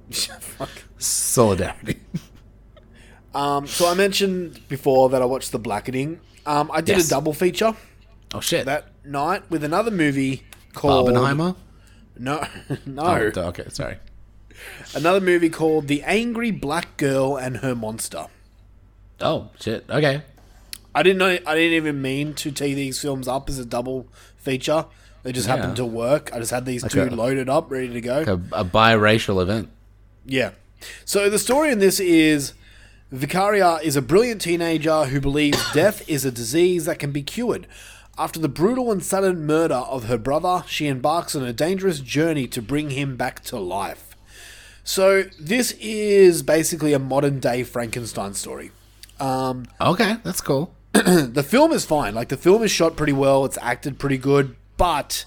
Fuck. 0.11 0.69
Solidarity. 0.97 1.99
Um. 3.35 3.67
So 3.67 3.87
I 3.87 3.93
mentioned 3.93 4.67
before 4.67 5.09
that 5.09 5.21
I 5.21 5.25
watched 5.25 5.51
The 5.51 5.59
Blackening. 5.59 6.19
Um. 6.45 6.71
I 6.73 6.81
did 6.81 6.97
Yes. 6.97 7.07
a 7.07 7.09
double 7.11 7.33
feature 7.33 7.75
Oh 8.33 8.39
shit! 8.39 8.65
that 8.65 8.87
night 9.05 9.49
with 9.51 9.63
another 9.63 9.91
movie 9.91 10.43
called 10.73 11.09
Barbenheimer. 11.09 11.55
No, 12.17 12.43
no. 12.85 13.01
Oh, 13.35 13.41
okay, 13.49 13.65
sorry. 13.69 13.97
Another 14.95 15.19
movie 15.21 15.49
called 15.49 15.87
The 15.87 16.01
Angry 16.03 16.49
Black 16.51 16.97
Girl 16.97 17.35
and 17.35 17.57
Her 17.57 17.75
Monster. 17.75 18.27
Oh 19.19 19.49
shit. 19.59 19.85
Okay. 19.89 20.23
I 20.93 21.03
didn't 21.03 21.19
know. 21.19 21.37
I 21.45 21.55
didn't 21.55 21.73
even 21.73 22.01
mean 22.01 22.33
to 22.35 22.51
tee 22.51 22.73
these 22.73 22.99
films 22.99 23.27
up 23.27 23.49
as 23.49 23.57
a 23.59 23.65
double 23.65 24.07
feature. 24.37 24.85
They 25.23 25.31
just 25.31 25.47
Yeah. 25.47 25.55
happened 25.57 25.75
to 25.77 25.85
work. 25.85 26.31
I 26.33 26.39
just 26.39 26.51
had 26.51 26.65
these 26.65 26.83
two 26.83 27.01
Okay. 27.01 27.15
loaded 27.15 27.47
up, 27.49 27.69
ready 27.71 27.89
to 27.89 28.01
go. 28.01 28.19
A, 28.51 28.61
a 28.61 28.65
biracial 28.65 29.41
event. 29.41 29.69
Yeah. 30.25 30.51
So 31.05 31.29
the 31.29 31.39
story 31.39 31.71
in 31.71 31.79
this 31.79 31.99
is 31.99 32.53
Vicaria 33.13 33.81
is 33.83 33.95
a 33.95 34.01
brilliant 34.01 34.41
teenager 34.41 35.05
who 35.05 35.19
believes 35.21 35.59
death 35.73 36.07
is 36.09 36.25
a 36.25 36.31
disease 36.31 36.85
that 36.85 36.97
can 36.99 37.11
be 37.11 37.21
cured. 37.21 37.67
After 38.17 38.39
the 38.39 38.49
brutal 38.49 38.91
and 38.91 39.03
sudden 39.03 39.45
murder 39.45 39.75
of 39.75 40.05
her 40.05 40.17
brother, 40.17 40.63
she 40.67 40.87
embarks 40.87 41.35
on 41.35 41.43
a 41.43 41.53
dangerous 41.53 41.99
journey 41.99 42.47
to 42.47 42.61
bring 42.61 42.89
him 42.91 43.15
back 43.15 43.43
to 43.45 43.57
life. 43.59 44.15
So 44.83 45.23
this 45.39 45.73
is 45.79 46.41
basically 46.43 46.93
a 46.93 46.99
modern 46.99 47.39
day 47.39 47.63
Frankenstein 47.63 48.33
story. 48.33 48.71
Um, 49.19 49.65
okay, 49.79 50.17
that's 50.23 50.41
cool. 50.41 50.73
the 50.93 51.45
film 51.47 51.71
is 51.71 51.85
fine. 51.85 52.13
Like 52.15 52.29
the 52.29 52.37
film 52.37 52.63
is 52.63 52.71
shot 52.71 52.95
pretty 52.95 53.13
well, 53.13 53.45
it's 53.45 53.57
acted 53.61 53.97
pretty 53.99 54.17
good, 54.17 54.55
but 54.77 55.25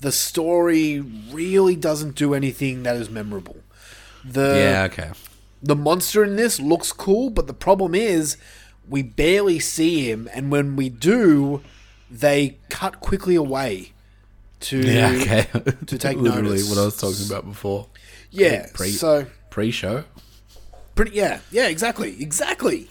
the 0.00 0.12
story 0.12 1.00
really 1.00 1.74
doesn't 1.76 2.14
do 2.16 2.34
anything 2.34 2.82
that 2.82 2.96
is 2.96 3.08
memorable. 3.08 3.56
The 4.24 4.56
yeah. 4.58 4.84
Okay. 4.84 5.10
the 5.62 5.76
monster 5.76 6.22
in 6.24 6.36
this 6.36 6.60
looks 6.60 6.92
cool, 6.92 7.30
but 7.30 7.46
the 7.46 7.54
problem 7.54 7.94
is 7.94 8.36
we 8.88 9.02
barely 9.02 9.58
see 9.58 10.08
him, 10.10 10.28
and 10.34 10.50
when 10.50 10.76
we 10.76 10.88
do, 10.88 11.62
they 12.10 12.58
cut 12.68 13.00
quickly 13.00 13.34
away 13.36 13.92
to 14.60 14.78
Yeah. 14.80 15.12
Okay. 15.14 15.46
to 15.86 15.98
take 15.98 16.16
Literally 16.18 16.50
notice. 16.50 16.68
what 16.68 16.78
I 16.78 16.84
was 16.84 16.96
talking 16.96 17.26
about 17.26 17.44
before. 17.46 17.86
Yeah, 18.30 18.66
Pre- 18.74 18.88
so 18.90 19.26
Pre-show. 19.50 20.04
pretty 20.94 21.12
yeah, 21.16 21.40
yeah, 21.50 21.68
exactly, 21.68 22.20
exactly. 22.20 22.88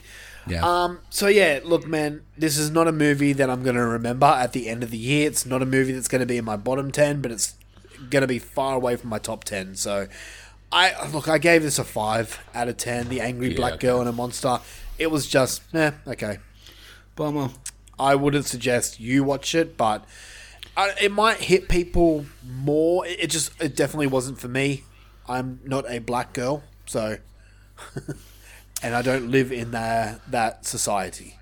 Yeah. 0.47 0.63
Um, 0.63 0.99
so 1.09 1.27
yeah, 1.27 1.59
look, 1.63 1.87
man, 1.87 2.23
this 2.37 2.57
is 2.57 2.69
not 2.69 2.87
a 2.87 2.91
movie 2.91 3.33
that 3.33 3.49
I'm 3.49 3.63
going 3.63 3.75
to 3.75 3.85
remember 3.85 4.27
at 4.27 4.53
the 4.53 4.69
end 4.69 4.83
of 4.83 4.91
the 4.91 4.97
year. 4.97 5.27
It's 5.27 5.45
not 5.45 5.61
a 5.61 5.65
movie 5.65 5.91
that's 5.91 6.07
going 6.07 6.19
to 6.19 6.25
be 6.25 6.37
in 6.37 6.45
my 6.45 6.55
bottom 6.57 6.91
ten, 6.91 7.21
but 7.21 7.31
it's 7.31 7.55
going 8.09 8.21
to 8.21 8.27
be 8.27 8.39
far 8.39 8.75
away 8.75 8.95
from 8.95 9.09
my 9.09 9.17
top 9.19 9.43
ten. 9.43 9.75
So, 9.75 10.07
I 10.71 11.07
look, 11.09 11.27
I 11.27 11.37
gave 11.39 11.63
this 11.63 11.79
a 11.79 11.83
five 11.83 12.39
out 12.53 12.67
of 12.67 12.77
ten. 12.77 13.09
The 13.09 13.21
angry 13.21 13.49
Yeah, 13.51 13.55
black 13.57 13.73
okay. 13.73 13.87
girl 13.87 13.99
and 13.99 14.09
a 14.09 14.11
monster. 14.11 14.59
It 14.99 15.07
was 15.11 15.27
just, 15.27 15.61
eh, 15.73 15.91
okay. 16.07 16.37
Bummer. 17.15 17.49
I 17.97 18.15
wouldn't 18.15 18.45
suggest 18.45 18.99
you 18.99 19.23
watch 19.23 19.55
it, 19.55 19.77
but 19.77 20.05
I, 20.77 20.93
it 21.01 21.11
might 21.11 21.37
hit 21.37 21.69
people 21.69 22.25
more. 22.47 23.05
It, 23.07 23.19
it 23.21 23.29
just, 23.29 23.51
it 23.61 23.75
definitely 23.75 24.07
wasn't 24.07 24.39
for 24.39 24.47
me. 24.49 24.83
I'm 25.27 25.59
not 25.65 25.89
a 25.89 25.99
black 25.99 26.33
girl, 26.33 26.61
so, 26.85 27.17
and 28.85 28.93
I 28.95 29.01
don't 29.01 29.31
live 29.31 29.51
in 29.51 29.71
that 29.71 30.21
that 30.31 30.65
society. 30.65 31.37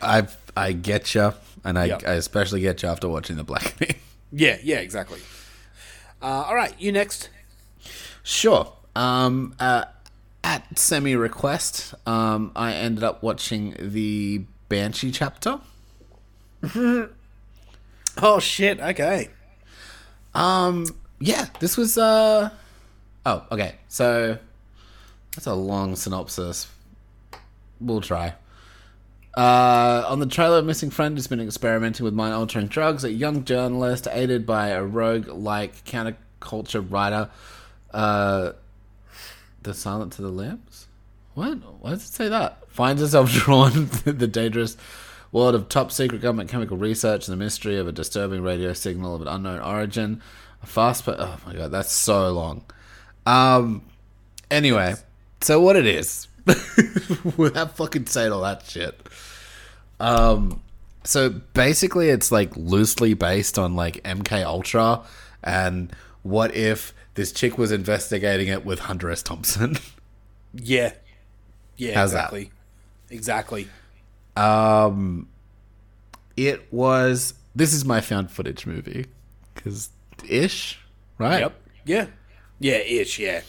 I 0.00 0.28
I 0.56 0.72
get 0.72 1.14
you, 1.14 1.34
and 1.64 1.76
I, 1.78 1.84
Yep. 1.86 2.02
I 2.06 2.12
especially 2.12 2.60
get 2.60 2.82
you 2.82 2.88
after 2.88 3.08
watching 3.08 3.36
the 3.36 3.44
Black 3.44 3.80
Knee. 3.80 3.96
Yeah, 4.32 4.58
yeah, 4.62 4.78
exactly. 4.78 5.20
Uh, 6.20 6.44
all 6.46 6.54
right, 6.54 6.74
you 6.80 6.90
next. 6.92 7.30
Sure. 8.22 8.72
Um, 8.94 9.54
uh, 9.60 9.84
at 10.42 10.78
semi 10.78 11.14
request, 11.14 11.94
um, 12.06 12.50
I 12.56 12.72
ended 12.74 13.04
up 13.04 13.22
watching 13.22 13.74
the 13.78 14.44
Banshee 14.68 15.10
chapter. 15.12 15.60
Oh 18.18 18.38
shit. 18.40 18.80
Okay. 18.80 19.28
Um, 20.34 20.86
yeah, 21.20 21.46
this 21.60 21.76
was 21.76 21.98
uh, 21.98 22.50
oh, 23.26 23.44
okay. 23.52 23.74
So 23.88 24.38
that's 25.36 25.46
a 25.46 25.54
long 25.54 25.94
synopsis. 25.96 26.66
We'll 27.78 28.00
try. 28.00 28.34
Uh, 29.36 30.02
on 30.08 30.18
the 30.18 30.26
trailer, 30.26 30.62
Missing 30.62 30.90
Friend 30.90 31.14
has 31.14 31.26
been 31.26 31.40
experimenting 31.40 32.04
with 32.04 32.14
mind 32.14 32.32
altering 32.32 32.68
drugs. 32.68 33.04
A 33.04 33.12
young 33.12 33.44
journalist, 33.44 34.08
aided 34.10 34.46
by 34.46 34.68
a 34.68 34.82
rogue 34.82 35.28
like 35.28 35.84
counterculture 35.84 36.90
writer, 36.90 37.28
uh, 37.92 38.52
The 39.62 39.74
Silent 39.74 40.14
to 40.14 40.22
the 40.22 40.30
Lambs? 40.30 40.86
What? 41.34 41.58
Why 41.82 41.90
does 41.90 42.04
it 42.04 42.14
say 42.14 42.28
that? 42.28 42.66
Finds 42.70 43.02
herself 43.02 43.30
drawn 43.32 43.88
to 43.88 44.12
the 44.14 44.26
dangerous 44.26 44.78
world 45.32 45.54
of 45.54 45.68
top 45.68 45.92
secret 45.92 46.22
government 46.22 46.48
chemical 46.48 46.78
research 46.78 47.28
and 47.28 47.38
the 47.38 47.44
mystery 47.44 47.76
of 47.76 47.86
a 47.86 47.92
disturbing 47.92 48.42
radio 48.42 48.72
signal 48.72 49.14
of 49.14 49.20
an 49.20 49.28
unknown 49.28 49.60
origin. 49.60 50.22
A 50.62 50.66
fast, 50.66 51.04
but 51.04 51.20
oh 51.20 51.36
my 51.46 51.52
god, 51.52 51.72
that's 51.72 51.92
so 51.92 52.32
long. 52.32 52.64
Um, 53.26 53.82
anyway, 54.50 54.94
so 55.40 55.60
what 55.60 55.76
it 55.76 55.86
is, 55.86 56.28
without 57.36 57.76
fucking 57.76 58.06
saying 58.06 58.32
all 58.32 58.42
that 58.42 58.64
shit. 58.64 58.98
Um, 60.00 60.62
so 61.04 61.30
basically, 61.30 62.08
it's 62.10 62.30
like 62.32 62.56
loosely 62.56 63.14
based 63.14 63.58
on 63.58 63.74
like 63.76 64.02
MK 64.04 64.44
Ultra, 64.44 65.02
and 65.42 65.94
what 66.22 66.54
if 66.54 66.92
this 67.14 67.32
chick 67.32 67.56
was 67.56 67.72
investigating 67.72 68.48
it 68.48 68.64
with 68.64 68.80
Hunter 68.80 69.10
S. 69.10 69.22
Thompson? 69.22 69.78
Yeah. 70.58 70.94
Yeah. 71.76 71.94
How's 71.94 72.12
that? 72.12 72.32
exactly. 72.32 72.50
Exactly. 73.10 73.68
Um, 74.36 75.28
it 76.34 76.72
was. 76.72 77.34
This 77.54 77.74
is 77.74 77.84
my 77.84 78.00
found 78.00 78.30
footage 78.30 78.64
movie, 78.66 79.04
because 79.54 79.90
ish, 80.26 80.78
right? 81.18 81.40
Yep. 81.40 81.60
Yeah. 81.84 82.06
Yeah. 82.58 82.76
Ish. 82.76 83.18
Yeah. 83.18 83.42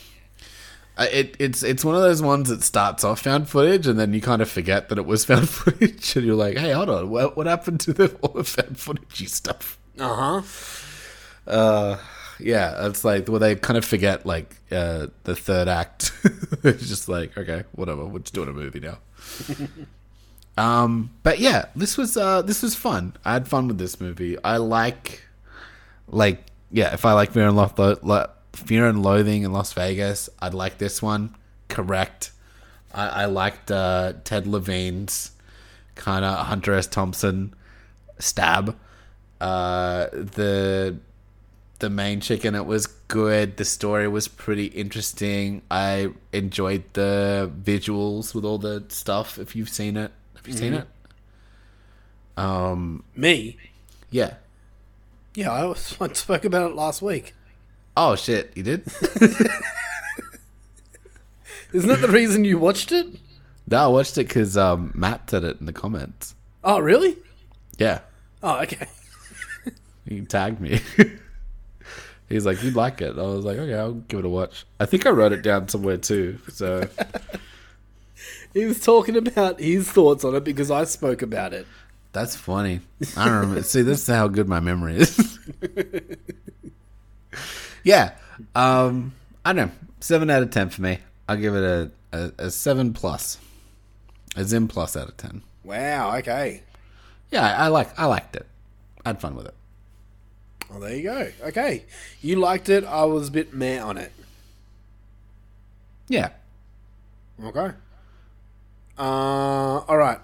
It 1.00 1.36
it's 1.40 1.62
it's 1.64 1.86
one 1.86 1.96
of 1.96 2.02
those 2.02 2.22
ones 2.22 2.50
that 2.50 2.64
starts 2.64 3.04
off 3.04 3.22
found 3.22 3.50
footage, 3.50 3.86
and 3.86 4.00
then 4.00 4.14
you 4.14 4.22
kind 4.22 4.42
of 4.42 4.50
forget 4.50 4.90
that 4.90 4.98
it 4.98 5.06
was 5.06 5.26
found 5.32 5.50
footage, 5.50 6.16
and 6.16 6.26
you're 6.26 6.36
like, 6.36 6.58
hey, 6.58 6.72
hold 6.72 6.90
on, 6.90 7.10
what 7.10 7.38
what 7.38 7.46
happened 7.46 7.80
to 7.82 7.94
the 7.94 8.16
all 8.22 8.34
the 8.34 8.44
found 8.44 8.78
footagey 8.78 9.30
stuff? 9.30 9.78
Uh 10.00 10.42
huh. 10.42 11.52
Uh, 11.52 11.98
yeah, 12.40 12.88
it's 12.88 13.04
like 13.04 13.28
well, 13.28 13.40
they 13.40 13.56
kind 13.56 13.78
of 13.78 13.86
forget 13.86 14.26
like 14.26 14.56
uh, 14.72 15.08
the 15.24 15.36
third 15.36 15.68
act. 15.68 16.12
it's 16.64 16.88
just 16.88 17.10
like 17.10 17.38
okay, 17.38 17.64
whatever, 17.74 18.06
we're 18.06 18.20
just 18.20 18.34
doing 18.34 18.50
a 18.50 18.54
movie 18.54 18.80
now. 18.80 18.98
um, 20.58 21.12
but 21.24 21.40
yeah, 21.40 21.66
this 21.76 21.98
was 21.98 22.18
uh, 22.18 22.42
this 22.42 22.62
was 22.62 22.76
fun. 22.76 23.14
I 23.26 23.34
had 23.34 23.48
fun 23.48 23.68
with 23.68 23.78
this 23.78 24.00
movie. 24.00 24.38
I 24.44 24.58
like, 24.58 25.24
like, 26.08 26.44
yeah, 26.72 26.94
if 26.94 27.06
I 27.06 27.14
like 27.14 27.32
Fear 27.32 27.48
and 27.48 27.58
Loath, 27.58 27.78
Lo- 27.80 28.00
Lo- 28.02 28.30
Fear 28.66 28.88
and 28.88 29.04
Loathing 29.04 29.44
in 29.44 29.54
Las 29.54 29.72
Vegas, 29.74 30.30
I'd 30.40 30.56
like 30.56 30.80
this 30.80 31.00
one. 31.00 31.36
Correct. 31.70 32.32
I, 32.92 33.08
I 33.08 33.26
liked 33.26 33.70
uh, 33.70 34.14
Ted 34.24 34.48
Levine's 34.48 35.32
kind 35.94 36.26
of 36.26 36.48
Hunter 36.48 36.74
S. 36.74 36.88
Thompson 36.88 37.54
stab. 38.18 38.76
Uh, 39.40 40.08
the 40.12 40.98
the 41.78 41.90
main 41.92 42.20
chicken 42.20 42.56
it 42.56 42.66
was 42.66 42.88
good. 42.88 43.58
The 43.58 43.66
story 43.66 44.08
was 44.08 44.28
pretty 44.28 44.66
interesting. 44.66 45.62
I 45.70 46.10
enjoyed 46.34 46.84
the 46.94 47.52
visuals 47.62 48.34
with 48.34 48.44
all 48.44 48.58
the 48.58 48.86
stuff. 48.90 49.38
If 49.38 49.56
you've 49.56 49.70
seen 49.70 49.98
it, 49.98 50.12
have 50.36 50.48
you 50.48 50.54
seen 50.54 50.74
it? 50.74 50.88
Um, 52.36 53.04
Me. 53.16 53.58
yeah. 54.10 54.34
Yeah. 55.36 55.52
I, 55.52 55.66
was, 55.66 55.96
I 56.02 56.12
spoke 56.14 56.44
about 56.44 56.72
it 56.72 56.76
last 56.76 57.04
week. 57.04 57.36
Oh 58.00 58.16
shit, 58.16 58.52
you 58.56 58.62
did? 58.62 58.84
Isn't 61.74 61.90
that 61.90 62.00
the 62.02 62.08
reason 62.08 62.46
you 62.46 62.60
watched 62.60 62.92
it? 62.92 63.08
no, 63.68 63.78
I 63.78 63.88
watched 63.88 64.18
it 64.20 64.28
because 64.28 64.56
um, 64.56 64.92
Matt 64.96 65.30
said 65.30 65.44
it 65.44 65.60
in 65.60 65.66
the 65.66 65.74
comments. 65.74 66.36
Oh, 66.64 66.80
really? 66.80 67.18
Yeah, 67.78 68.00
Oh, 68.44 68.60
okay. 68.62 68.88
he 70.08 70.22
tagged 70.22 70.62
me. 70.62 70.80
He's 72.30 72.46
like, 72.46 72.62
"You'd 72.62 72.76
like 72.76 73.02
it." 73.02 73.18
I 73.18 73.22
was 73.24 73.46
like, 73.46 73.58
"Okay, 73.58 73.74
I'll 73.74 73.94
give 73.94 74.20
it 74.20 74.26
a 74.26 74.30
watch." 74.30 74.66
I 74.80 74.86
think 74.86 75.06
I 75.06 75.10
wrote 75.10 75.32
it 75.34 75.42
down 75.42 75.68
somewhere 75.70 75.98
too. 75.98 76.38
So 76.54 76.88
He 78.54 78.66
was 78.66 78.80
talking 78.80 79.16
about 79.18 79.60
his 79.60 79.90
thoughts 79.90 80.24
on 80.24 80.36
it 80.36 80.44
because 80.44 80.70
I 80.70 80.84
spoke 80.84 81.22
about 81.24 81.54
it. 81.54 81.66
That's 82.14 82.36
funny. 82.36 82.82
I 83.16 83.26
don't 83.26 83.40
remember. 83.40 83.64
See, 83.64 83.82
this 83.82 84.02
is 84.02 84.08
how 84.08 84.28
good 84.28 84.48
my 84.50 84.60
memory 84.60 84.98
is. 84.98 85.40
Yeah. 87.88 88.12
Um, 88.54 89.14
I 89.46 89.54
don't 89.54 89.68
know. 89.68 89.74
Seven 90.02 90.30
out 90.30 90.44
of 90.44 90.52
ten 90.52 90.70
for 90.70 90.82
me. 90.82 91.00
I'll 91.28 91.38
give 91.38 91.56
it 91.56 91.64
a, 91.64 91.92
a, 92.12 92.32
a 92.46 92.52
seven 92.52 92.94
plus. 92.94 93.40
A 94.36 94.44
Zim 94.44 94.68
plus 94.68 94.96
out 94.98 95.08
of 95.08 95.18
ten. 95.18 95.42
Wow. 95.64 96.16
Okay. 96.18 96.64
Yeah, 97.32 97.48
I, 97.48 97.66
I 97.66 97.68
like. 97.70 97.98
I 97.98 98.06
liked 98.06 98.36
it. 98.36 98.46
I 99.06 99.10
had 99.10 99.22
fun 99.22 99.36
with 99.36 99.48
it. 99.48 99.54
Well, 100.70 100.82
there 100.82 100.96
you 100.96 101.04
go. 101.04 101.32
Okay. 101.46 101.86
You 102.22 102.36
liked 102.36 102.68
it. 102.68 102.84
I 102.84 103.06
was 103.06 103.30
a 103.30 103.32
bit 103.32 103.54
meh 103.54 103.80
on 103.80 103.98
it. 103.98 104.12
Yeah. 106.10 106.32
Okay. 107.42 107.72
Uh, 109.00 109.80
all 109.88 109.98
right. 109.98 110.20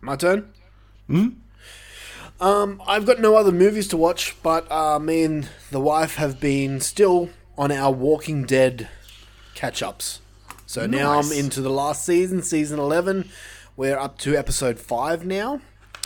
My 0.00 0.16
turn. 0.16 0.50
Hmm. 1.08 1.28
Um, 2.44 2.82
I've 2.86 3.06
got 3.06 3.20
no 3.20 3.36
other 3.36 3.50
movies 3.50 3.88
to 3.88 3.96
watch, 3.96 4.36
but 4.42 4.70
uh, 4.70 4.98
me 4.98 5.22
and 5.22 5.48
the 5.70 5.80
wife 5.80 6.16
have 6.16 6.40
been 6.40 6.78
still 6.78 7.30
on 7.56 7.72
our 7.72 7.90
Walking 7.90 8.44
Dead 8.44 8.90
catch-ups. 9.54 10.20
So 10.66 10.84
now 10.86 11.18
I'm 11.18 11.32
into 11.32 11.62
the 11.62 11.70
last 11.70 12.04
season, 12.04 12.42
season 12.42 12.78
11. 12.78 13.30
We're 13.78 13.96
up 13.96 14.18
to 14.18 14.36
episode 14.36 14.78
5 14.78 15.24
now. 15.24 15.62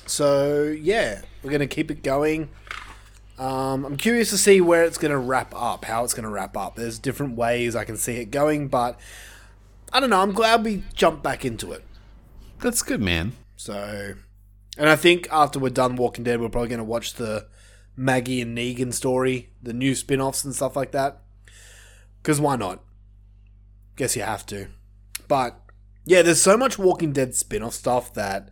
So, 0.07 0.63
yeah, 0.63 1.23
we're 1.43 1.51
going 1.51 1.59
to 1.59 1.67
keep 1.67 1.91
it 1.91 2.05
going. 2.05 2.51
Um, 3.37 3.85
I'm 3.85 3.97
curious 3.97 4.31
to 4.31 4.39
see 4.39 4.61
where 4.61 4.85
it's 4.85 4.97
going 4.97 5.11
to 5.11 5.19
wrap 5.19 5.53
up, 5.57 5.87
how 5.87 6.05
it's 6.05 6.15
going 6.15 6.23
to 6.23 6.31
wrap 6.31 6.57
up. 6.57 6.77
There's 6.77 7.01
different 7.01 7.37
ways 7.37 7.75
I 7.75 7.85
can 7.85 7.97
see 7.97 8.15
it 8.19 8.31
going, 8.31 8.69
but 8.69 8.97
I 9.93 9.99
don't 9.99 10.11
know. 10.11 10.21
I'm 10.21 10.35
glad 10.35 10.65
we 10.65 10.85
jumped 10.95 11.25
back 11.25 11.45
into 11.45 11.73
it. 11.73 11.83
That's 12.61 12.83
good, 12.83 13.03
man. 13.03 13.33
So, 13.57 14.15
and 14.79 14.89
I 14.89 14.97
think 14.97 15.29
after 15.31 15.59
we're 15.59 15.71
done 15.71 15.97
Walking 15.97 16.25
Dead, 16.25 16.41
we're 16.41 16.49
probably 16.49 16.69
going 16.69 16.79
to 16.79 16.85
watch 16.85 17.15
the 17.15 17.47
Maggie 17.97 18.41
and 18.41 18.57
Negan 18.57 18.95
story, 18.95 19.51
the 19.63 19.73
new 19.73 19.95
spin 19.95 20.21
offs 20.21 20.45
and 20.45 20.55
stuff 20.55 20.77
like 20.77 20.93
that. 20.93 21.21
Because 22.23 22.41
why 22.41 22.57
not? 22.57 22.83
Guess 23.97 24.17
you 24.17 24.23
have 24.23 24.47
to. 24.47 24.69
But, 25.27 25.61
yeah, 26.07 26.23
there's 26.23 26.41
so 26.41 26.57
much 26.57 26.79
Walking 26.79 27.13
Dead 27.13 27.35
spin 27.35 27.63
off 27.63 27.75
stuff 27.75 28.15
that. 28.15 28.51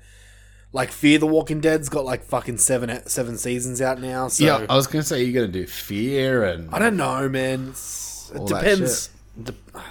Like 0.73 0.91
Fear 0.93 1.21
the 1.21 1.27
Walking 1.27 1.61
Dead's 1.61 1.89
got 1.89 2.05
like 2.05 2.23
fucking 2.23 2.59
seven 2.59 3.01
seven 3.09 3.39
seasons 3.39 3.81
out 3.81 3.99
now. 3.99 4.29
So 4.29 4.45
yeah, 4.45 4.67
I 4.69 4.77
was 4.77 4.87
gonna 4.87 5.05
say 5.05 5.23
you're 5.23 5.41
gonna 5.41 5.51
do 5.51 5.67
fear 5.67 6.45
and 6.45 6.69
I 6.75 6.79
don't 6.79 6.99
know, 6.99 7.27
man. 7.31 7.69
It's, 7.71 8.31
it 8.35 8.45
depends. 8.47 9.09
De- 9.43 9.55
ah, 9.75 9.91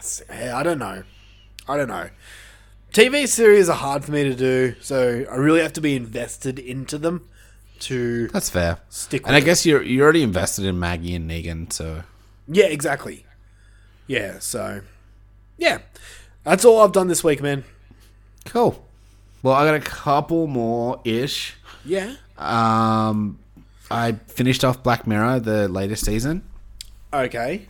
I 0.60 0.62
don't 0.62 0.78
know. 0.78 1.02
I 1.68 1.78
don't 1.78 1.88
know. 1.88 2.10
TV 2.96 3.28
series 3.28 3.68
are 3.68 3.76
hard 3.76 4.06
for 4.06 4.12
me 4.14 4.24
to 4.24 4.34
do, 4.36 4.74
so 4.80 5.26
I 5.30 5.36
really 5.36 5.62
have 5.62 5.74
to 5.74 5.82
be 5.82 5.96
invested 5.98 6.58
into 6.60 6.98
them 6.98 7.28
to 7.80 8.30
that's 8.30 8.50
fair. 8.50 8.80
stick. 8.88 9.24
With 9.24 9.28
And 9.28 9.36
I 9.36 9.39
it. 9.39 9.46
guess 9.46 9.66
you're 9.66 9.82
you're 9.84 10.04
already 10.04 10.24
invested 10.24 10.64
in 10.64 10.80
Maggie 10.80 11.14
and 11.14 11.30
Negan, 11.30 11.72
so 11.74 12.04
yeah, 12.48 12.68
exactly. 12.68 13.26
Yeah, 14.08 14.39
so 14.39 14.82
yeah, 15.58 15.80
that's 16.43 16.64
all 16.64 16.80
I've 16.82 16.93
done 16.93 17.08
this 17.10 17.24
week, 17.24 17.41
man. 17.41 17.66
cool. 18.46 18.82
Well, 19.43 19.54
I 19.56 19.66
got 19.66 19.76
a 19.76 19.80
couple 19.80 20.48
more 20.48 21.02
ish. 21.04 21.56
Yeah. 21.84 22.16
Um, 22.38 23.38
I 23.91 24.14
finished 24.28 24.64
off 24.66 24.82
Black 24.84 25.06
Mirror, 25.06 25.41
the 25.41 25.68
latest 25.68 26.04
season. 26.06 26.43
Okay. 27.14 27.68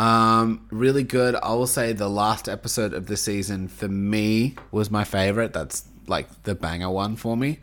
Um, 0.00 0.66
really 0.70 1.02
good. 1.02 1.34
I 1.34 1.52
will 1.52 1.66
say 1.66 1.92
the 1.92 2.08
last 2.08 2.48
episode 2.48 2.94
of 2.94 3.04
the 3.06 3.18
season 3.18 3.68
for 3.68 3.86
me 3.86 4.54
was 4.70 4.90
my 4.90 5.04
favorite. 5.04 5.52
That's 5.52 5.84
like 6.06 6.44
the 6.44 6.54
banger 6.54 6.88
one 6.88 7.16
for 7.16 7.36
me. 7.36 7.58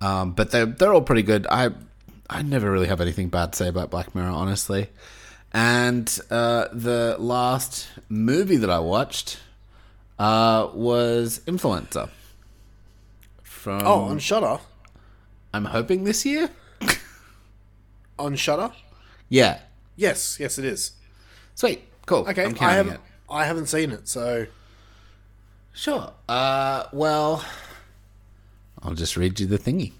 Um, 0.00 0.32
but 0.32 0.50
they're 0.50 0.66
they're 0.66 0.92
all 0.92 1.02
pretty 1.02 1.22
good. 1.22 1.46
I 1.48 1.70
I 2.28 2.42
never 2.42 2.72
really 2.72 2.88
have 2.88 3.00
anything 3.00 3.28
bad 3.28 3.52
to 3.52 3.56
say 3.56 3.68
about 3.68 3.90
Black 3.90 4.16
Mirror, 4.16 4.30
honestly. 4.30 4.88
And 5.52 6.08
uh, 6.28 6.66
the 6.72 7.14
last 7.20 7.88
movie 8.08 8.56
that 8.56 8.68
I 8.70 8.80
watched 8.80 9.38
uh, 10.18 10.68
was 10.74 11.40
Influencer. 11.46 12.10
From 13.42 13.82
Oh, 13.84 14.00
on 14.02 14.18
Shutter. 14.18 14.58
I'm 15.54 15.66
hoping 15.66 16.02
this 16.02 16.26
year. 16.26 16.50
On 18.18 18.34
Shutter. 18.34 18.72
Yeah, 19.28 19.60
Yes, 19.98 20.38
yes, 20.40 20.58
it 20.58 20.64
is. 20.64 20.92
sweet, 21.54 21.82
cool. 22.06 22.26
Okay, 22.28 22.46
I'm 22.46 22.56
I 22.60 22.72
haven't. 22.72 22.94
it. 22.94 23.00
I 23.28 23.44
haven't 23.44 23.66
seen 23.66 23.90
it, 23.90 24.08
so 24.08 24.46
Sure. 25.78 26.12
Uh, 26.28 26.84
well, 26.92 27.44
I'll 28.82 28.94
just 28.94 29.16
read 29.16 29.38
you 29.38 29.46
the 29.46 29.58
thingy. 29.58 29.92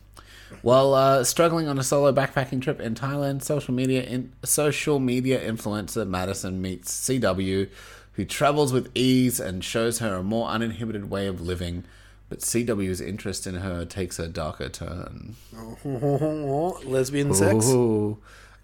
While 0.63 0.93
uh, 0.95 1.23
struggling 1.23 1.69
on 1.69 1.79
a 1.79 1.85
solo 1.85 2.13
backpacking 2.13 2.61
trip 2.61 2.81
in 2.81 2.97
Thailand, 2.97 3.43
social 3.43 3.73
media 3.73 4.03
in, 4.03 4.33
social 4.45 4.99
media 4.99 5.41
influencer 5.41 6.09
Madison 6.09 6.61
meets 6.61 6.93
CW, 7.09 7.69
who 8.15 8.25
travels 8.25 8.73
with 8.73 8.91
ease 8.95 9.39
and 9.39 9.63
shows 9.63 10.01
her 10.01 10.17
a 10.17 10.23
more 10.25 10.49
uninhibited 10.49 11.11
way 11.11 11.29
of 11.29 11.41
living. 11.41 11.85
But 12.29 12.41
CW's 12.41 13.01
interest 13.01 13.47
in 13.47 13.57
her 13.57 13.85
takes 13.85 14.19
a 14.19 14.27
darker 14.27 14.69
turn. 14.69 15.37
lesbian 15.85 17.35
sex. 17.35 17.71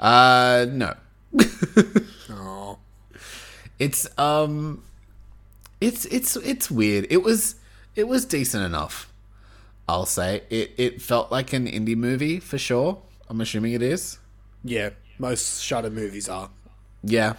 Uh, 0.01 0.67
no. 0.69 0.95
Oh, 2.31 2.79
It's 3.79 4.07
um 4.19 4.83
it's 5.81 6.05
it's 6.07 6.37
it's 6.37 6.71
weird. 6.71 7.07
It 7.11 7.23
was 7.23 7.57
it 7.97 8.09
was 8.09 8.25
decent 8.25 8.65
enough. 8.65 9.13
I'll 9.89 10.07
say. 10.07 10.43
It 10.51 10.73
it 10.79 11.03
felt 11.03 11.31
like 11.31 11.53
an 11.53 11.67
indie 11.67 11.97
movie 11.97 12.41
for 12.41 12.59
sure. 12.59 13.03
I'm 13.29 13.41
assuming 13.41 13.73
it 13.73 13.83
is. 13.83 14.19
yeah. 14.65 14.91
Most 15.19 15.63
Shutter 15.63 15.91
movies 15.91 16.29
are. 16.29 16.51
Yeah. 17.05 17.35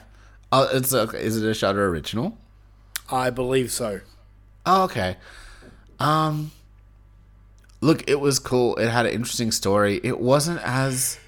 Oh, 0.49 0.69
it's 0.71 0.93
a, 0.93 1.01
is 1.09 1.35
it 1.41 1.45
a 1.49 1.53
Shutter 1.53 1.85
original? 1.87 2.37
I 3.11 3.29
believe 3.31 3.69
so. 3.71 3.99
Oh, 4.65 4.83
okay. 4.85 5.17
Um 5.99 6.51
Look, 7.81 8.09
it 8.09 8.19
was 8.19 8.39
cool. 8.39 8.75
It 8.77 8.89
had 8.89 9.05
an 9.05 9.11
interesting 9.13 9.51
story. 9.51 9.99
It 10.03 10.19
wasn't 10.19 10.59
as 10.63 11.19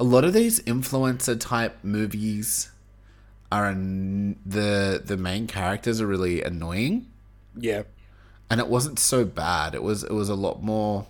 a 0.00 0.04
lot 0.04 0.24
of 0.24 0.32
these 0.32 0.60
influencer 0.60 1.38
type 1.38 1.76
movies 1.84 2.70
are 3.52 3.66
an, 3.66 4.38
the 4.46 5.00
the 5.04 5.16
main 5.16 5.46
characters 5.46 6.00
are 6.00 6.06
really 6.06 6.42
annoying. 6.42 7.06
Yeah. 7.56 7.82
and 8.48 8.60
it 8.60 8.68
wasn't 8.68 8.98
so 8.98 9.24
bad. 9.24 9.74
It 9.74 9.82
was 9.82 10.02
it 10.02 10.12
was 10.12 10.28
a 10.28 10.34
lot 10.34 10.62
more. 10.62 11.06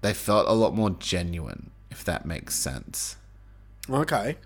They 0.00 0.14
felt 0.14 0.48
a 0.48 0.52
lot 0.52 0.74
more 0.74 0.90
genuine, 0.90 1.70
if 1.90 2.04
that 2.04 2.24
makes 2.26 2.54
sense. 2.54 3.16
Okay. 3.90 4.36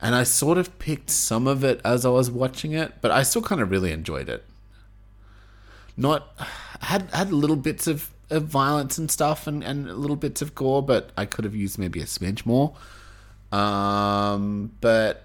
And 0.00 0.14
I 0.14 0.22
sort 0.22 0.58
of 0.58 0.78
picked 0.78 1.10
some 1.10 1.46
of 1.48 1.64
it 1.64 1.80
as 1.84 2.06
I 2.06 2.10
was 2.10 2.30
watching 2.30 2.72
it, 2.72 2.94
but 3.00 3.10
I 3.10 3.22
still 3.24 3.42
kind 3.42 3.60
of 3.60 3.70
really 3.70 3.90
enjoyed 3.92 4.28
it. 4.28 4.44
Not 5.96 6.28
had 6.82 7.10
had 7.12 7.32
little 7.32 7.56
bits 7.56 7.86
of, 7.86 8.10
of 8.30 8.44
violence 8.44 8.98
and 8.98 9.10
stuff, 9.10 9.46
and 9.46 9.62
and 9.64 9.90
little 9.96 10.16
bits 10.16 10.42
of 10.42 10.54
gore, 10.54 10.82
but 10.82 11.10
I 11.16 11.24
could 11.26 11.44
have 11.44 11.54
used 11.54 11.78
maybe 11.78 12.00
a 12.00 12.04
smidge 12.04 12.44
more. 12.46 12.74
Um, 13.52 14.72
but 14.80 15.24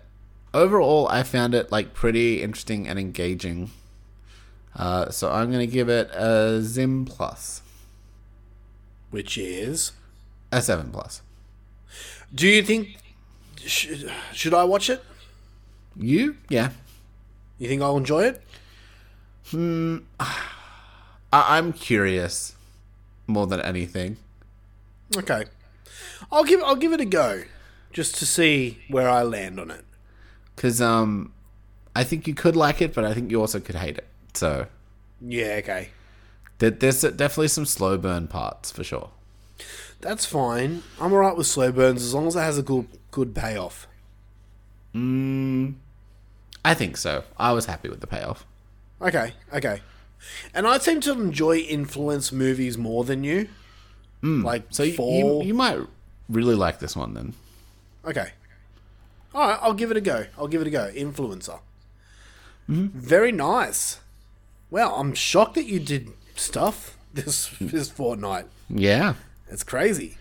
overall, 0.53 1.07
I 1.09 1.23
found 1.23 1.53
it 1.53 1.71
like 1.71 1.93
pretty 1.93 2.41
interesting 2.41 2.87
and 2.87 2.97
engaging. 2.97 3.71
Uh, 4.75 5.09
so 5.09 5.31
I'm 5.31 5.51
gonna 5.51 5.67
give 5.67 5.89
it 5.89 6.09
a 6.13 6.61
Zim 6.61 7.05
plus, 7.05 7.61
Which 9.11 9.37
is. 9.37 9.91
a 10.51 10.61
seven 10.61 10.91
plus. 10.91 11.21
Do 12.33 12.47
you 12.47 12.63
think. 12.63 12.97
Sh- 13.65 14.03
should 14.33 14.53
I 14.53 14.63
watch 14.63 14.89
it? 14.89 15.03
You, 15.95 16.37
yeah. 16.49 16.71
You 17.59 17.67
think 17.69 17.81
I'll 17.81 17.97
enjoy 17.97 18.23
it? 18.25 18.41
Hmm. 19.51 19.97
I- 20.19 21.57
I'm 21.57 21.71
curious 21.73 22.55
more 23.27 23.47
than 23.47 23.61
anything. 23.61 24.17
Okay. 25.15 25.45
I'll 26.31 26.43
give 26.43 26.61
I'll 26.63 26.75
give 26.75 26.93
it 26.93 27.01
a 27.01 27.05
go, 27.05 27.43
just 27.91 28.15
to 28.17 28.25
see 28.25 28.79
where 28.89 29.09
I 29.09 29.23
land 29.23 29.59
on 29.59 29.69
it. 29.71 29.85
Because 30.55 30.81
um, 30.81 31.33
I 31.95 32.03
think 32.03 32.27
you 32.27 32.33
could 32.33 32.55
like 32.55 32.81
it, 32.81 32.93
but 32.93 33.03
I 33.05 33.13
think 33.13 33.31
you 33.31 33.39
also 33.39 33.59
could 33.59 33.75
hate 33.75 33.97
it. 33.97 34.07
So 34.33 34.67
Yeah. 35.21 35.55
Okay. 35.59 35.89
there, 36.59 36.71
there's 36.71 37.01
definitely 37.01 37.47
some 37.49 37.65
slow 37.65 37.97
burn 37.97 38.27
parts 38.27 38.71
for 38.71 38.83
sure. 38.83 39.09
That's 40.01 40.25
fine. 40.25 40.83
I'm 40.99 41.13
alright 41.13 41.37
with 41.37 41.47
slow 41.47 41.71
burns 41.71 42.03
as 42.03 42.13
long 42.13 42.27
as 42.27 42.35
it 42.35 42.41
has 42.41 42.57
a 42.57 42.63
good 42.63 42.87
good 43.11 43.33
payoff. 43.35 43.87
Mm, 44.95 45.75
I 46.65 46.73
think 46.73 46.97
so. 46.97 47.23
I 47.37 47.51
was 47.53 47.65
happy 47.65 47.89
with 47.89 48.01
the 48.01 48.07
payoff. 48.07 48.45
Okay. 49.01 49.33
Okay. 49.53 49.81
And 50.53 50.65
I 50.67 50.77
seem 50.77 51.01
to 51.01 51.11
enjoy 51.11 51.57
influence 51.57 52.31
movies 52.31 52.77
more 52.77 53.03
than 53.03 53.23
you. 53.23 53.47
Hmm. 54.21 54.43
Like 54.43 54.63
So 54.69 54.83
you, 54.83 54.93
Fall. 54.93 55.41
you, 55.41 55.47
you 55.47 55.53
might 55.53 55.79
really 56.29 56.55
like 56.55 56.79
this 56.79 56.95
one 56.95 57.13
then. 57.13 57.33
Okay. 58.05 58.31
All 59.35 59.47
right, 59.49 59.59
I'll 59.61 59.73
give 59.73 59.91
it 59.91 59.97
a 59.97 60.01
go. 60.01 60.25
I'll 60.37 60.47
give 60.47 60.61
it 60.61 60.67
a 60.67 60.71
go. 60.71 60.91
Influencer. 60.93 61.59
Mm-hmm. 62.69 62.97
Very 62.97 63.31
nice. 63.31 63.99
Well, 64.69 64.95
I'm 64.95 65.13
shocked 65.13 65.55
that 65.55 65.65
you 65.65 65.79
did 65.79 66.11
stuff 66.35 66.97
this 67.13 67.49
this 67.59 67.89
fortnight. 67.89 68.45
Yeah, 68.69 69.15
It's 69.49 69.63
crazy. 69.63 70.17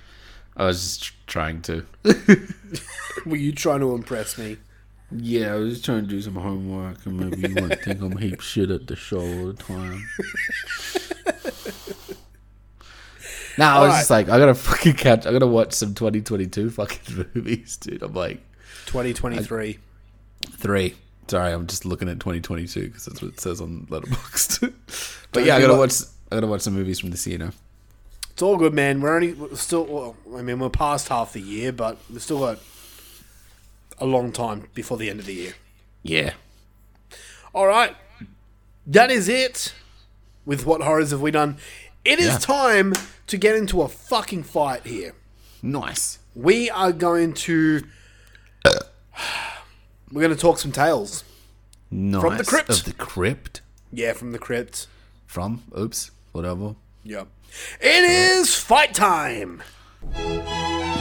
I 0.57 0.67
was 0.67 0.99
just 0.99 1.27
trying 1.27 1.63
to. 1.63 1.87
Were 3.27 3.37
you 3.37 3.53
trying 3.53 3.81
to 3.81 3.95
impress 3.95 4.37
me? 4.37 4.59
Yeah, 5.17 5.55
I 5.55 5.57
was 5.57 5.75
just 5.75 5.85
trying 5.85 6.03
to 6.03 6.09
do 6.09 6.21
some 6.21 6.37
homework, 6.37 7.05
and 7.07 7.19
maybe 7.19 7.49
you 7.49 7.55
might 7.55 7.83
think 7.83 8.01
I'm 8.01 8.17
heap 8.17 8.41
shit 8.41 8.71
at 8.71 8.87
the 8.87 8.97
show 8.97 9.21
all 9.21 9.47
the 9.47 9.55
time. 9.55 10.07
Nah, 13.59 13.77
I 13.77 13.81
was 13.81 13.89
Alright. 13.89 14.01
just 14.01 14.11
like, 14.11 14.29
I 14.29 14.39
gotta 14.39 14.55
fucking 14.55 14.95
catch. 14.95 15.27
I 15.27 15.33
gotta 15.33 15.47
watch 15.47 15.75
some 15.75 15.95
2022 15.95 16.71
fucking 16.71 17.27
movies, 17.35 17.77
dude. 17.77 18.03
I'm 18.03 18.15
like 18.15 18.41
2023. 18.87 19.79
three. 20.57 20.95
Sorry, 21.29 21.53
I'm 21.53 21.67
just 21.67 21.85
looking 21.85 22.09
at 22.09 22.19
2022 22.19 22.89
because 22.89 23.05
that's 23.05 23.23
what 23.23 23.33
it 23.33 23.41
says 23.41 23.61
on 23.61 23.87
Letterboxd. 23.91 24.61
but 25.33 25.41
Don't 25.41 25.47
yeah, 25.47 25.57
I 25.57 25.61
gotta 25.61 25.77
watch. 25.77 25.93
I 26.31 26.37
gotta 26.37 26.47
watch 26.47 26.63
some 26.63 26.75
movies 26.75 26.99
from 26.99 27.11
this 27.11 27.27
year 27.27 27.39
now. 27.39 27.51
It's 28.31 28.43
all 28.43 28.57
good, 28.57 28.73
man. 28.73 29.01
We're 29.01 29.15
only 29.15 29.35
we're 29.35 29.55
still. 29.57 29.85
Well, 29.85 30.17
I 30.37 30.43
mean, 30.43 30.59
we're 30.59 30.71
past 30.71 31.09
half 31.09 31.35
the 31.35 31.41
year, 31.41 31.73
but 31.73 31.99
we've 32.11 32.23
still 32.23 32.41
got 32.41 32.59
a 34.03 34.07
long 34.07 34.33
time 34.33 34.69
before 34.75 34.97
the 34.99 35.09
end 35.09 35.21
of 35.21 35.27
the 35.27 35.35
year. 35.35 35.55
Yeah. 36.03 36.33
All 37.55 37.67
right. 37.67 37.95
That 38.87 39.11
is 39.11 39.29
it. 39.29 39.75
With 40.45 40.67
what 40.67 40.81
horrors 40.83 41.13
have 41.13 41.21
we 41.21 41.31
done? 41.31 41.57
It 42.05 42.19
is 42.19 42.27
Yeah. 42.33 42.39
time 42.39 42.95
to 43.29 43.37
get 43.37 43.55
into 43.55 43.81
a 43.83 43.89
fucking 43.89 44.43
fight 44.43 44.85
here. 44.85 45.15
Nice. 45.63 46.19
We 46.35 46.69
are 46.71 46.91
going 46.93 47.33
to. 47.35 47.85
We're 50.11 50.23
going 50.23 50.35
to 50.35 50.41
talk 50.41 50.59
some 50.59 50.73
tales. 50.73 51.23
Nice. 51.91 52.21
From 52.21 52.39
the 52.39 52.45
crypt. 52.45 52.71
Of 52.71 52.85
the 52.85 52.93
crypt. 52.93 53.61
Yeah, 53.93 54.15
from 54.15 54.33
the 54.33 54.39
crypt. 54.39 54.89
From, 55.27 55.63
oops, 55.79 56.11
whatever. 56.33 56.75
Yep. 57.05 57.29
It 57.81 58.05
is 58.05 58.55
fight 58.55 58.95
time. 58.95 59.63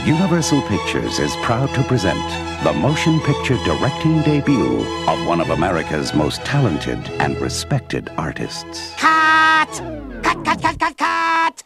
Universal 0.06 0.62
Pictures 0.62 1.20
is 1.20 1.36
proud 1.36 1.72
to 1.76 1.82
present 1.84 2.18
the 2.64 2.72
motion 2.72 3.20
picture 3.20 3.56
directing 3.64 4.20
debut 4.22 4.80
of 5.06 5.24
one 5.28 5.40
of 5.40 5.50
America's 5.50 6.12
most 6.12 6.44
talented 6.44 6.98
and 7.20 7.40
respected 7.40 8.10
artists. 8.18 8.92
Cut! 8.96 9.68
Cut, 10.24 10.44
cut, 10.44 10.60
cut, 10.60 10.78
cut, 10.80 10.96
cut! 10.98 11.62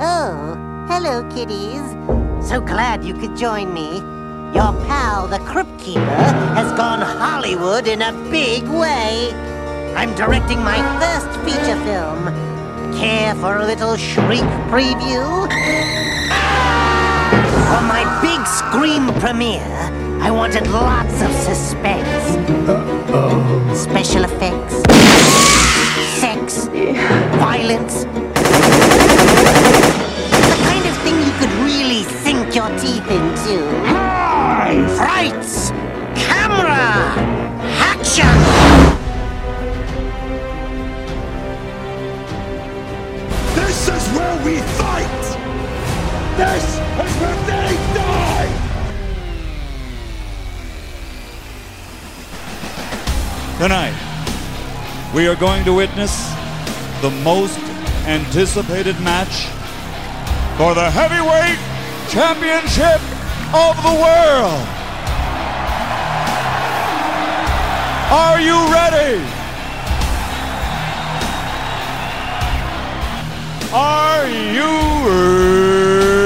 Oh, 0.00 0.86
hello, 0.88 1.28
kiddies. 1.28 1.82
So 2.48 2.58
glad 2.58 3.04
you 3.04 3.12
could 3.12 3.36
join 3.36 3.74
me. 3.74 3.96
Your 4.56 4.72
pal, 4.86 5.28
the 5.28 5.38
Crypt 5.40 5.78
Keeper, 5.78 6.00
has 6.56 6.72
gone 6.72 7.02
Hollywood 7.02 7.86
in 7.86 8.00
a 8.00 8.12
big 8.30 8.62
way. 8.64 9.30
I'm 9.94 10.14
directing 10.14 10.60
my 10.60 10.80
first 10.98 11.28
feature 11.40 11.78
film. 11.84 12.32
Care 12.98 13.34
for 13.34 13.58
a 13.58 13.66
little 13.66 13.98
shriek 13.98 14.40
preview? 14.72 15.50
For 17.72 17.80
my 17.80 18.04
big 18.20 18.46
scream 18.46 19.06
premiere, 19.18 19.64
I 20.20 20.30
wanted 20.30 20.66
lots 20.66 21.22
of 21.22 21.32
suspense. 21.32 22.22
Special 23.74 24.24
effects, 24.24 24.74
sex, 26.20 26.68
violence. 27.38 28.04
We 55.22 55.28
are 55.28 55.36
going 55.36 55.64
to 55.64 55.72
witness 55.72 56.34
the 57.00 57.10
most 57.22 57.56
anticipated 58.08 58.98
match 59.02 59.46
for 60.58 60.74
the 60.74 60.90
heavyweight 60.90 61.60
championship 62.10 63.00
of 63.54 63.76
the 63.84 63.94
world. 64.02 64.66
Are 68.10 68.40
you 68.40 68.58
ready? 68.72 69.22
Are 73.72 74.26
you 74.26 74.72
ready? 75.08 76.21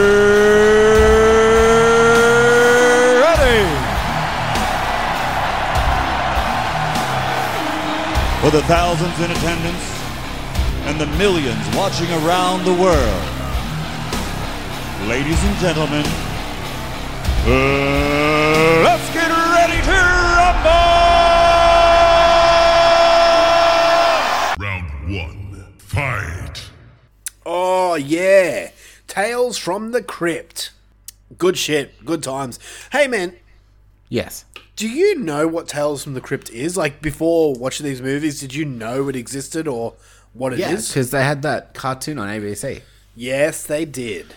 Thousands 8.67 9.17
in 9.21 9.31
attendance 9.31 9.97
and 10.87 11.01
the 11.01 11.07
millions 11.19 11.65
watching 11.77 12.11
around 12.25 12.65
the 12.65 12.73
world, 12.73 13.25
ladies 15.09 15.43
and 15.45 15.57
gentlemen, 15.59 16.05
uh, 17.47 18.83
let's 18.83 19.09
get 19.15 19.31
ready 19.31 19.81
to 19.83 19.93
rumble! 20.37 20.87
Round 24.59 25.17
one. 25.17 25.65
Fight. 25.79 26.69
Oh, 27.45 27.95
yeah. 27.95 28.71
Tales 29.07 29.57
from 29.59 29.93
the 29.93 30.03
Crypt. 30.03 30.73
Good 31.39 31.57
shit. 31.57 32.05
Good 32.05 32.23
times. 32.25 32.59
Hey, 32.91 33.07
man, 33.07 33.37
Yes. 34.09 34.45
Do 34.77 34.89
you 34.89 35.17
know 35.17 35.49
what 35.49 35.69
Tales 35.69 36.05
from 36.05 36.15
the 36.15 36.21
Crypt 36.21 36.51
is? 36.51 36.77
Like, 36.77 37.01
before 37.03 37.55
watching 37.55 37.85
these 37.85 38.03
movies, 38.03 38.41
did 38.41 38.55
you 38.55 38.65
know 38.65 39.09
it 39.09 39.17
existed 39.17 39.67
or 39.67 39.95
what 40.35 40.53
it 40.53 40.61
is? 40.61 40.89
Because 40.89 41.11
they 41.11 41.25
had 41.25 41.43
that 41.43 41.75
cartoon 41.75 42.19
on 42.19 42.29
ABC. 42.29 42.83
Yes, 43.15 43.65
they 43.65 43.85
did. 43.85 44.35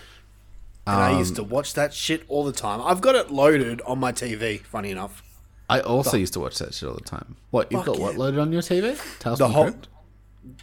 And 0.86 0.96
I 0.96 1.18
used 1.18 1.36
to 1.36 1.42
um, 1.42 1.50
watch 1.50 1.74
that 1.74 1.92
shit 1.92 2.24
all 2.26 2.42
the 2.44 2.52
time. 2.52 2.80
I've 2.80 3.00
got 3.00 3.14
it 3.14 3.30
loaded 3.30 3.80
on 3.82 3.98
my 4.00 4.12
TV, 4.12 4.60
funny 4.62 4.90
enough. 4.90 5.22
I 5.68 5.80
also 5.80 6.16
used 6.16 6.32
to 6.32 6.40
watch 6.40 6.58
that 6.58 6.74
shit 6.74 6.88
all 6.88 6.96
the 6.96 7.00
time. 7.02 7.36
What, 7.50 7.70
you've 7.70 7.84
Fuck 7.84 7.94
got 7.94 8.00
what 8.00 8.12
yeah. 8.14 8.18
loaded 8.18 8.40
on 8.40 8.50
your 8.52 8.62
TV? 8.62 8.98
Tales 9.20 9.38
The 9.38 9.44
from 9.44 9.52
whole 9.52 9.64
Crypt? 9.64 9.88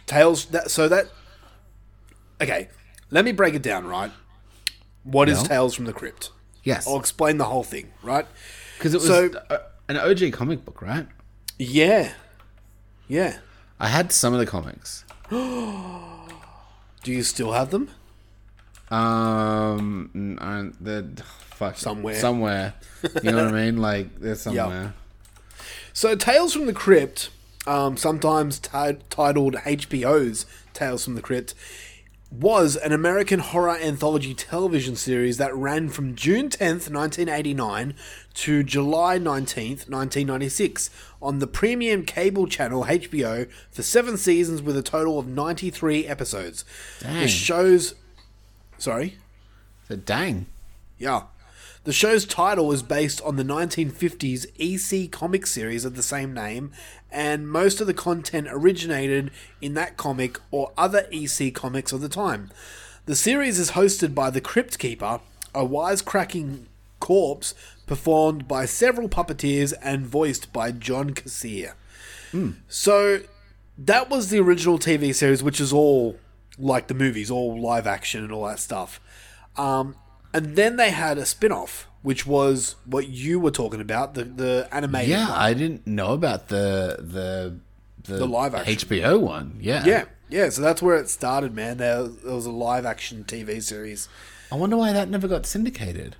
Tales 0.06 0.46
that 0.46 0.70
so 0.70 0.88
that 0.88 1.06
Okay, 2.40 2.68
let 3.10 3.24
me 3.24 3.32
break 3.32 3.54
it 3.54 3.62
down, 3.62 3.86
right? 3.86 4.10
What 5.04 5.28
is 5.28 5.40
Yeah. 5.42 5.48
Tales 5.48 5.74
from 5.74 5.86
the 5.86 5.92
Crypt? 5.92 6.30
Yes. 6.62 6.86
I'll 6.86 6.98
explain 6.98 7.38
the 7.38 7.46
whole 7.46 7.64
thing, 7.64 7.92
right? 8.02 8.26
Because 8.78 8.94
it 8.94 8.98
was 9.00 9.06
So- 9.08 9.30
an 9.88 9.96
OG 9.96 10.30
comic 10.32 10.64
book, 10.64 10.80
right? 10.82 11.06
Yeah. 11.58 12.12
Yeah. 13.08 13.38
I 13.80 13.88
had 13.88 14.12
some 14.12 14.32
of 14.32 14.38
the 14.38 14.46
comics. 14.46 15.04
Do 15.30 17.12
you 17.12 17.22
still 17.22 17.52
have 17.52 17.70
them? 17.70 17.90
Um, 18.90 20.74
they're 20.80 21.04
fuck 21.50 21.76
Somewhere. 21.76 22.14
somewhere. 22.14 22.74
You 23.22 23.32
know 23.32 23.44
what 23.44 23.54
I 23.54 23.64
mean? 23.66 23.76
Like 23.88 24.18
they're 24.20 24.34
somewhere. 24.34 24.94
So, 25.92 26.14
Tales 26.14 26.52
from 26.52 26.66
the 26.66 26.72
Crypt, 26.72 27.30
um, 27.66 27.96
sometimes 27.96 28.58
ti- 28.60 28.98
titled 29.10 29.54
HBO's 29.56 30.46
Tales 30.72 31.04
from 31.04 31.16
the 31.16 31.20
Crypt, 31.20 31.54
was 32.30 32.76
an 32.76 32.92
American 32.92 33.40
horror 33.40 33.76
anthology 33.76 34.34
television 34.34 34.94
series 34.96 35.38
that 35.38 35.54
ran 35.56 35.88
from 35.88 36.14
June 36.14 36.48
10th, 36.48 36.90
1989 36.90 37.94
to 38.34 38.62
July 38.62 39.18
19th, 39.18 39.88
1996 39.88 40.90
on 41.22 41.38
the 41.38 41.46
premium 41.46 42.04
cable 42.04 42.46
channel 42.46 42.84
HBO 42.84 43.50
for 43.70 43.82
seven 43.82 44.16
seasons 44.16 44.60
with 44.60 44.76
a 44.76 44.82
total 44.82 45.18
of 45.18 45.26
93 45.26 46.06
episodes. 46.06 46.64
Dang. 47.00 47.22
The 47.22 47.28
show's. 47.28 47.94
Sorry? 48.76 49.16
The 49.88 49.96
dang. 49.96 50.46
Yeah. 50.98 51.22
The 51.84 51.92
show's 51.92 52.26
title 52.26 52.72
is 52.72 52.82
based 52.82 53.20
on 53.22 53.36
the 53.36 53.44
1950s 53.44 54.46
EC 54.58 55.10
comic 55.10 55.46
series 55.46 55.84
of 55.84 55.96
the 55.96 56.02
same 56.02 56.34
name, 56.34 56.72
and 57.10 57.48
most 57.48 57.80
of 57.80 57.86
the 57.86 57.94
content 57.94 58.48
originated 58.50 59.30
in 59.60 59.74
that 59.74 59.96
comic 59.96 60.38
or 60.50 60.72
other 60.76 61.06
EC 61.12 61.54
comics 61.54 61.92
of 61.92 62.00
the 62.00 62.08
time. 62.08 62.50
The 63.06 63.16
series 63.16 63.58
is 63.58 63.70
hosted 63.70 64.14
by 64.14 64.30
the 64.30 64.40
Crypt 64.40 64.78
Keeper, 64.78 65.20
a 65.54 65.64
wisecracking 65.64 66.64
corpse 67.00 67.54
performed 67.86 68.46
by 68.46 68.66
several 68.66 69.08
puppeteers 69.08 69.72
and 69.82 70.04
voiced 70.06 70.52
by 70.52 70.72
John 70.72 71.10
Kassir. 71.10 71.72
So 72.68 73.20
that 73.78 74.10
was 74.10 74.28
the 74.28 74.38
original 74.40 74.78
TV 74.78 75.14
series, 75.14 75.42
which 75.42 75.60
is 75.60 75.72
all 75.72 76.18
like 76.58 76.88
the 76.88 76.94
movies, 76.94 77.30
all 77.30 77.58
live 77.58 77.86
action 77.86 78.22
and 78.22 78.32
all 78.32 78.46
that 78.46 78.58
stuff. 78.58 79.00
Um, 79.56 79.94
and 80.34 80.56
then 80.56 80.76
they 80.76 80.90
had 80.90 81.18
a 81.18 81.24
spin 81.26 81.52
off, 81.52 81.86
which 82.02 82.26
was 82.26 82.76
what 82.84 83.08
you 83.08 83.38
were 83.40 83.50
talking 83.50 83.80
about, 83.80 84.14
the, 84.14 84.24
the 84.24 84.68
animated 84.72 85.10
Yeah, 85.10 85.28
one. 85.30 85.38
I 85.38 85.54
didn't 85.54 85.86
know 85.86 86.12
about 86.12 86.48
the 86.48 86.96
the 87.00 87.58
the, 88.04 88.18
The 88.18 88.26
live 88.26 88.54
action. 88.54 88.74
HBO 88.74 89.20
one. 89.20 89.58
Yeah. 89.60 89.84
Yeah, 89.84 90.04
yeah, 90.30 90.48
so 90.50 90.62
that's 90.62 90.80
where 90.80 90.96
it 90.96 91.08
started, 91.10 91.54
man. 91.54 91.76
There, 91.78 92.04
there 92.04 92.34
was 92.34 92.46
a 92.46 92.50
live 92.50 92.86
action 92.86 93.24
TV 93.26 93.62
series. 93.62 94.08
I 94.50 94.54
wonder 94.56 94.76
why 94.78 94.92
that 94.92 95.08
never 95.10 95.28
got 95.28 95.44
syndicated 95.44 96.16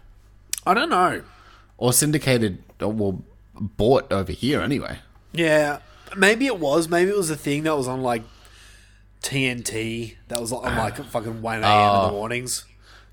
I 0.66 0.74
don't 0.74 0.90
know. 0.90 1.22
or 1.78 1.92
syndicated 1.94 2.58
or 2.80 2.92
well 2.92 3.22
bought 3.54 4.12
over 4.12 4.32
here 4.32 4.60
anyway. 4.60 4.98
Yeah, 5.32 5.78
maybe 6.16 6.46
it 6.46 6.58
was. 6.58 6.88
Maybe 6.88 7.10
it 7.10 7.16
was 7.16 7.30
a 7.30 7.36
thing 7.36 7.62
that 7.64 7.76
was 7.76 7.88
on 7.88 8.02
like 8.02 8.22
TNT. 9.22 10.16
That 10.28 10.40
was 10.40 10.52
on 10.52 10.62
like 10.76 10.98
ah. 11.00 11.04
fucking 11.04 11.42
1 11.42 11.54
a.m. 11.56 11.62
in 11.64 11.68
Oh. 11.70 12.06
the 12.06 12.12
mornings. 12.12 12.64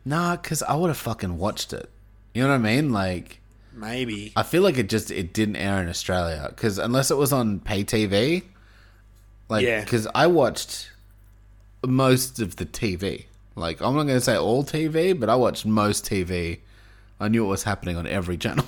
Nah, 0.06 0.36
because 0.36 0.62
I 0.64 0.76
would 0.76 0.88
have 0.90 0.98
fucking 0.98 1.38
watched 1.38 1.74
it. 1.74 1.90
You 2.34 2.44
know 2.44 2.50
what 2.50 2.56
I 2.56 2.60
mean? 2.60 2.92
Like, 2.92 3.42
Maybe. 3.74 4.32
I 4.36 4.44
feel 4.44 4.62
like 4.62 4.78
it 4.78 4.88
just 4.88 5.12
it 5.12 5.34
didn't 5.34 5.56
air 5.58 5.82
in 5.82 5.90
Australia 5.90 6.46
because 6.50 6.78
unless 6.78 7.12
it 7.12 7.18
was 7.18 7.34
on 7.34 7.60
pay 7.60 7.84
TV, 7.84 8.44
like, 9.50 9.66
Yeah. 9.66 9.82
because 9.82 10.08
I 10.16 10.28
watched 10.28 10.92
most 11.86 12.40
of 12.40 12.56
the 12.58 12.66
TV. 12.66 13.26
Like, 13.56 13.82
I'm 13.82 13.96
not 13.96 14.04
going 14.04 14.18
to 14.18 14.22
say 14.22 14.36
all 14.38 14.64
TV, 14.64 15.18
but 15.18 15.30
I 15.30 15.36
watched 15.36 15.66
most 15.66 16.06
TV. 16.06 16.60
I 17.20 17.28
knew 17.30 17.44
what 17.46 17.52
was 17.52 17.64
happening 17.64 17.96
on 17.98 18.06
every 18.08 18.38
channel. 18.46 18.66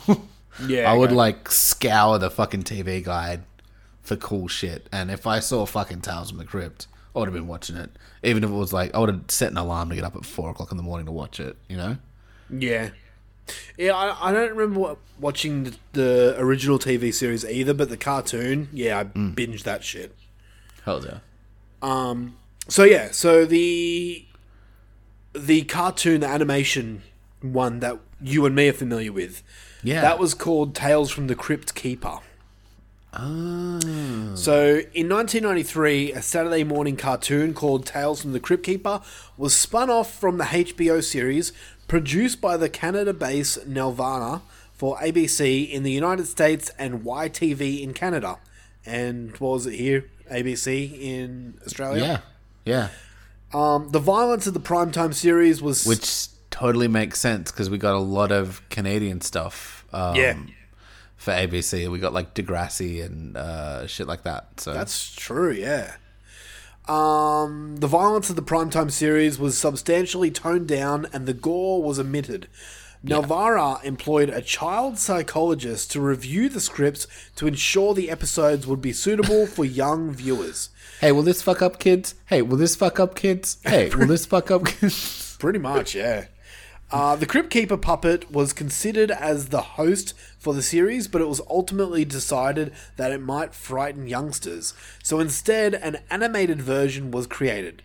Yeah, 0.65 0.89
I 0.91 0.95
would 0.95 1.09
okay. 1.09 1.15
like 1.15 1.51
scour 1.51 2.17
the 2.17 2.31
fucking 2.31 2.63
TV 2.63 3.03
guide 3.03 3.43
for 4.01 4.15
cool 4.15 4.47
shit. 4.47 4.87
And 4.91 5.11
if 5.11 5.27
I 5.27 5.39
saw 5.39 5.65
fucking 5.65 6.01
Tales 6.01 6.29
from 6.29 6.39
the 6.39 6.45
Crypt, 6.45 6.87
I 7.17 7.19
would 7.19 7.27
have 7.27 7.33
been 7.33 7.47
watching 7.47 7.75
it. 7.75 7.89
Even 8.23 8.43
if 8.43 8.49
it 8.49 8.53
was 8.53 8.71
like 8.71 8.93
I 8.95 8.99
would 8.99 9.09
have 9.09 9.23
set 9.27 9.51
an 9.51 9.57
alarm 9.57 9.89
to 9.89 9.95
get 9.95 10.03
up 10.03 10.15
at 10.15 10.23
four 10.25 10.51
o'clock 10.51 10.69
in 10.71 10.77
the 10.77 10.83
morning 10.83 11.07
to 11.07 11.11
watch 11.11 11.39
it. 11.39 11.57
You 11.67 11.77
know? 11.77 11.97
Yeah. 12.49 12.89
Yeah, 13.77 13.93
I, 13.95 14.29
I 14.29 14.31
don't 14.31 14.51
remember 14.55 14.79
wa- 14.79 14.95
watching 15.19 15.63
the, 15.63 15.75
the 15.93 16.35
original 16.37 16.77
TV 16.77 17.13
series 17.13 17.43
either, 17.45 17.73
but 17.73 17.89
the 17.89 17.97
cartoon, 17.97 18.67
yeah, 18.73 18.99
I 18.99 19.03
binged 19.05 19.63
that 19.63 19.83
shit. 19.83 20.15
Hell 20.85 21.03
yeah. 21.05 21.19
Um. 21.81 22.35
So 22.67 22.83
yeah, 22.83 23.11
so 23.11 23.45
the 23.45 24.25
the 25.33 25.63
cartoon, 25.63 26.21
the 26.21 26.27
animation 26.27 27.03
one 27.41 27.79
that 27.79 27.97
you 28.21 28.45
and 28.45 28.55
me 28.55 28.67
are 28.69 28.73
familiar 28.73 29.11
with, 29.13 29.43
Yeah. 29.83 30.01
that 30.01 30.19
was 30.19 30.33
called 30.33 30.73
Tales 30.75 31.09
from 31.11 31.27
the 31.27 31.35
Crypt 31.35 31.73
Keeper. 31.75 32.19
Ah. 33.17 33.79
So 34.35 34.81
in 34.93 35.09
1993, 35.09 36.13
a 36.13 36.21
Saturday 36.21 36.63
morning 36.63 36.95
cartoon 36.95 37.53
called 37.53 37.85
Tales 37.85 38.21
from 38.21 38.33
the 38.33 38.39
Crypt 38.39 38.63
Keeper 38.63 39.01
was 39.37 39.57
spun 39.57 39.89
off 39.89 40.13
from 40.13 40.37
the 40.37 40.43
HBO 40.45 41.03
series, 41.03 41.51
produced 41.87 42.39
by 42.39 42.57
the 42.57 42.69
Canada-based 42.69 43.67
Nelvana 43.67 44.41
for 44.73 44.97
ABC 44.97 45.69
in 45.69 45.81
the 45.83 45.91
United 45.91 46.27
States 46.27 46.69
and 46.77 47.03
YTV 47.03 47.81
in 47.81 47.93
Canada. 47.93 48.37
And 48.85 49.35
what 49.37 49.49
was 49.53 49.65
it 49.65 49.73
here? 49.73 50.05
ABC 50.31 51.01
in 51.01 51.59
Australia. 51.65 52.23
Yeah. 52.65 52.89
Yeah. 53.53 53.59
Um, 53.59 53.89
the 53.89 53.99
violence 53.99 54.45
of 54.45 54.53
the 54.53 54.59
primetime 54.59 55.13
series 55.13 55.61
was 55.61 55.85
Which 55.85 56.27
totally 56.51 56.87
makes 56.87 57.19
sense 57.19 57.51
because 57.51 57.69
we 57.69 57.77
got 57.77 57.95
a 57.95 57.99
lot 57.99 58.31
of 58.31 58.61
Canadian 58.69 59.21
stuff. 59.21 59.85
Um, 59.91 60.15
Yeah. 60.15 60.37
For 61.27 61.33
ABC, 61.33 61.91
we 61.91 61.99
got 61.99 62.13
like 62.13 62.33
Degrassi 62.33 63.03
and 63.03 63.35
uh, 63.35 63.85
shit 63.85 64.07
like 64.07 64.23
that. 64.23 64.61
So 64.61 64.73
That's 64.73 65.13
true, 65.13 65.51
yeah. 65.51 65.95
Um, 66.87 67.75
the 67.79 67.87
violence 67.87 68.29
of 68.29 68.37
the 68.37 68.41
primetime 68.41 68.89
series 68.89 69.37
was 69.37 69.57
substantially 69.57 70.31
toned 70.31 70.69
down 70.69 71.05
and 71.11 71.25
the 71.25 71.33
gore 71.33 71.83
was 71.83 71.99
omitted. 71.99 72.47
Nelvana 73.05 73.83
employed 73.83 74.29
a 74.29 74.41
child 74.41 74.97
psychologist 74.99 75.91
to 75.91 75.99
review 75.99 76.47
the 76.47 76.61
scripts 76.61 77.07
to 77.35 77.45
ensure 77.45 77.93
the 77.93 78.09
episodes 78.09 78.65
would 78.65 78.81
be 78.81 78.93
suitable 78.93 79.45
for 79.47 79.65
young 79.83 80.11
viewers. 80.11 80.69
Hey, 81.01 81.11
will 81.11 81.23
this 81.23 81.41
fuck 81.41 81.61
up 81.61 81.77
kids? 81.77 82.15
Hey, 82.27 82.41
will 82.41 82.55
this 82.55 82.77
fuck 82.77 83.01
up 83.01 83.15
kids? 83.15 83.57
Hey, 83.65 83.89
will 83.89 84.07
this 84.07 84.25
fuck 84.25 84.49
up 84.49 84.65
kids? 84.65 85.35
Pretty 85.39 85.59
much, 85.59 85.93
yeah. 85.93 86.27
Uh, 86.89 87.17
the 87.17 87.25
Crypt 87.25 87.49
Keeper 87.49 87.75
puppet 87.75 88.31
was 88.31 88.53
considered 88.53 89.11
as 89.11 89.49
the 89.49 89.61
host 89.61 90.13
for 90.39 90.53
the 90.53 90.61
series, 90.61 91.07
but 91.09 91.21
it 91.21 91.27
was 91.27 91.41
ultimately 91.49 92.05
decided 92.05 92.71
that 92.95 93.11
it 93.11 93.21
might 93.21 93.53
frighten 93.53 94.07
youngsters. 94.07 94.73
So 95.03 95.19
instead, 95.19 95.73
an 95.73 95.97
animated 96.09 96.61
version 96.61 97.11
was 97.11 97.27
created. 97.27 97.81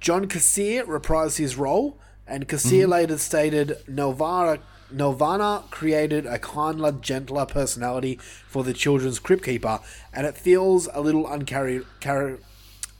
John 0.00 0.26
Kassir 0.26 0.84
reprised 0.84 1.38
his 1.38 1.56
role, 1.56 1.96
and 2.26 2.46
Kassir 2.46 2.86
later 2.86 3.16
stated 3.16 3.78
Nelvana, 3.88 4.58
Nelvana 4.92 5.70
created 5.70 6.26
a 6.26 6.38
kinder, 6.38 6.92
gentler 6.92 7.46
personality 7.46 8.18
for 8.46 8.62
the 8.64 8.74
children's 8.74 9.18
Crypt 9.18 9.44
Keeper, 9.44 9.80
and 10.12 10.26
it 10.26 10.36
feels 10.36 10.88
a 10.92 11.00
little 11.00 11.24
unchar- 11.24 11.86
char- 12.00 12.38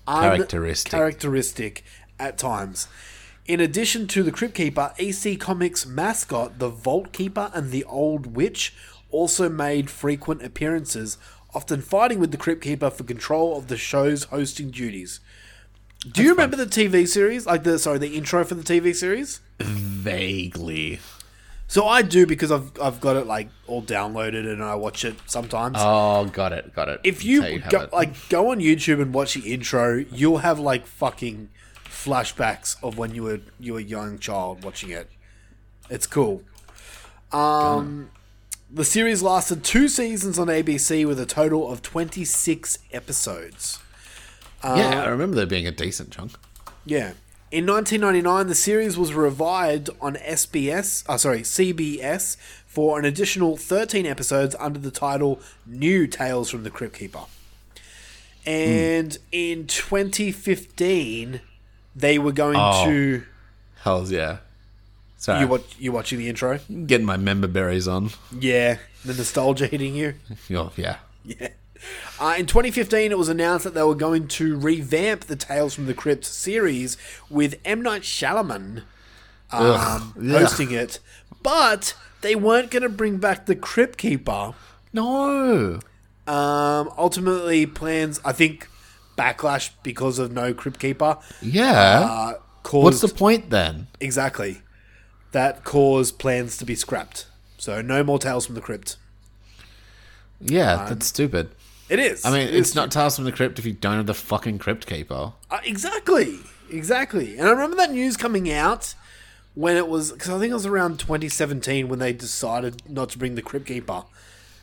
Characteristic. 0.06 0.90
characteristic 0.90 1.84
at 2.18 2.38
times. 2.38 2.88
In 3.46 3.58
addition 3.58 4.06
to 4.08 4.22
the 4.22 4.30
Crypt 4.30 4.54
Keeper, 4.54 4.92
EC 4.98 5.38
Comics 5.38 5.84
mascot, 5.84 6.60
the 6.60 6.68
Vault 6.68 7.12
Keeper 7.12 7.50
and 7.52 7.70
the 7.70 7.84
Old 7.84 8.36
Witch, 8.36 8.72
also 9.10 9.48
made 9.48 9.90
frequent 9.90 10.44
appearances, 10.44 11.18
often 11.52 11.82
fighting 11.82 12.20
with 12.20 12.30
the 12.30 12.36
Crypt 12.36 12.62
Keeper 12.62 12.88
for 12.88 13.02
control 13.02 13.56
of 13.56 13.66
the 13.66 13.76
show's 13.76 14.24
hosting 14.24 14.70
duties. 14.70 15.18
Do 16.10 16.22
you 16.22 16.30
remember 16.30 16.56
the 16.56 16.66
TV 16.66 17.06
series? 17.06 17.44
Like 17.46 17.64
the 17.64 17.78
sorry, 17.78 17.98
the 17.98 18.16
intro 18.16 18.44
for 18.44 18.54
the 18.54 18.62
TV 18.62 18.94
series? 18.94 19.40
Vaguely. 19.60 21.00
So 21.68 21.86
I 21.86 22.02
do 22.02 22.26
because 22.26 22.52
I've 22.52 22.70
I've 22.80 23.00
got 23.00 23.16
it 23.16 23.26
like 23.26 23.48
all 23.66 23.82
downloaded 23.82 24.50
and 24.50 24.62
I 24.62 24.74
watch 24.74 25.04
it 25.04 25.14
sometimes. 25.26 25.76
Oh, 25.80 26.26
got 26.26 26.52
it, 26.52 26.74
got 26.74 26.88
it. 26.88 27.00
if 27.02 27.16
That's 27.16 27.24
you 27.24 27.60
go, 27.60 27.88
like 27.92 28.28
go 28.28 28.50
on 28.50 28.58
YouTube 28.58 29.00
and 29.00 29.14
watch 29.14 29.34
the 29.34 29.52
intro, 29.52 30.04
you'll 30.12 30.38
have 30.38 30.58
like 30.58 30.86
fucking 30.86 31.50
flashbacks 32.04 32.76
of 32.82 32.98
when 32.98 33.14
you 33.14 33.22
were 33.22 33.40
you 33.60 33.74
were 33.74 33.78
a 33.78 33.82
young 33.82 34.18
child 34.18 34.64
watching 34.64 34.90
it. 34.90 35.10
It's 35.90 36.06
cool. 36.06 36.42
Um, 37.32 38.10
the 38.70 38.84
series 38.84 39.22
lasted 39.22 39.64
two 39.64 39.88
seasons 39.88 40.38
on 40.38 40.48
ABC 40.48 41.06
with 41.06 41.20
a 41.20 41.26
total 41.26 41.70
of 41.70 41.82
twenty 41.82 42.24
six 42.24 42.78
episodes. 42.92 43.78
yeah, 44.64 45.02
I 45.04 45.08
remember 45.08 45.36
there 45.36 45.46
being 45.46 45.66
a 45.66 45.72
decent 45.72 46.10
chunk. 46.10 46.32
Yeah. 46.84 47.12
In 47.50 47.66
1999, 47.66 48.46
the 48.46 48.54
series 48.54 48.96
was 48.96 49.12
revived 49.12 49.90
on 50.00 50.14
SBS, 50.14 51.06
uh, 51.06 51.18
sorry, 51.18 51.40
CBS 51.40 52.38
for 52.66 52.98
an 52.98 53.04
additional 53.04 53.58
13 53.58 54.06
episodes 54.06 54.56
under 54.58 54.78
the 54.78 54.90
title 54.90 55.38
New 55.66 56.06
Tales 56.06 56.48
from 56.48 56.62
the 56.62 56.70
Crypt 56.70 56.96
Keeper. 56.96 57.24
And 58.46 59.18
in 59.30 59.66
2015, 59.66 61.42
they 61.94 62.18
were 62.18 62.32
going 62.32 62.56
Oh. 62.58 62.84
to 62.86 63.22
Hells 63.82 64.10
yeah. 64.12 64.38
Sorry, 65.16 65.40
you 65.40 65.46
watch 65.48 65.76
you 65.78 65.92
watching 65.92 66.18
the 66.18 66.28
intro? 66.28 66.58
getting 66.86 67.06
my 67.06 67.16
member 67.16 67.46
berries 67.48 67.86
on. 67.88 68.10
Yeah, 68.36 68.78
the 69.04 69.14
nostalgia 69.14 69.66
hitting 69.66 69.94
you. 69.94 70.14
Oh, 70.54 70.72
yeah. 70.76 70.96
Yeah. 71.24 71.48
Uh, 72.20 72.36
in 72.38 72.46
2015, 72.46 73.10
it 73.10 73.18
was 73.18 73.28
announced 73.28 73.64
that 73.64 73.74
they 73.74 73.82
were 73.82 73.94
going 73.96 74.28
to 74.28 74.56
revamp 74.56 75.22
the 75.22 75.34
Tales 75.36 75.74
from 75.74 75.86
the 75.86 75.94
Crypt 75.94 76.24
series 76.24 76.96
with 77.28 77.58
M. 77.64 77.82
Night 77.82 78.02
Shyamalan 78.02 78.82
um, 79.50 80.14
yeah. 80.20 80.38
hosting 80.38 80.70
it, 80.70 81.00
but 81.42 81.94
they 82.20 82.34
weren't 82.36 82.70
going 82.70 82.84
to 82.84 82.88
bring 82.88 83.18
back 83.18 83.46
the 83.46 83.56
Crypt 83.56 83.98
Keeper. 83.98 84.54
No. 84.92 85.80
Um, 86.28 86.90
ultimately, 86.96 87.66
plans, 87.66 88.20
I 88.24 88.32
think, 88.32 88.68
backlash 89.22 89.70
because 89.82 90.18
of 90.18 90.32
no 90.32 90.52
Crypt 90.54 90.80
Keeper 90.80 91.18
Yeah. 91.40 92.00
uh, 92.10 92.32
caused 92.62 92.84
What's 92.84 93.00
the 93.00 93.08
point 93.08 93.50
then? 93.50 93.86
exactly 94.00 94.62
that 95.32 95.64
caused 95.64 96.18
plans 96.18 96.56
to 96.58 96.64
be 96.64 96.74
scrapped. 96.74 97.26
So 97.58 97.80
no 97.80 98.02
more 98.04 98.18
Tales 98.18 98.44
from 98.46 98.54
the 98.54 98.60
Crypt. 98.60 98.96
Yeah, 100.40 100.86
that's 100.88 101.06
stupid. 101.06 101.50
It 101.88 101.98
is. 101.98 102.24
I 102.24 102.30
mean, 102.30 102.48
It 102.48 102.54
it's 102.54 102.70
is 102.70 102.74
not 102.74 102.90
Tales 102.90 103.16
from 103.16 103.24
the 103.24 103.32
Crypt 103.32 103.58
if 103.58 103.66
you 103.66 103.72
don't 103.72 103.96
have 103.96 104.06
the 104.06 104.14
fucking 104.14 104.58
Crypt 104.58 104.86
Keeper. 104.86 105.32
Uh, 105.50 105.58
exactly, 105.64 106.38
exactly. 106.70 107.36
And 107.38 107.46
I 107.46 107.50
remember 107.50 107.76
that 107.76 107.92
news 107.92 108.16
coming 108.16 108.50
out 108.50 108.94
when 109.54 109.76
it 109.76 109.88
was 109.88 110.12
because 110.12 110.30
I 110.30 110.38
think 110.38 110.50
it 110.50 110.54
was 110.54 110.66
around 110.66 110.98
2017 110.98 111.88
when 111.88 111.98
they 111.98 112.12
decided 112.12 112.82
not 112.88 113.10
to 113.10 113.18
bring 113.18 113.34
the 113.34 113.42
Crypt 113.42 113.66
Keeper. 113.66 114.04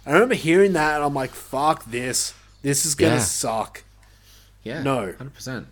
I 0.05 0.12
remember 0.12 0.36
hearing 0.36 0.74
that 0.74 0.95
and 0.95 1.03
I'm 1.03 1.14
like, 1.14 1.32
"Fuck 1.32 1.86
this! 1.86 2.34
This 2.62 2.86
is 2.86 2.95
gonna 2.95 3.16
Yeah. 3.16 3.20
suck." 3.22 3.84
Yeah. 4.64 4.84
No. 4.84 5.14
100%. 5.14 5.66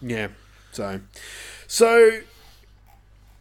Yeah. 0.00 0.28
So, 0.72 1.00
so 1.66 2.20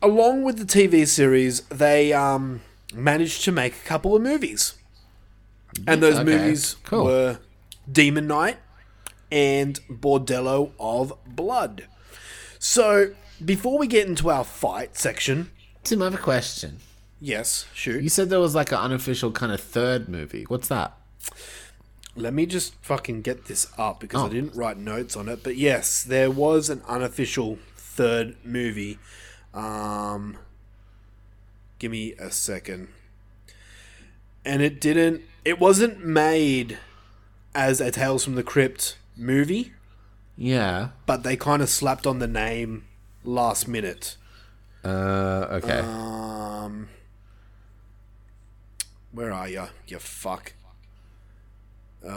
along 0.02 0.44
with 0.44 0.58
the 0.58 0.66
TV 0.66 1.08
series, 1.08 1.62
they 1.70 2.14
um, 2.14 2.62
managed 2.94 3.44
to 3.46 3.52
make 3.52 3.74
a 3.76 3.86
couple 3.88 4.16
of 4.16 4.22
movies, 4.22 4.76
and 5.88 6.04
those 6.04 6.16
Okay, 6.16 6.24
movies 6.26 6.76
cool. 6.84 7.06
were 7.06 7.40
Demon 7.92 8.28
Knight 8.28 8.58
and 9.32 9.80
Bordello 9.90 10.72
of 10.80 11.14
Blood. 11.26 11.86
So, 12.60 13.14
before 13.44 13.80
we 13.80 13.88
get 13.88 14.08
into 14.08 14.30
our 14.30 14.44
fight 14.44 14.98
section, 14.98 15.50
Tim, 15.84 16.02
I 16.02 16.06
have 16.06 16.14
a 16.16 16.18
question. 16.18 16.78
yes, 17.20 17.66
shoot. 17.74 18.04
You 18.04 18.10
said 18.10 18.30
there 18.30 18.40
was 18.42 18.54
like 18.54 18.72
an 18.72 18.78
unofficial 18.80 19.32
kind 19.32 19.52
of 19.54 19.62
third 19.62 20.10
movie. 20.10 20.44
What's 20.50 20.68
that? 20.68 20.96
Let 22.16 22.34
me 22.34 22.46
just 22.46 22.76
fucking 22.82 23.22
get 23.22 23.46
this 23.46 23.68
up 23.78 24.00
because 24.02 24.22
I 24.24 24.26
Oh. 24.26 24.30
didn't 24.30 24.56
write 24.56 24.78
notes 24.78 25.16
on 25.16 25.30
it. 25.30 25.44
But 25.44 25.56
yes, 25.56 26.04
there 26.04 26.30
was 26.30 26.70
an 26.70 26.82
unofficial 26.88 27.58
third 27.78 28.36
movie. 28.44 29.00
Um, 29.54 30.38
give 31.80 31.92
me 31.92 32.14
a 32.14 32.30
second. 32.32 32.90
And 34.44 34.62
it 34.62 34.82
didn't. 34.82 35.22
It 35.46 35.60
wasn't 35.60 36.04
made 36.06 36.80
as 37.56 37.80
a 37.82 37.92
Tales 37.92 38.24
from 38.24 38.36
the 38.36 38.44
Crypt 38.44 38.98
movie, 39.18 39.74
Yeah. 40.38 40.90
but 41.06 41.24
they 41.24 41.36
kind 41.38 41.62
of 41.62 41.70
slapped 41.70 42.06
on 42.08 42.20
the 42.20 42.28
name 42.28 42.86
last 43.24 43.68
minute. 43.68 44.18
Uh, 44.84 45.46
okay. 45.52 45.80
Um, 45.80 46.90
where 49.12 49.32
are 49.32 49.48
you? 49.48 49.68
You 49.88 50.00
fuck. 50.00 50.54
Uh, 52.06 52.10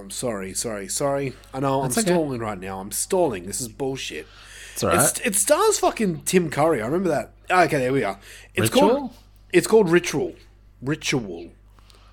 um, 0.00 0.10
sorry, 0.10 0.54
sorry, 0.54 0.88
sorry. 0.88 1.34
I 1.54 1.60
know 1.60 1.82
That's 1.82 1.96
I'm 1.96 2.02
okay. 2.02 2.12
stalling 2.12 2.40
right 2.40 2.58
now. 2.58 2.80
I'm 2.80 2.92
stalling. 2.92 3.46
This 3.46 3.60
is 3.60 3.68
bullshit. 3.68 4.26
it's 4.74 4.84
alright. 4.84 5.00
It's, 5.00 5.20
it 5.20 5.34
stars 5.34 5.78
fucking 5.78 6.22
Tim 6.22 6.50
Curry. 6.50 6.82
I 6.82 6.86
remember 6.86 7.08
that. 7.08 7.32
Okay, 7.50 7.78
there 7.78 7.92
we 7.92 8.04
are. 8.04 8.18
It's 8.54 8.70
called. 8.70 8.92
Ritual? 8.92 9.14
It's 9.52 9.66
called 9.66 9.90
Ritual. 9.90 10.34
Ritual. 10.82 11.50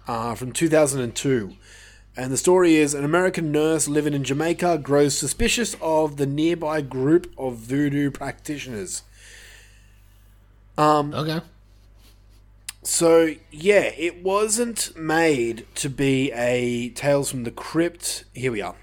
Uh, 0.08 0.36
from 0.36 0.52
2002. 0.52 1.56
And 2.18 2.32
the 2.32 2.38
story 2.38 2.76
is 2.76 2.94
an 2.94 3.06
American 3.06 3.52
nurse 3.52 3.88
living 3.88 4.14
in 4.14 4.24
Jamaica 4.24 4.80
grows 4.80 5.18
suspicious 5.18 5.76
of 5.82 6.18
the 6.18 6.26
nearby 6.26 6.82
group 6.82 7.32
of 7.38 7.56
voodoo 7.56 8.12
practitioners. 8.12 9.04
Um, 10.78 11.14
okay. 11.14 11.42
So, 12.90 13.36
yeah, 13.52 13.92
it 13.98 14.24
wasn't 14.24 14.98
made 14.98 15.68
to 15.76 15.90
be 15.90 16.32
a 16.32 16.90
Tales 16.90 17.30
from 17.30 17.44
the 17.44 17.52
Crypt. 17.52 18.24
Here 18.34 18.52
we 18.52 18.62
are. 18.64 18.76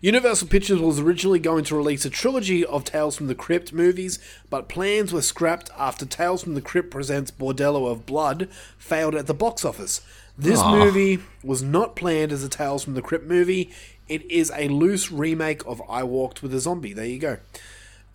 Universal 0.00 0.48
Pictures 0.48 0.80
was 0.80 0.98
originally 0.98 1.38
going 1.38 1.62
to 1.64 1.76
release 1.76 2.06
a 2.06 2.10
trilogy 2.10 2.64
of 2.64 2.84
Tales 2.84 3.14
from 3.14 3.26
the 3.26 3.34
Crypt 3.34 3.70
movies, 3.70 4.18
but 4.48 4.66
plans 4.70 5.12
were 5.12 5.20
scrapped 5.20 5.68
after 5.78 6.06
Tales 6.06 6.42
from 6.42 6.54
the 6.54 6.62
Crypt 6.62 6.90
Presents 6.90 7.30
Bordello 7.30 7.92
of 7.92 8.06
Blood 8.06 8.48
failed 8.78 9.14
at 9.14 9.26
the 9.26 9.34
box 9.34 9.62
office. 9.62 10.00
This 10.38 10.60
Aw. 10.60 10.74
movie 10.74 11.18
was 11.44 11.62
not 11.62 11.94
planned 11.94 12.32
as 12.32 12.42
a 12.42 12.48
Tales 12.48 12.82
from 12.82 12.94
the 12.94 13.02
Crypt 13.02 13.26
movie. 13.26 13.70
It 14.08 14.28
is 14.30 14.50
a 14.56 14.68
loose 14.68 15.12
remake 15.12 15.64
of 15.66 15.82
I 15.86 16.02
Walked 16.02 16.42
with 16.42 16.54
a 16.54 16.60
Zombie. 16.60 16.94
There 16.94 17.04
you 17.04 17.18
go. 17.18 17.36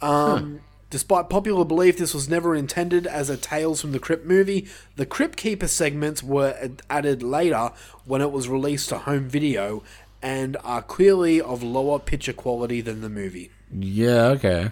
Um, 0.01 0.61
Despite 0.89 1.29
popular 1.29 1.65
belief, 1.65 1.97
this 1.97 2.13
was 2.13 2.29
never 2.29 2.55
intended 2.55 3.05
as 3.05 3.29
a 3.29 3.35
Tales 3.35 3.81
from 3.81 3.91
the 3.91 3.99
Crypt 3.99 4.25
movie. 4.25 4.67
The 4.95 5.05
Crypt 5.05 5.35
Keeper 5.37 5.67
segments 5.67 6.23
were 6.23 6.57
added 6.89 7.21
later 7.21 7.71
when 8.05 8.21
it 8.21 8.31
was 8.31 8.47
released 8.47 8.87
to 8.89 8.99
home 8.99 9.27
video 9.27 9.83
and 10.21 10.55
are 10.63 10.81
clearly 10.81 11.41
of 11.41 11.61
lower 11.61 11.99
picture 11.99 12.33
quality 12.33 12.79
than 12.79 13.01
the 13.01 13.09
movie. 13.09 13.51
Yeah, 13.71 14.27
okay. 14.27 14.71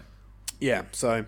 Yeah, 0.60 0.84
so 0.94 1.26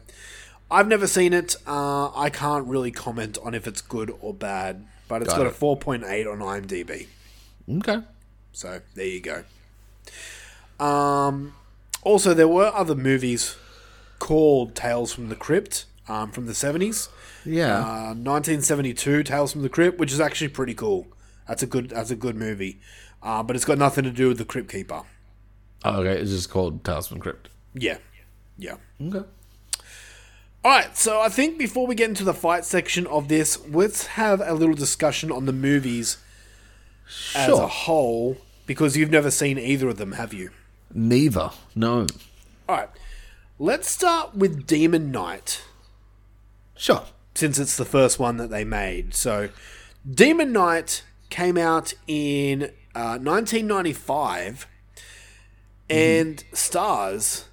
I've 0.72 0.88
never 0.88 1.06
seen 1.06 1.34
it. 1.34 1.58
Uh, 1.68 2.10
I 2.18 2.30
can't 2.30 2.66
really 2.66 2.92
comment 2.92 3.38
on 3.44 3.54
if 3.54 3.68
it's 3.68 3.82
good 3.82 4.16
or 4.22 4.34
bad, 4.34 4.86
but 5.10 5.22
it's 5.22 5.32
Got 5.34 5.40
got, 5.40 5.48
it. 5.48 5.54
a 5.54 6.06
4.8 6.06 6.32
on 6.32 6.40
IMDb. 6.40 7.08
Okay. 7.70 8.00
So 8.54 8.82
there 8.96 9.06
you 9.06 9.20
go. 9.20 9.44
Um, 10.84 11.54
also, 12.04 12.34
there 12.34 12.48
were 12.48 12.72
other 12.74 12.96
movies 12.96 13.58
called 14.20 14.76
Tales 14.76 15.14
from 15.14 15.30
the 15.30 15.36
Crypt 15.36 15.86
um, 16.08 16.32
from 16.32 16.46
the 16.46 16.54
70s. 16.54 17.10
Yeah. 17.46 17.78
Uh, 17.78 18.14
1972 18.14 19.24
Tales 19.24 19.52
from 19.52 19.62
the 19.62 19.70
Crypt, 19.70 20.00
which 20.00 20.12
is 20.12 20.20
actually 20.20 20.50
pretty 20.50 20.74
cool. 20.74 21.08
That's 21.48 21.64
a 21.64 21.68
good 21.68 21.90
that's 21.90 22.12
a 22.12 22.16
good 22.16 22.36
movie. 22.36 22.80
Uh, 23.24 23.42
but 23.44 23.56
it's 23.56 23.66
got 23.66 23.78
nothing 23.78 24.04
to 24.04 24.12
do 24.12 24.28
with 24.28 24.38
the 24.38 24.46
Crypt 24.46 24.70
Keeper. 24.72 25.04
oh, 25.86 26.02
okay. 26.02 26.20
It's 26.22 26.32
just 26.32 26.50
called 26.50 26.84
Tales 26.84 27.08
from 27.08 27.18
the 27.18 27.24
Crypt. 27.24 27.50
Yeah. 27.74 27.98
Yeah. 28.58 28.76
Okay. 29.02 29.24
All 30.66 30.72
right, 30.72 30.98
so 30.98 31.22
I 31.22 31.30
think 31.30 31.58
before 31.58 31.88
we 31.88 31.96
get 31.96 32.10
into 32.10 32.26
the 32.26 32.34
fight 32.34 32.66
section 32.66 33.08
of 33.08 33.30
this, 33.30 33.66
let's 33.70 34.08
have 34.08 34.42
a 34.44 34.54
little 34.54 34.76
discussion 34.76 35.32
on 35.32 35.46
the 35.46 35.54
movies 35.54 36.18
as 37.34 37.58
a 37.58 37.68
whole 37.68 38.38
because 38.66 38.98
you've 38.98 39.12
never 39.12 39.32
seen 39.32 39.58
either 39.58 39.88
of 39.88 39.98
them, 39.98 40.14
have 40.14 40.34
you? 40.34 40.50
Neither. 40.94 41.52
No. 41.74 42.08
All 42.68 42.76
right. 42.76 42.90
Let's 43.60 43.90
start 43.90 44.36
with 44.36 44.68
Demon 44.68 45.12
Knight 45.12 45.64
Sure. 46.76 47.06
since 47.34 47.58
it's 47.58 47.76
the 47.76 47.86
first 47.86 48.20
one 48.20 48.38
that 48.38 48.50
they 48.52 48.64
made. 48.64 49.16
So, 49.16 49.50
Demon 50.10 50.52
Knight 50.52 51.04
came 51.30 51.58
out 51.58 51.94
in 52.08 52.64
uh, 52.94 53.18
1995 53.18 54.68
and 55.90 56.44
stars 56.54 57.46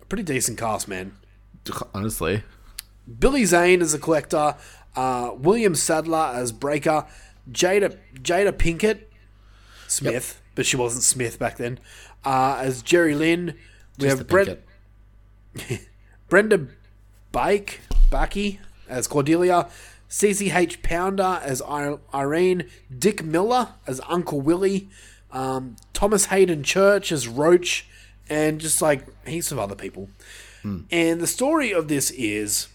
a 0.00 0.04
pretty 0.04 0.22
decent 0.22 0.58
cast, 0.58 0.86
man. 0.86 1.16
Honestly. 1.92 2.42
Billy 3.18 3.44
Zane 3.44 3.82
as 3.82 3.92
a 3.92 3.98
collector, 3.98 4.54
uh, 4.94 5.32
William 5.36 5.74
Sadler 5.74 6.32
as 6.34 6.52
Breaker, 6.52 7.06
Jada 7.50 7.98
Jada 8.20 8.52
Pinkett 8.52 9.00
Smith, 9.88 10.40
but 10.54 10.64
she 10.64 10.76
wasn't 10.76 11.02
Smith 11.02 11.38
back 11.38 11.56
then, 11.56 11.78
uh, 12.24 12.56
as 12.60 12.82
Jeryline. 12.82 13.54
We 13.98 14.06
Just 14.06 14.18
have 14.18 14.28
Brent, 14.28 14.48
Pinkett. 14.48 14.58
Brenda 16.28 16.66
Bake, 17.32 17.80
Bucky 18.10 18.60
as 18.88 19.06
Cordelia, 19.06 19.68
CCH 20.08 20.82
Pounder 20.82 21.40
as 21.42 21.62
Irene, 22.14 22.64
Dick 22.96 23.24
Miller 23.24 23.68
as 23.86 24.00
Uncle 24.08 24.40
Willie, 24.40 24.88
um, 25.32 25.76
Thomas 25.92 26.26
Hayden 26.26 26.62
Church 26.62 27.10
as 27.10 27.26
Roach, 27.26 27.86
and 28.28 28.60
just 28.60 28.80
like 28.80 29.04
heaps 29.26 29.50
of 29.50 29.58
other 29.58 29.74
people. 29.74 30.08
And 30.90 31.20
the 31.20 31.26
story 31.26 31.72
of 31.72 31.88
this 31.88 32.10
is 32.12 32.68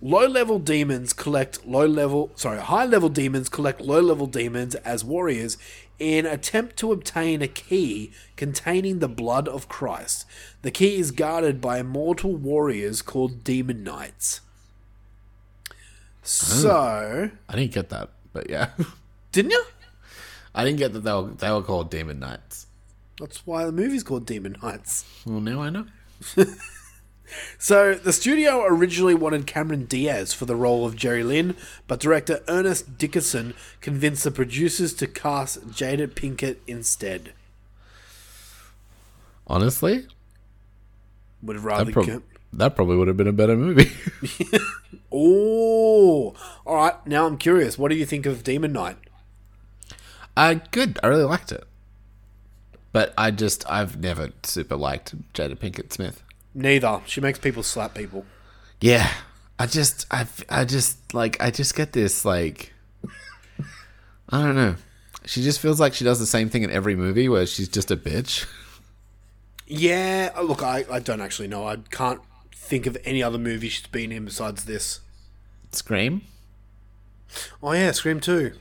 low 0.00 0.26
level 0.26 0.58
demons 0.58 1.12
collect 1.12 1.66
low 1.66 1.86
level 1.86 2.30
sorry 2.34 2.60
high 2.60 2.84
level 2.84 3.08
demons 3.08 3.48
collect 3.48 3.80
low 3.80 4.00
level 4.00 4.26
demons 4.26 4.74
as 4.76 5.02
warriors 5.02 5.56
in 5.98 6.26
attempt 6.26 6.76
to 6.76 6.92
obtain 6.92 7.40
a 7.40 7.48
key 7.48 8.12
containing 8.36 8.98
the 8.98 9.08
blood 9.08 9.48
of 9.48 9.68
Christ. 9.68 10.26
The 10.62 10.70
key 10.70 10.96
is 10.96 11.10
guarded 11.10 11.60
by 11.60 11.78
immortal 11.78 12.36
warriors 12.36 13.02
called 13.02 13.42
demon 13.42 13.82
knights. 13.82 14.40
Oh. 15.70 15.74
So, 16.24 17.30
I 17.48 17.56
didn't 17.56 17.72
get 17.72 17.88
that, 17.90 18.10
but 18.32 18.50
yeah. 18.50 18.70
didn't 19.32 19.52
you? 19.52 19.64
I 20.54 20.64
didn't 20.64 20.78
get 20.78 20.92
that 20.94 21.00
they 21.00 21.12
were, 21.12 21.30
they 21.30 21.50
were 21.50 21.62
called 21.62 21.90
Demon 21.90 22.18
Knights. 22.18 22.66
That's 23.20 23.46
why 23.46 23.66
the 23.66 23.72
movie's 23.72 24.02
called 24.02 24.24
Demon 24.24 24.56
Knights. 24.62 25.04
Well, 25.26 25.40
now 25.40 25.60
I 25.60 25.68
know. 25.68 25.86
So, 27.58 27.94
the 27.94 28.12
studio 28.12 28.64
originally 28.64 29.14
wanted 29.14 29.46
Cameron 29.46 29.86
Diaz 29.86 30.32
for 30.32 30.44
the 30.44 30.56
role 30.56 30.86
of 30.86 30.94
Jeryline, 30.94 31.56
but 31.86 32.00
director 32.00 32.42
Ernest 32.48 32.98
Dickerson 32.98 33.54
convinced 33.80 34.24
the 34.24 34.30
producers 34.30 34.94
to 34.94 35.06
cast 35.06 35.68
Jada 35.68 36.06
Pinkett 36.08 36.56
instead. 36.66 37.32
Honestly, 39.46 40.06
Would 41.42 41.56
have 41.56 41.64
rather. 41.64 41.84
that, 41.84 41.92
prob- 41.92 42.22
that 42.52 42.76
probably 42.76 42.96
would 42.96 43.08
have 43.08 43.16
been 43.16 43.28
a 43.28 43.32
better 43.32 43.56
movie. 43.56 43.90
oh, 45.12 46.34
all 46.64 46.76
right. 46.76 47.06
Now 47.06 47.26
I'm 47.26 47.38
curious. 47.38 47.78
What 47.78 47.90
do 47.90 47.96
you 47.96 48.06
think 48.06 48.26
of 48.26 48.42
Demon 48.42 48.72
Knight? 48.72 48.96
uh, 50.36 50.54
good. 50.70 50.98
I 51.02 51.06
really 51.06 51.24
liked 51.24 51.52
it. 51.52 51.64
But 52.92 53.12
I 53.18 53.30
just, 53.30 53.68
I've 53.70 53.98
never 54.00 54.30
super 54.42 54.76
liked 54.76 55.32
Jada 55.34 55.54
Pinkett 55.56 55.92
Smith. 55.92 56.22
Neither. 56.56 57.02
She 57.04 57.20
makes 57.20 57.38
people 57.38 57.62
slap 57.62 57.94
people. 57.94 58.24
Yeah. 58.80 59.12
I 59.58 59.66
just, 59.66 60.06
I, 60.10 60.26
I 60.48 60.64
just, 60.64 61.12
like, 61.14 61.40
I 61.40 61.50
just 61.50 61.74
get 61.74 61.92
this, 61.92 62.24
like, 62.24 62.72
I 64.30 64.42
don't 64.42 64.56
know. 64.56 64.76
She 65.26 65.42
just 65.42 65.60
feels 65.60 65.78
like 65.78 65.92
she 65.92 66.04
does 66.04 66.18
the 66.18 66.26
same 66.26 66.48
thing 66.48 66.62
in 66.62 66.70
every 66.70 66.96
movie 66.96 67.28
where 67.28 67.46
she's 67.46 67.68
just 67.68 67.90
a 67.90 67.96
bitch. 67.96 68.46
Yeah. 69.66 70.30
Look, 70.42 70.62
I, 70.62 70.84
I 70.90 70.98
don't 70.98 71.20
actually 71.20 71.48
know. 71.48 71.66
I 71.66 71.76
can't 71.90 72.20
think 72.54 72.86
of 72.86 72.96
any 73.04 73.22
other 73.22 73.38
movie 73.38 73.68
she's 73.68 73.86
been 73.86 74.10
in 74.10 74.24
besides 74.24 74.64
this. 74.64 75.00
Scream? 75.72 76.22
Oh 77.62 77.72
yeah, 77.72 77.92
Scream 77.92 78.20
2 78.20 78.52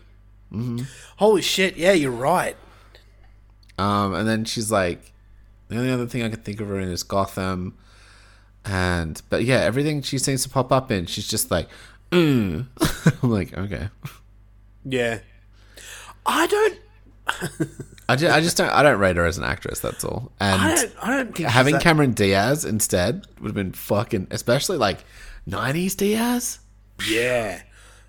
Mm-hmm. 0.52 0.86
Holy 1.18 1.42
shit! 1.42 1.76
Yeah, 1.76 1.94
you're 1.94 2.12
right. 2.12 2.56
Um, 3.78 4.14
and 4.14 4.28
then 4.28 4.46
she's 4.46 4.72
like, 4.72 5.12
the 5.68 5.78
only 5.78 5.92
other 5.92 6.06
thing 6.06 6.24
I 6.24 6.30
could 6.30 6.46
think 6.46 6.62
of 6.62 6.68
her 6.68 6.80
in 6.80 6.90
is 6.90 7.04
Gotham, 7.04 7.78
and 8.66 9.22
but 9.30 9.44
yeah, 9.44 9.60
everything 9.62 10.02
she 10.02 10.18
seems 10.18 10.44
to 10.44 10.50
pop 10.50 10.72
up 10.72 10.92
in, 10.92 11.06
she's 11.06 11.28
just 11.28 11.52
like, 11.52 11.68
mm. 12.12 12.66
I'm 13.24 13.30
like, 13.32 13.56
okay. 13.58 13.90
Yeah. 14.84 15.20
I 16.26 16.48
don't. 16.48 16.80
I 18.08 18.16
just, 18.16 18.36
I 18.36 18.40
just 18.42 18.58
don't, 18.58 18.70
I 18.70 18.84
don't 18.84 19.00
rate 19.00 19.16
her 19.16 19.26
as 19.26 19.38
an 19.38 19.44
actress. 19.44 19.80
That's 19.80 20.04
all. 20.04 20.32
And 20.40 20.62
I 20.62 20.76
don't. 20.76 20.94
I 21.02 21.18
don't 21.18 21.36
think 21.36 21.50
having 21.50 21.74
that- 21.74 21.82
Cameron 21.84 22.14
Diaz 22.14 22.66
instead 22.66 23.26
would 23.40 23.48
have 23.48 23.56
been 23.56 23.72
fucking, 23.74 24.28
especially 24.32 24.78
like 24.78 25.04
'90s 25.50 25.96
Diaz. 25.98 26.60
Yeah. 27.08 27.62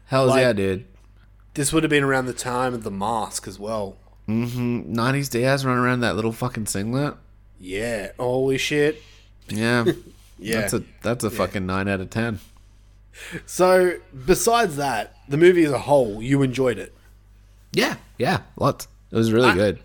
Hell's 0.06 0.30
Like- 0.30 0.40
yeah, 0.42 0.52
dude. 0.52 0.84
This 1.54 1.72
would 1.72 1.82
have 1.82 1.90
been 1.90 2.04
around 2.04 2.26
the 2.26 2.34
time 2.34 2.74
of 2.74 2.82
the 2.82 2.90
mask 2.90 3.48
as 3.48 3.58
well. 3.58 3.96
Mm-hmm. 4.28 4.94
'90s 4.94 5.30
Diaz 5.30 5.64
running 5.64 5.82
around 5.82 6.00
that 6.00 6.14
little 6.16 6.32
fucking 6.32 6.66
singlet. 6.66 7.14
Yeah. 7.58 8.12
Holy 8.18 8.58
shit. 8.58 9.02
Yeah, 9.48 9.84
Yeah. 10.38 10.60
That's 10.60 10.74
a 10.74 10.82
that's 11.02 11.24
a 11.24 11.30
fucking 11.30 11.66
nine 11.66 11.88
out 11.88 12.00
of 12.00 12.10
ten. 12.10 12.40
So, 13.46 13.94
besides 14.26 14.76
that, 14.76 15.16
the 15.26 15.38
movie 15.38 15.64
as 15.64 15.72
a 15.72 15.78
whole, 15.78 16.22
you 16.22 16.42
enjoyed 16.42 16.78
it. 16.78 16.94
Yeah, 17.72 17.96
yeah, 18.18 18.40
lots. 18.56 18.88
It 19.10 19.16
was 19.16 19.32
really 19.32 19.54
good. 19.54 19.78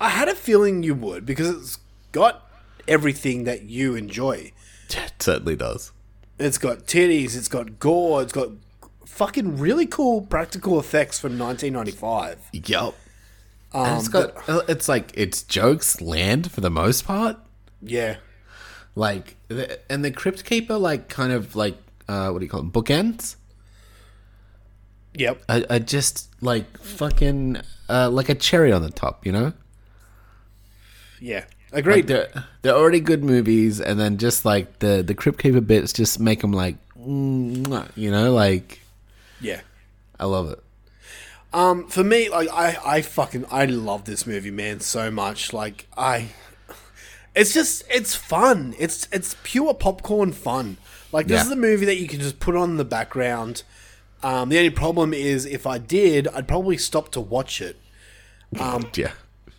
I 0.00 0.10
had 0.10 0.28
a 0.28 0.34
feeling 0.34 0.82
you 0.82 0.94
would 0.94 1.24
because 1.26 1.48
it's 1.48 1.78
got 2.12 2.46
everything 2.86 3.44
that 3.44 3.62
you 3.62 3.94
enjoy. 3.94 4.52
It 4.90 5.12
certainly 5.18 5.56
does. 5.56 5.92
It's 6.38 6.58
got 6.58 6.80
titties, 6.80 7.36
it's 7.36 7.48
got 7.48 7.78
gore, 7.78 8.22
it's 8.22 8.32
got 8.32 8.50
fucking 9.04 9.58
really 9.58 9.86
cool 9.86 10.22
practical 10.22 10.78
effects 10.78 11.18
from 11.18 11.38
1995. 11.38 12.50
Yup. 12.52 12.94
Um, 13.72 13.86
and 13.86 13.98
it's 13.98 14.08
got 14.08 14.34
it's 14.68 14.88
like 14.88 15.10
its 15.14 15.42
jokes 15.42 16.00
land 16.00 16.50
for 16.50 16.60
the 16.60 16.70
most 16.70 17.04
part. 17.04 17.36
Yeah. 17.82 18.16
Like 18.98 19.36
the, 19.46 19.78
and 19.90 20.04
the 20.04 20.10
Crypt 20.10 20.44
Keeper 20.44 20.76
like 20.76 21.08
kind 21.08 21.32
of 21.32 21.54
like 21.54 21.76
uh 22.08 22.30
what 22.30 22.40
do 22.40 22.44
you 22.44 22.50
call 22.50 22.60
them 22.60 22.72
bookends? 22.72 23.36
Yep. 25.14 25.42
I, 25.48 25.64
are 25.70 25.78
just 25.78 26.28
like 26.42 26.78
fucking 26.78 27.60
uh, 27.88 28.10
like 28.10 28.28
a 28.28 28.34
cherry 28.34 28.72
on 28.72 28.82
the 28.82 28.90
top, 28.90 29.24
you 29.24 29.32
know? 29.32 29.52
Yeah. 31.20 31.44
Like 31.72 31.80
Agreed. 31.80 32.06
they're 32.08 32.28
they're 32.62 32.74
already 32.74 33.00
good 33.00 33.22
movies, 33.22 33.80
and 33.80 34.00
then 34.00 34.16
just 34.18 34.44
like 34.44 34.80
the 34.80 35.02
the 35.02 35.14
Crypt 35.14 35.40
Keeper 35.40 35.60
bits 35.60 35.92
just 35.92 36.18
make 36.18 36.40
them 36.40 36.52
like, 36.52 36.76
you 36.96 38.10
know, 38.10 38.32
like 38.32 38.80
yeah. 39.40 39.60
I 40.18 40.24
love 40.24 40.50
it. 40.50 40.62
Um, 41.52 41.86
for 41.88 42.02
me, 42.02 42.28
like 42.28 42.48
I, 42.50 42.76
I 42.84 43.02
fucking 43.02 43.44
I 43.50 43.66
love 43.66 44.04
this 44.06 44.26
movie, 44.26 44.50
man, 44.50 44.80
so 44.80 45.10
much. 45.10 45.52
Like 45.52 45.86
I, 45.96 46.28
it's 47.38 47.54
just 47.54 47.84
it's 47.90 48.14
fun. 48.14 48.74
It's 48.78 49.08
it's 49.12 49.36
pure 49.42 49.74
popcorn 49.74 50.32
fun. 50.32 50.76
Like 51.12 51.26
this 51.26 51.40
Yeah. 51.40 51.46
is 51.46 51.50
a 51.52 51.56
movie 51.56 51.86
that 51.86 51.96
you 51.98 52.06
can 52.08 52.20
just 52.20 52.38
put 52.40 52.54
on 52.56 52.70
in 52.70 52.76
the 52.76 52.84
background. 52.84 53.62
Um, 54.22 54.48
the 54.48 54.58
only 54.58 54.70
problem 54.70 55.14
is 55.14 55.46
if 55.46 55.66
I 55.66 55.78
did, 55.78 56.26
I'd 56.28 56.48
probably 56.48 56.76
stop 56.76 57.10
to 57.12 57.20
watch 57.20 57.60
it. 57.60 57.76
Um, 58.58 58.90
Yeah, 58.96 59.12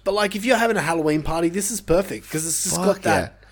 But 0.03 0.13
like 0.13 0.35
if 0.35 0.43
you're 0.45 0.57
having 0.57 0.77
a 0.77 0.81
Halloween 0.81 1.23
party, 1.23 1.49
this 1.49 1.71
is 1.71 1.79
perfect 1.81 2.25
because 2.25 2.45
it's 2.45 2.63
just 2.65 2.75
got 2.77 2.95
Fuck 2.95 3.01
that. 3.03 3.43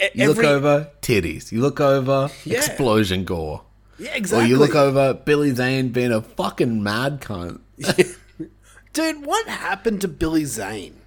e- 0.00 0.08
You 0.14 0.30
every- 0.30 0.44
look 0.44 0.44
over 0.44 0.90
titties. 1.02 1.50
You 1.52 1.60
look 1.60 1.80
over 1.80 2.30
Yeah. 2.44 2.58
explosion 2.58 3.24
gore. 3.24 3.62
yeah, 3.98 4.14
exactly. 4.14 4.46
Or 4.46 4.48
you 4.48 4.56
look 4.58 4.74
over 4.74 5.14
Billy 5.14 5.54
Zane 5.54 5.88
being 5.90 6.12
a 6.12 6.22
fucking 6.22 6.82
mad 6.82 7.20
cunt. 7.20 7.60
dude. 8.92 9.26
What 9.26 9.48
happened 9.48 10.00
to 10.02 10.08
Billy 10.08 10.44
Zane? 10.44 11.00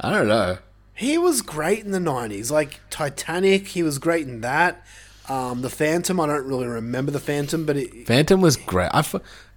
I 0.00 0.10
don't 0.12 0.28
know. 0.28 0.58
He 0.96 1.18
was 1.18 1.42
great 1.42 1.84
in 1.84 1.90
the 1.90 1.98
'90s, 1.98 2.50
like 2.50 2.80
Titanic. 2.90 3.68
He 3.68 3.82
was 3.82 3.98
great 3.98 4.26
in 4.26 4.40
that. 4.40 4.84
Um, 5.28 5.60
the 5.62 5.70
Phantom. 5.70 6.18
I 6.20 6.26
don't 6.26 6.46
really 6.46 6.66
remember 6.66 7.10
the 7.12 7.20
Phantom, 7.20 7.66
but 7.66 7.76
it, 7.76 8.06
Phantom 8.06 8.40
was 8.40 8.56
great. 8.56 8.90
I 8.92 9.00
f- 9.00 9.16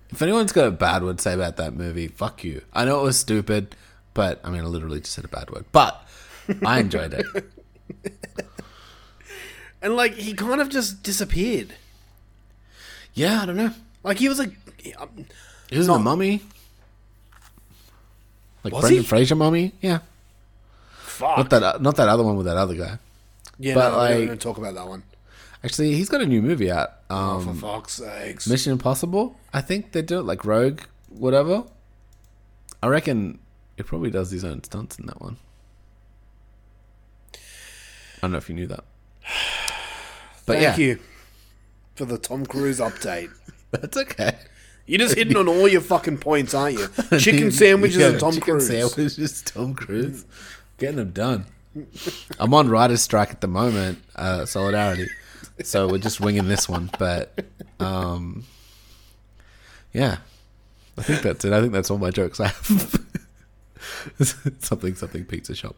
if 0.09 0.21
anyone's 0.21 0.51
got 0.51 0.67
a 0.67 0.71
bad 0.71 1.03
word 1.03 1.17
to 1.17 1.21
say 1.23 1.33
about 1.33 1.57
that 1.57 1.73
movie, 1.73 2.07
fuck 2.07 2.43
you. 2.43 2.61
I 2.73 2.85
know 2.85 2.99
it 3.01 3.03
was 3.03 3.19
stupid, 3.19 3.75
but 4.13 4.41
I 4.43 4.49
mean, 4.49 4.61
I 4.61 4.65
literally 4.65 4.99
just 4.99 5.13
said 5.13 5.25
a 5.25 5.27
bad 5.29 5.49
word. 5.51 5.65
But 5.71 6.03
I 6.65 6.79
enjoyed 6.79 7.13
it. 7.13 7.25
and 9.81 9.95
like 9.95 10.15
he 10.15 10.33
kind 10.33 10.59
of 10.59 10.69
just 10.69 11.03
disappeared. 11.03 11.75
Yeah, 13.13 13.41
I 13.41 13.45
don't 13.45 13.55
know. 13.57 13.71
Like 14.03 14.17
he 14.17 14.27
was 14.27 14.39
like, 14.39 14.51
um, 14.97 15.25
He 15.69 15.77
was 15.77 15.87
in 15.87 15.93
the 15.93 15.99
Mummy. 15.99 16.41
Like 18.63 18.73
Was 18.73 18.81
Brendan? 18.81 19.03
Fraser 19.03 19.35
Mummy. 19.35 19.73
Yeah, 19.81 19.99
fuck. 21.19 21.37
not 21.37 21.49
that 21.51 21.81
not 21.81 21.95
that 21.97 22.07
other 22.09 22.23
one 22.23 22.35
with 22.37 22.45
that 22.47 22.57
other 22.57 22.75
guy. 22.75 22.97
yeah, 23.59 23.73
but, 23.75 23.91
no, 23.91 23.97
we 24.01 24.07
don't- 24.07 24.15
we 24.15 24.19
like- 24.21 24.27
don't 24.29 24.41
talk 24.41 24.57
about 24.57 24.73
that 24.75 24.87
one. 24.87 25.03
Actually, 25.63 25.93
he's 25.95 26.07
got 26.07 26.21
a 26.21 26.25
new 26.25 26.41
movie 26.41 26.71
out. 26.71 26.89
Oh, 27.09 27.15
Um, 27.39 27.45
for 27.59 27.67
fuck's 27.79 27.93
sakes! 27.95 28.47
Mission 28.47 28.71
Impossible. 28.71 29.37
I 29.53 29.59
think 29.61 29.91
they 29.91 30.01
do 30.01 30.19
it 30.19 30.23
like 30.23 30.45
Rogue, 30.45 30.81
whatever. 31.09 31.63
I 32.81 32.87
reckon 32.87 33.39
he 33.75 33.83
probably 33.83 34.09
does 34.09 34.31
his 34.31 34.45
own 34.45 34.63
stunts 34.63 34.97
in 34.97 35.05
that 35.07 35.19
one. 35.21 35.35
I 37.35 37.37
don't 38.21 38.31
know 38.31 38.37
if 38.37 38.49
you 38.49 38.55
knew 38.55 38.67
that. 38.67 38.83
But 40.45 40.57
Thank 40.57 40.77
yeah, 40.79 40.83
you 40.83 40.99
for 41.95 42.05
the 42.05 42.17
Tom 42.17 42.43
Cruise 42.43 42.79
update. 42.79 43.29
that's 43.71 43.95
okay. 43.95 44.35
You're 44.87 44.97
just 44.97 45.13
hitting 45.17 45.37
on 45.37 45.47
all 45.47 45.67
your 45.67 45.81
fucking 45.81 46.17
points, 46.17 46.55
aren't 46.55 46.79
you? 46.79 46.87
Chicken 47.19 47.51
sandwiches 47.51 47.97
Yeah, 47.97 48.07
and 48.07 48.19
Tom 48.19 48.31
chicken 48.33 48.53
Cruise. 48.55 48.67
Sandwiches, 48.67 49.41
Tom 49.43 49.75
Cruise, 49.75 50.25
getting 50.79 50.97
them 50.97 51.11
done. 51.11 51.45
I'm 52.39 52.53
on 52.53 52.69
writer's 52.69 53.01
strike 53.01 53.29
at 53.29 53.41
the 53.41 53.47
moment, 53.47 53.99
uh, 54.15 54.45
solidarity. 54.45 55.07
So 55.63 55.87
we're 55.87 55.99
just 55.99 56.19
winging 56.19 56.47
this 56.47 56.67
one, 56.67 56.89
but 56.97 57.45
um, 57.79 58.45
yeah, 59.93 60.17
I 60.97 61.03
think 61.03 61.21
that's 61.21 61.45
it. 61.45 61.53
I 61.53 61.61
think 61.61 61.73
that's 61.73 61.91
all 61.91 61.97
my 61.97 62.11
jokes 62.11 62.39
I 62.39 62.47
have. 62.47 63.05
something, 64.59 64.95
something 64.95 65.25
pizza 65.25 65.53
shop. 65.53 65.75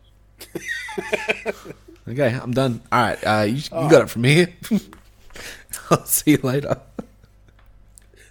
okay, 2.08 2.40
I'm 2.42 2.52
done. 2.52 2.82
All 2.92 3.02
right, 3.02 3.20
uh, 3.26 3.44
you, 3.44 3.56
you 3.56 3.90
got 3.90 4.04
it 4.04 4.10
from 4.10 4.24
here. 4.24 4.54
I'll 5.92 6.06
see 6.06 6.32
you 6.32 6.38
later. 6.38 6.80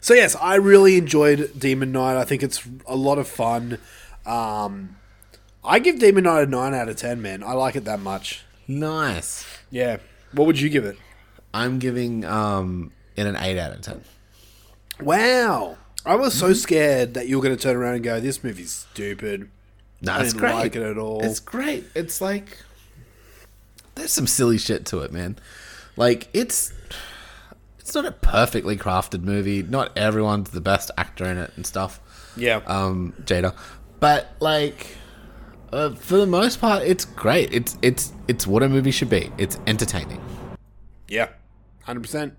So 0.01 0.15
yes, 0.15 0.35
I 0.37 0.55
really 0.55 0.97
enjoyed 0.97 1.59
Demon 1.59 1.93
Knight. 1.93 2.17
I 2.17 2.25
think 2.25 2.43
it's 2.43 2.67
a 2.87 2.97
lot 2.97 3.19
of 3.19 3.29
fun. 3.29 3.79
Um, 4.25 4.97
I 5.65 5.79
give 5.79 5.99
Demon 5.99 6.25
Knight 6.25 6.43
a 6.43 6.47
nine 6.47 6.75
out 6.75 6.89
of 6.89 6.97
ten. 6.97 7.21
Man, 7.21 7.43
I 7.43 7.53
like 7.53 7.77
it 7.77 7.85
that 7.85 8.01
much. 8.01 8.45
Nice. 8.67 9.47
Yeah. 9.71 9.99
What 10.33 10.47
would 10.47 10.61
you 10.61 10.69
give 10.69 10.85
it? 10.85 10.97
I'm 11.53 11.79
giving 11.79 12.25
um 12.25 12.93
it 13.17 13.27
an 13.27 13.37
eight 13.37 13.59
out 13.59 13.73
of 13.73 13.81
ten. 13.83 14.03
Wow. 15.01 15.77
I 16.07 16.15
was 16.15 16.33
so 16.35 16.53
scared 16.55 17.15
that 17.15 17.29
you 17.29 17.37
were 17.37 17.43
going 17.43 17.57
to 17.57 17.63
turn 17.63 17.77
around 17.77 17.97
and 17.97 18.05
go, 18.05 18.21
"This 18.21 18.43
movie's 18.43 18.73
stupid." 18.73 19.51
No, 20.01 20.13
I 20.13 20.21
it's 20.23 20.33
didn't 20.33 20.41
great. 20.41 20.55
like 20.55 20.77
it 20.77 20.83
at 20.83 20.97
all. 20.97 21.23
It's 21.23 21.41
great. 21.41 21.85
It's 21.95 22.21
like 22.23 22.57
there's 23.97 24.13
some 24.13 24.27
silly 24.27 24.57
shit 24.57 24.87
to 24.87 25.01
it, 25.01 25.13
man. 25.13 25.37
Like 25.97 26.29
it's 26.33 26.73
it's 27.79 27.95
not 27.95 28.07
a 28.07 28.13
perfectly 28.13 28.77
crafted 28.79 29.23
movie. 29.23 29.63
Not 29.63 29.97
everyone's 29.99 30.51
the 30.51 30.61
best 30.63 30.91
actor 30.97 31.27
in 31.27 31.37
it 31.37 31.51
and 31.57 31.67
stuff. 31.67 32.01
Yeah. 32.35 32.63
Um, 32.67 33.13
Jada, 33.25 33.55
but 33.99 34.29
like 34.41 34.97
uh, 35.73 35.95
for 35.95 36.17
the 36.17 36.27
most 36.27 36.61
part, 36.61 36.83
it's 36.83 37.05
great. 37.05 37.53
It's 37.53 37.77
it's 37.83 38.13
it's 38.29 38.47
what 38.47 38.63
a 38.63 38.69
movie 38.69 38.91
should 38.91 39.11
be. 39.11 39.33
It's 39.39 39.59
entertaining. 39.67 40.21
Yeah, 41.09 41.29
hundred 41.85 42.03
percent. 42.03 42.37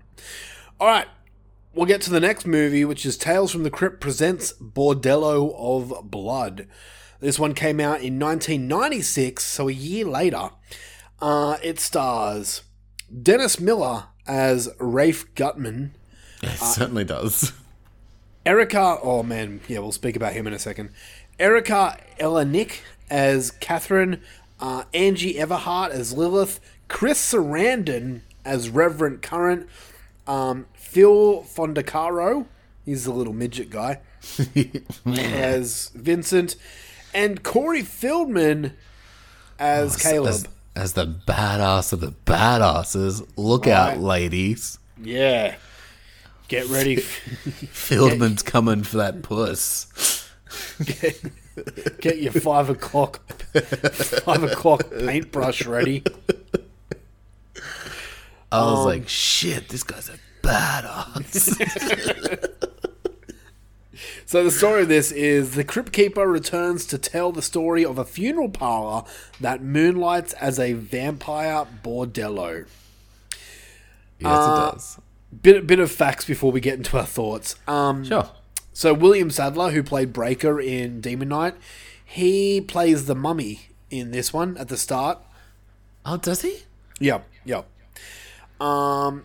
All 0.80 0.86
right, 0.86 1.06
we'll 1.74 1.86
get 1.86 2.00
to 2.02 2.10
the 2.10 2.20
next 2.20 2.46
movie, 2.46 2.84
which 2.84 3.06
is 3.06 3.16
Tales 3.16 3.52
from 3.52 3.62
the 3.62 3.70
Crypt 3.70 4.00
presents 4.00 4.52
Bordello 4.54 5.54
of 5.56 6.10
Blood. 6.10 6.66
This 7.20 7.38
one 7.38 7.54
came 7.54 7.78
out 7.78 8.00
in 8.02 8.18
1996, 8.18 9.44
so 9.44 9.68
a 9.68 9.72
year 9.72 10.04
later. 10.04 10.50
Uh, 11.20 11.56
it 11.62 11.78
stars 11.78 12.62
Dennis 13.22 13.60
Miller 13.60 14.06
as 14.26 14.68
Rafe 14.80 15.32
Guttman, 15.34 15.90
It 16.42 16.58
certainly 16.58 17.04
does. 17.04 17.52
Erika. 18.44 18.98
Oh 19.02 19.22
man, 19.22 19.60
yeah, 19.68 19.78
we'll 19.78 19.92
speak 19.92 20.16
about 20.16 20.32
him 20.32 20.48
in 20.48 20.52
a 20.52 20.58
second. 20.58 20.90
Erika 21.38 21.96
Eleniak 22.18 22.80
as 23.12 23.50
Catherine, 23.50 24.22
uh, 24.58 24.84
Angie 24.94 25.34
Everhart 25.34 25.90
as 25.90 26.14
Lilith, 26.14 26.60
Chris 26.88 27.20
Sarandon 27.32 28.22
as 28.42 28.70
Reverend 28.70 29.20
Current, 29.20 29.68
um, 30.26 30.64
Phil 30.72 31.42
Fondacaro, 31.42 32.46
he's 32.86 33.04
the 33.04 33.12
little 33.12 33.34
midget 33.34 33.68
guy, 33.68 34.00
as 35.06 35.90
Vincent, 35.94 36.56
and 37.12 37.42
Corey 37.42 37.82
Feldman 37.82 38.72
as 39.58 40.02
Caleb. 40.02 40.30
As, 40.30 40.48
as 40.74 40.92
the 40.94 41.06
badass 41.06 41.92
of 41.92 42.00
the 42.00 42.14
badasses. 42.24 43.28
Look 43.36 43.66
out, 43.66 43.98
ladies. 43.98 44.78
yeah. 45.00 45.56
Get 46.48 46.66
ready. 46.68 46.96
Feldman's 46.96 48.42
coming 48.42 48.82
for 48.82 48.98
that 48.98 49.22
puss. 49.22 50.28
Get 50.84 51.22
your 52.02 52.32
five 52.32 52.68
o'clock 52.70 53.20
five 54.24 54.42
o'clock 54.42 54.90
paintbrush 54.90 55.66
ready. 55.66 56.02
I 58.50 58.58
Um, 58.58 58.72
was 58.72 58.86
like, 58.86 59.08
shit, 59.08 59.68
this 59.68 59.82
guy's 59.82 60.08
a 60.08 60.18
badass. 60.42 61.58
So 64.24 64.42
the 64.44 64.50
story 64.50 64.80
of 64.82 64.88
this 64.88 65.12
is 65.12 65.50
the 65.56 65.62
Crypt 65.64 65.92
Keeper 65.92 66.26
returns 66.26 66.86
to 66.86 66.96
tell 66.96 67.32
the 67.32 67.42
story 67.42 67.84
of 67.84 67.98
a 67.98 68.04
funeral 68.04 68.48
parlor 68.48 69.04
that 69.40 69.62
moonlights 69.62 70.32
as 70.34 70.58
a 70.58 70.72
vampire 70.72 71.66
bordello. 71.84 72.64
yes, 74.18 74.24
Uh, 74.24 74.70
it 74.70 74.72
does. 74.74 74.98
Bit 75.42 75.66
bit 75.66 75.80
of 75.80 75.92
facts 75.92 76.24
before 76.24 76.50
we 76.50 76.60
get 76.60 76.78
into 76.78 76.96
our 76.96 77.04
thoughts. 77.04 77.56
Um, 77.68 78.04
Sure. 78.04 78.30
So 78.72 78.94
William 78.94 79.30
Sadler, 79.30 79.70
who 79.70 79.82
played 79.82 80.12
Breaker 80.12 80.60
in 80.60 81.00
Demon 81.00 81.28
Knight, 81.28 81.54
he 82.04 82.60
plays 82.60 83.06
the 83.06 83.14
mummy 83.14 83.68
in 83.90 84.10
this 84.10 84.32
one 84.32 84.56
at 84.56 84.68
the 84.68 84.76
start. 84.76 85.18
Oh, 86.04 86.16
does 86.16 86.42
he? 86.42 86.60
Yeah, 86.98 87.20
yeah. 87.44 87.62
Um, 88.60 89.24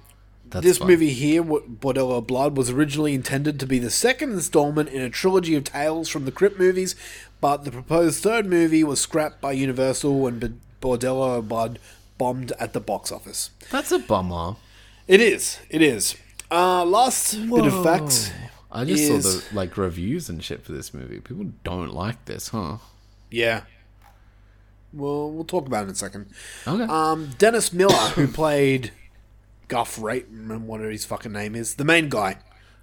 That's 0.49 0.65
this 0.65 0.77
fun. 0.79 0.87
movie 0.87 1.11
here, 1.13 1.43
Bordello 1.43 2.25
Blood, 2.25 2.57
was 2.57 2.69
originally 2.69 3.13
intended 3.13 3.59
to 3.59 3.65
be 3.65 3.79
the 3.79 3.89
second 3.89 4.31
installment 4.33 4.89
in 4.89 5.01
a 5.01 5.09
trilogy 5.09 5.55
of 5.55 5.63
tales 5.63 6.09
from 6.09 6.25
the 6.25 6.31
Crypt 6.31 6.59
movies, 6.59 6.95
but 7.39 7.63
the 7.63 7.71
proposed 7.71 8.21
third 8.23 8.45
movie 8.45 8.83
was 8.83 8.99
scrapped 8.99 9.39
by 9.41 9.51
Universal 9.53 10.19
when 10.19 10.39
B- 10.39 10.53
Bordello 10.81 11.37
of 11.37 11.47
Blood 11.49 11.79
bombed 12.17 12.51
at 12.59 12.73
the 12.73 12.79
box 12.79 13.11
office. 13.11 13.51
That's 13.71 13.91
a 13.91 13.99
bummer. 13.99 14.55
It 15.07 15.21
is. 15.21 15.59
It 15.69 15.81
is. 15.81 16.15
Uh, 16.49 16.83
last 16.83 17.33
bit 17.49 17.65
of 17.65 17.83
facts. 17.83 18.31
I 18.71 18.85
just 18.85 19.03
is- 19.03 19.23
saw 19.23 19.49
the 19.49 19.55
like 19.55 19.77
reviews 19.77 20.29
and 20.29 20.43
shit 20.43 20.63
for 20.63 20.71
this 20.71 20.93
movie. 20.93 21.19
People 21.19 21.51
don't 21.63 21.93
like 21.93 22.25
this, 22.25 22.49
huh? 22.49 22.77
Yeah. 23.31 23.61
Well, 24.93 25.29
we'll 25.31 25.43
talk 25.45 25.67
about 25.67 25.81
it 25.81 25.83
in 25.85 25.89
a 25.91 25.95
second. 25.95 26.27
Okay. 26.65 26.83
Um, 26.83 27.31
Dennis 27.37 27.73
Miller, 27.73 27.93
who 27.93 28.27
played 28.31 28.91
Guff 29.67 29.97
Rateman, 29.97 30.61
whatever 30.61 30.89
his 30.89 31.05
fucking 31.05 31.31
name 31.31 31.55
is, 31.55 31.75
the 31.75 31.83
main 31.85 32.09
guy. 32.09 32.37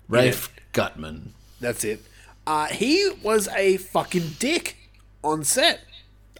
Rafe 0.09 0.55
Guttman. 0.73 1.29
That's 1.61 1.83
it. 1.83 2.03
Uh, 2.47 2.67
he 2.67 3.11
was 3.23 3.49
a 3.49 3.79
fucking 3.79 4.33
dick 4.39 4.77
on 5.23 5.45
set. 5.45 5.81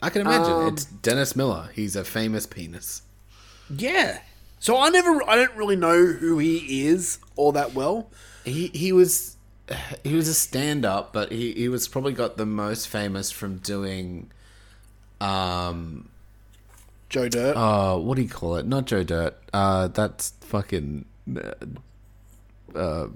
I 0.03 0.11
can 0.11 0.21
imagine. 0.21 0.53
Um, 0.53 0.69
it's 0.75 0.85
Dennis 0.85 1.35
Miller. 1.35 1.71
He's 1.75 1.97
a 1.97 2.05
famous 2.05 2.47
penis. 2.47 3.01
Yeah. 3.75 4.21
So 4.61 4.79
I 4.79 4.91
never, 4.91 5.23
I 5.29 5.37
don't 5.37 5.55
really 5.55 5.77
know 5.77 6.05
who 6.05 6.39
he 6.39 6.87
is 6.87 7.19
all 7.37 7.53
that 7.53 7.73
well. 7.75 8.11
He 8.45 8.67
he 8.75 8.93
was 8.93 9.34
he 10.03 10.15
was 10.15 10.29
a 10.29 10.35
stand 10.35 10.85
up, 10.85 11.13
but 11.13 11.33
he, 11.33 11.53
he 11.53 11.69
was 11.69 11.89
probably 11.89 12.13
got 12.13 12.37
the 12.37 12.47
most 12.47 12.89
famous 12.89 13.31
from 13.31 13.59
doing 13.59 14.31
um 15.21 16.09
Joe 17.09 17.29
Dirt. 17.29 17.57
uh 17.57 17.97
what 17.97 18.17
do 18.17 18.23
you 18.23 18.29
call 18.29 18.57
it? 18.57 18.67
Not 18.67 18.85
Joe 18.87 19.05
Dirt. 19.05 19.37
Uh 19.53 19.89
that's 19.89 20.31
fucking 20.41 21.05
uh, 21.37 21.53
uh 22.79 23.07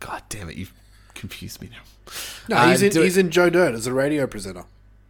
God 0.00 0.22
damn 0.28 0.48
it, 0.50 0.56
you've 0.56 0.72
confused 1.14 1.60
me 1.62 1.68
now. 1.70 2.12
no, 2.48 2.56
uh, 2.56 2.68
he's 2.70 2.82
in, 2.82 2.90
do- 2.92 3.02
he's 3.02 3.16
in 3.16 3.30
Joe 3.30 3.50
Dirt 3.50 3.74
as 3.74 3.86
a 3.86 3.92
radio 3.92 4.26
presenter. 4.26 4.64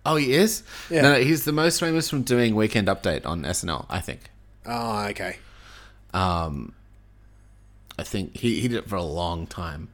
Oh, 0.05 0.17
he 0.17 0.33
is? 0.35 0.63
Yeah. 0.91 1.03
No, 1.03 1.13
no, 1.15 1.21
he's 1.23 1.45
the 1.45 1.53
most 1.53 1.79
famous 1.79 2.11
from 2.11 2.23
doing 2.23 2.57
Weekend 2.57 2.89
Update 2.89 3.25
on 3.25 3.43
SNL, 3.45 3.87
I 3.89 4.01
think. 4.01 4.21
Oh, 4.67 5.05
okay. 5.11 5.37
Um, 6.13 6.73
I 7.99 8.03
think 8.03 8.37
he, 8.37 8.61
he 8.61 8.67
did 8.69 8.79
it 8.79 8.89
for 8.89 8.97
a 8.97 9.03
long 9.03 9.47
time. 9.47 9.89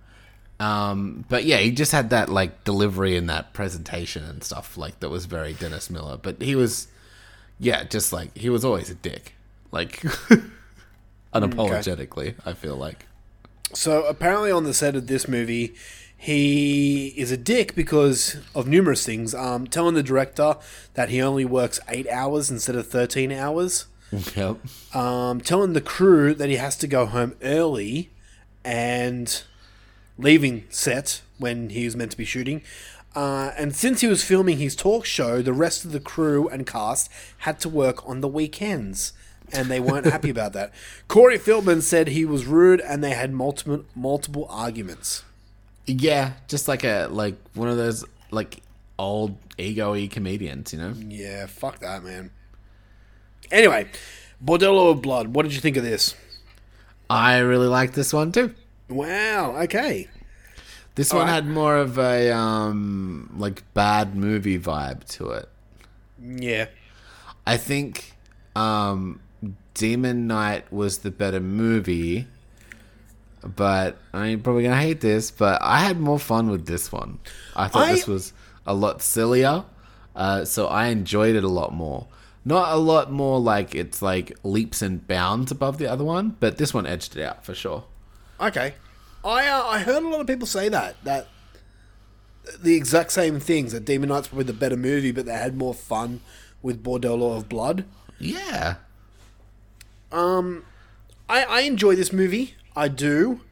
Um, 0.61 1.25
but 1.29 1.45
yeah, 1.45 1.59
he 1.59 1.71
just 1.71 1.93
had 1.93 2.11
that 2.11 2.29
like 2.29 2.65
delivery 2.65 3.17
and 3.17 3.29
that 3.31 3.53
presentation 3.53 4.25
and 4.25 4.43
stuff 4.43 4.77
like 4.77 4.99
that 5.01 5.09
was 5.09 5.27
very 5.27 5.53
Dennis 5.53 5.89
Miller. 5.89 6.17
But 6.17 6.43
he 6.43 6.57
was, 6.57 6.89
yeah, 7.61 7.85
just 7.85 8.13
like 8.13 8.37
he 8.37 8.49
was 8.49 8.65
always 8.65 8.91
a 8.91 8.95
dick, 8.95 9.35
like 9.71 10.01
unapologetically. 11.35 12.35
I 12.45 12.53
feel 12.55 12.77
like. 12.77 13.07
So 13.75 14.05
apparently, 14.05 14.51
on 14.51 14.65
the 14.65 14.75
set 14.75 14.97
of 14.97 15.07
this 15.07 15.29
movie, 15.29 15.75
he 16.17 17.09
is 17.17 17.31
a 17.31 17.37
dick 17.37 17.75
because 17.77 18.39
of 18.55 18.67
numerous 18.67 19.07
things. 19.07 19.35
Um, 19.35 19.67
telling 19.67 19.95
the 19.95 20.03
director 20.03 20.57
that 20.95 21.11
he 21.11 21.23
only 21.23 21.45
works 21.45 21.79
eight 21.89 22.09
hours 22.09 22.51
instead 22.51 22.75
of 22.77 22.89
thirteen 22.89 23.33
hours. 23.33 23.87
Yep. 24.35 24.57
Um, 24.97 25.43
telling 25.43 25.75
the 25.75 25.83
crew 25.83 26.33
that 26.33 26.49
he 26.49 26.57
has 26.57 26.79
to 26.79 26.87
go 26.87 27.05
home 27.05 27.37
early, 27.43 28.09
and 28.65 29.43
leaving 30.19 30.65
set 30.69 31.23
when 31.39 31.71
he 31.71 31.85
was 31.85 31.97
meant 31.97 32.11
to 32.11 32.17
be 32.17 32.25
shooting. 32.25 32.63
Uh, 33.15 33.53
and 33.57 33.75
since 33.75 34.01
he 34.01 34.07
was 34.07 34.23
filming 34.23 34.59
his 34.59 34.77
talk 34.77 35.05
show, 35.05 35.41
the 35.41 35.53
rest 35.53 35.85
of 35.85 35.93
the 35.93 36.01
crew 36.01 36.49
and 36.49 36.67
cast 36.67 37.11
had 37.39 37.59
to 37.61 37.69
work 37.69 38.07
on 38.09 38.21
the 38.21 38.29
weekends, 38.29 39.13
and 39.53 39.69
they 39.69 39.81
weren't 39.81 40.07
happy 40.13 40.31
about 40.31 40.53
that. 40.53 40.73
Corey 41.09 41.39
Feldman 41.39 41.81
said 41.81 42.09
he 42.09 42.25
was 42.25 42.47
rude, 42.47 42.81
and 42.81 43.03
they 43.03 43.13
had 43.13 43.33
multiple 43.33 43.85
multiple 43.95 44.47
arguments. 44.51 45.25
Yeah, 45.87 46.35
just 46.49 46.69
like 46.69 46.85
a 46.85 47.09
like 47.11 47.37
one 47.55 47.69
of 47.69 47.77
those 47.77 48.05
like 48.31 48.61
old 48.99 49.37
ego-y 49.57 50.09
comedians, 50.11 50.73
you 50.73 50.79
know. 50.79 50.93
Yeah, 50.97 51.47
fuck 51.47 51.79
that, 51.81 52.05
man. 52.05 52.31
Anyway, 53.51 53.89
Bordello 54.45 54.91
of 54.91 55.03
Blood. 55.03 55.29
What 55.29 55.45
did 55.45 55.55
you 55.55 55.61
think 55.61 55.77
of 55.77 55.83
this? 55.83 56.15
I 57.09 57.39
really 57.39 57.69
like 57.69 57.95
this 57.95 58.13
one 58.13 58.33
too. 58.33 58.55
Wow. 58.89 59.57
Okay. 59.63 60.09
This 60.95 61.13
one 61.13 61.23
Alright. 61.23 61.35
had 61.35 61.47
more 61.47 61.77
of 61.77 61.99
a 61.99 62.31
um 62.33 63.33
like 63.39 63.63
bad 63.75 64.15
movie 64.17 64.59
vibe 64.59 65.05
to 65.17 65.31
it. 65.31 65.49
Yeah. 66.21 66.67
I 67.47 67.57
think 67.57 68.15
um 68.57 69.21
Demon 69.75 70.27
Knight 70.27 70.73
was 70.73 70.99
the 70.99 71.11
better 71.13 71.39
movie, 71.39 72.27
but 73.45 73.97
I'm 74.13 74.41
probably 74.43 74.65
gonna 74.65 74.81
hate 74.81 75.01
this, 75.01 75.31
but 75.31 75.61
I 75.63 75.81
had 75.81 76.01
more 76.01 76.19
fun 76.19 76.51
with 76.51 76.67
this 76.67 76.91
one. 76.91 77.21
I 77.55 77.69
thought 77.69 77.89
I- 77.89 77.93
this 77.93 78.07
was 78.09 78.33
a 78.67 78.75
lot 78.75 79.01
sillier, 79.03 79.65
uh, 80.17 80.45
so 80.45 80.67
I 80.67 80.87
enjoyed 80.89 81.37
it 81.37 81.45
a 81.45 81.49
lot 81.49 81.73
more. 81.73 82.07
Not 82.45 82.73
a 82.73 82.77
lot 82.77 83.13
more 83.13 83.39
like 83.41 83.75
it's 83.75 84.03
like 84.03 84.37
leaps 84.43 84.83
and 84.83 85.07
bounds 85.07 85.53
above 85.53 85.79
the 85.79 85.87
other 85.87 86.05
one, 86.05 86.37
but 86.41 86.57
this 86.59 86.75
one 86.75 86.87
edged 86.87 87.17
it 87.17 87.23
out 87.23 87.45
for 87.45 87.55
sure. 87.55 87.85
Okay. 88.41 88.75
I 89.25 89.47
uh, 89.49 89.65
I 89.67 89.79
heard 89.81 90.03
a 90.03 90.09
lot 90.09 90.21
of 90.21 90.27
people 90.27 90.47
say 90.47 90.69
that 90.69 91.03
that 91.05 91.29
the 92.61 92.75
exact 92.75 93.13
same 93.13 93.41
things 93.41 93.73
that 93.73 93.85
Demon 93.85 94.09
Knight's 94.09 94.29
probably 94.29 94.45
the 94.45 94.53
better 94.53 94.77
movie, 94.77 95.13
but 95.13 95.27
they 95.27 95.35
had 95.35 95.57
more 95.57 95.75
fun 95.75 96.21
with 96.63 96.83
Bordello 96.83 97.37
of 97.37 97.49
Blood. 97.49 97.85
Yeah, 98.19 98.77
Um, 100.11 100.65
I, 101.29 101.45
I 101.45 101.61
enjoy 101.61 101.95
this 101.95 102.13
movie. 102.13 102.55
I 102.75 102.89
do. 102.89 103.43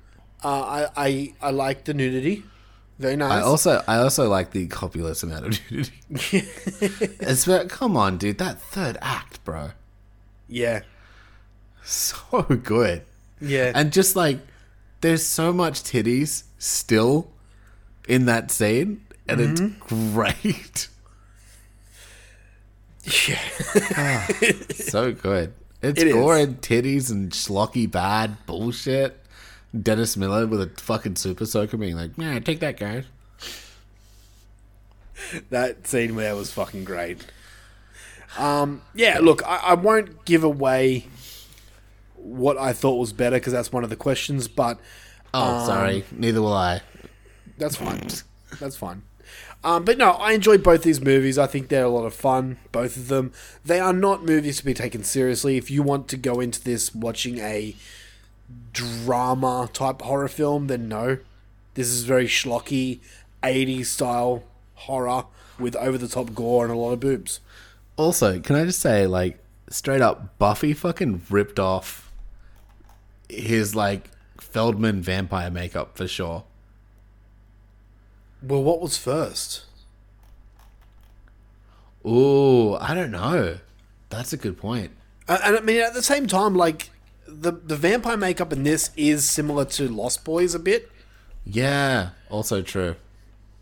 Uh, 0.42 0.48
I, 0.48 0.88
I 1.06 1.34
I 1.40 1.50
like 1.50 1.84
the 1.84 1.94
nudity. 1.94 2.42
Very 2.98 3.14
nice. 3.16 3.30
I 3.32 3.40
also 3.42 3.82
I 3.86 3.98
also 3.98 4.28
like 4.28 4.52
the 4.52 4.66
copulous 4.68 5.22
amount 5.22 5.46
of 5.46 5.70
nudity. 5.70 6.00
it's 6.10 7.44
but 7.44 7.68
come 7.68 7.96
on, 7.96 8.16
dude, 8.18 8.38
that 8.38 8.60
third 8.60 8.96
act, 9.02 9.44
bro, 9.44 9.70
yeah. 10.48 10.80
so 11.84 12.42
good. 12.42 13.02
Yeah. 13.40 13.72
And 13.74 13.92
just 13.92 14.16
like, 14.16 14.38
there's 15.06 15.24
so 15.24 15.52
much 15.52 15.84
titties 15.84 16.42
still 16.58 17.30
in 18.08 18.26
that 18.26 18.50
scene, 18.50 19.06
and 19.28 19.40
it's 19.40 19.60
great. 19.78 20.88
yeah. 23.28 24.26
so 24.74 25.12
good. 25.12 25.52
It's 25.80 26.02
It 26.02 26.12
gore 26.12 26.36
and 26.36 26.60
titties 26.60 27.12
and 27.12 27.30
schlocky 27.30 27.88
bad 27.88 28.36
bullshit. 28.46 29.24
Dennis 29.80 30.16
Miller 30.16 30.44
with 30.44 30.60
a 30.60 30.70
fucking 30.80 31.14
super 31.14 31.46
soaker 31.46 31.76
being 31.76 31.94
like, 31.94 32.10
"Yeah, 32.16 32.40
take 32.40 32.58
that, 32.58 32.76
guys." 32.76 33.04
that 35.50 35.86
scene 35.86 36.16
there 36.16 36.34
was 36.34 36.50
fucking 36.50 36.82
great. 36.82 37.24
Um, 38.36 38.82
yeah, 38.92 39.20
look, 39.20 39.46
I, 39.46 39.56
I 39.58 39.74
won't 39.74 40.24
give 40.24 40.42
away 40.42 41.06
what 42.26 42.56
I 42.58 42.72
thought 42.72 42.96
was 42.98 43.12
better 43.12 43.36
because 43.36 43.52
that's 43.52 43.72
one 43.72 43.84
of 43.84 43.90
the 43.90 43.96
questions, 43.96 44.48
but 44.48 44.78
Oh, 45.34 45.66
sorry. 45.66 46.04
Neither 46.12 46.40
will 46.40 46.52
I. 46.52 46.80
that's 47.58 47.76
fine. 47.76 48.06
That's 48.60 48.76
fine. 48.76 49.02
Um, 49.64 49.84
but 49.84 49.98
no, 49.98 50.12
I 50.12 50.32
enjoyed 50.32 50.62
both 50.62 50.82
these 50.82 51.00
movies. 51.00 51.36
I 51.38 51.46
think 51.46 51.68
they're 51.68 51.84
a 51.84 51.88
lot 51.88 52.04
of 52.06 52.14
fun, 52.14 52.58
both 52.72 52.96
of 52.96 53.08
them. 53.08 53.32
They 53.64 53.80
are 53.80 53.92
not 53.92 54.24
movies 54.24 54.58
to 54.58 54.64
be 54.64 54.74
taken 54.74 55.02
seriously. 55.02 55.56
If 55.56 55.70
you 55.70 55.82
want 55.82 56.08
to 56.08 56.16
go 56.16 56.40
into 56.40 56.62
this 56.62 56.94
watching 56.94 57.38
a 57.38 57.74
drama 58.72 59.68
type 59.72 60.02
horror 60.02 60.28
film, 60.28 60.68
then 60.68 60.88
no. 60.88 61.18
This 61.74 61.88
is 61.88 62.04
very 62.04 62.26
schlocky, 62.26 63.00
80s 63.42 63.86
style 63.86 64.44
horror 64.74 65.24
with 65.58 65.74
over 65.76 65.98
the 65.98 66.08
top 66.08 66.34
gore 66.34 66.64
and 66.64 66.72
a 66.72 66.76
lot 66.78 66.92
of 66.92 67.00
boobs. 67.00 67.40
Also, 67.96 68.40
can 68.40 68.56
I 68.56 68.64
just 68.64 68.80
say, 68.80 69.06
like, 69.06 69.38
straight 69.68 70.00
up, 70.02 70.38
Buffy 70.38 70.72
fucking 70.74 71.22
ripped 71.30 71.58
off 71.58 72.05
his 73.28 73.74
like 73.74 74.10
Feldman 74.38 75.02
vampire 75.02 75.50
makeup 75.50 75.96
for 75.96 76.06
sure. 76.06 76.44
Well, 78.42 78.62
what 78.62 78.80
was 78.80 78.96
first? 78.96 79.64
Oh, 82.04 82.76
I 82.76 82.94
don't 82.94 83.10
know. 83.10 83.58
That's 84.10 84.32
a 84.32 84.36
good 84.36 84.56
point. 84.56 84.92
And, 85.28 85.40
and 85.42 85.56
I 85.56 85.60
mean, 85.60 85.80
at 85.80 85.94
the 85.94 86.02
same 86.02 86.26
time, 86.26 86.54
like 86.54 86.90
the 87.26 87.52
the 87.52 87.76
vampire 87.76 88.16
makeup 88.16 88.52
in 88.52 88.62
this 88.62 88.90
is 88.96 89.28
similar 89.28 89.64
to 89.64 89.88
Lost 89.88 90.24
Boys 90.24 90.54
a 90.54 90.58
bit. 90.58 90.90
Yeah, 91.44 92.10
also 92.30 92.62
true. 92.62 92.96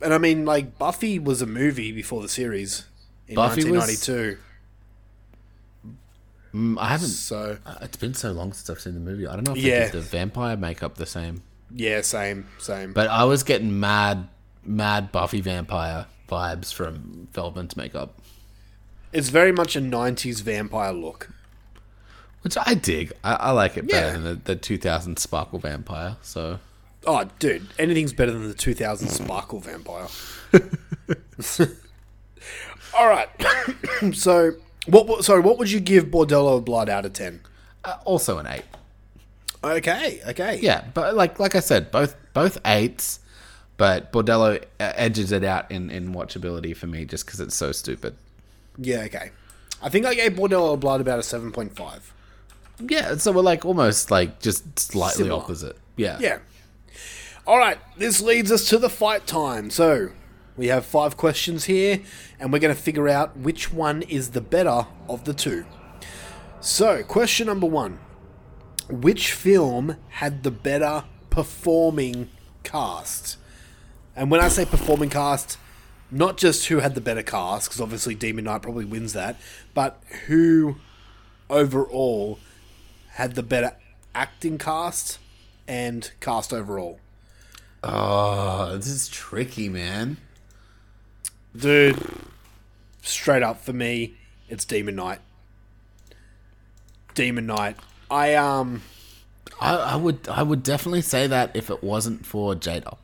And 0.03 0.13
I 0.13 0.19
mean, 0.19 0.45
like 0.45 0.79
Buffy 0.79 1.19
was 1.19 1.41
a 1.41 1.47
movie 1.47 1.93
before 1.93 2.21
the 2.21 2.29
series 2.29 2.85
in 3.27 3.37
Buffy 3.37 3.65
was- 3.65 3.89
1992. 3.89 4.39
Mm, 6.55 6.79
I 6.79 6.89
haven't. 6.89 7.09
So 7.09 7.59
It's 7.83 7.97
been 7.97 8.15
so 8.15 8.31
long 8.33 8.53
since 8.53 8.71
I've 8.71 8.81
seen 8.81 8.95
the 8.95 9.01
movie. 9.01 9.27
I 9.27 9.35
don't 9.35 9.45
know 9.47 9.53
if 9.53 9.59
Yeah. 9.59 9.81
they 9.81 9.85
did 9.87 9.93
the 9.93 10.01
vampire 10.03 10.57
makeup 10.57 10.95
the 10.97 11.07
same. 11.07 11.43
yeah, 11.75 12.01
same, 12.03 12.47
same. 12.59 12.93
But 12.93 13.09
I 13.09 13.25
was 13.25 13.43
getting 13.43 13.81
mad, 13.81 14.29
mad 14.65 15.11
Buffy 15.11 15.41
vampire 15.41 16.07
vibes 16.29 16.73
from 16.73 17.29
Feldman's 17.33 17.77
makeup, 17.77 18.21
it's 19.13 19.29
very 19.29 19.53
much 19.53 19.77
a 19.77 19.81
90s 19.81 20.41
vampire 20.43 20.93
look. 20.93 21.29
which 22.43 22.57
I 22.67 22.75
dig. 22.75 23.11
I, 23.25 23.35
I 23.35 23.51
like 23.53 23.77
it 23.79 23.89
better 23.89 24.07
Yeah. 24.09 24.13
than 24.13 24.25
the, 24.25 24.35
the 24.35 24.57
2000 24.57 25.19
Sparkle 25.19 25.59
vampire. 25.59 26.17
So 26.23 26.59
Oh, 27.07 27.29
dude, 27.39 27.67
anything's 27.79 28.13
better 28.13 28.33
than 28.33 28.49
the 28.49 28.55
2000 28.55 29.09
Sparkle 29.09 29.61
vampire. 29.61 30.09
All 32.97 33.09
right. 33.09 33.29
so, 34.15 34.53
what? 34.87 35.07
what- 35.07 35.25
Sorry, 35.25 35.41
what 35.41 35.59
would 35.59 35.71
you 35.71 35.81
give 35.81 36.07
Bordello 36.07 36.59
of 36.59 36.65
Blood 36.65 36.89
out 36.89 37.05
of 37.07 37.13
10? 37.13 37.41
uh, 37.85 37.97
also 38.05 38.39
an 38.39 38.47
eight. 38.47 38.65
Okay, 39.63 40.21
okay. 40.29 40.59
Yeah, 40.63 40.85
but 40.93 41.15
like 41.15 41.39
like 41.39 41.55
I 41.55 41.61
said, 41.61 41.91
both 41.91 42.15
both 42.35 42.59
eights, 42.67 43.21
but 43.79 44.13
Bordello 44.13 44.57
uh, 44.59 44.93
edges 44.97 45.33
it 45.33 45.43
out 45.45 45.71
in 45.71 45.91
in 45.91 46.13
watchability 46.15 46.77
for 46.77 46.87
me 46.87 47.05
just 47.07 47.25
because 47.25 47.41
it's 47.41 47.55
so 47.55 47.73
stupid. 47.73 48.15
Yeah, 48.77 49.01
okay. 49.03 49.31
I 49.83 49.89
think 49.89 50.05
I 50.07 50.15
gave 50.15 50.33
Bordello 50.33 50.75
of 50.75 50.81
Blood 50.81 51.01
about 51.01 51.19
a 51.19 51.23
7.5. 51.23 52.01
Yeah, 52.81 53.17
so 53.17 53.33
we're 53.33 53.43
like 53.43 53.65
almost 53.65 54.11
like 54.11 54.41
just 54.41 54.79
slightly 54.79 55.25
Similar. 55.25 55.43
opposite. 55.43 55.77
Yeah, 55.97 56.19
Yeah. 56.21 56.39
All 57.47 57.59
right, 57.59 57.79
this 57.99 58.21
leads 58.23 58.51
us 58.51 58.69
to 58.71 58.79
the 58.79 58.89
fight 58.91 59.27
time. 59.27 59.69
So, 59.71 60.09
we 60.57 60.69
have 60.69 60.87
five 60.87 61.17
questions 61.17 61.65
here, 61.65 62.01
and 62.39 62.53
we're 62.53 62.61
going 62.61 62.75
to 62.75 62.81
figure 62.81 63.09
out 63.09 63.37
which 63.37 63.73
one 63.73 64.03
is 64.03 64.31
the 64.31 64.41
better 64.41 64.87
of 65.09 65.25
the 65.25 65.35
two. 65.35 65.65
So, 66.61 67.03
question 67.03 67.47
number 67.47 67.67
one 67.67 67.99
Which 68.89 69.33
film 69.33 69.97
had 70.11 70.43
the 70.43 70.51
better 70.51 71.05
performing 71.31 72.31
cast? 72.63 73.37
And 74.17 74.31
when 74.31 74.41
I 74.41 74.49
say 74.49 74.65
performing 74.65 75.11
cast, 75.11 75.59
not 76.11 76.37
just 76.37 76.69
who 76.69 76.79
had 76.79 76.95
the 76.95 77.01
better 77.01 77.23
cast, 77.23 77.69
because 77.69 77.81
obviously 77.81 78.15
Demon 78.15 78.45
Knight 78.45 78.63
probably 78.63 78.85
wins 78.85 79.13
that, 79.15 79.37
but 79.75 80.01
who 80.27 80.77
overall 81.51 82.39
had 83.15 83.35
the 83.35 83.43
better 83.43 83.73
acting 84.15 84.59
cast 84.59 85.19
and 85.67 86.13
cast 86.21 86.53
overall. 86.53 87.01
Oh, 87.83 88.77
this 88.77 88.87
is 88.87 89.09
tricky, 89.09 89.69
man. 89.69 90.19
Dude, 91.57 92.01
straight 93.03 93.43
up 93.43 93.61
for 93.61 93.73
me, 93.73 94.15
it's 94.49 94.65
Demon 94.65 94.97
Knight. 94.97 95.21
Demon 97.15 97.47
Knight. 97.47 97.77
I 98.11 98.35
um 98.35 98.83
I, 99.61 99.77
I 99.77 99.97
would 99.97 100.29
I 100.29 100.43
would 100.43 100.63
definitely 100.63 101.03
say 101.03 101.27
that 101.27 101.55
if 101.55 101.71
it 101.71 101.83
wasn't 101.83 102.27
for 102.27 102.55
Jada. 102.55 102.97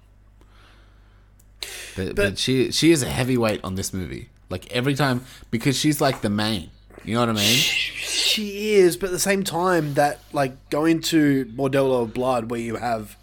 But, 1.97 2.17
but, 2.17 2.39
she 2.39 2.71
she 2.73 2.91
is 2.91 3.03
a 3.03 3.09
heavyweight 3.09 3.63
on 3.63 3.75
this 3.75 3.93
movie. 3.93 4.31
Like 4.49 4.71
every 4.73 4.95
time 4.95 5.25
because 5.51 5.79
she's 5.79 6.01
like 6.01 6.23
the 6.23 6.31
main. 6.31 6.71
You 7.05 7.15
know 7.15 7.21
what 7.21 7.31
I 7.31 7.33
mean? 7.33 7.57
she 7.57 8.75
is, 8.75 8.97
but 8.97 9.07
at 9.07 9.13
the 9.13 9.19
same 9.19 9.43
time 9.43 9.95
that 9.95 10.21
like 10.33 10.69
going 10.71 11.01
to 11.03 11.47
Bordello 11.47 12.03
of 12.03 12.15
Blood 12.15 12.51
where 12.51 12.61
you 12.61 12.77
have 12.77 13.17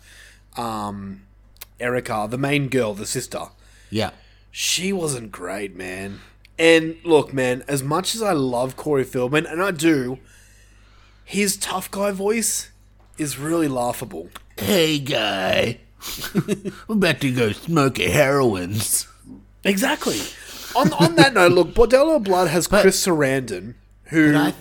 um 0.55 1.23
Erika, 1.79 2.27
the 2.29 2.37
main 2.37 2.69
girl, 2.69 2.93
the 2.93 3.05
sister. 3.05 3.41
Yeah. 3.89 4.11
She 4.51 4.91
wasn't 4.93 5.31
great, 5.31 5.75
man. 5.75 6.19
And 6.59 6.97
look, 7.03 7.33
man, 7.33 7.63
as 7.67 7.83
much 7.83 8.15
as 8.15 8.21
I 8.21 8.31
love 8.31 8.75
Corey 8.75 9.03
Feldman, 9.03 9.45
and 9.45 9.61
I 9.61 9.71
do, 9.71 10.19
his 11.23 11.57
tough 11.57 11.91
guy 11.91 12.11
voice 12.11 12.71
is 13.17 13.37
really 13.37 13.67
laughable. 13.67 14.29
Hey, 14.57 14.97
guy. 14.99 15.79
I'm 16.35 16.73
about 16.97 17.21
to 17.21 17.31
go 17.31 17.51
smoke 17.51 17.99
a 17.99 18.09
heroines. 18.09 19.07
Exactly. 19.63 20.19
on 20.75 20.93
on 20.93 21.15
that 21.15 21.33
note, 21.33 21.51
look, 21.51 21.73
Bordello 21.73 22.23
Blood 22.23 22.47
has 22.47 22.67
Chris 22.67 23.05
Sarandon, 23.05 23.75
who 24.05 24.35
I, 24.35 24.53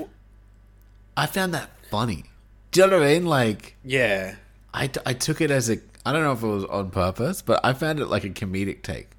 I 1.16 1.26
found 1.26 1.54
that 1.54 1.70
funny. 1.90 2.24
Do 2.72 2.80
you 2.80 2.86
know 2.88 2.98
what 2.98 3.06
I 3.06 3.14
mean? 3.14 3.26
Like, 3.26 3.76
yeah, 3.84 4.36
I, 4.74 4.90
I 5.04 5.12
took 5.14 5.40
it 5.40 5.50
as 5.50 5.70
a 5.70 5.78
I 6.04 6.12
don't 6.12 6.22
know 6.22 6.32
if 6.32 6.42
it 6.42 6.46
was 6.46 6.64
on 6.64 6.90
purpose, 6.90 7.42
but 7.42 7.60
I 7.64 7.72
found 7.72 8.00
it 8.00 8.06
like 8.06 8.24
a 8.24 8.30
comedic 8.30 8.82
take. 8.82 9.10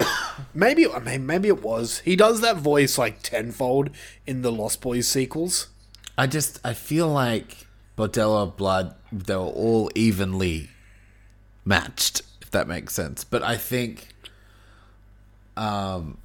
maybe 0.54 0.86
I 0.88 0.98
mean 0.98 1.26
maybe 1.26 1.48
it 1.48 1.62
was. 1.62 2.00
He 2.00 2.16
does 2.16 2.40
that 2.40 2.56
voice 2.56 2.98
like 2.98 3.22
tenfold 3.22 3.90
in 4.26 4.42
the 4.42 4.52
Lost 4.52 4.80
Boys 4.80 5.08
sequels. 5.08 5.68
I 6.18 6.26
just 6.26 6.60
I 6.64 6.74
feel 6.74 7.08
like 7.08 7.66
Bordello 7.96 8.56
Blood 8.56 8.94
they 9.12 9.34
were 9.36 9.42
all 9.42 9.90
evenly 9.94 10.70
matched, 11.64 12.22
if 12.40 12.50
that 12.50 12.68
makes 12.68 12.94
sense. 12.94 13.24
But 13.24 13.42
I 13.42 13.56
think 13.56 14.08
um 15.56 16.18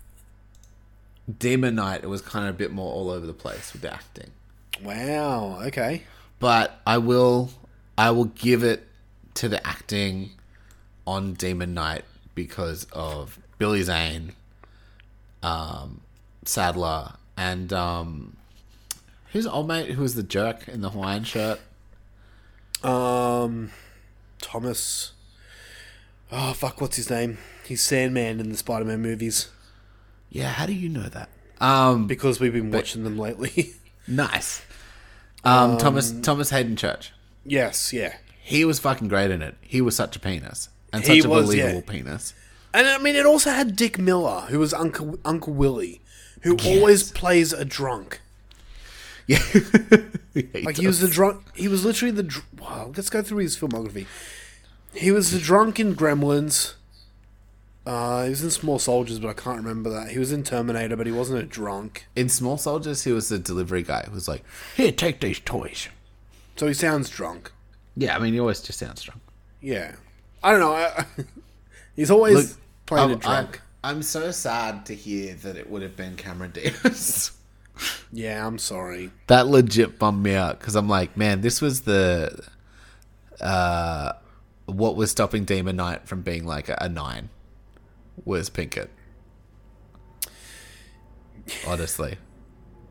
Demon 1.39 1.75
Knight 1.75 2.03
it 2.03 2.07
was 2.07 2.21
kind 2.21 2.47
of 2.47 2.55
a 2.55 2.57
bit 2.57 2.71
more 2.71 2.93
all 2.93 3.09
over 3.09 3.25
the 3.25 3.33
place 3.33 3.73
with 3.73 3.81
the 3.81 3.93
acting. 3.93 4.31
Wow. 4.83 5.59
Okay. 5.63 6.03
But 6.39 6.79
I 6.85 6.97
will 6.97 7.51
I 7.97 8.11
will 8.11 8.25
give 8.25 8.63
it 8.63 8.87
to 9.35 9.47
the 9.47 9.65
acting 9.65 10.31
on 11.05 11.33
Demon 11.33 11.73
Knight 11.73 12.03
because 12.35 12.85
of 12.91 13.39
Billy 13.61 13.83
Zane, 13.83 14.33
um, 15.43 16.01
Sadler, 16.45 17.11
and 17.37 17.71
um, 17.71 18.35
who's 19.33 19.45
old 19.45 19.67
mate 19.67 19.91
who 19.91 20.01
was 20.01 20.15
the 20.15 20.23
jerk 20.23 20.67
in 20.67 20.81
the 20.81 20.89
Hawaiian 20.89 21.23
shirt? 21.25 21.59
Um, 22.83 23.69
Thomas. 24.41 25.11
Oh 26.31 26.53
fuck! 26.53 26.81
What's 26.81 26.95
his 26.95 27.11
name? 27.11 27.37
He's 27.63 27.83
Sandman 27.83 28.39
in 28.39 28.49
the 28.49 28.57
Spider-Man 28.57 28.99
movies 28.99 29.49
Yeah, 30.31 30.49
how 30.49 30.65
do 30.65 30.73
you 30.73 30.89
know 30.89 31.07
that? 31.09 31.29
Um, 31.59 32.07
because 32.07 32.39
we've 32.39 32.51
been 32.53 32.71
watching 32.71 33.03
them 33.03 33.19
lately. 33.19 33.73
nice. 34.07 34.63
Um, 35.43 35.77
Thomas 35.77 36.11
Thomas 36.23 36.49
Hayden 36.49 36.75
Church. 36.77 37.13
yes. 37.45 37.93
Yeah. 37.93 38.15
He 38.41 38.65
was 38.65 38.79
fucking 38.79 39.07
great 39.07 39.29
in 39.29 39.43
it. 39.43 39.53
He 39.61 39.81
was 39.81 39.95
such 39.95 40.15
a 40.15 40.19
penis 40.19 40.69
and 40.91 41.03
He 41.03 41.19
such 41.21 41.25
a 41.27 41.29
was, 41.29 41.45
believable 41.45 41.83
yeah. 41.85 41.91
penis. 41.91 42.33
And 42.73 42.87
I 42.87 42.97
mean, 42.97 43.15
it 43.15 43.25
also 43.25 43.51
had 43.51 43.75
Dick 43.75 43.97
Miller, 43.97 44.41
who 44.49 44.59
was 44.59 44.73
Uncle 44.73 45.19
Uncle 45.25 45.53
Willie, 45.53 46.01
who 46.41 46.57
always 46.65 47.11
plays 47.11 47.51
a 47.53 47.65
drunk. 47.65 48.21
Yeah, 49.27 49.39
Like 50.63 50.77
he 50.77 50.87
was 50.87 50.99
the 50.99 51.07
drunk. 51.09 51.43
He 51.53 51.67
was 51.67 51.85
literally 51.85 52.11
the. 52.11 52.23
dr- 52.23 52.45
Wow, 52.59 52.91
let's 52.95 53.09
go 53.09 53.21
through 53.21 53.39
his 53.39 53.57
filmography. 53.57 54.05
He 54.93 55.11
was 55.11 55.31
the 55.31 55.39
drunk 55.39 55.79
in 55.79 55.95
Gremlins. 55.95 56.73
Uh, 57.85 58.25
he 58.25 58.29
was 58.29 58.43
in 58.43 58.51
Small 58.51 58.77
Soldiers, 58.77 59.19
but 59.19 59.29
I 59.29 59.33
can't 59.33 59.57
remember 59.57 59.89
that. 59.89 60.11
He 60.11 60.19
was 60.19 60.31
in 60.31 60.43
Terminator, 60.43 60.95
but 60.95 61.07
he 61.07 61.11
wasn't 61.11 61.39
a 61.41 61.45
drunk. 61.45 62.05
in 62.15 62.29
Small 62.29 62.57
Soldiers, 62.57 63.03
he 63.05 63.11
was 63.11 63.29
the 63.29 63.39
delivery 63.39 63.81
guy 63.81 64.03
who 64.07 64.11
was 64.13 64.27
like, 64.27 64.43
Here, 64.75 64.91
take 64.91 65.19
these 65.19 65.39
toys. 65.39 65.87
So 66.57 66.67
he 66.67 66.73
sounds 66.75 67.09
drunk. 67.09 67.51
"Yeah, 67.97 68.15
I 68.15 68.19
mean, 68.19 68.33
he 68.33 68.39
always 68.39 68.61
just 68.61 68.77
sounds 68.79 69.01
drunk." 69.01 69.21
Yeah, 69.61 69.95
I 70.43 70.51
don't 70.51 70.59
know. 70.59 70.73
I, 70.73 71.05
he's 71.95 72.11
always 72.11 72.35
Look, 72.51 72.60
playing 72.91 73.11
I'm, 73.11 73.17
a 73.17 73.19
drunk. 73.19 73.61
I'm, 73.83 73.95
I'm 73.97 74.03
so 74.03 74.31
sad 74.31 74.85
to 74.87 74.95
hear 74.95 75.33
that 75.35 75.55
it 75.55 75.69
would 75.69 75.81
have 75.81 75.95
been 75.95 76.15
Cameron 76.17 76.51
Diaz. 76.53 77.31
yeah, 78.11 78.45
I'm 78.45 78.57
sorry. 78.57 79.11
that 79.27 79.47
legit 79.47 79.97
bummed 79.97 80.21
me 80.21 80.35
out 80.35 80.59
because 80.59 80.75
I'm 80.75 80.89
like, 80.89 81.15
man, 81.15 81.41
this 81.41 81.61
was 81.61 81.81
the 81.81 82.45
uh, 83.39 84.13
what 84.65 84.95
was 84.95 85.09
stopping 85.09 85.45
Demon 85.45 85.77
Knight 85.77 86.07
from 86.07 86.21
being 86.21 86.45
like 86.45 86.69
a, 86.69 86.77
a 86.81 86.89
nine 86.89 87.29
was 88.25 88.49
Pinkett. 88.49 88.89
Honestly, 91.65 92.17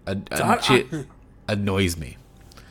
a, 0.06 0.16
a 0.32 0.62
shit 0.62 0.86
annoys 1.46 1.96
me. 1.96 2.16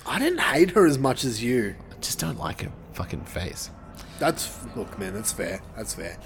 I 0.06 0.20
didn't 0.20 0.40
hate 0.40 0.72
her 0.72 0.86
as 0.86 0.98
much 0.98 1.24
as 1.24 1.44
you. 1.44 1.76
I 1.92 2.00
just 2.02 2.20
don't 2.20 2.40
like 2.40 2.62
her 2.64 2.72
fucking 2.94 3.26
face. 3.26 3.70
That's 4.18 4.60
look, 4.76 4.98
man. 5.00 5.14
That's 5.14 5.32
fair. 5.32 5.62
That's 5.78 5.94
fair. 5.94 6.18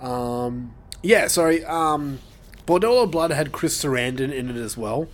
Um, 0.00 0.74
yeah. 1.02 1.26
Sorry. 1.26 1.64
Um, 1.64 2.20
Bordello 2.66 3.10
Blood 3.10 3.30
had 3.30 3.52
Chris 3.52 3.82
Sarandon 3.82 4.32
in 4.32 4.50
it 4.50 4.56
as 4.56 4.76
well, 4.76 5.08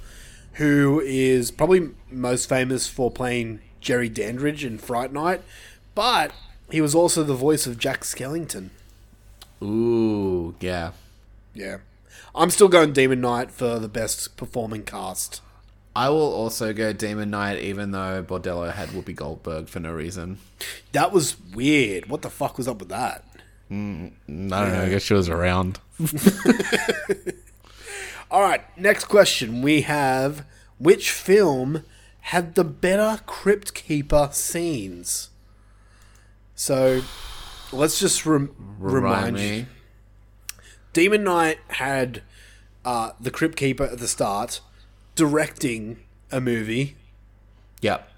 who 0.54 1.02
is 1.04 1.50
probably 1.50 1.90
most 2.10 2.48
famous 2.48 2.86
for 2.86 3.10
playing 3.10 3.60
Jerry 3.80 4.08
Dandridge 4.08 4.64
in 4.64 4.78
Fright 4.78 5.12
Night, 5.12 5.42
but 5.94 6.32
he 6.70 6.80
was 6.80 6.94
also 6.94 7.22
the 7.22 7.34
voice 7.34 7.66
of 7.66 7.78
Jack 7.78 8.00
Skellington. 8.00 8.70
Ooh, 9.62 10.54
yeah. 10.60 10.92
Yeah. 11.52 11.78
I'm 12.34 12.48
still 12.48 12.68
going 12.68 12.94
Demon 12.94 13.20
Knight 13.20 13.50
for 13.50 13.78
the 13.78 13.88
best 13.88 14.36
performing 14.38 14.84
cast. 14.84 15.42
I 15.94 16.08
will 16.08 16.32
also 16.32 16.72
go 16.72 16.94
Demon 16.94 17.28
Knight, 17.30 17.58
even 17.58 17.90
though 17.90 18.24
Bordello 18.26 18.72
had 18.72 18.88
Whoopi 18.90 19.14
Goldberg 19.14 19.68
for 19.68 19.80
no 19.80 19.92
reason. 19.92 20.38
That 20.92 21.12
was 21.12 21.36
weird. 21.54 22.06
What 22.06 22.22
the 22.22 22.30
fuck 22.30 22.56
was 22.56 22.66
up 22.66 22.78
with 22.78 22.88
that? 22.88 23.24
I 23.72 24.10
don't 24.28 24.48
know. 24.48 24.82
I 24.82 24.88
guess 24.90 25.02
she 25.02 25.14
was 25.14 25.28
around. 25.28 25.80
All 28.30 28.42
right, 28.42 28.62
next 28.78 29.04
question. 29.06 29.62
We 29.62 29.82
have 29.82 30.44
which 30.78 31.10
film 31.10 31.84
had 32.20 32.54
the 32.54 32.64
better 32.64 33.22
Crypt 33.26 33.72
Keeper 33.74 34.28
scenes? 34.32 35.30
So 36.54 37.02
let's 37.72 37.98
just 37.98 38.26
rem- 38.26 38.54
remind, 38.78 39.38
you. 39.38 39.66
Demon 40.92 41.24
Knight 41.24 41.58
had 41.68 42.22
uh, 42.84 43.12
the 43.20 43.30
Crypt 43.30 43.56
Keeper 43.56 43.84
at 43.84 43.98
the 43.98 44.08
start, 44.08 44.60
directing 45.14 46.00
a 46.30 46.40
movie. 46.40 46.96
Yep. 47.80 48.08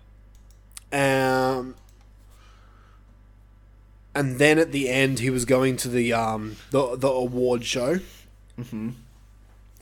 Um, 0.92 1.76
and 4.14 4.38
then 4.38 4.58
at 4.58 4.72
the 4.72 4.88
end, 4.88 5.18
he 5.20 5.30
was 5.30 5.44
going 5.44 5.76
to 5.78 5.88
the 5.88 6.12
um 6.12 6.56
the 6.70 6.96
the 6.96 7.08
award 7.08 7.64
show, 7.64 7.98
mm-hmm. 8.58 8.90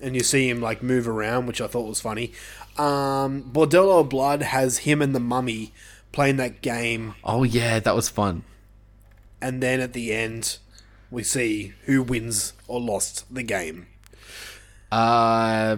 and 0.02 0.14
you 0.14 0.22
see 0.22 0.48
him 0.48 0.60
like 0.60 0.82
move 0.82 1.06
around, 1.08 1.46
which 1.46 1.60
I 1.60 1.66
thought 1.66 1.86
was 1.88 2.00
funny. 2.00 2.32
Um, 2.78 3.50
Bordello 3.52 4.00
of 4.00 4.08
Blood 4.08 4.42
has 4.42 4.78
him 4.78 5.02
and 5.02 5.14
the 5.14 5.20
Mummy 5.20 5.72
playing 6.10 6.36
that 6.38 6.62
game, 6.62 7.14
Oh 7.24 7.42
yeah, 7.42 7.78
that 7.80 7.94
was 7.94 8.08
fun. 8.08 8.44
and 9.40 9.62
then 9.62 9.80
at 9.80 9.92
the 9.92 10.12
end, 10.12 10.58
we 11.10 11.22
see 11.22 11.72
who 11.84 12.02
wins 12.02 12.54
or 12.68 12.80
lost 12.80 13.24
the 13.32 13.42
game. 13.42 13.86
Uh, 14.90 15.76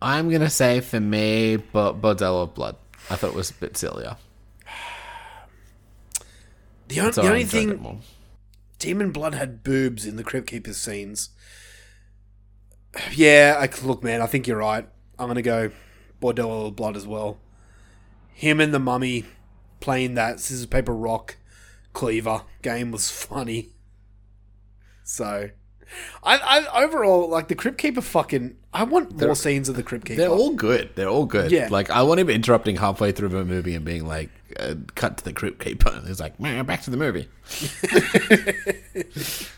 I'm 0.00 0.30
gonna 0.30 0.50
say 0.50 0.80
for 0.80 1.00
me, 1.00 1.56
but 1.56 2.00
Bordello 2.00 2.44
of 2.44 2.54
Blood. 2.54 2.76
I 3.10 3.16
thought 3.16 3.30
it 3.30 3.36
was 3.36 3.50
a 3.50 3.54
bit 3.54 3.76
sillier. 3.76 4.16
The, 6.94 7.00
on- 7.00 7.10
the 7.12 7.22
only 7.22 7.44
thing. 7.44 8.02
Demon 8.78 9.12
Blood 9.12 9.34
had 9.34 9.62
boobs 9.62 10.04
in 10.06 10.16
the 10.16 10.24
Crypt 10.24 10.48
Keeper 10.48 10.72
scenes. 10.72 11.30
Yeah, 13.14 13.56
I, 13.58 13.86
look, 13.86 14.02
man, 14.02 14.20
I 14.20 14.26
think 14.26 14.46
you're 14.46 14.58
right. 14.58 14.86
I'm 15.18 15.28
gonna 15.28 15.40
go 15.42 15.70
Bordello 16.20 16.66
of 16.68 16.76
Blood 16.76 16.96
as 16.96 17.06
well. 17.06 17.38
Him 18.34 18.60
and 18.60 18.74
the 18.74 18.78
Mummy 18.78 19.24
playing 19.80 20.14
that 20.14 20.40
scissors 20.40 20.66
paper 20.66 20.94
rock 20.94 21.36
cleaver 21.92 22.42
game 22.62 22.90
was 22.90 23.10
funny. 23.26 23.70
So, 25.04 25.50
I, 26.22 26.38
I 26.38 26.82
overall 26.84 27.28
like 27.28 27.48
the 27.48 27.54
Crypt 27.54 27.78
Keeper. 27.78 28.00
Fucking, 28.00 28.56
I 28.72 28.84
want 28.84 29.20
more 29.20 29.34
scenes 29.36 29.68
of 29.68 29.76
the 29.76 29.82
Crypt 29.82 30.04
Keeper. 30.06 30.20
They're 30.20 30.30
all 30.30 30.54
good. 30.54 30.90
They're 30.94 31.08
all 31.08 31.26
good. 31.26 31.50
Yeah. 31.50 31.68
Like 31.70 31.90
I 31.90 32.02
want 32.02 32.20
him 32.20 32.30
interrupting 32.30 32.76
halfway 32.76 33.12
through 33.12 33.36
a 33.38 33.44
movie 33.44 33.74
and 33.74 33.84
being 33.84 34.06
like, 34.06 34.30
uh, 34.58 34.74
"Cut 34.94 35.18
to 35.18 35.24
the 35.24 35.32
crypt 35.32 35.58
keeper." 35.62 35.90
And 35.90 36.06
he's 36.06 36.20
like, 36.20 36.38
"Man, 36.40 36.64
back 36.64 36.82
to 36.82 36.90
the 36.90 36.96
movie." 36.96 37.28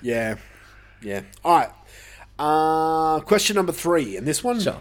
Yeah, 0.00 0.36
yeah. 1.02 1.22
All 1.44 1.56
right. 1.58 1.70
Uh, 2.38 3.20
question 3.20 3.56
number 3.56 3.72
three, 3.72 4.16
and 4.16 4.26
this 4.26 4.42
one 4.42 4.60
Sure. 4.60 4.80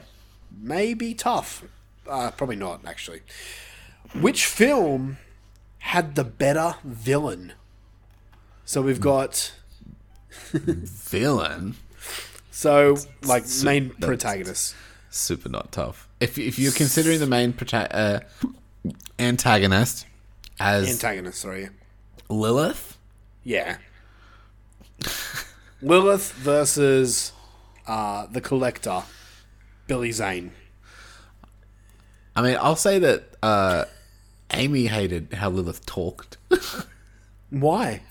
may 0.57 0.93
be 0.93 1.13
tough. 1.13 1.63
Uh, 2.07 2.31
probably 2.31 2.55
not, 2.55 2.81
actually. 2.85 3.21
Which 4.13 4.45
film 4.45 5.17
had 5.79 6.15
the 6.15 6.23
better 6.23 6.75
villain? 6.83 7.53
So 8.63 8.81
we've 8.81 9.01
got 9.01 9.53
Villain, 10.51 11.75
so 12.51 12.97
like 13.23 13.43
main 13.63 13.89
protagonist. 13.91 14.75
super 15.09 15.49
not 15.49 15.71
tough. 15.71 16.07
If 16.19 16.37
if 16.37 16.57
you're 16.59 16.71
considering 16.71 17.19
the 17.19 17.27
main 17.27 17.53
prota- 17.53 17.87
uh, 17.91 18.19
antagonist 19.17 20.05
as 20.59 20.89
Antagonist, 20.89 21.39
sorry. 21.39 21.69
Lilith, 22.29 22.97
Yeah. 23.43 23.77
Lilith 25.81 26.33
versus 26.33 27.31
uh, 27.87 28.27
the 28.27 28.41
Collector, 28.41 29.03
Billy 29.87 30.11
Zane. 30.11 30.51
I 32.35 32.41
mean, 32.41 32.57
I'll 32.59 32.75
say 32.75 32.99
that 32.99 33.35
uh, 33.41 33.85
Amy 34.51 34.87
hated 34.87 35.33
how 35.33 35.49
Lilith 35.49 35.85
talked. 35.85 36.37
Why? 37.49 38.01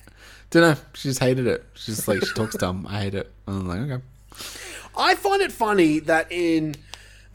Don't 0.50 0.62
know. 0.62 0.76
She 0.94 1.08
just 1.08 1.20
hated 1.20 1.46
it. 1.46 1.64
She's 1.74 1.96
just 1.96 2.08
like 2.08 2.24
she 2.24 2.32
talks 2.34 2.56
dumb. 2.56 2.86
I 2.88 3.00
hate 3.02 3.14
it. 3.14 3.30
I'm 3.46 3.68
like, 3.68 3.80
okay. 3.80 4.02
I 4.96 5.14
find 5.14 5.42
it 5.42 5.52
funny 5.52 5.98
that 6.00 6.30
in 6.32 6.76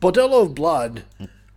Bordello 0.00 0.42
of 0.42 0.54
Blood, 0.54 1.04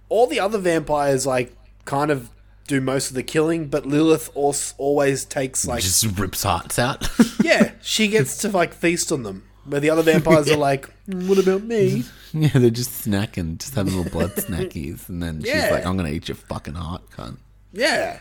all 0.10 0.28
the 0.28 0.40
other 0.40 0.58
vampires 0.58 1.26
like 1.26 1.56
kind 1.86 2.12
of 2.12 2.30
do 2.68 2.82
most 2.82 3.10
of 3.10 3.16
the 3.16 3.24
killing, 3.24 3.68
but 3.68 3.86
Lilith 3.86 4.30
also 4.36 4.74
always 4.78 5.24
takes 5.24 5.66
like 5.66 5.82
She 5.82 5.88
Just 5.88 6.20
rips 6.20 6.44
hearts 6.44 6.78
out. 6.80 7.08
yeah, 7.44 7.72
she 7.82 8.08
gets 8.08 8.38
to 8.40 8.50
like 8.50 8.74
feast 8.74 9.12
on 9.12 9.24
them. 9.24 9.44
Where 9.66 9.82
the 9.82 9.90
other 9.90 10.02
vampires 10.02 10.50
are 10.52 10.58
like, 10.58 10.90
"Mm, 11.08 11.28
what 11.28 11.38
about 11.38 11.64
me? 11.64 12.06
yeah, 12.34 12.50
they're 12.54 12.70
just 12.70 13.06
snacking, 13.06 13.58
just 13.60 13.76
having 13.76 13.96
little 13.96 14.12
blood 14.12 14.32
snackies, 14.36 15.10
and 15.10 15.22
then 15.22 15.42
she's 15.42 15.54
Yeah. 15.54 15.70
like, 15.72 15.86
"I'm 15.86 15.96
gonna 15.98 16.10
eat 16.10 16.28
your 16.30 16.36
fucking 16.36 16.76
heart, 16.76 17.04
cunt." 17.12 17.38
Yeah, 17.74 18.20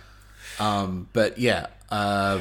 Um, 0.59 1.09
but 1.12 1.39
yeah, 1.39 1.69
uh, 1.90 2.40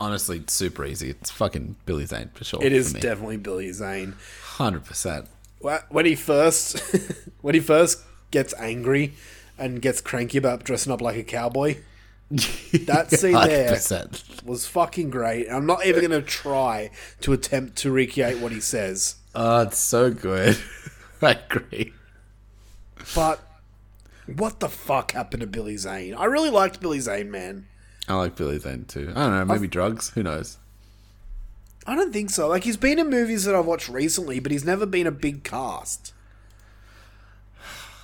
honestly, 0.00 0.38
it's 0.38 0.52
super 0.52 0.84
easy. 0.84 1.10
It's 1.10 1.30
fucking 1.30 1.76
Billy 1.86 2.06
Zane 2.06 2.30
for 2.34 2.44
sure. 2.44 2.62
it 2.64 2.72
is 2.72 2.92
definitely 2.92 3.36
Billy 3.38 3.72
Zane. 3.72 4.14
hundred 4.42 4.84
percent. 4.84 5.26
When 5.90 6.06
he 6.06 6.14
first, 6.14 6.78
when 7.40 7.54
he 7.54 7.60
first 7.60 8.02
gets 8.30 8.54
angry 8.54 9.14
and 9.58 9.82
gets 9.82 10.00
cranky 10.00 10.38
about 10.38 10.62
dressing 10.64 10.92
up 10.92 11.00
like 11.00 11.16
a 11.16 11.24
cowboy, 11.24 11.78
that 12.30 13.10
scene 13.18 13.32
there 13.32 13.72
100%. 13.72 14.44
was 14.44 14.66
fucking 14.66 15.10
great. 15.10 15.48
I'm 15.48 15.66
not 15.66 15.84
even 15.84 16.00
going 16.06 16.22
to 16.22 16.26
try 16.26 16.90
to 17.22 17.32
attempt 17.32 17.76
to 17.78 17.90
recreate 17.90 18.38
what 18.38 18.52
he 18.52 18.60
says. 18.60 19.16
Oh, 19.34 19.62
it's 19.62 19.78
so 19.78 20.10
good. 20.12 20.58
I 21.22 21.32
agree. 21.32 21.92
But 23.14 23.40
what 24.26 24.60
the 24.60 24.68
fuck 24.68 25.12
happened 25.12 25.40
to 25.40 25.46
Billy 25.46 25.76
Zane? 25.76 26.14
I 26.14 26.26
really 26.26 26.50
liked 26.50 26.80
Billy 26.80 27.00
Zane, 27.00 27.30
man. 27.30 27.66
I 28.08 28.14
like 28.14 28.36
Billy 28.36 28.58
Zane 28.58 28.84
too. 28.86 29.12
I 29.14 29.20
don't 29.28 29.30
know, 29.38 29.44
maybe 29.44 29.68
drugs. 29.68 30.10
Who 30.10 30.22
knows? 30.22 30.56
I 31.86 31.94
don't 31.94 32.12
think 32.12 32.30
so. 32.30 32.48
Like 32.48 32.64
he's 32.64 32.76
been 32.76 32.98
in 32.98 33.08
movies 33.10 33.44
that 33.44 33.54
I've 33.54 33.66
watched 33.66 33.88
recently, 33.88 34.40
but 34.40 34.50
he's 34.52 34.64
never 34.64 34.86
been 34.86 35.06
a 35.06 35.10
big 35.10 35.44
cast. 35.44 36.12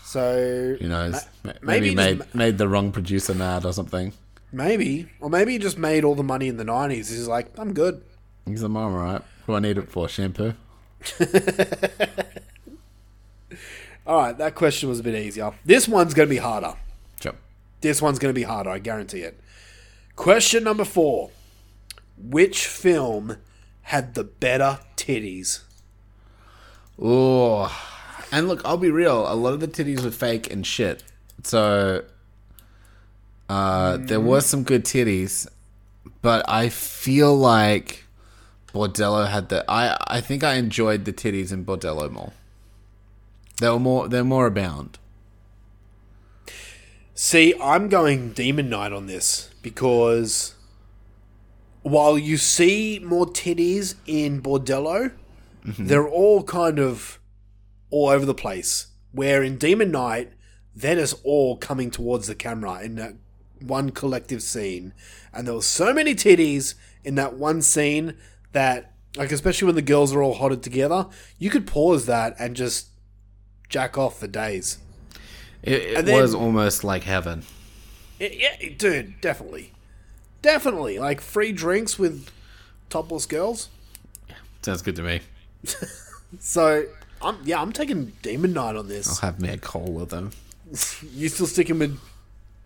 So 0.04 0.76
Who 0.80 0.88
knows? 0.88 1.12
ma- 1.42 1.52
Ma- 1.52 1.52
maybe 1.62 1.86
maybe 1.86 1.88
he 1.90 1.94
made 1.94 2.34
made 2.34 2.58
the 2.58 2.68
wrong 2.68 2.92
producer 2.92 3.34
mad 3.34 3.64
or 3.64 3.72
something. 3.72 4.12
maybe, 4.52 5.08
or 5.20 5.28
maybe 5.28 5.52
he 5.52 5.58
just 5.58 5.76
made 5.78 6.04
all 6.04 6.14
the 6.14 6.22
money 6.22 6.48
in 6.48 6.56
the 6.56 6.64
'90s. 6.64 7.08
He's 7.10 7.26
like, 7.28 7.48
I'm 7.58 7.72
good. 7.74 8.02
He's 8.46 8.62
a 8.62 8.68
mom, 8.68 8.94
right? 8.94 9.22
What 9.46 9.54
do 9.54 9.56
I 9.56 9.60
need 9.60 9.78
it 9.78 9.88
for? 9.90 10.08
Shampoo." 10.08 10.54
All 14.06 14.18
right, 14.18 14.36
that 14.36 14.54
question 14.54 14.88
was 14.90 15.00
a 15.00 15.02
bit 15.02 15.14
easier. 15.14 15.52
This 15.64 15.88
one's 15.88 16.12
going 16.12 16.28
to 16.28 16.30
be 16.34 16.38
harder. 16.38 16.74
Sure. 17.22 17.32
This 17.80 18.02
one's 18.02 18.18
going 18.18 18.34
to 18.34 18.38
be 18.38 18.42
harder. 18.42 18.68
I 18.70 18.78
guarantee 18.78 19.20
it. 19.20 19.40
Question 20.16 20.64
number 20.64 20.84
four: 20.84 21.30
Which 22.16 22.66
film 22.66 23.38
had 23.82 24.14
the 24.14 24.24
better 24.24 24.78
titties? 24.96 25.60
Oh, 27.00 27.70
and 28.30 28.48
look, 28.48 28.62
I'll 28.64 28.76
be 28.76 28.90
real. 28.90 29.30
A 29.30 29.34
lot 29.34 29.54
of 29.54 29.60
the 29.60 29.68
titties 29.68 30.04
were 30.04 30.10
fake 30.10 30.50
and 30.52 30.66
shit. 30.66 31.02
So, 31.42 32.04
uh, 33.48 33.96
there 33.98 34.20
were 34.20 34.40
some 34.40 34.62
good 34.62 34.84
titties, 34.84 35.48
but 36.22 36.48
I 36.48 36.68
feel 36.68 37.36
like 37.36 38.04
Bordello 38.72 39.28
had 39.28 39.48
the. 39.48 39.64
I 39.68 39.96
I 40.06 40.20
think 40.20 40.44
I 40.44 40.54
enjoyed 40.54 41.04
the 41.04 41.12
titties 41.12 41.52
in 41.52 41.64
Bordello 41.64 42.10
more. 42.10 42.32
They 43.60 43.68
were 43.68 43.80
more. 43.80 44.08
They're 44.08 44.24
more 44.24 44.46
abound. 44.46 44.98
See, 47.16 47.54
I'm 47.60 47.88
going 47.88 48.32
Demon 48.32 48.68
Knight 48.68 48.92
on 48.92 49.06
this 49.06 49.50
because 49.64 50.54
while 51.82 52.16
you 52.16 52.36
see 52.36 53.00
more 53.02 53.26
titties 53.26 53.94
in 54.06 54.40
Bordello, 54.40 55.10
mm-hmm. 55.66 55.86
they're 55.86 56.06
all 56.06 56.44
kind 56.44 56.78
of 56.78 57.18
all 57.90 58.10
over 58.10 58.24
the 58.24 58.34
place. 58.34 58.88
Where 59.10 59.42
in 59.42 59.56
Demon 59.56 59.90
Knight, 59.90 60.32
they're 60.76 61.04
all 61.24 61.56
coming 61.56 61.90
towards 61.90 62.26
the 62.26 62.34
camera 62.34 62.82
in 62.82 62.96
that 62.96 63.14
one 63.60 63.90
collective 63.90 64.42
scene. 64.42 64.92
And 65.32 65.46
there 65.46 65.54
were 65.54 65.62
so 65.62 65.94
many 65.94 66.14
titties 66.14 66.74
in 67.02 67.14
that 67.14 67.34
one 67.34 67.62
scene 67.62 68.16
that, 68.52 68.92
like, 69.16 69.32
especially 69.32 69.66
when 69.66 69.76
the 69.76 69.82
girls 69.82 70.12
are 70.12 70.22
all 70.22 70.34
hotted 70.34 70.62
together, 70.62 71.06
you 71.38 71.48
could 71.48 71.66
pause 71.66 72.06
that 72.06 72.36
and 72.38 72.54
just 72.54 72.88
jack 73.68 73.96
off 73.96 74.20
for 74.20 74.26
days. 74.26 74.78
It, 75.62 76.06
it 76.08 76.14
was 76.14 76.34
almost 76.34 76.84
like 76.84 77.04
heaven. 77.04 77.44
Yeah, 78.18 78.28
yeah, 78.60 78.68
dude, 78.78 79.20
definitely. 79.20 79.72
Definitely. 80.42 80.98
Like 80.98 81.20
free 81.20 81.52
drinks 81.52 81.98
with 81.98 82.30
topless 82.90 83.26
girls. 83.26 83.68
Sounds 84.62 84.82
good 84.82 84.96
to 84.96 85.02
me. 85.02 85.20
So, 86.40 86.86
I'm 87.22 87.36
yeah, 87.44 87.62
I'm 87.62 87.70
taking 87.72 88.06
Demon 88.22 88.52
Knight 88.54 88.74
on 88.74 88.88
this. 88.88 89.08
I'll 89.22 89.30
have 89.30 89.40
me 89.40 89.50
a 89.50 89.56
call 89.56 89.92
with 89.92 90.10
them. 90.10 90.32
You 91.14 91.28
still 91.28 91.46
sticking 91.46 91.78
with 91.78 91.96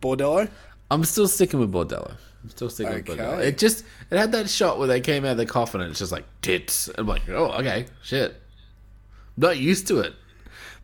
Bordello? 0.00 0.48
I'm 0.90 1.04
still 1.04 1.28
sticking 1.28 1.60
with 1.60 1.70
Bordello. 1.70 2.12
I'm 2.42 2.48
still 2.48 2.70
sticking 2.70 2.94
with 2.94 3.04
Bordello. 3.06 3.40
It 3.40 3.58
just 3.58 3.84
it 4.10 4.16
had 4.16 4.32
that 4.32 4.48
shot 4.48 4.78
where 4.78 4.88
they 4.88 5.02
came 5.02 5.26
out 5.26 5.32
of 5.32 5.36
the 5.36 5.44
coffin 5.44 5.82
and 5.82 5.90
it's 5.90 5.98
just 5.98 6.12
like 6.12 6.24
tits. 6.40 6.88
I'm 6.96 7.06
like, 7.06 7.28
oh, 7.28 7.50
okay, 7.60 7.86
shit. 8.02 8.30
I'm 9.36 9.42
not 9.42 9.58
used 9.58 9.86
to 9.88 10.00
it. 10.00 10.14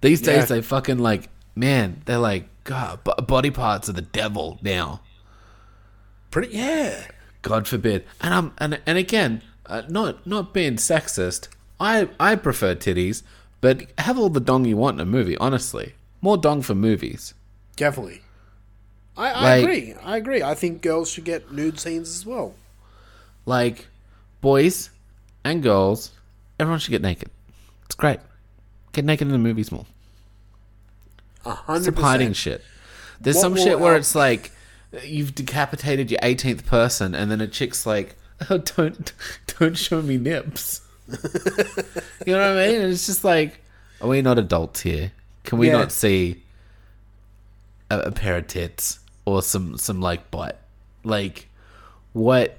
These 0.03 0.21
days 0.21 0.37
Yeah. 0.37 0.45
they 0.57 0.61
fucking 0.61 0.99
like, 0.99 1.31
man, 1.57 2.03
they're 2.05 2.19
like, 2.19 2.47
God, 2.65 3.05
bo- 3.05 3.15
body 3.17 3.51
parts 3.51 3.89
are 3.89 3.93
the 3.93 4.03
devil 4.03 4.59
now. 4.63 5.01
Pretty 6.31 6.57
yeah. 6.57 7.07
God 7.43 7.69
forbid. 7.69 8.05
And 8.21 8.35
I'm 8.35 8.53
and 8.59 8.81
and 8.87 8.99
again, 8.99 9.43
uh, 9.67 9.83
not 9.89 10.27
not 10.27 10.53
being 10.55 10.77
sexist. 10.77 11.49
I 11.79 12.09
I 12.19 12.37
prefer 12.37 12.75
titties, 12.75 13.23
but 13.61 13.83
have 13.99 14.19
all 14.19 14.31
the 14.31 14.41
dong 14.41 14.65
you 14.65 14.77
want 14.77 14.97
in 14.97 15.01
a 15.07 15.11
movie. 15.11 15.37
Honestly, 15.39 15.95
more 16.21 16.37
dong 16.37 16.63
for 16.63 16.75
movies. 16.75 17.35
Definitely. 17.77 18.23
I, 19.17 19.31
I 19.31 19.43
Like- 19.43 19.63
agree. 19.63 19.95
I 20.03 20.17
agree. 20.17 20.43
I 20.43 20.55
think 20.55 20.83
girls 20.83 21.11
should 21.11 21.25
get 21.25 21.53
nude 21.53 21.79
scenes 21.79 22.09
as 22.09 22.27
well. 22.27 22.55
Like 23.47 23.87
boys 24.41 24.91
and 25.45 25.63
girls, 25.63 26.11
everyone 26.59 26.81
should 26.81 26.91
get 26.93 27.03
naked. 27.03 27.31
It's 27.85 27.95
great. 27.95 28.21
Get 28.93 29.05
naked 29.05 29.27
in 29.29 29.33
the 29.33 29.39
movies 29.39 29.71
more. 29.71 29.87
A 31.45 31.51
hundred 31.51 31.95
Stop 31.95 32.03
hiding 32.05 32.29
percent. 32.29 32.37
shit. 32.61 32.65
There's 33.21 33.37
What 33.37 33.43
some 33.43 33.57
shit 33.57 33.79
where 33.81 33.97
it's 33.97 34.15
like 34.15 34.53
you've 35.05 35.35
decapitated 35.35 36.11
your 36.11 36.21
18th 36.21 36.65
person, 36.67 37.15
and 37.15 37.31
then 37.31 37.41
a 37.41 37.47
chick's 37.47 37.85
like, 37.87 38.17
oh, 38.51 38.59
"Don't, 38.59 39.13
don't 39.59 39.77
show 39.77 40.03
me 40.03 40.17
nips." 40.19 40.81
you 41.09 42.33
know 42.33 42.39
what 42.55 42.59
I 42.59 42.67
mean? 42.67 42.81
And 42.81 42.93
it's 42.93 43.07
just 43.07 43.25
like, 43.25 43.61
are 44.01 44.09
we 44.09 44.23
not 44.23 44.39
adults 44.39 44.81
here? 44.81 45.13
Can 45.45 45.59
we 45.59 45.67
Yeah. 45.69 45.75
not 45.79 45.93
see 45.93 46.43
a, 47.91 48.01
a 48.01 48.11
pair 48.13 48.37
of 48.39 48.47
tits 48.47 49.01
or 49.27 49.43
some 49.43 49.77
some 49.79 50.01
like 50.01 50.31
butt? 50.31 50.61
Like, 51.05 51.49
what? 52.15 52.59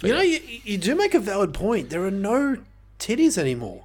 You 0.00 0.14
know, 0.14 0.20
you, 0.20 0.38
you 0.62 0.78
do 0.78 0.94
make 0.94 1.12
a 1.14 1.18
valid 1.18 1.52
point. 1.52 1.90
There 1.90 2.04
are 2.04 2.10
no 2.12 2.58
titties 3.00 3.36
anymore. 3.36 3.82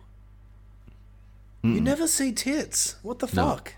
You 1.64 1.80
never 1.80 2.08
see 2.08 2.34
tits. 2.34 2.96
What 3.04 3.20
the 3.20 3.28
fuck? 3.28 3.74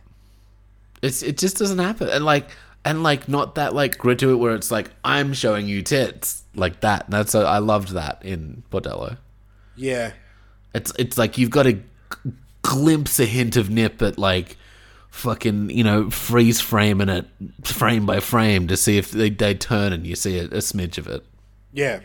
It's 1.03 1.21
it 1.21 1.37
just 1.37 1.57
doesn't 1.57 1.77
happen, 1.77 2.09
and 2.09 2.25
like 2.25 2.49
and 2.83 3.03
like 3.03 3.29
not 3.29 3.55
that 3.55 3.73
like 3.75 3.97
grit 3.97 4.19
to 4.19 4.31
it 4.31 4.35
where 4.35 4.55
it's 4.55 4.71
like 4.71 4.89
I'm 5.03 5.33
showing 5.33 5.67
you 5.67 5.83
tits 5.83 6.43
like 6.55 6.81
that. 6.81 7.05
That's 7.09 7.35
a, 7.35 7.39
I 7.39 7.59
loved 7.59 7.89
that 7.89 8.23
in 8.25 8.63
Bordello. 8.71 9.17
Yeah. 9.75 10.13
It's 10.73 10.91
it's 10.97 11.17
like 11.17 11.37
you've 11.37 11.49
got 11.49 11.63
to 11.63 11.73
g- 11.73 11.81
glimpse 12.61 13.19
a 13.19 13.25
hint 13.25 13.55
of 13.55 13.69
nip 13.69 14.01
at 14.01 14.17
like 14.17 14.57
fucking 15.09 15.69
you 15.69 15.83
know 15.83 16.09
freeze 16.09 16.59
framing 16.59 17.09
it 17.09 17.25
frame 17.63 18.05
by 18.05 18.19
frame 18.19 18.67
to 18.67 18.75
see 18.75 18.97
if 18.97 19.11
they, 19.11 19.29
they 19.29 19.53
turn 19.53 19.93
and 19.93 20.05
you 20.05 20.15
see 20.15 20.37
a, 20.39 20.45
a 20.45 20.59
smidge 20.59 20.97
of 20.97 21.07
it. 21.07 21.23
Yeah. 21.71 21.99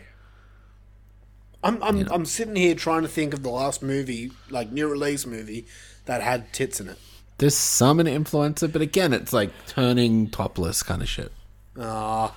I'm 1.63 1.81
I'm 1.83 2.07
I'm 2.11 2.25
sitting 2.25 2.55
here 2.55 2.73
trying 2.75 3.03
to 3.03 3.07
think 3.07 3.33
of 3.33 3.43
the 3.43 3.49
last 3.49 3.81
movie, 3.83 4.31
like 4.49 4.71
new 4.71 4.87
release 4.87 5.25
movie, 5.25 5.65
that 6.05 6.21
had 6.21 6.51
tits 6.53 6.79
in 6.79 6.89
it. 6.89 6.97
There's 7.37 7.55
some 7.55 7.99
in 7.99 8.07
influencer, 8.07 8.71
but 8.71 8.81
again, 8.81 9.13
it's 9.13 9.33
like 9.33 9.51
turning 9.67 10.29
topless 10.29 10.83
kind 10.83 11.01
of 11.01 11.09
shit. 11.09 11.31
Ah. 11.79 12.35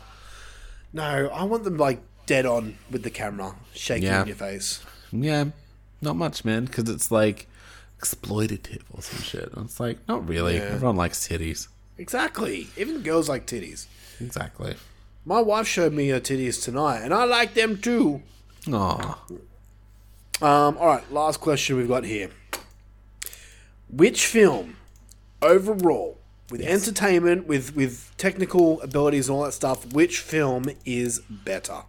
no, 0.92 1.28
I 1.32 1.44
want 1.44 1.64
them 1.64 1.76
like 1.76 2.00
dead 2.26 2.46
on 2.46 2.76
with 2.90 3.02
the 3.02 3.10
camera, 3.10 3.54
shaking 3.74 4.04
Yeah. 4.04 4.22
in 4.22 4.28
your 4.28 4.36
face. 4.36 4.82
Yeah, 5.12 5.46
not 6.00 6.16
much, 6.16 6.44
man, 6.44 6.64
because 6.66 6.88
it's 6.88 7.10
like 7.10 7.48
exploitative 8.00 8.82
or 8.92 9.02
some 9.02 9.22
shit. 9.22 9.52
And 9.54 9.66
It's 9.66 9.80
like 9.80 9.98
not 10.08 10.26
really. 10.28 10.56
Yeah. 10.56 10.64
Everyone 10.64 10.96
likes 10.96 11.26
titties. 11.28 11.68
Exactly. 11.98 12.68
Even 12.76 13.02
girls 13.02 13.28
like 13.28 13.46
titties. 13.46 13.86
Exactly. 14.20 14.74
My 15.24 15.40
wife 15.40 15.66
showed 15.66 15.92
me 15.92 16.08
her 16.08 16.20
titties 16.20 16.62
tonight, 16.62 17.00
and 17.00 17.14
I 17.14 17.24
like 17.24 17.54
them 17.54 17.80
too. 17.80 18.22
Aw. 18.72 19.18
Um, 20.42 20.76
all 20.78 20.86
right, 20.86 21.12
last 21.12 21.40
question 21.40 21.76
we've 21.76 21.88
got 21.88 22.04
here. 22.04 22.30
Which 23.90 24.26
film, 24.26 24.76
overall, 25.42 26.18
with 26.50 26.60
entertainment, 26.60 27.46
with 27.46 27.74
with 27.76 28.10
technical 28.16 28.80
abilities 28.82 29.28
and 29.28 29.36
all 29.36 29.44
that 29.44 29.52
stuff, 29.52 29.92
which 29.92 30.18
film 30.20 30.64
is 30.84 31.20
better 31.28 31.82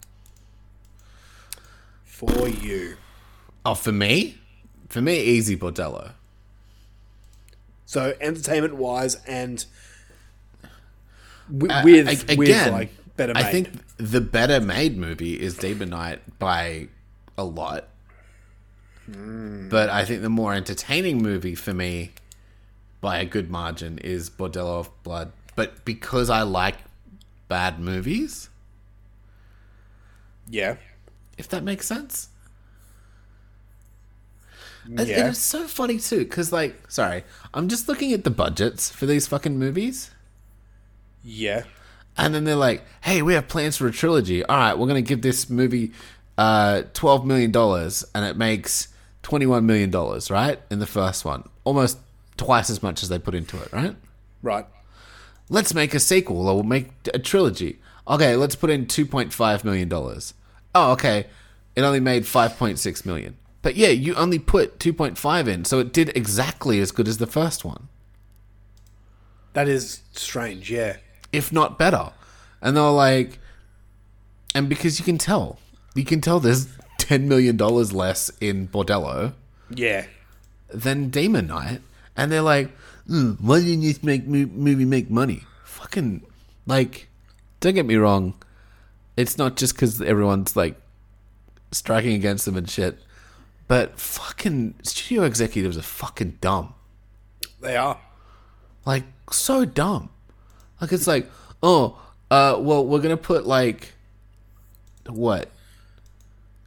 for 2.05 2.47
you? 2.47 2.97
Oh, 3.65 3.73
for 3.73 3.91
me, 3.91 4.37
for 4.89 5.01
me, 5.01 5.19
easy 5.21 5.57
Bordello. 5.57 6.11
So, 7.87 8.15
entertainment 8.21 8.75
wise, 8.75 9.15
and 9.27 9.65
wi- 11.51 11.73
Uh, 11.79 11.83
with 11.83 12.07
a- 12.07 12.35
with 12.35 12.49
again, 12.49 12.71
like 12.71 12.91
better 13.17 13.33
made. 13.33 13.45
I 13.45 13.51
think 13.51 13.69
the 13.97 14.21
better 14.21 14.59
made 14.59 14.97
movie 14.97 15.39
is 15.39 15.57
Demon 15.57 15.89
Knight 15.89 16.39
by 16.39 16.87
a 17.37 17.43
lot. 17.43 17.87
Hmm. 19.05 19.69
But 19.69 19.89
I 19.89 20.05
think 20.05 20.21
the 20.21 20.29
more 20.29 20.53
entertaining 20.53 21.21
movie 21.21 21.55
for 21.55 21.73
me, 21.73 22.11
by 23.01 23.19
a 23.19 23.25
good 23.25 23.51
margin, 23.51 23.97
is 23.99 24.29
Bordello 24.29 24.79
of 24.79 25.03
Blood. 25.03 25.31
But 25.55 25.85
because 25.85 26.29
I 26.29 26.41
like 26.41 26.77
bad 27.47 27.79
movies, 27.79 28.49
yeah, 30.49 30.75
if 31.37 31.47
that 31.49 31.63
makes 31.63 31.87
sense. 31.87 32.29
Yeah. 34.87 35.01
And 35.01 35.09
it's 35.29 35.39
so 35.39 35.67
funny 35.67 35.97
too, 35.97 36.19
because 36.19 36.51
like, 36.51 36.91
sorry, 36.91 37.23
I'm 37.53 37.69
just 37.69 37.87
looking 37.87 38.13
at 38.13 38.23
the 38.23 38.29
budgets 38.29 38.89
for 38.89 39.05
these 39.05 39.27
fucking 39.27 39.57
movies. 39.57 40.11
yeah, 41.23 41.63
And 42.17 42.33
then 42.33 42.43
they're 42.45 42.55
like, 42.55 42.83
"Hey, 43.01 43.21
we 43.21 43.33
have 43.33 43.47
plans 43.47 43.77
for 43.77 43.87
a 43.87 43.91
trilogy. 43.91 44.43
All 44.45 44.57
right, 44.57 44.77
we're 44.77 44.87
gonna 44.87 45.01
give 45.01 45.21
this 45.21 45.49
movie 45.49 45.91
uh, 46.37 46.83
twelve 46.93 47.25
million 47.25 47.51
dollars, 47.51 48.05
and 48.15 48.25
it 48.25 48.37
makes 48.37 48.87
twenty-one 49.21 49.65
million 49.65 49.89
dollars, 49.91 50.31
right? 50.31 50.59
In 50.71 50.79
the 50.79 50.85
first 50.87 51.25
one, 51.25 51.47
almost 51.63 51.97
twice 52.37 52.69
as 52.69 52.81
much 52.83 53.03
as 53.03 53.09
they 53.09 53.19
put 53.19 53.35
into 53.35 53.61
it, 53.61 53.71
right? 53.73 53.95
right, 54.41 54.65
Let's 55.49 55.73
make 55.73 55.93
a 55.93 55.99
sequel, 55.99 56.47
or 56.47 56.55
we'll 56.55 56.63
make 56.63 56.89
a 57.13 57.19
trilogy. 57.19 57.79
Okay, 58.07 58.35
let's 58.35 58.55
put 58.55 58.69
in 58.69 58.85
two 58.87 59.05
point 59.05 59.33
five 59.33 59.63
million 59.65 59.89
dollars. 59.89 60.33
Oh, 60.73 60.91
okay, 60.93 61.25
it 61.75 61.81
only 61.81 61.99
made 61.99 62.25
five 62.27 62.57
point 62.57 62.79
six 62.79 63.05
million. 63.05 63.37
But 63.61 63.75
yeah, 63.75 63.89
you 63.89 64.13
only 64.15 64.39
put 64.39 64.79
two 64.79 64.93
point 64.93 65.17
five 65.17 65.47
in, 65.47 65.65
so 65.65 65.79
it 65.79 65.91
did 65.91 66.15
exactly 66.15 66.79
as 66.79 66.91
good 66.91 67.07
as 67.07 67.17
the 67.17 67.27
first 67.27 67.65
one. 67.65 67.87
that 69.53 69.67
is 69.67 70.01
strange. 70.11 70.69
Yeah, 70.69 70.97
if 71.35 71.51
not 71.51 71.77
better. 71.77 72.11
And 72.61 72.75
they're 72.75 72.83
like, 72.83 73.39
and 74.53 74.69
because 74.69 74.99
you 74.99 75.05
can 75.05 75.17
tell, 75.17 75.59
you 75.93 76.05
can 76.05 76.21
tell 76.21 76.39
there's 76.39 76.67
ten 76.97 77.27
million 77.27 77.57
dollars 77.57 77.93
less 77.93 78.31
in 78.41 78.67
Bordello 78.67 79.33
yeah, 79.69 80.05
than 80.69 81.09
Demon 81.09 81.47
Knight, 81.47 81.81
and 82.15 82.31
they're 82.31 82.41
like, 82.41 82.71
"Mm, 83.07 83.39
why 83.41 83.59
didn't 83.59 83.81
you 83.83 83.93
make 84.01 84.25
mo- 84.27 84.49
movie 84.51 84.85
make 84.85 85.09
money? 85.09 85.43
Fucking 85.63 86.21
like, 86.65 87.07
don't 87.59 87.75
get 87.75 87.85
me 87.85 87.95
wrong, 87.95 88.33
it's 89.17 89.37
not 89.37 89.55
just 89.55 89.75
because 89.75 90.01
everyone's 90.01 90.55
like 90.55 90.75
striking 91.71 92.13
against 92.13 92.45
them 92.45 92.55
and 92.57 92.69
shit, 92.69 92.97
but 93.67 93.99
fucking 93.99 94.75
studio 94.83 95.23
executives 95.23 95.77
are 95.77 95.81
fucking 95.83 96.37
dumb. 96.41 96.73
they 97.61 97.75
are. 97.75 97.99
like 98.85 99.03
so 99.31 99.65
dumb. 99.65 100.09
Like 100.85 100.93
it's 100.93 101.07
like, 101.07 101.31
oh, 101.63 101.97
uh, 102.29 102.57
well, 102.59 102.85
we're 102.85 102.99
gonna 102.99 103.17
put 103.17 103.47
like 103.47 103.93
what? 105.07 105.49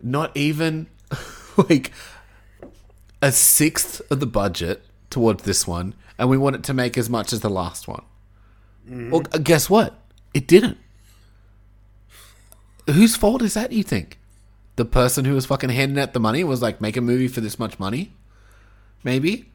Not 0.03 0.37
even 0.37 0.89
like 1.57 1.93
a 3.23 3.31
sixth 3.31 4.03
of 4.11 4.19
the 4.19 4.27
budget 4.27 4.83
towards 5.09 5.45
this 5.45 5.69
one, 5.69 5.95
and 6.19 6.29
we 6.29 6.37
want 6.37 6.57
it 6.57 6.65
to 6.65 6.75
make 6.75 6.99
as 6.99 7.09
much 7.09 7.33
as 7.33 7.43
the 7.43 7.49
last 7.49 7.87
one. 7.87 8.03
Well, 8.89 9.23
uh, 9.33 9.39
guess 9.39 9.71
what? 9.71 9.95
It 10.35 10.49
didn't. 10.49 10.79
Whose 12.87 13.15
fault 13.15 13.41
is 13.43 13.55
that? 13.55 13.71
You 13.71 13.85
think 13.85 14.19
the 14.75 14.85
person 14.85 15.27
who 15.27 15.35
was 15.35 15.47
fucking 15.47 15.71
handing 15.71 16.03
out 16.03 16.13
the 16.13 16.19
money 16.19 16.43
was 16.43 16.61
like, 16.61 16.81
make 16.81 16.97
a 16.97 17.01
movie 17.01 17.29
for 17.29 17.41
this 17.41 17.57
much 17.57 17.79
money? 17.79 18.11
Maybe. 19.05 19.53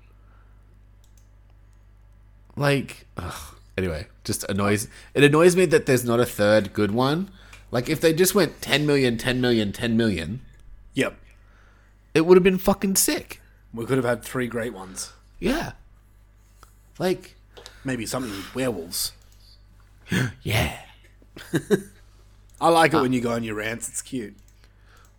Like, 2.56 3.07
ugh. 3.18 3.53
Anyway, 3.78 4.08
just 4.24 4.44
annoys. 4.50 4.88
It 5.14 5.24
annoys 5.24 5.56
me 5.56 5.66
that 5.66 5.86
there's 5.86 6.06
not 6.06 6.20
a 6.20 6.26
third 6.26 6.74
good 6.74 6.91
one. 6.91 7.30
Like, 7.72 7.90
if 7.90 8.00
they 8.02 8.14
just 8.14 8.36
went 8.36 8.62
10 8.62 8.86
million, 8.86 9.18
10 9.18 9.41
million, 9.41 9.72
10 9.72 9.98
million, 9.98 10.41
Yep, 10.94 11.16
it 12.14 12.26
would 12.26 12.38
have 12.38 12.44
been 12.44 12.60
fucking 12.60 12.95
sick. 12.95 13.41
we 13.74 13.86
could 13.86 13.98
have 13.98 14.06
had 14.06 14.24
three 14.24 14.48
great 14.48 14.74
ones. 14.74 15.12
Yeah. 15.40 15.72
Like, 17.00 17.36
Maybe 17.84 18.06
something 18.06 18.32
with 18.32 18.54
werewolves. 18.56 19.12
yeah. 20.44 20.78
I 22.62 22.70
like 22.70 22.94
it 22.94 22.98
uh. 22.98 23.02
when 23.02 23.14
you 23.14 23.22
go 23.22 23.32
on 23.32 23.44
your 23.44 23.56
rants. 23.56 23.90
It's 23.90 24.02
cute. 24.02 24.36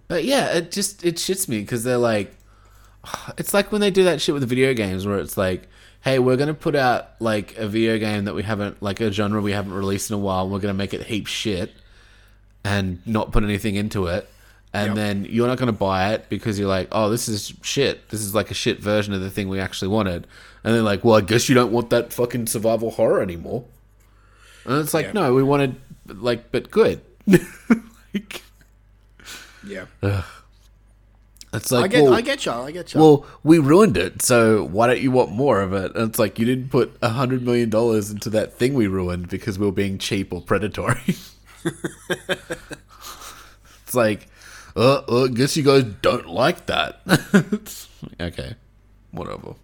But 0.08 0.24
yeah, 0.24 0.52
it 0.52 0.70
just 0.70 1.04
it 1.04 1.16
shits 1.16 1.48
me 1.48 1.60
because 1.60 1.84
they're 1.84 1.98
like, 1.98 2.34
it's 3.38 3.52
like 3.52 3.72
when 3.72 3.80
they 3.80 3.90
do 3.90 4.04
that 4.04 4.20
shit 4.20 4.32
with 4.32 4.42
the 4.42 4.46
video 4.46 4.72
games 4.74 5.06
where 5.06 5.18
it's 5.18 5.36
like, 5.36 5.68
hey, 6.04 6.18
we're 6.18 6.36
gonna 6.36 6.54
put 6.54 6.74
out 6.76 7.10
like 7.20 7.56
a 7.56 7.66
video 7.66 7.98
game 7.98 8.26
that 8.26 8.34
we 8.34 8.42
haven't 8.42 8.82
like 8.82 9.00
a 9.00 9.10
genre 9.10 9.40
we 9.40 9.52
haven't 9.52 9.72
released 9.72 10.10
in 10.10 10.14
a 10.14 10.18
while. 10.18 10.42
and 10.44 10.52
We're 10.52 10.58
gonna 10.60 10.74
make 10.74 10.92
it 10.94 11.02
heap 11.06 11.26
shit 11.26 11.72
and 12.64 13.00
not 13.06 13.32
put 13.32 13.42
anything 13.42 13.74
into 13.74 14.06
it, 14.06 14.28
and 14.72 14.88
Yep. 14.88 14.96
then 14.96 15.26
you're 15.28 15.46
not 15.48 15.58
gonna 15.58 15.72
buy 15.72 16.12
it 16.14 16.26
because 16.28 16.58
you're 16.58 16.68
like, 16.68 16.88
oh, 16.92 17.10
this 17.10 17.28
is 17.28 17.52
shit. 17.62 18.08
This 18.10 18.20
is 18.20 18.34
like 18.34 18.50
a 18.50 18.54
shit 18.54 18.80
version 18.80 19.12
of 19.14 19.20
the 19.20 19.30
thing 19.30 19.48
we 19.48 19.60
actually 19.60 19.88
wanted. 19.88 20.26
And 20.62 20.74
they're 20.74 20.82
like, 20.82 21.04
well, 21.04 21.16
I 21.16 21.20
guess 21.20 21.48
you 21.48 21.54
don't 21.54 21.72
want 21.72 21.90
that 21.90 22.12
fucking 22.12 22.46
survival 22.46 22.90
horror 22.92 23.20
anymore. 23.22 23.64
And 24.64 24.78
it's 24.80 24.94
like, 24.94 25.06
Yeah. 25.06 25.12
no, 25.12 25.34
we 25.34 25.42
wanted 25.42 25.76
like, 26.06 26.50
but 26.52 26.70
good. 26.70 27.00
like, 28.14 28.42
Yeah, 29.66 29.86
it's 31.54 31.70
like, 31.72 31.84
I 31.84 31.88
get, 31.88 32.02
well, 32.04 32.14
I 32.14 32.20
get 32.20 32.46
you. 32.46 32.52
I 32.52 32.70
get 32.70 32.94
you. 32.94 33.00
well, 33.00 33.26
we 33.42 33.58
ruined 33.58 33.96
it, 33.96 34.22
so 34.22 34.64
why 34.64 34.86
don't 34.86 35.00
you 35.00 35.10
want 35.10 35.32
more 35.32 35.60
of 35.60 35.72
it? 35.72 35.94
And 35.94 36.08
it's 36.08 36.18
like 36.18 36.38
you 36.38 36.44
didn't 36.44 36.70
put 36.70 36.96
a 37.02 37.10
hundred 37.10 37.42
million 37.42 37.70
dollars 37.70 38.10
into 38.10 38.30
that 38.30 38.54
thing 38.54 38.74
we 38.74 38.86
ruined 38.86 39.28
because 39.28 39.58
we 39.58 39.66
were 39.66 39.72
being 39.72 39.98
cheap 39.98 40.32
or 40.32 40.40
predatory. 40.40 41.16
it's 43.84 43.94
like, 43.94 44.28
uh, 44.76 45.02
uh, 45.08 45.24
I 45.24 45.28
guess 45.28 45.56
you 45.56 45.62
guys 45.62 45.84
don't 46.02 46.28
like 46.28 46.66
that. 46.66 47.00
okay, 48.20 48.54
whatever. 49.12 49.54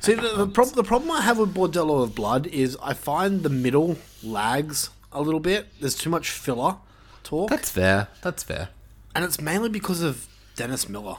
See, 0.00 0.14
the, 0.14 0.34
the, 0.36 0.46
prob- 0.46 0.74
the 0.74 0.82
problem 0.82 1.10
I 1.10 1.20
have 1.20 1.38
with 1.38 1.54
Bordello 1.54 2.02
of 2.02 2.14
Blood 2.14 2.46
is 2.46 2.76
I 2.82 2.94
find 2.94 3.42
the 3.42 3.50
middle 3.50 3.98
lags 4.22 4.90
a 5.12 5.20
little 5.20 5.40
bit. 5.40 5.66
There's 5.80 5.94
too 5.94 6.08
much 6.10 6.30
filler 6.30 6.76
talk, 7.22 7.50
That's 7.50 7.70
fair. 7.70 8.08
That's 8.22 8.42
fair. 8.42 8.70
and 9.14 9.24
it's 9.24 9.40
mainly 9.40 9.68
because 9.68 10.02
of 10.02 10.26
Dennis 10.60 10.90
Miller. 10.90 11.16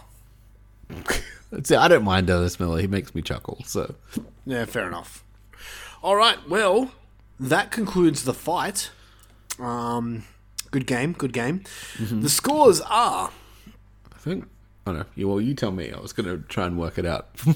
See, 1.64 1.76
I 1.76 1.88
don't 1.88 2.04
mind 2.04 2.28
Dennis 2.28 2.60
Miller. 2.60 2.80
He 2.80 2.86
makes 2.86 3.16
me 3.16 3.24
chuckle. 3.24 3.58
So 3.66 3.96
Yeah, 4.46 4.66
fair 4.66 4.86
enough. 4.88 5.24
All 6.04 6.16
right, 6.16 6.38
well, 6.48 6.92
that 7.40 7.72
concludes 7.72 8.24
the 8.24 8.36
fight. 8.36 8.92
Um, 9.58 10.26
good 10.70 10.86
game, 10.86 11.14
good 11.14 11.34
game. 11.34 11.62
Mm-hmm. 11.98 12.22
The 12.22 12.30
scores 12.30 12.82
are. 12.82 13.32
I 14.14 14.18
think. 14.20 14.46
I 14.86 14.92
don't 14.92 15.00
know. 15.00 15.06
You, 15.16 15.28
well, 15.28 15.42
you 15.42 15.56
tell 15.56 15.72
me. 15.72 15.92
I 15.92 16.00
was 16.00 16.14
going 16.14 16.30
to 16.30 16.48
try 16.48 16.68
and 16.68 16.78
work 16.78 17.00
it 17.00 17.06
out. 17.08 17.30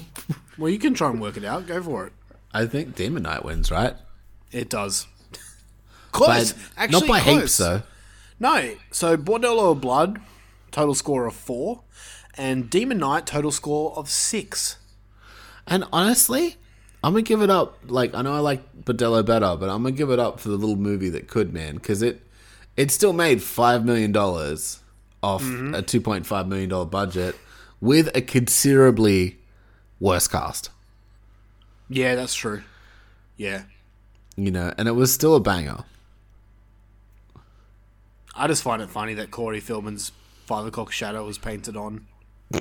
Well, 0.58 0.70
you 0.70 0.78
can 0.78 0.94
try 0.94 1.10
and 1.10 1.20
work 1.20 1.36
it 1.36 1.44
out. 1.44 1.66
Go 1.66 1.82
for 1.82 2.06
it. 2.06 2.14
I 2.52 2.64
think 2.64 2.96
Demon 2.96 3.24
Knight 3.24 3.44
wins, 3.44 3.70
right? 3.70 3.94
It 4.50 4.70
does. 4.70 5.06
Close. 6.12 6.54
But 6.54 6.62
Actually, 6.78 7.00
not 7.00 7.08
by 7.08 7.20
close. 7.20 7.40
heaps, 7.42 7.56
though. 7.58 7.82
No. 8.40 8.74
So 8.90 9.18
Bordello 9.18 9.72
of 9.72 9.82
Blood, 9.82 10.18
total 10.76 10.94
score 10.94 11.26
of 11.26 11.34
four, 11.34 11.80
and 12.36 12.68
Demon 12.68 12.98
Knight 12.98 13.26
total 13.26 13.50
score 13.50 13.96
of 13.96 14.10
six. 14.10 14.76
And 15.66 15.84
honestly, 15.90 16.56
I'm 17.02 17.14
gonna 17.14 17.22
give 17.22 17.40
it 17.40 17.48
up. 17.48 17.78
Like 17.86 18.14
I 18.14 18.20
know 18.20 18.34
I 18.34 18.40
like 18.40 18.84
Bordello 18.84 19.24
better, 19.24 19.56
but 19.56 19.70
I'm 19.70 19.82
gonna 19.82 19.92
give 19.92 20.10
it 20.10 20.18
up 20.18 20.38
for 20.38 20.50
the 20.50 20.56
little 20.56 20.76
movie 20.76 21.08
that 21.08 21.28
could, 21.28 21.54
man, 21.54 21.76
because 21.76 22.02
it 22.02 22.20
it 22.76 22.90
still 22.90 23.14
made 23.14 23.42
five 23.42 23.86
million 23.86 24.12
dollars 24.12 24.80
off 25.22 25.42
mm-hmm. 25.42 25.74
a 25.74 25.80
two 25.80 26.00
point 26.00 26.26
five 26.26 26.46
million 26.46 26.68
dollar 26.68 26.84
budget 26.84 27.36
with 27.80 28.14
a 28.14 28.20
considerably 28.20 29.38
worse 29.98 30.28
cast. 30.28 30.68
Yeah, 31.88 32.16
that's 32.16 32.34
true. 32.34 32.64
Yeah. 33.38 33.62
You 34.36 34.50
know, 34.50 34.74
and 34.76 34.88
it 34.88 34.92
was 34.92 35.10
still 35.10 35.36
a 35.36 35.40
banger. 35.40 35.84
I 38.34 38.46
just 38.46 38.62
find 38.62 38.82
it 38.82 38.90
funny 38.90 39.14
that 39.14 39.30
Corey 39.30 39.60
Feldman's 39.60 40.12
Five 40.46 40.66
O'clock 40.66 40.92
Shadow 40.92 41.24
was 41.24 41.38
painted 41.38 41.76
on. 41.76 42.06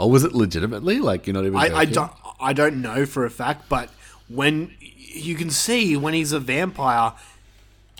Oh, 0.00 0.06
was 0.06 0.22
it 0.22 0.32
legitimately? 0.32 1.00
Like 1.00 1.26
you're 1.26 1.34
not 1.34 1.44
even. 1.44 1.58
I, 1.58 1.78
I 1.78 1.84
don't 1.84 2.12
I 2.38 2.52
don't 2.52 2.80
know 2.80 3.04
for 3.04 3.24
a 3.24 3.30
fact, 3.30 3.68
but 3.68 3.90
when 4.28 4.72
you 4.80 5.34
can 5.34 5.50
see 5.50 5.96
when 5.96 6.14
he's 6.14 6.30
a 6.30 6.38
vampire, 6.38 7.14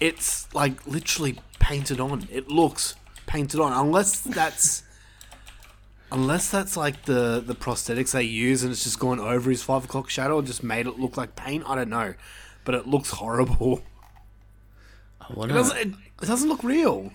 it's 0.01 0.53
like 0.55 0.87
literally 0.87 1.41
painted 1.59 1.99
on. 1.99 2.29
It 2.31 2.49
looks 2.49 2.95
painted 3.27 3.59
on, 3.59 3.73
unless 3.73 4.21
that's 4.21 4.85
unless 6.13 6.51
that's 6.51 6.77
like 6.77 7.05
the 7.07 7.43
the 7.45 7.55
prosthetics 7.57 8.13
they 8.13 8.23
use 8.23 8.63
and 8.63 8.71
it's 8.71 8.85
just 8.85 9.01
gone 9.01 9.19
over 9.19 9.51
his 9.51 9.65
five 9.65 9.85
o'clock 9.85 10.09
shadow 10.09 10.39
and 10.39 10.47
just 10.47 10.63
made 10.63 10.87
it 10.87 11.01
look 11.01 11.17
like 11.17 11.35
paint. 11.35 11.65
I 11.67 11.75
don't 11.75 11.91
know, 11.91 12.15
but 12.65 12.77
it 12.77 12.87
looks 12.87 13.11
horrible. 13.11 13.83
I 15.21 15.33
It 15.45 15.49
doesn't, 15.49 15.77
it, 15.77 15.89
it 16.23 16.27
doesn't 16.27 16.49
look 16.49 16.63
real. 16.63 17.11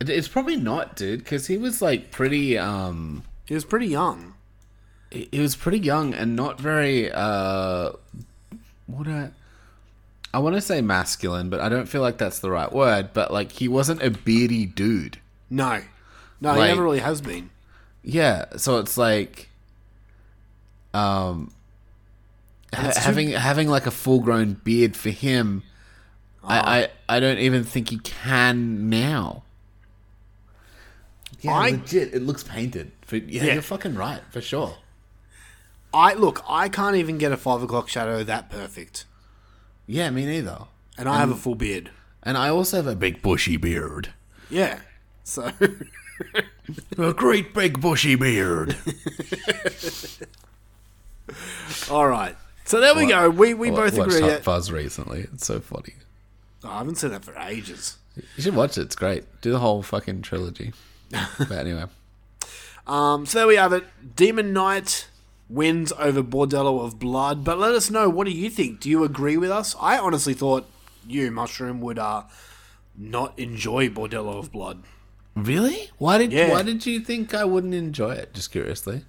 It- 0.00 0.10
It's 0.10 0.28
probably 0.28 0.56
not, 0.56 0.96
dude, 0.96 1.20
because 1.20 1.46
he 1.46 1.56
was 1.58 1.80
like 1.82 2.10
pretty. 2.10 2.56
um 2.58 3.22
He 3.46 3.54
was 3.54 3.64
pretty 3.64 3.86
young. 3.86 4.34
he 5.10 5.28
he 5.32 5.40
was 5.40 5.54
pretty 5.56 5.78
young 5.78 6.12
and 6.14 6.34
not 6.36 6.60
very 6.60 7.10
uh 7.12 7.92
what 8.86 9.06
I 9.08 9.30
I 10.34 10.38
want 10.38 10.54
to 10.56 10.60
say 10.60 10.82
masculine, 10.82 11.48
but 11.48 11.60
I 11.60 11.68
don't 11.70 11.86
feel 11.88 12.02
like 12.02 12.18
that's 12.18 12.40
the 12.40 12.50
right 12.50 12.70
word. 12.70 13.10
But 13.14 13.32
like, 13.32 13.52
he 13.52 13.68
wasn't 13.68 14.02
a 14.02 14.10
beardy 14.10 14.66
dude. 14.66 15.18
No, 15.48 15.80
no, 16.42 16.52
he 16.52 16.58
never 16.68 16.82
really 16.82 16.98
has 16.98 17.22
been. 17.22 17.48
Yeah, 18.02 18.44
so 18.58 18.78
it's 18.78 18.98
like, 18.98 19.48
um, 20.92 21.52
ha- 22.74 22.88
it's 22.88 22.96
too- 22.96 23.02
having 23.02 23.30
having 23.30 23.68
like 23.68 23.86
a 23.86 23.90
full 23.90 24.20
grown 24.20 24.54
beard 24.64 24.94
for 24.96 25.10
him. 25.10 25.62
I, 26.44 26.88
I 27.08 27.16
I 27.16 27.20
don't 27.20 27.38
even 27.38 27.64
think 27.64 27.88
he 27.90 27.98
can 27.98 28.90
now. 28.90 29.42
Yeah, 31.40 31.52
I- 31.54 31.70
legit, 31.70 32.14
it 32.14 32.22
looks 32.22 32.42
painted. 32.42 32.92
For, 33.02 33.16
yeah, 33.16 33.44
Yeah. 33.44 33.52
you're 33.54 33.62
fucking 33.62 33.94
right 33.94 34.22
for 34.30 34.40
sure. 34.40 34.78
I 35.94 36.14
look, 36.14 36.42
I 36.48 36.68
can't 36.68 36.96
even 36.96 37.18
get 37.18 37.32
a 37.32 37.36
five 37.36 37.62
o'clock 37.62 37.88
shadow 37.88 38.22
that 38.24 38.50
perfect, 38.50 39.04
Yeah, 39.86 40.10
me 40.10 40.26
neither. 40.26 40.62
and 40.98 41.08
I 41.08 41.18
have 41.18 41.30
a 41.30 41.36
full 41.36 41.54
beard. 41.54 41.90
And 42.22 42.36
I 42.36 42.48
also 42.48 42.76
have 42.78 42.86
a 42.88 42.96
big 42.96 43.22
bushy 43.22 43.56
beard. 43.56 44.12
Yeah, 44.50 44.80
so 45.24 45.52
A 46.98 47.12
great 47.14 47.54
big 47.54 47.80
bushy 47.80 48.14
beard. 48.16 48.76
all 51.90 52.08
right. 52.08 52.36
So 52.64 52.80
there 52.80 52.94
we 52.94 53.06
go. 53.06 53.30
We 53.30 53.54
we 53.54 53.70
both 53.70 53.96
watched 53.96 54.10
agree 54.14 54.20
Hot 54.22 54.28
that 54.30 54.42
Fuzz 54.44 54.72
recently. 54.72 55.20
It's 55.32 55.46
so 55.46 55.60
funny. 55.60 55.94
Oh, 56.64 56.68
I 56.70 56.78
haven't 56.78 56.96
seen 56.96 57.10
that 57.10 57.24
for 57.24 57.36
ages. 57.38 57.96
You 58.36 58.42
should 58.42 58.56
watch 58.56 58.76
it. 58.78 58.82
It's 58.82 58.96
great. 58.96 59.24
Do 59.40 59.52
the 59.52 59.58
whole 59.60 59.82
fucking 59.82 60.22
trilogy. 60.22 60.72
but 61.38 61.52
anyway, 61.52 61.84
Um, 62.86 63.26
so 63.26 63.38
there 63.38 63.46
we 63.46 63.56
have 63.56 63.72
it. 63.72 63.84
Demon 64.16 64.52
Knight 64.52 65.08
wins 65.48 65.92
over 65.98 66.22
Bordello 66.22 66.84
of 66.84 66.98
Blood. 66.98 67.44
But 67.44 67.58
let 67.58 67.74
us 67.74 67.90
know. 67.90 68.08
What 68.08 68.26
do 68.26 68.32
you 68.32 68.50
think? 68.50 68.80
Do 68.80 68.90
you 68.90 69.04
agree 69.04 69.36
with 69.36 69.50
us? 69.50 69.74
I 69.80 69.98
honestly 69.98 70.34
thought 70.34 70.68
you, 71.06 71.30
Mushroom, 71.30 71.80
would 71.80 71.98
uh 71.98 72.24
not 72.96 73.38
enjoy 73.38 73.88
Bordello 73.88 74.38
of 74.38 74.50
Blood 74.52 74.82
really? 75.36 75.90
Why 75.98 76.18
did 76.18 76.32
Yeah. 76.32 76.50
Why 76.50 76.62
did 76.62 76.86
you 76.86 77.00
think 77.00 77.34
I 77.34 77.44
wouldn't 77.44 77.74
enjoy 77.74 78.12
it? 78.12 78.34
Just 78.34 78.50
curiously. 78.50 79.04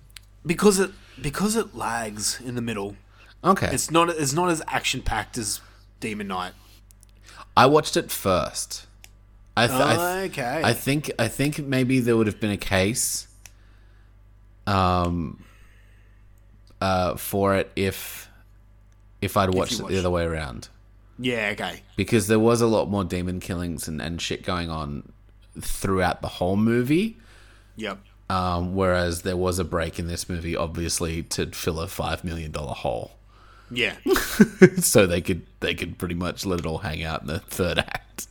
because 0.45 0.79
it 0.79 0.91
because 1.21 1.55
it 1.55 1.75
lags 1.75 2.39
in 2.41 2.55
the 2.55 2.61
middle. 2.61 2.95
Okay. 3.43 3.69
It's 3.71 3.89
not 3.89 4.09
it's 4.09 4.33
not 4.33 4.49
as 4.49 4.61
action 4.67 5.01
packed 5.01 5.37
as 5.37 5.61
Demon 5.99 6.27
Knight. 6.27 6.53
I 7.55 7.65
watched 7.65 7.97
it 7.97 8.11
first. 8.11 8.86
I, 9.57 9.67
th- 9.67 9.79
I 9.81 9.95
th- 9.95 10.31
Okay. 10.31 10.61
I 10.63 10.73
think 10.73 11.11
I 11.19 11.27
think 11.27 11.59
maybe 11.59 11.99
there 11.99 12.15
would 12.15 12.27
have 12.27 12.39
been 12.39 12.51
a 12.51 12.57
case, 12.57 13.27
um, 14.65 15.43
uh, 16.81 17.15
for 17.15 17.55
it 17.55 17.71
if 17.75 18.29
if 19.21 19.35
I'd 19.37 19.53
watched 19.53 19.73
it 19.73 19.81
watched- 19.83 19.93
the 19.93 19.99
other 19.99 20.09
way 20.09 20.23
around. 20.23 20.69
Yeah. 21.19 21.49
Okay. 21.53 21.81
because 21.95 22.27
there 22.27 22.37
was 22.39 22.61
a 22.61 22.67
lot 22.67 22.91
more 22.91 23.03
demon 23.03 23.39
killings 23.39 23.87
and, 23.87 23.99
and 23.99 24.21
shit 24.21 24.43
going 24.43 24.69
on 24.69 25.11
throughout 25.59 26.21
the 26.21 26.27
whole 26.27 26.55
movie. 26.57 27.17
Yep. 27.75 27.97
Um, 28.29 28.75
whereas 28.75 29.23
there 29.23 29.35
was 29.37 29.57
a 29.57 29.63
break 29.63 29.97
in 29.97 30.05
this 30.07 30.29
movie, 30.29 30.55
obviously, 30.55 31.23
to 31.23 31.47
fill 31.47 31.79
a 31.79 31.87
five 31.87 32.23
million 32.23 32.51
dollar 32.51 32.73
hole, 32.73 33.13
Yeah. 33.71 33.95
so 34.79 35.07
they 35.07 35.21
could 35.21 35.47
they 35.61 35.73
could 35.73 35.97
pretty 35.97 36.13
much 36.15 36.45
let 36.45 36.59
it 36.59 36.65
all 36.67 36.79
hang 36.79 37.03
out 37.03 37.21
in 37.21 37.27
the 37.27 37.39
third 37.39 37.79
act. 37.79 38.27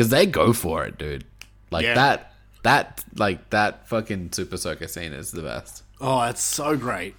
Because 0.00 0.08
they 0.08 0.24
go 0.24 0.54
for 0.54 0.82
it, 0.86 0.96
dude. 0.96 1.26
Like 1.70 1.84
Yeah. 1.84 1.92
that 1.92 2.32
that 2.62 3.04
like 3.16 3.50
that 3.50 3.86
fucking 3.86 4.32
super 4.32 4.56
soaker 4.56 4.88
scene 4.88 5.12
is 5.12 5.30
the 5.30 5.42
best. 5.42 5.82
Oh, 6.00 6.22
it's 6.22 6.42
so 6.42 6.74
great. 6.74 7.14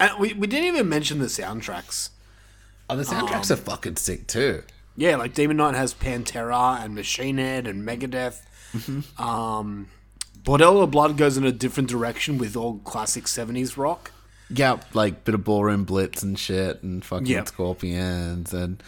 And 0.00 0.18
we, 0.18 0.32
we 0.32 0.48
didn't 0.48 0.66
even 0.66 0.88
mention 0.88 1.20
the 1.20 1.26
soundtracks. 1.26 2.08
Oh, 2.90 2.96
the 2.96 3.04
soundtracks 3.04 3.52
are 3.52 3.56
fucking 3.56 3.98
sick 3.98 4.26
too. 4.26 4.64
Yeah, 4.96 5.14
like 5.14 5.32
Demon 5.32 5.58
Knight 5.58 5.76
has 5.76 5.94
Pantera 5.94 6.84
and 6.84 6.96
Machine 6.96 7.38
Head 7.38 7.68
and 7.68 7.86
Megadeth. 7.86 8.40
Mm-hmm. 8.72 9.22
Um, 9.22 9.86
Bordello 10.42 10.90
Blood 10.90 11.16
goes 11.16 11.36
in 11.36 11.44
a 11.44 11.52
different 11.52 11.88
direction 11.88 12.36
with 12.36 12.56
all 12.56 12.78
classic 12.78 13.26
70s 13.26 13.76
rock. 13.76 14.10
Yeah, 14.50 14.80
like 14.92 15.22
bit 15.22 15.36
of 15.36 15.44
ballroom 15.44 15.84
blitz 15.84 16.24
and 16.24 16.36
shit, 16.36 16.82
and 16.82 17.04
fucking 17.04 17.28
Yeah. 17.28 17.44
scorpions 17.44 18.52
and 18.52 18.82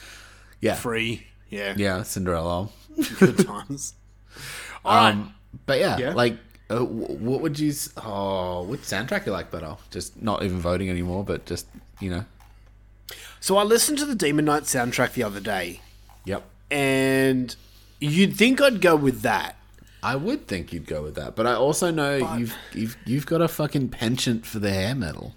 yeah, 0.60 0.74
Free. 0.74 1.28
Yeah. 1.48 1.74
yeah, 1.76 2.02
Cinderella. 2.02 2.70
Good 3.18 3.46
times. 3.46 3.94
All 4.84 4.94
right. 4.96 5.10
Um, 5.12 5.34
but 5.66 5.78
yeah, 5.78 5.96
Yeah. 5.98 6.12
like, 6.14 6.36
uh, 6.70 6.80
what 6.84 7.40
would 7.40 7.58
you? 7.58 7.70
s- 7.70 7.90
Oh, 7.96 8.62
which 8.64 8.80
soundtrack 8.80 9.26
you 9.26 9.32
like 9.32 9.50
better? 9.50 9.76
Just 9.90 10.20
not 10.20 10.42
even 10.42 10.58
voting 10.58 10.90
anymore, 10.90 11.24
but 11.24 11.46
just 11.46 11.66
you 12.00 12.10
know. 12.10 12.24
So 13.40 13.56
I 13.58 13.62
listened 13.62 13.98
to 13.98 14.06
the 14.06 14.14
Demon 14.14 14.46
Knight 14.46 14.62
soundtrack 14.64 15.12
the 15.12 15.22
other 15.22 15.40
day, 15.40 15.80
Yep. 16.24 16.42
and 16.70 17.54
you'd 18.00 18.34
think 18.36 18.60
I'd 18.62 18.80
go 18.80 18.96
with 18.96 19.20
that. 19.22 19.56
I 20.02 20.16
would 20.16 20.46
think 20.48 20.72
you'd 20.72 20.86
go 20.86 21.02
with 21.02 21.14
that, 21.16 21.34
but 21.36 21.46
I 21.46 21.54
also 21.54 21.90
know 21.90 22.16
you've 22.36 22.54
you've 22.72 22.96
you've 23.06 23.26
got 23.26 23.40
a 23.40 23.48
fucking 23.48 23.88
penchant 23.90 24.44
for 24.46 24.58
the 24.58 24.70
hair 24.70 24.94
metal. 24.94 25.34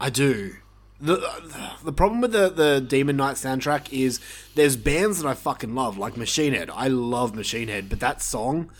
I 0.00 0.10
do. 0.10 0.54
The, 1.02 1.74
the 1.82 1.92
problem 1.92 2.20
with 2.20 2.30
the, 2.30 2.48
the 2.48 2.80
Demon 2.80 3.16
Knight 3.16 3.34
soundtrack 3.34 3.92
is 3.92 4.20
there's 4.54 4.76
bands 4.76 5.20
that 5.20 5.28
I 5.28 5.34
fucking 5.34 5.74
love, 5.74 5.98
like 5.98 6.16
Machine 6.16 6.54
Head. 6.54 6.70
I 6.72 6.86
love 6.86 7.34
Machine 7.34 7.66
Head, 7.66 7.88
but 7.88 7.98
that 7.98 8.22
song 8.22 8.70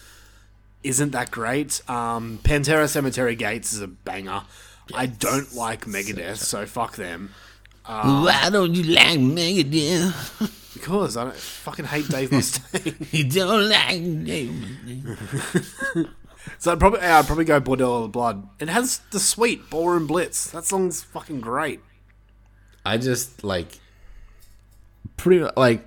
isn't 0.84 1.10
that 1.10 1.32
great. 1.32 1.82
Um, 1.90 2.38
Pantera 2.44 2.88
Cemetery 2.88 3.34
Gates 3.34 3.72
is 3.72 3.80
a 3.80 3.88
banger. 3.88 4.42
I 4.94 5.06
don't 5.06 5.52
like 5.52 5.86
Megadeth, 5.86 6.36
so 6.36 6.64
fuck 6.64 6.94
them. 6.94 7.34
Why 7.84 8.48
don't 8.50 8.74
you 8.74 8.84
like 8.84 9.18
Megadeth? 9.18 10.58
Because 10.72 11.18
I 11.18 11.24
don't, 11.24 11.36
fucking 11.36 11.84
hate 11.84 12.08
Dave 12.08 12.30
Mustaine. 12.30 13.06
You 13.12 13.28
don't 13.28 13.68
like 13.68 14.00
Megadeth. 14.00 16.08
so 16.58 16.72
I'd 16.72 16.80
probably 16.80 17.00
I'd 17.00 17.26
probably 17.26 17.44
go 17.44 17.60
Bordello 17.60 18.06
of 18.06 18.12
Blood. 18.12 18.48
It 18.58 18.68
has 18.68 18.98
the 19.10 19.20
sweet 19.20 19.68
Ballroom 19.68 20.06
Blitz. 20.06 20.50
That 20.50 20.64
song's 20.64 21.02
fucking 21.02 21.40
great. 21.40 21.80
I 22.84 22.98
just 22.98 23.44
like 23.44 23.78
pretty 25.16 25.46
like, 25.56 25.86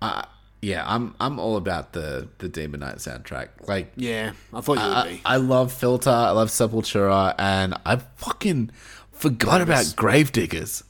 uh, 0.00 0.22
yeah, 0.62 0.82
I'm 0.86 1.14
I'm 1.20 1.38
all 1.38 1.56
about 1.56 1.92
the 1.92 2.28
the 2.38 2.48
Demon 2.48 2.80
Knight 2.80 2.96
soundtrack. 2.96 3.48
Like, 3.68 3.92
Yeah, 3.96 4.32
I 4.52 4.60
thought 4.60 4.78
you 4.78 4.94
would 5.10 5.16
be. 5.16 5.22
I 5.24 5.36
love 5.36 5.72
Filter, 5.72 6.10
I 6.10 6.30
love 6.30 6.48
Sepultura, 6.48 7.34
and 7.38 7.74
I 7.84 7.96
fucking 8.16 8.70
forgot 9.12 9.60
about 9.60 9.84
Gravediggers. 9.96 10.84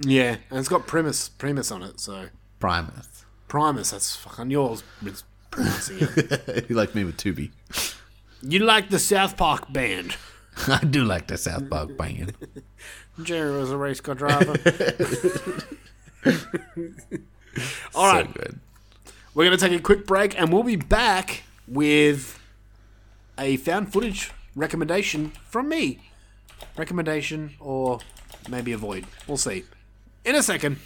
Yeah, 0.00 0.36
and 0.50 0.58
it's 0.58 0.68
got 0.68 0.86
Primus 0.86 1.28
Primus 1.28 1.70
on 1.70 1.82
it, 1.82 2.00
so 2.00 2.28
Primus. 2.60 3.24
Primus, 3.48 3.90
that's 3.90 4.14
fucking 4.16 4.50
yours. 4.50 4.82
It's 5.04 5.24
pronouncing 5.50 5.98
it. 6.00 6.66
you 6.68 6.76
like 6.76 6.94
me 6.94 7.04
with 7.04 7.16
Tubi. 7.16 7.50
You 8.42 8.60
like 8.60 8.90
the 8.90 8.98
South 8.98 9.36
Park 9.36 9.72
band. 9.72 10.16
I 10.68 10.84
do 10.84 11.04
like 11.04 11.26
the 11.26 11.36
South 11.38 11.68
Park 11.68 11.96
banging. 11.96 12.34
Jerry 13.22 13.58
was 13.58 13.70
a 13.70 13.76
race 13.76 14.00
car 14.00 14.14
driver. 14.14 14.52
All 17.94 18.04
so 18.04 18.12
right, 18.12 18.32
good. 18.32 18.60
we're 19.34 19.44
going 19.44 19.58
to 19.58 19.68
take 19.68 19.78
a 19.78 19.82
quick 19.82 20.06
break 20.06 20.38
and 20.38 20.52
we'll 20.52 20.62
be 20.62 20.76
back 20.76 21.42
with 21.66 22.38
a 23.38 23.56
found 23.58 23.92
footage 23.92 24.30
recommendation 24.54 25.32
from 25.48 25.68
me. 25.68 26.00
Recommendation 26.76 27.54
or 27.60 28.00
maybe 28.48 28.72
avoid. 28.72 29.06
We'll 29.26 29.36
see. 29.36 29.64
In 30.24 30.34
a 30.34 30.42
second. 30.42 30.78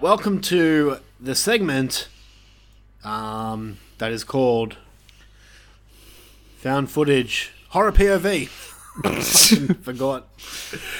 Right, 0.00 0.02
welcome 0.02 0.40
to 0.40 0.98
the 1.18 1.34
segment 1.34 2.08
um, 3.04 3.78
that 3.98 4.12
is 4.12 4.24
called 4.24 4.76
Found 6.58 6.90
Footage 6.90 7.52
Horror 7.70 7.92
POV. 7.92 8.48
Forgot. 9.82 10.28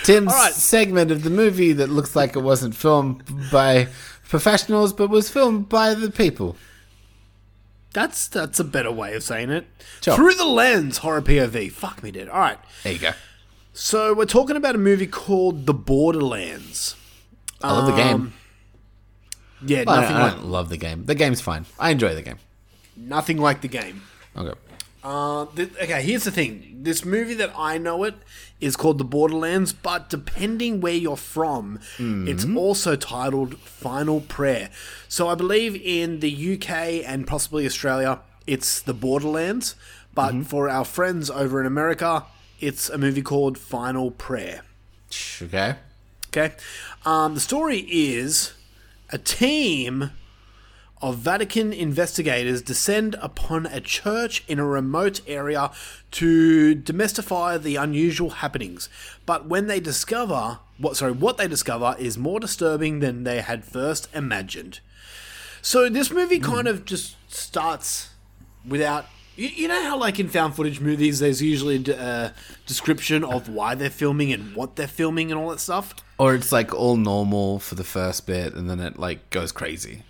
Tim's 0.04 0.32
right. 0.32 0.52
segment 0.52 1.10
of 1.10 1.22
the 1.22 1.30
movie 1.30 1.72
that 1.72 1.88
looks 1.88 2.14
like 2.14 2.36
it 2.36 2.40
wasn't 2.40 2.74
filmed 2.74 3.22
by 3.50 3.88
professionals 4.28 4.92
but 4.92 5.10
was 5.10 5.28
filmed 5.28 5.68
by 5.68 5.94
the 5.94 6.10
people. 6.10 6.56
That's 7.92 8.28
that's 8.28 8.60
a 8.60 8.64
better 8.64 8.92
way 8.92 9.14
of 9.14 9.24
saying 9.24 9.50
it. 9.50 9.66
Sure. 10.00 10.14
Through 10.14 10.34
the 10.34 10.44
lens 10.44 10.98
horror 10.98 11.20
POV. 11.20 11.72
Fuck 11.72 12.04
me, 12.04 12.12
dude. 12.12 12.28
All 12.28 12.38
right. 12.38 12.58
There 12.84 12.92
you 12.92 13.00
go. 13.00 13.10
So 13.72 14.14
we're 14.14 14.26
talking 14.26 14.56
about 14.56 14.76
a 14.76 14.78
movie 14.78 15.08
called 15.08 15.66
The 15.66 15.74
Borderlands. 15.74 16.94
I 17.62 17.72
love 17.72 17.86
the 17.86 17.96
game. 17.96 18.32
Yeah, 19.64 19.84
I, 19.86 20.00
nothing 20.00 20.16
I 20.16 20.22
like 20.22 20.32
don't 20.36 20.46
love 20.46 20.68
the 20.68 20.76
game. 20.76 21.04
The 21.04 21.14
game's 21.14 21.40
fine. 21.40 21.66
I 21.78 21.90
enjoy 21.90 22.14
the 22.14 22.22
game. 22.22 22.38
nothing 22.96 23.38
like 23.38 23.60
the 23.60 23.68
game. 23.68 24.02
Okay. 24.36 24.52
Uh, 25.02 25.46
th- 25.56 25.70
okay, 25.82 26.02
here's 26.02 26.24
the 26.24 26.30
thing. 26.30 26.80
This 26.82 27.04
movie 27.06 27.32
that 27.34 27.50
I 27.56 27.78
know 27.78 28.04
it 28.04 28.14
is 28.60 28.76
called 28.76 28.98
The 28.98 29.04
Borderlands, 29.04 29.72
but 29.72 30.10
depending 30.10 30.80
where 30.82 30.92
you're 30.94 31.16
from, 31.16 31.80
it's 31.98 32.44
also 32.54 32.96
titled 32.96 33.58
Final 33.60 34.20
Prayer. 34.20 34.68
So 35.08 35.28
I 35.28 35.34
believe 35.34 35.74
in 35.82 36.20
the 36.20 36.54
UK 36.54 36.70
and 37.10 37.26
possibly 37.26 37.64
Australia, 37.64 38.20
it's 38.46 38.82
The 38.82 38.92
Borderlands, 38.92 39.74
but 40.14 40.44
for 40.44 40.68
our 40.68 40.84
friends 40.84 41.30
over 41.30 41.60
in 41.60 41.66
America, 41.66 42.26
it's 42.60 42.90
a 42.90 42.98
movie 42.98 43.22
called 43.22 43.56
Final 43.56 44.10
Prayer. 44.10 44.62
Okay. 45.40 45.76
Okay. 46.28 46.54
Um, 47.06 47.32
the 47.34 47.40
story 47.40 47.78
is 47.88 48.52
a 49.10 49.18
team 49.18 50.10
of 51.02 51.16
Vatican 51.16 51.72
investigators 51.72 52.60
descend 52.60 53.16
upon 53.20 53.66
a 53.66 53.80
church 53.80 54.44
in 54.46 54.58
a 54.58 54.64
remote 54.64 55.20
area 55.26 55.70
to 56.10 56.76
demystify 56.76 57.60
the 57.60 57.76
unusual 57.76 58.30
happenings. 58.30 58.88
But 59.24 59.46
when 59.46 59.66
they 59.66 59.80
discover 59.80 60.58
what 60.78 60.96
sorry, 60.96 61.12
what 61.12 61.36
they 61.36 61.48
discover 61.48 61.94
is 61.98 62.16
more 62.16 62.40
disturbing 62.40 63.00
than 63.00 63.24
they 63.24 63.40
had 63.40 63.64
first 63.64 64.08
imagined. 64.14 64.80
So 65.62 65.88
this 65.88 66.10
movie 66.10 66.40
kind 66.40 66.66
of 66.66 66.84
just 66.84 67.16
starts 67.32 68.10
without 68.66 69.06
you, 69.40 69.48
you 69.48 69.68
know 69.68 69.82
how 69.82 69.96
like 69.96 70.20
in 70.20 70.28
found 70.28 70.54
footage 70.54 70.80
movies 70.80 71.18
there's 71.18 71.40
usually 71.40 71.76
a 71.76 71.78
d- 71.78 71.92
uh, 71.94 72.30
description 72.66 73.24
of 73.24 73.48
why 73.48 73.74
they're 73.74 73.88
filming 73.88 74.32
and 74.32 74.54
what 74.54 74.76
they're 74.76 74.86
filming 74.86 75.30
and 75.32 75.40
all 75.40 75.48
that 75.50 75.60
stuff 75.60 75.94
Or 76.18 76.34
it's 76.34 76.52
like 76.52 76.74
all 76.74 76.96
normal 76.96 77.58
for 77.58 77.74
the 77.74 77.84
first 77.84 78.26
bit 78.26 78.54
and 78.54 78.68
then 78.68 78.78
it 78.80 78.98
like 78.98 79.30
goes 79.30 79.52
crazy. 79.52 80.02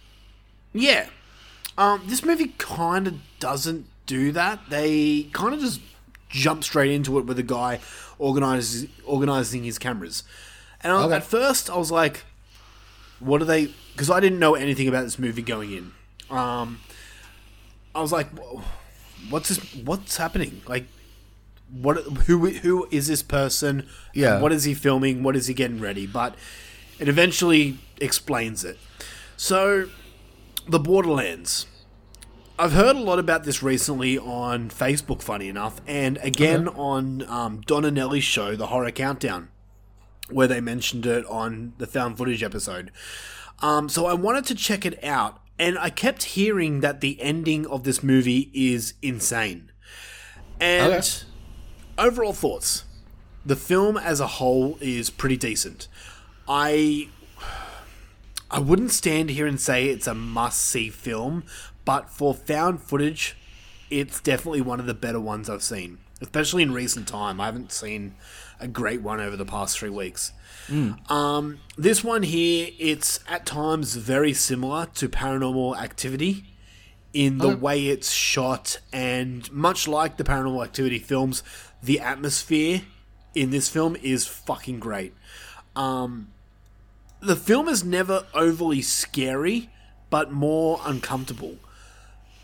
Yeah. 0.73 1.07
Um, 1.79 2.03
this 2.07 2.25
movie 2.25 2.55
kind 2.59 3.07
of 3.07 3.15
doesn't 3.39 3.87
do 4.07 4.33
that. 4.33 4.69
They 4.69 5.29
kind 5.33 5.55
of 5.55 5.61
just 5.61 5.81
jump 6.29 6.65
straight 6.65 6.91
into 6.91 7.19
it 7.19 7.27
with 7.27 7.39
a 7.39 7.45
guy 7.45 7.79
organizes, 8.19 8.89
organizing 9.05 9.63
his 9.65 9.79
cameras. 9.79 10.25
And 10.83 10.93
I, 10.93 11.17
at 11.17 11.25
first, 11.25 11.71
I 11.71 11.77
was 11.77 11.91
like, 11.91 12.25
what 13.21 13.41
are 13.41 13.45
they... 13.45 13.73
Because 13.93 14.11
I 14.11 14.19
didn't 14.21 14.39
know 14.39 14.55
anything 14.55 14.89
about 14.89 15.05
this 15.05 15.19
movie 15.19 15.43
going 15.43 15.73
in. 15.73 15.93
Um, 16.31 16.81
I 17.95 18.01
was 18.01 18.13
like, 18.13 18.29
"Whoa, 18.31 18.63
what's 19.29 19.49
this, 19.49 19.75
what's 19.85 20.17
happening? 20.17 20.63
Like, 20.67 20.87
what? 21.73 21.99
Who? 22.27 22.49
Who 22.49 22.89
is 22.91 23.07
this 23.07 23.23
person? 23.23 23.87
Yeah. 24.15 24.41
What 24.41 24.53
is 24.53 24.65
he 24.65 24.75
filming? 24.75 25.23
What 25.23 25.37
is 25.37 25.47
he 25.47 25.55
getting 25.55 25.81
ready? 25.81 26.07
But 26.07 26.35
it 26.99 27.09
eventually 27.09 27.79
explains 28.01 28.65
it. 28.65 28.79
So, 29.37 29.89
the 30.69 30.79
Borderlands. 30.79 31.67
I've 32.59 32.73
heard 32.73 32.95
a 32.95 33.01
lot 33.01 33.19
about 33.19 33.45
this 33.45 33.63
recently 33.63 34.19
on 34.19 34.69
Facebook, 34.69 35.23
funny 35.23 35.49
enough, 35.49 35.81
and 35.87 36.19
again 36.19 36.69
on 36.69 37.23
um, 37.27 37.63
Donna 37.63 37.91
Nelly's 37.91 38.25
show, 38.25 38.55
The 38.55 38.67
Horror 38.67 38.91
Countdown, 38.91 39.49
where 40.29 40.47
they 40.47 40.61
mentioned 40.61 41.07
it 41.07 41.25
on 41.25 41.73
the 41.79 41.87
found 41.87 42.19
footage 42.19 42.43
episode. 42.43 42.91
Um, 43.61 43.89
so 43.89 44.05
I 44.05 44.13
wanted 44.13 44.45
to 44.47 44.55
check 44.55 44.85
it 44.85 45.03
out, 45.03 45.41
and 45.61 45.79
I 45.79 45.91
kept 45.91 46.23
hearing 46.25 46.81
that 46.81 47.01
the 47.01 47.21
ending 47.21 47.67
of 47.67 47.85
this 47.85 48.03
movie 48.03 48.51
is 48.55 48.95
insane. 49.03 49.71
And 50.59 50.93
Okay. 50.95 51.09
overall 51.99 52.33
thoughts 52.33 52.85
the 53.45 53.57
film 53.57 53.97
as 53.97 54.21
a 54.21 54.27
whole 54.27 54.77
is 54.81 55.11
pretty 55.11 55.37
decent. 55.37 55.87
I 56.49 57.09
I 58.51 58.59
wouldn't 58.59 58.91
stand 58.91 59.31
here 59.31 59.47
and 59.47 59.61
say 59.61 59.87
it's 59.89 60.07
a 60.07 60.15
must 60.15 60.61
see 60.61 60.89
film, 60.91 61.45
but 61.85 62.11
for 62.11 62.35
found 62.35 62.83
footage, 62.83 63.37
it's 63.91 64.21
definitely 64.21 64.61
one 64.61 64.81
of 64.81 64.87
the 64.87 64.95
better 64.95 65.21
ones 65.21 65.49
I've 65.49 65.63
seen, 65.63 65.99
especially 66.21 66.63
in 66.63 66.73
recent 66.73 67.07
time. 67.07 67.41
I 67.41 67.47
haven't 67.47 67.71
seen 67.73 68.15
a 68.59 68.67
great 68.67 69.03
one 69.03 69.21
over 69.21 69.37
the 69.37 69.45
past 69.45 69.79
three 69.79 69.91
weeks. 69.91 70.33
Um, 71.09 71.59
this 71.77 72.05
one 72.05 72.23
here, 72.23 72.69
it's 72.79 73.21
at 73.29 73.45
times 73.47 73.97
very 73.97 74.33
similar 74.33 74.87
to 74.95 75.09
Paranormal 75.09 75.77
Activity 75.77 76.45
in 77.13 77.39
the 77.39 77.57
way 77.57 77.89
it's 77.89 78.13
shot, 78.13 78.79
and 78.93 79.51
much 79.53 79.89
like 79.89 80.17
the 80.17 80.23
Paranormal 80.25 80.63
Activity 80.65 81.01
films, 81.01 81.43
the 81.83 81.99
atmosphere 81.99 82.83
in 83.35 83.51
this 83.51 83.69
film 83.69 83.97
is 84.03 84.27
fucking 84.27 84.79
great. 84.79 85.13
Um, 85.75 86.29
the 87.21 87.35
film 87.37 87.69
is 87.69 87.83
never 87.85 88.27
overly 88.33 88.81
scary, 88.81 89.71
but 90.09 90.31
more 90.31 90.81
uncomfortable. 90.85 91.57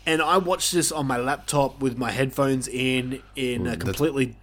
And 0.05 0.21
I 0.21 0.37
watched 0.37 0.71
this 0.73 0.91
on 0.91 1.07
my 1.07 1.17
laptop 1.17 1.81
with 1.81 1.97
my 1.97 2.11
headphones 2.11 2.67
in, 2.67 3.21
in 3.35 3.67
a 3.67 3.75
completely 3.77 4.35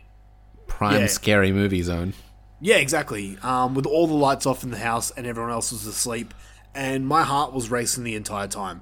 Prime 0.67 1.03
Yeah. 1.03 1.07
scary 1.07 1.53
movie 1.53 1.83
zone. 1.83 2.15
Yeah, 2.65 2.77
exactly. 2.77 3.37
Um, 3.43 3.75
with 3.75 3.85
all 3.85 4.07
the 4.07 4.15
lights 4.15 4.47
off 4.47 4.65
in 4.65 4.71
the 4.71 4.79
house 4.79 5.11
and 5.11 5.27
everyone 5.27 5.53
else 5.53 5.71
was 5.71 5.87
asleep, 5.87 6.33
and 6.75 7.07
my 7.07 7.23
heart 7.23 7.53
was 7.53 7.71
racing 7.71 8.05
the 8.05 8.15
entire 8.15 8.49
time. 8.49 8.81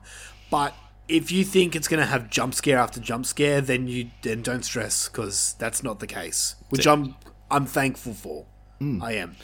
But 0.52 0.72
if 1.08 1.32
you 1.32 1.42
think 1.44 1.74
it's 1.74 1.88
going 1.88 1.98
to 1.98 2.06
have 2.06 2.30
jump 2.30 2.54
scare 2.54 2.78
after 2.78 3.00
jump 3.00 3.26
scare, 3.26 3.60
then 3.60 3.88
you 3.88 4.10
then 4.22 4.40
don't 4.40 4.64
stress 4.64 5.08
because 5.08 5.56
that's 5.58 5.82
not 5.82 5.98
the 5.98 6.06
case. 6.06 6.54
Which 6.70 6.86
I'm 6.86 7.16
I'm 7.50 7.66
thankful 7.66 8.14
for. 8.14 8.46
I 8.80 9.14
am. 9.14 9.34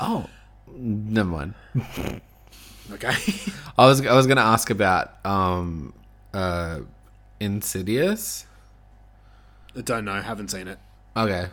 Oh, 0.00 0.30
never 0.66 1.28
mind. 1.28 1.54
Okay. 2.92 3.14
I 3.78 3.86
was 3.86 4.04
I 4.04 4.14
was 4.14 4.26
gonna 4.26 4.42
ask 4.42 4.68
about 4.68 5.24
um 5.24 5.94
uh 6.34 6.80
Insidious. 7.40 8.46
I 9.76 9.80
don't 9.80 10.04
know. 10.04 10.20
Haven't 10.20 10.50
seen 10.50 10.68
it. 10.68 10.78
Okay. 11.16 11.48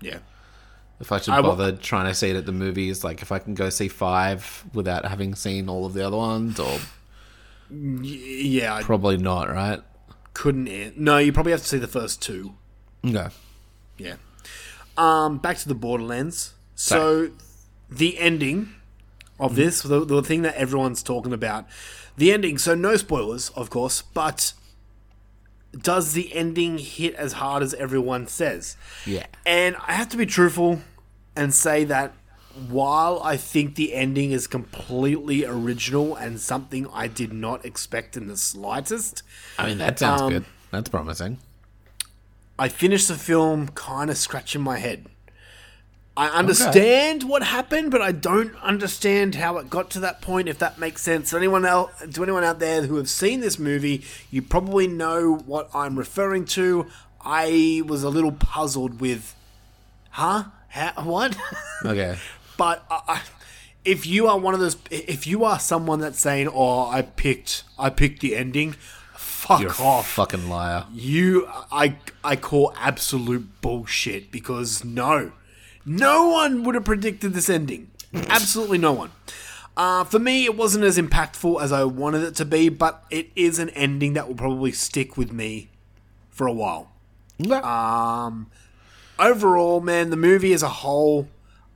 Yeah. 0.00 0.18
If 1.00 1.10
I 1.12 1.18
should 1.18 1.32
I 1.32 1.40
bother 1.40 1.72
trying 1.72 2.06
to 2.06 2.14
see 2.14 2.28
it 2.30 2.36
at 2.36 2.44
the 2.46 2.52
movies, 2.52 3.02
like 3.02 3.22
if 3.22 3.32
I 3.32 3.38
can 3.38 3.54
go 3.54 3.70
see 3.70 3.88
five 3.88 4.64
without 4.74 5.06
having 5.06 5.34
seen 5.34 5.68
all 5.68 5.86
of 5.86 5.94
the 5.94 6.06
other 6.06 6.16
ones, 6.18 6.60
or 6.60 6.78
yeah. 8.02 8.74
I 8.74 8.82
probably 8.82 9.16
not, 9.16 9.50
right? 9.50 9.80
couldn't. 10.32 10.68
an- 10.68 10.92
No, 10.96 11.18
you 11.18 11.32
probably 11.32 11.52
have 11.52 11.60
to 11.62 11.66
see 11.66 11.78
the 11.78 11.88
first 11.88 12.22
two. 12.22 12.54
Okay. 13.04 13.28
Yeah. 13.98 14.14
Um, 14.96 15.38
back 15.38 15.56
to 15.58 15.68
the 15.68 15.74
Borderlands. 15.74 16.54
So, 16.74 17.30
the 17.90 18.18
ending 18.18 18.70
of 19.38 19.54
this, 19.56 19.82
the, 19.82 20.04
the 20.04 20.22
thing 20.22 20.42
that 20.42 20.54
everyone's 20.54 21.02
talking 21.02 21.32
about, 21.32 21.66
the 22.16 22.32
ending. 22.32 22.58
So, 22.58 22.74
no 22.74 22.96
spoilers, 22.96 23.50
of 23.50 23.68
course, 23.70 24.02
but 24.02 24.52
does 25.72 26.12
the 26.14 26.34
ending 26.34 26.78
hit 26.78 27.14
as 27.14 27.34
hard 27.34 27.62
as 27.62 27.74
everyone 27.74 28.26
says? 28.26 28.76
Yeah. 29.06 29.26
And 29.44 29.76
I 29.86 29.92
have 29.92 30.08
to 30.10 30.16
be 30.16 30.26
truthful 30.26 30.80
and 31.40 31.54
say 31.54 31.84
that 31.84 32.12
while 32.68 33.20
I 33.24 33.36
think 33.36 33.74
the 33.76 33.94
ending 33.94 34.32
is 34.32 34.46
completely 34.46 35.44
original 35.44 36.14
and 36.16 36.38
something 36.40 36.86
I 36.92 37.06
did 37.06 37.32
not 37.32 37.64
expect 37.64 38.16
in 38.16 38.26
the 38.26 38.36
slightest, 38.36 39.22
I 39.58 39.66
mean, 39.66 39.78
that 39.78 39.98
sounds 39.98 40.20
Um, 40.22 40.32
good. 40.32 40.44
That's 40.70 40.88
promising. 40.88 41.38
I 42.58 42.68
finished 42.68 43.08
the 43.08 43.14
film 43.14 43.68
kind 43.68 44.10
of 44.10 44.18
scratching 44.18 44.60
my 44.60 44.78
head. 44.78 45.06
I 46.16 46.26
understand 46.28 47.22
what 47.22 47.42
happened, 47.42 47.90
but 47.90 48.02
I 48.02 48.12
don't 48.12 48.54
understand 48.56 49.36
how 49.36 49.56
it 49.56 49.70
got 49.70 49.88
to 49.92 50.00
that 50.00 50.20
point. 50.20 50.48
If 50.48 50.58
that 50.58 50.78
makes 50.78 51.00
sense, 51.00 51.32
anyone 51.32 51.64
else, 51.64 51.92
to 52.12 52.22
anyone 52.22 52.44
out 52.44 52.58
there 52.58 52.82
who 52.82 52.96
have 52.96 53.08
seen 53.08 53.40
this 53.40 53.58
movie, 53.58 54.04
you 54.30 54.42
probably 54.42 54.86
know 54.86 55.36
what 55.46 55.70
I'm 55.72 55.96
referring 55.98 56.44
to. 56.46 56.86
I 57.24 57.82
was 57.86 58.02
a 58.02 58.10
little 58.10 58.32
puzzled 58.32 59.00
with, 59.00 59.34
huh? 60.10 60.44
What? 61.02 61.36
Okay. 61.84 62.16
but 62.56 62.84
I, 62.90 63.00
I, 63.08 63.22
if 63.84 64.06
you 64.06 64.26
are 64.26 64.38
one 64.38 64.54
of 64.54 64.60
those, 64.60 64.76
if 64.90 65.26
you 65.26 65.44
are 65.44 65.58
someone 65.58 66.00
that's 66.00 66.20
saying, 66.20 66.48
"Oh, 66.52 66.88
I 66.88 67.02
picked, 67.02 67.64
I 67.78 67.90
picked 67.90 68.20
the 68.20 68.36
ending," 68.36 68.76
fuck 69.14 69.60
You're 69.60 69.70
a 69.70 69.82
off. 69.82 70.08
fucking 70.08 70.48
liar. 70.48 70.86
You, 70.92 71.46
I, 71.48 71.96
I 72.22 72.36
call 72.36 72.74
absolute 72.76 73.60
bullshit 73.62 74.30
because 74.30 74.84
no, 74.84 75.32
no 75.84 76.28
one 76.28 76.62
would 76.64 76.74
have 76.74 76.84
predicted 76.84 77.32
this 77.32 77.48
ending. 77.48 77.90
Absolutely 78.28 78.78
no 78.78 78.92
one. 78.92 79.10
Uh, 79.76 80.04
for 80.04 80.18
me, 80.18 80.44
it 80.44 80.56
wasn't 80.56 80.84
as 80.84 80.98
impactful 80.98 81.62
as 81.62 81.72
I 81.72 81.84
wanted 81.84 82.22
it 82.22 82.34
to 82.36 82.44
be, 82.44 82.68
but 82.68 83.04
it 83.08 83.30
is 83.34 83.58
an 83.58 83.70
ending 83.70 84.12
that 84.12 84.28
will 84.28 84.34
probably 84.34 84.72
stick 84.72 85.16
with 85.16 85.32
me 85.32 85.70
for 86.28 86.46
a 86.46 86.52
while. 86.52 86.92
Um, 87.62 88.50
overall, 89.20 89.80
man, 89.80 90.10
the 90.10 90.16
movie 90.16 90.52
as 90.52 90.62
a 90.62 90.68
whole, 90.68 91.28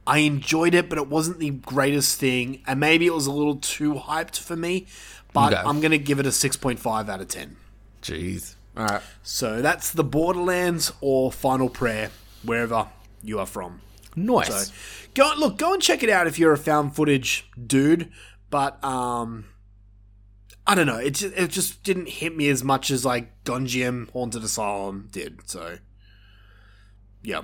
I 0.06 0.18
enjoyed 0.18 0.74
it, 0.74 0.88
but 0.88 0.98
it 0.98 1.08
wasn't 1.08 1.38
the 1.38 1.50
greatest 1.50 2.18
thing, 2.18 2.62
and 2.66 2.80
maybe 2.80 3.06
it 3.06 3.14
was 3.14 3.26
a 3.26 3.32
little 3.32 3.56
too 3.56 3.94
hyped 3.94 4.38
for 4.38 4.56
me. 4.56 4.86
But 5.32 5.52
Okay. 5.52 5.62
I'm 5.64 5.80
gonna 5.80 5.98
give 5.98 6.18
it 6.20 6.26
a 6.26 6.30
6.5 6.32 7.08
out 7.08 7.20
of 7.20 7.28
10. 7.28 7.56
Jeez. 8.02 8.54
All 8.76 8.86
right. 8.86 9.02
So 9.22 9.62
that's 9.62 9.90
the 9.92 10.04
Borderlands 10.04 10.92
or 11.00 11.30
Final 11.32 11.68
Prayer, 11.68 12.10
wherever 12.42 12.88
you 13.22 13.38
are 13.38 13.46
from. 13.46 13.80
Nice. 14.16 14.68
So 14.68 14.72
go 15.14 15.32
look, 15.38 15.58
go 15.58 15.72
and 15.72 15.82
check 15.82 16.02
it 16.02 16.10
out 16.10 16.26
if 16.26 16.38
you're 16.38 16.52
a 16.52 16.58
found 16.58 16.94
footage 16.94 17.48
dude. 17.66 18.10
But 18.50 18.82
um, 18.84 19.46
I 20.66 20.74
don't 20.76 20.86
know. 20.86 20.98
It 20.98 21.14
just, 21.14 21.34
it 21.36 21.50
just 21.50 21.82
didn't 21.82 22.08
hit 22.08 22.36
me 22.36 22.48
as 22.48 22.62
much 22.62 22.90
as 22.90 23.04
like 23.04 23.42
Gonjiam 23.44 24.10
Haunted 24.10 24.44
Asylum 24.44 25.08
did. 25.10 25.40
So 25.48 25.78
yeah. 27.24 27.42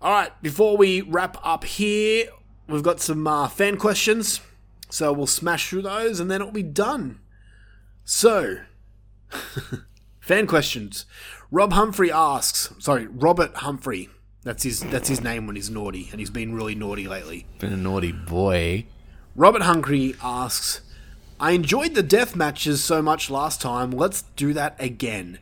All 0.00 0.12
right. 0.12 0.30
Before 0.42 0.76
we 0.76 1.02
wrap 1.02 1.36
up 1.44 1.64
here, 1.64 2.28
we've 2.68 2.82
got 2.82 3.00
some 3.00 3.26
uh, 3.26 3.48
fan 3.48 3.76
questions. 3.76 4.40
So 4.88 5.12
we'll 5.12 5.26
smash 5.26 5.68
through 5.68 5.82
those 5.82 6.20
and 6.20 6.30
then 6.30 6.40
it'll 6.40 6.52
be 6.52 6.62
done. 6.62 7.20
So 8.04 8.58
Fan 10.20 10.46
questions. 10.46 11.06
Rob 11.50 11.72
Humphrey 11.72 12.10
asks, 12.10 12.72
sorry, 12.78 13.06
Robert 13.06 13.54
Humphrey. 13.56 14.08
That's 14.42 14.62
his 14.62 14.80
that's 14.80 15.08
his 15.08 15.20
name 15.20 15.46
when 15.46 15.56
he's 15.56 15.70
naughty, 15.70 16.08
and 16.10 16.20
he's 16.20 16.30
been 16.30 16.54
really 16.54 16.74
naughty 16.76 17.08
lately. 17.08 17.46
Been 17.58 17.72
a 17.72 17.76
naughty 17.76 18.12
boy. 18.12 18.86
Robert 19.34 19.62
Humphrey 19.62 20.14
asks, 20.22 20.80
I 21.38 21.52
enjoyed 21.52 21.94
the 21.94 22.02
death 22.02 22.36
matches 22.36 22.82
so 22.82 23.02
much 23.02 23.28
last 23.28 23.60
time. 23.60 23.90
Let's 23.90 24.22
do 24.34 24.52
that 24.52 24.76
again. 24.80 25.38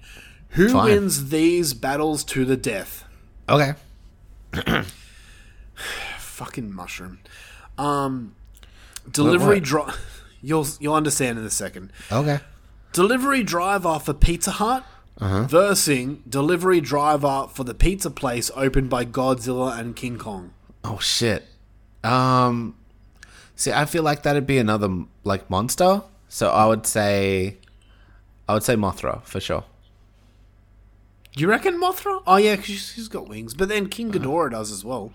Who 0.50 0.68
Fine. 0.70 0.84
wins 0.84 1.28
these 1.30 1.74
battles 1.74 2.24
to 2.24 2.44
the 2.44 2.56
death? 2.56 3.03
Okay. 3.48 3.74
Fucking 6.18 6.72
mushroom. 6.72 7.18
Um, 7.78 8.34
delivery 9.10 9.60
drive. 9.60 9.98
You'll 10.40 10.66
you'll 10.80 10.94
understand 10.94 11.38
in 11.38 11.44
a 11.44 11.50
second. 11.50 11.92
Okay. 12.12 12.40
Delivery 12.92 13.42
driver 13.42 13.98
for 13.98 14.14
Pizza 14.14 14.52
Hut 14.52 14.84
versus 15.18 16.16
delivery 16.28 16.80
driver 16.80 17.48
for 17.52 17.64
the 17.64 17.74
pizza 17.74 18.10
place 18.10 18.50
opened 18.54 18.90
by 18.90 19.04
Godzilla 19.04 19.78
and 19.78 19.96
King 19.96 20.18
Kong. 20.18 20.52
Oh 20.84 20.98
shit. 20.98 21.44
Um. 22.02 22.76
See, 23.56 23.72
I 23.72 23.84
feel 23.84 24.02
like 24.02 24.22
that'd 24.24 24.46
be 24.46 24.58
another 24.58 25.04
like 25.22 25.48
monster. 25.48 26.02
So 26.28 26.50
I 26.50 26.66
would 26.66 26.86
say, 26.86 27.58
I 28.48 28.54
would 28.54 28.64
say 28.64 28.74
Mothra 28.74 29.22
for 29.24 29.38
sure. 29.40 29.64
You 31.36 31.48
reckon 31.48 31.81
Mothra? 31.81 32.23
Oh 32.27 32.36
yeah, 32.36 32.56
because 32.56 32.93
she's 32.94 33.09
got 33.09 33.28
wings. 33.28 33.55
But 33.55 33.69
then 33.69 33.89
King 33.89 34.12
Ghidorah 34.12 34.52
does 34.52 34.70
as 34.70 34.85
well. 34.85 35.12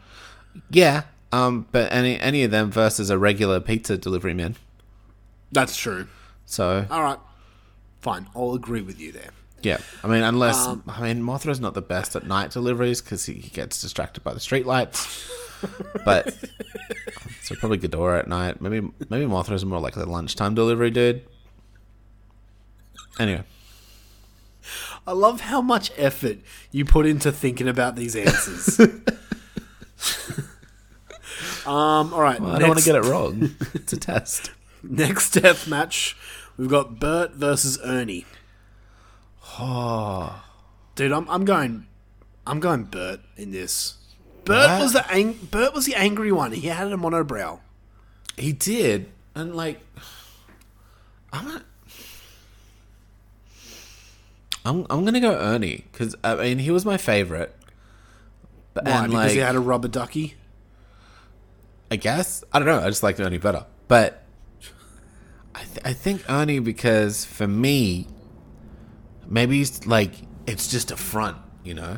Yeah. 0.70 1.04
Um. 1.32 1.68
But 1.72 1.92
any 1.94 2.20
any 2.20 2.44
of 2.44 2.52
them 2.52 2.72
versus 2.72 3.10
a 3.10 3.18
regular 3.18 3.60
pizza 3.60 3.98
delivery 3.98 4.34
man. 4.34 4.56
That's 5.52 5.78
true. 5.78 6.08
So 6.46 6.86
All 6.90 7.04
right, 7.04 7.20
fine. 8.02 8.28
I'll 8.36 8.54
agree 8.54 8.82
with 8.82 9.00
you 9.00 9.12
there. 9.12 9.30
yeah. 9.62 9.78
I 10.04 10.08
mean, 10.08 10.24
unless 10.24 10.58
I 10.58 10.74
mean 11.02 11.22
Mothra's 11.24 11.60
not 11.60 11.74
the 11.76 11.82
best 11.82 12.16
at 12.16 12.26
night 12.26 12.52
deliveries 12.52 13.02
because 13.02 13.26
he, 13.26 13.34
he 13.36 13.50
gets 13.50 13.82
distracted 13.82 14.24
by 14.24 14.34
the 14.34 14.40
streetlights. 14.40 15.30
but 16.06 16.34
so 17.44 17.56
probably 17.56 17.78
Ghidorah 17.78 18.20
at 18.20 18.28
night. 18.28 18.62
Maybe 18.62 18.90
maybe 19.10 19.26
Mothra's 19.26 19.64
more 19.64 19.80
like 19.80 19.94
the 19.94 20.06
lunchtime 20.08 20.56
delivery 20.56 20.90
dude. 20.90 21.22
Anyway. 23.20 23.44
I 25.10 25.14
love 25.14 25.42
how 25.42 25.60
much 25.60 25.92
effort 25.98 26.38
you 26.72 26.86
put 26.86 27.08
into 27.08 27.32
thinking 27.32 27.68
about 27.68 27.96
these 27.96 28.16
answers. 28.16 28.80
um. 31.66 32.14
All 32.14 32.22
right. 32.22 32.40
I 32.40 32.60
don't 32.60 32.68
want 32.68 32.80
to 32.80 32.86
get 32.86 32.96
it 32.96 33.06
wrong. 33.06 33.56
it's 33.74 33.92
a 33.92 33.98
test. 33.98 34.52
Next 34.84 35.32
death 35.32 35.68
match, 35.68 36.16
we've 36.58 36.70
got 36.70 37.00
Bert 37.00 37.34
versus 37.34 37.80
Ernie. 37.84 38.26
Oh, 39.60 40.44
Dude, 40.94 41.12
I'm, 41.12 41.28
I'm 41.28 41.44
going, 41.44 41.88
I'm 42.46 42.60
going 42.60 42.84
Bert 42.84 43.22
in 43.36 43.50
this. 43.52 43.96
Bert 44.46 44.70
What? 44.70 44.82
was 44.82 44.94
the 44.94 45.12
ang- 45.12 45.40
Bert 45.50 45.74
was 45.74 45.88
the 45.88 45.96
angry 45.96 46.32
one. 46.32 46.52
He 46.52 46.68
had 46.68 46.86
a 46.88 46.98
monobrow. 46.98 47.62
he 48.38 48.54
did, 48.54 49.10
and 49.34 49.56
like, 49.56 49.82
I'm 51.34 51.46
not. 51.46 51.64
I'm 54.66 54.86
I'm 54.90 55.06
gonna 55.06 55.20
go 55.20 55.34
Ernie 55.34 55.86
because 55.92 56.16
I 56.24 56.36
mean 56.36 56.60
he 56.60 56.72
was 56.72 56.86
my 56.86 56.98
favorite. 56.98 57.56
But 58.74 58.86
Why? 58.86 58.92
and 58.92 59.08
because 59.08 59.26
like 59.26 59.32
he 59.32 59.38
had 59.40 59.56
a 59.56 59.60
rubber 59.60 59.88
ducky. 59.88 60.36
I 61.92 61.96
guess 61.96 62.44
I 62.52 62.60
don't 62.60 62.68
know. 62.68 62.80
I 62.80 62.88
just 62.88 63.04
liked 63.04 63.20
Ernie 63.20 63.38
better, 63.38 63.66
but 63.88 64.24
I 65.56 65.64
th- 65.64 65.80
I 65.86 65.94
think 65.94 66.24
Ernie 66.30 66.60
because 66.60 67.26
for 67.26 67.48
me, 67.48 68.08
maybe 69.28 69.58
he's 69.58 69.86
like 69.86 70.14
it's 70.46 70.68
just 70.68 70.92
a 70.92 70.98
front, 70.98 71.38
you 71.64 71.74
know. 71.74 71.98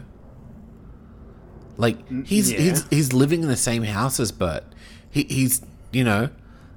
Like 1.78 2.08
mm, 2.10 2.26
he's 2.26 2.52
yeah. 2.52 2.60
he's 2.60 2.88
he's 2.90 3.14
living 3.14 3.42
in 3.42 3.50
the 3.50 3.58
same 3.58 3.84
house 3.84 4.20
as 4.20 4.32
Bert. 4.32 4.64
He 5.10 5.24
he's 5.24 5.62
you 5.92 6.04
know 6.04 6.30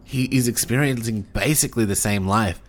he 0.03 0.25
is 0.25 0.49
experiencing 0.49 1.23
basically 1.33 1.85
the 1.85 1.97
same 1.97 2.27
life. 2.27 2.61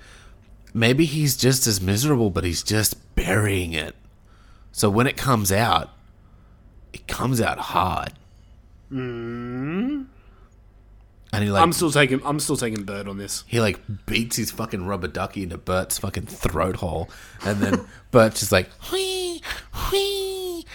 Maybe 0.76 1.06
he's 1.06 1.38
just 1.38 1.68
as 1.68 1.80
miserable, 1.80 2.30
but 2.30 2.44
he's 2.44 2.62
just 2.62 3.16
burying 3.16 3.72
it. 3.72 3.96
So 4.74 4.90
when 4.90 5.08
it 5.08 5.16
comes 5.16 5.50
out, 5.50 5.92
it 6.92 7.08
comes 7.08 7.40
out 7.40 7.58
hard. 7.58 8.12
Mm-hmm. 8.92 10.04
And 11.32 11.44
he 11.44 11.50
like 11.50 11.64
I'm 11.64 11.72
still 11.72 11.92
taking. 11.92 12.20
I'm 12.26 12.42
still 12.42 12.58
taking 12.58 12.84
Bert 12.84 13.08
on 13.08 13.18
this. 13.18 13.46
he 13.48 13.62
like 13.62 13.80
beats 14.06 14.36
his 14.36 14.52
fucking 14.52 14.86
rubber 14.86 15.08
ducky 15.08 15.44
into 15.44 15.58
Bert's 15.58 15.98
fucking 15.98 16.26
throat 16.26 16.76
hole, 16.76 17.10
and 17.46 17.62
then 17.62 17.88
Bert's 18.12 18.42
just 18.42 18.52
like 18.52 18.70
whee 18.92 19.42
whee 19.94 20.66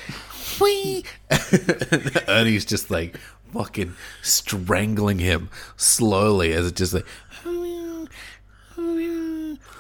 whee. 0.59 1.05
and 1.29 2.23
Ernie's 2.29 2.65
just 2.65 2.91
like 2.91 3.19
fucking 3.53 3.95
strangling 4.23 5.19
him 5.19 5.51
slowly 5.77 6.55
as 6.55 6.69
it 6.69 6.77
just 6.77 6.95
like 6.95 7.07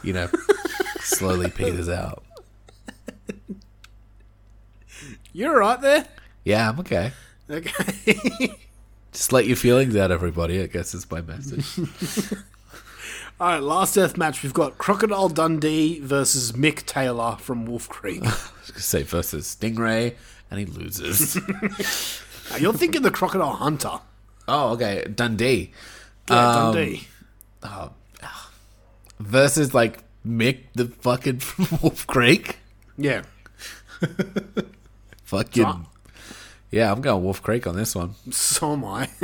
you 0.02 0.12
know 0.12 0.28
slowly 1.00 1.50
peters 1.50 1.88
out. 1.88 2.22
You're 5.32 5.58
right 5.58 5.80
there. 5.80 6.06
Yeah, 6.44 6.68
I'm 6.70 6.80
okay. 6.80 7.12
Okay. 7.48 8.50
Just 9.12 9.32
let 9.32 9.46
your 9.46 9.56
feelings 9.56 9.96
out, 9.96 10.10
everybody. 10.10 10.60
I 10.62 10.66
guess 10.66 10.94
is 10.94 11.08
my 11.10 11.20
message. 11.20 11.66
All 13.40 13.48
right. 13.48 13.62
Last 13.62 13.94
death 13.94 14.16
match. 14.16 14.42
We've 14.42 14.54
got 14.54 14.78
Crocodile 14.78 15.28
Dundee 15.28 16.00
versus 16.00 16.52
Mick 16.52 16.84
Taylor 16.86 17.36
from 17.40 17.64
Wolf 17.66 17.88
Creek. 17.88 18.22
I 18.24 18.26
was 18.26 18.70
gonna 18.70 18.80
say 18.80 19.02
versus 19.02 19.56
Stingray, 19.58 20.14
and 20.50 20.60
he 20.60 20.66
loses. 20.66 21.36
Now, 22.50 22.56
you're 22.56 22.72
thinking 22.72 23.02
the 23.02 23.10
Crocodile 23.10 23.52
Hunter. 23.54 24.00
oh, 24.48 24.70
okay. 24.72 25.04
Dundee. 25.14 25.72
Yeah, 26.28 26.48
Um, 26.66 26.74
Dundee. 26.74 27.08
Versus 29.20 29.72
like 29.74 30.02
Mick 30.26 30.64
the 30.74 30.86
fucking 30.86 31.42
Wolf 31.82 32.06
Creek. 32.06 32.58
Yeah. 32.98 33.22
Fucking 35.24 35.86
yeah, 36.70 36.92
I'm 36.92 37.00
going 37.00 37.22
Wolf 37.22 37.42
Creek 37.42 37.66
on 37.66 37.76
this 37.76 37.94
one. 37.94 38.14
So 38.30 38.72
am 38.72 38.84
I. 38.84 39.08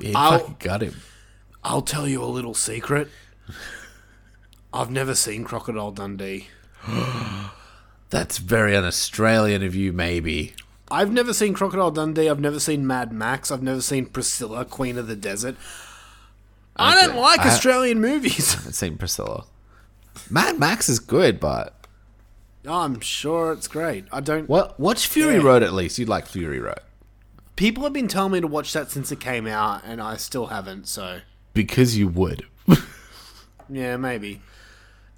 Yeah, 0.00 0.12
fucking 0.12 0.56
got 0.60 0.80
him. 0.80 0.94
I'll 1.64 1.82
tell 1.82 2.06
you 2.06 2.22
a 2.22 2.26
little 2.26 2.54
secret. 2.54 3.08
I've 4.72 4.92
never 4.92 5.16
seen 5.16 5.42
Crocodile 5.42 5.90
Dundee. 5.90 6.46
That's 8.10 8.38
very 8.38 8.76
un-Australian 8.76 9.64
of 9.64 9.74
you, 9.74 9.92
maybe. 9.92 10.54
I've 10.88 11.12
never 11.12 11.34
seen 11.34 11.52
Crocodile 11.52 11.90
Dundee. 11.90 12.28
I've 12.28 12.38
never 12.38 12.60
seen 12.60 12.86
Mad 12.86 13.12
Max. 13.12 13.50
I've 13.50 13.62
never 13.62 13.80
seen 13.80 14.06
Priscilla, 14.06 14.64
Queen 14.64 14.98
of 14.98 15.08
the 15.08 15.16
Desert. 15.16 15.56
I 16.78 16.94
don't 17.00 17.10
Okay. 17.10 17.20
like 17.20 17.40
I- 17.40 17.48
Australian 17.48 18.00
movies. 18.00 18.54
I've 18.66 18.74
seen 18.74 18.96
Priscilla. 18.98 19.44
Mad 20.30 20.58
Max 20.58 20.88
is 20.88 20.98
good, 20.98 21.40
but 21.40 21.86
I'm 22.68 23.00
sure 23.00 23.52
it's 23.52 23.68
great. 23.68 24.04
I 24.12 24.20
don't. 24.20 24.48
what? 24.48 24.78
Watch 24.78 25.06
Fury 25.06 25.36
Yeah. 25.36 25.42
Road 25.42 25.62
at 25.62 25.72
least. 25.72 25.98
You'd 25.98 26.08
like 26.08 26.26
Fury 26.26 26.58
Road 26.60 26.80
People 27.56 27.82
have 27.84 27.92
been 27.92 28.08
telling 28.08 28.32
me 28.32 28.40
to 28.40 28.46
watch 28.46 28.72
that 28.74 28.90
since 28.90 29.10
it 29.10 29.20
came 29.20 29.46
out, 29.46 29.82
and 29.84 30.00
I 30.00 30.16
still 30.16 30.46
haven't. 30.48 30.86
So 30.86 31.20
because 31.54 31.96
you 31.96 32.06
would. 32.08 32.44
yeah, 33.68 33.96
maybe. 33.96 34.40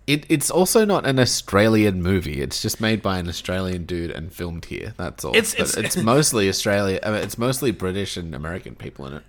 It, 0.06 0.26
it's 0.28 0.50
also 0.50 0.84
not 0.84 1.06
an 1.06 1.18
Australian 1.20 2.02
movie. 2.02 2.40
It's 2.40 2.60
just 2.62 2.80
made 2.80 3.00
by 3.02 3.18
an 3.18 3.28
Australian 3.28 3.84
dude 3.84 4.10
and 4.10 4.32
filmed 4.32 4.64
here. 4.64 4.94
That's 4.96 5.24
all. 5.24 5.32
It's- 5.36 5.54
it's- 5.54 5.76
it's 5.76 5.96
mostly 6.02 6.48
Australia. 6.48 6.98
I 7.02 7.10
mean, 7.10 7.20
it's 7.20 7.38
mostly 7.38 7.70
British 7.70 8.16
and 8.16 8.34
American 8.34 8.74
people 8.74 9.06
in 9.06 9.12
it. 9.14 9.22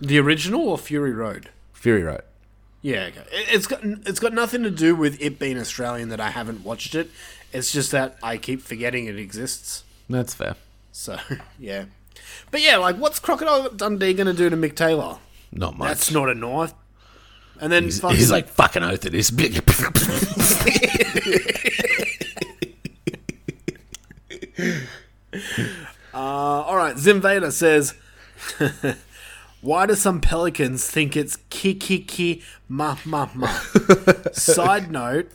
The 0.00 0.18
original 0.18 0.68
or 0.68 0.78
Fury 0.78 1.12
Road? 1.12 1.50
Fury 1.72 2.02
Road. 2.02 2.22
Yeah, 2.82 3.08
okay. 3.10 3.24
It- 3.32 3.48
It's 3.54 3.66
got 3.66 3.80
it's 3.84 4.20
got 4.20 4.32
nothing 4.32 4.62
to 4.62 4.70
do 4.70 4.94
with 4.96 5.20
it 5.20 5.38
being 5.38 5.58
Australian 5.58 6.08
that 6.08 6.20
I 6.20 6.30
haven't 6.30 6.64
watched 6.64 6.94
it. 6.94 7.10
It's 7.52 7.72
just 7.72 7.90
that 7.90 8.16
I 8.22 8.36
keep 8.38 8.62
forgetting 8.62 9.06
it 9.06 9.18
exists. 9.18 9.84
That's 10.08 10.32
fair. 10.34 10.56
So 10.92 11.18
yeah, 11.58 11.84
but 12.50 12.62
yeah, 12.62 12.76
like 12.78 12.96
what's 12.96 13.18
Crocodile 13.18 13.68
Dundee 13.70 14.14
gonna 14.14 14.32
do 14.32 14.48
to 14.48 14.56
Mick 14.56 14.74
Taylor? 14.76 15.18
Not 15.52 15.76
much. 15.76 15.88
That's 15.88 16.10
not 16.10 16.30
a 16.30 16.34
knife. 16.34 16.72
And 17.60 17.70
then 17.70 17.84
He's, 17.84 18.00
fucking, 18.00 18.16
he's 18.16 18.30
like 18.30 18.48
fucking 18.48 18.82
oath 18.82 19.04
it 19.04 19.14
is 19.14 19.30
big. 19.30 19.56
uh, 26.14 26.16
all 26.16 26.76
right. 26.76 26.96
Zimvader 26.96 27.52
says, 27.52 27.94
"Why 29.60 29.86
do 29.86 29.94
some 29.94 30.20
pelicans 30.20 30.86
think 30.86 31.16
it's 31.16 31.36
ki 31.50 31.74
ki 31.74 32.00
ki 32.00 32.42
ma 32.68 32.96
ma 33.04 33.28
ma?" 33.34 33.48
Side 34.32 34.90
note. 34.90 35.30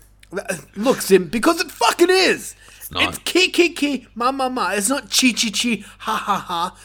Look, 0.75 1.01
Sim, 1.01 1.27
because 1.27 1.61
it 1.61 1.71
fucking 1.71 2.09
is. 2.09 2.55
It's, 2.77 2.91
not. 2.91 3.23
ki 3.25 3.49
ki 3.49 3.69
ki 3.73 4.07
ma 4.15 4.31
ma 4.31 4.49
ma. 4.49 4.71
It's 4.71 4.89
not 4.89 5.09
chi 5.09 5.31
chi 5.31 5.49
chi 5.49 5.83
ha 5.99 6.15
ha 6.17 6.37
ha. 6.39 6.77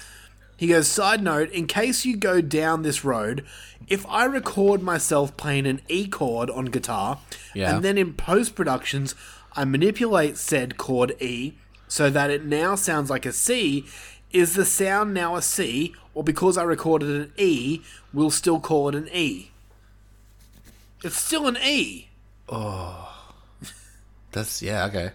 He 0.56 0.66
goes, 0.66 0.88
side 0.88 1.22
note, 1.22 1.50
in 1.52 1.66
case 1.66 2.04
you 2.04 2.18
go 2.18 2.42
down 2.42 2.82
this 2.82 3.02
road, 3.02 3.46
if 3.88 4.04
I 4.10 4.26
record 4.26 4.82
myself 4.82 5.34
playing 5.38 5.66
an 5.66 5.80
E 5.88 6.06
chord 6.06 6.50
on 6.50 6.66
guitar, 6.66 7.18
Yeah. 7.54 7.74
and 7.74 7.82
then 7.82 7.96
in 7.96 8.12
post 8.12 8.54
productions, 8.54 9.14
I 9.54 9.64
manipulate 9.64 10.36
said 10.36 10.76
chord 10.76 11.16
E 11.18 11.54
so 11.88 12.10
that 12.10 12.30
it 12.30 12.44
now 12.44 12.74
sounds 12.74 13.08
like 13.08 13.24
a 13.24 13.32
C, 13.32 13.86
is 14.32 14.52
the 14.54 14.66
sound 14.66 15.14
now 15.14 15.34
a 15.34 15.40
C, 15.40 15.94
or 16.20 16.22
because 16.22 16.58
I 16.58 16.64
recorded 16.64 17.08
an 17.08 17.32
E, 17.38 17.80
we'll 18.12 18.30
still 18.30 18.60
call 18.60 18.90
it 18.90 18.94
an 18.94 19.08
E? 19.10 19.52
It's 21.02 21.16
still 21.16 21.48
an 21.48 21.56
E. 21.56 22.08
Oh. 22.46 23.32
That's 24.30 24.60
yeah 24.60 24.84
okay. 24.84 25.12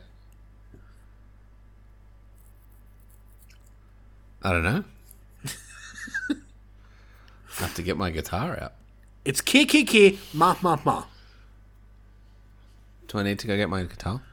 I 4.41 4.51
don't 4.51 4.63
know. 4.63 4.83
I 6.27 6.33
have 7.59 7.75
to 7.75 7.83
get 7.83 7.97
my 7.97 8.09
guitar 8.09 8.57
out. 8.59 8.73
It's 9.25 9.41
ki 9.41 9.67
ki 9.67 9.85
ki 9.85 10.19
ma 10.33 10.55
ma 10.63 10.79
ma. 10.83 11.03
Do 13.09 13.19
I 13.19 13.23
need 13.23 13.37
to 13.37 13.45
go 13.47 13.55
get 13.55 13.69
my 13.69 13.83
guitar? 13.83 14.23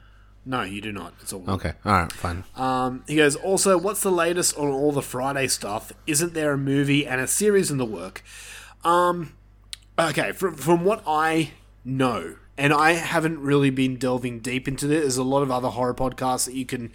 No, 0.45 0.63
you 0.63 0.81
do 0.81 0.91
not. 0.91 1.13
It's 1.21 1.31
all. 1.31 1.49
Okay, 1.49 1.73
all 1.85 1.93
right, 1.93 2.11
fine. 2.11 2.43
Um, 2.55 3.03
he 3.07 3.15
goes, 3.15 3.35
also, 3.35 3.77
what's 3.77 4.01
the 4.01 4.11
latest 4.11 4.57
on 4.57 4.67
all 4.67 4.91
the 4.91 5.01
Friday 5.01 5.47
stuff? 5.47 5.93
Isn't 6.05 6.33
there 6.33 6.51
a 6.51 6.57
movie 6.57 7.07
and 7.07 7.21
a 7.21 7.27
series 7.27 7.71
in 7.71 7.77
the 7.77 7.85
work? 7.85 8.23
Um, 8.83 9.33
okay, 9.97 10.33
from, 10.33 10.55
from 10.55 10.83
what 10.83 11.01
I 11.07 11.51
know, 11.85 12.35
and 12.57 12.73
I 12.73 12.93
haven't 12.93 13.39
really 13.39 13.69
been 13.69 13.95
delving 13.95 14.39
deep 14.41 14.67
into 14.67 14.85
this, 14.85 15.01
there's 15.01 15.17
a 15.17 15.23
lot 15.23 15.43
of 15.43 15.51
other 15.51 15.69
horror 15.69 15.93
podcasts 15.93 16.45
that 16.45 16.55
you 16.55 16.65
can 16.65 16.91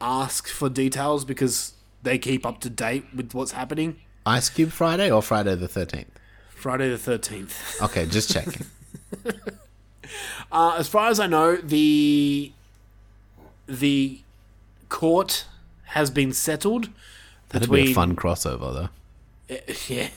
ask 0.00 0.48
for 0.48 0.68
details 0.68 1.24
because 1.24 1.74
they 2.02 2.18
keep 2.18 2.44
up 2.44 2.60
to 2.62 2.70
date 2.70 3.04
with 3.14 3.32
what's 3.32 3.52
happening. 3.52 4.00
Ice 4.26 4.48
Cube 4.50 4.70
Friday 4.70 5.10
or 5.10 5.22
Friday 5.22 5.54
the 5.54 5.68
thirteenth? 5.68 6.18
Friday 6.50 6.90
the 6.90 6.96
13th. 6.96 7.80
Okay, 7.82 8.06
just 8.06 8.30
checking. 8.32 8.66
Uh, 10.50 10.74
as 10.78 10.88
far 10.88 11.08
as 11.08 11.20
I 11.20 11.26
know, 11.26 11.56
the 11.56 12.52
the 13.68 14.20
court 14.88 15.44
has 15.84 16.10
been 16.10 16.32
settled 16.32 16.88
That'd 17.50 17.70
be 17.70 17.90
a 17.90 17.94
fun 17.94 18.14
crossover 18.16 18.90
though. 19.48 19.56
Yeah. 19.88 20.08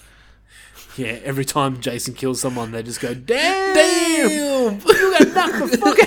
Yeah, 0.98 1.20
every 1.24 1.46
time 1.46 1.80
Jason 1.80 2.14
kills 2.14 2.42
someone, 2.42 2.72
they 2.72 2.84
just 2.84 3.00
go, 3.00 3.14
damn! 3.14 3.74
Damn! 3.74 4.82
You 4.86 5.18
got 5.20 5.34
knocked 5.34 5.72
the 5.72 5.78
fuck 5.78 6.00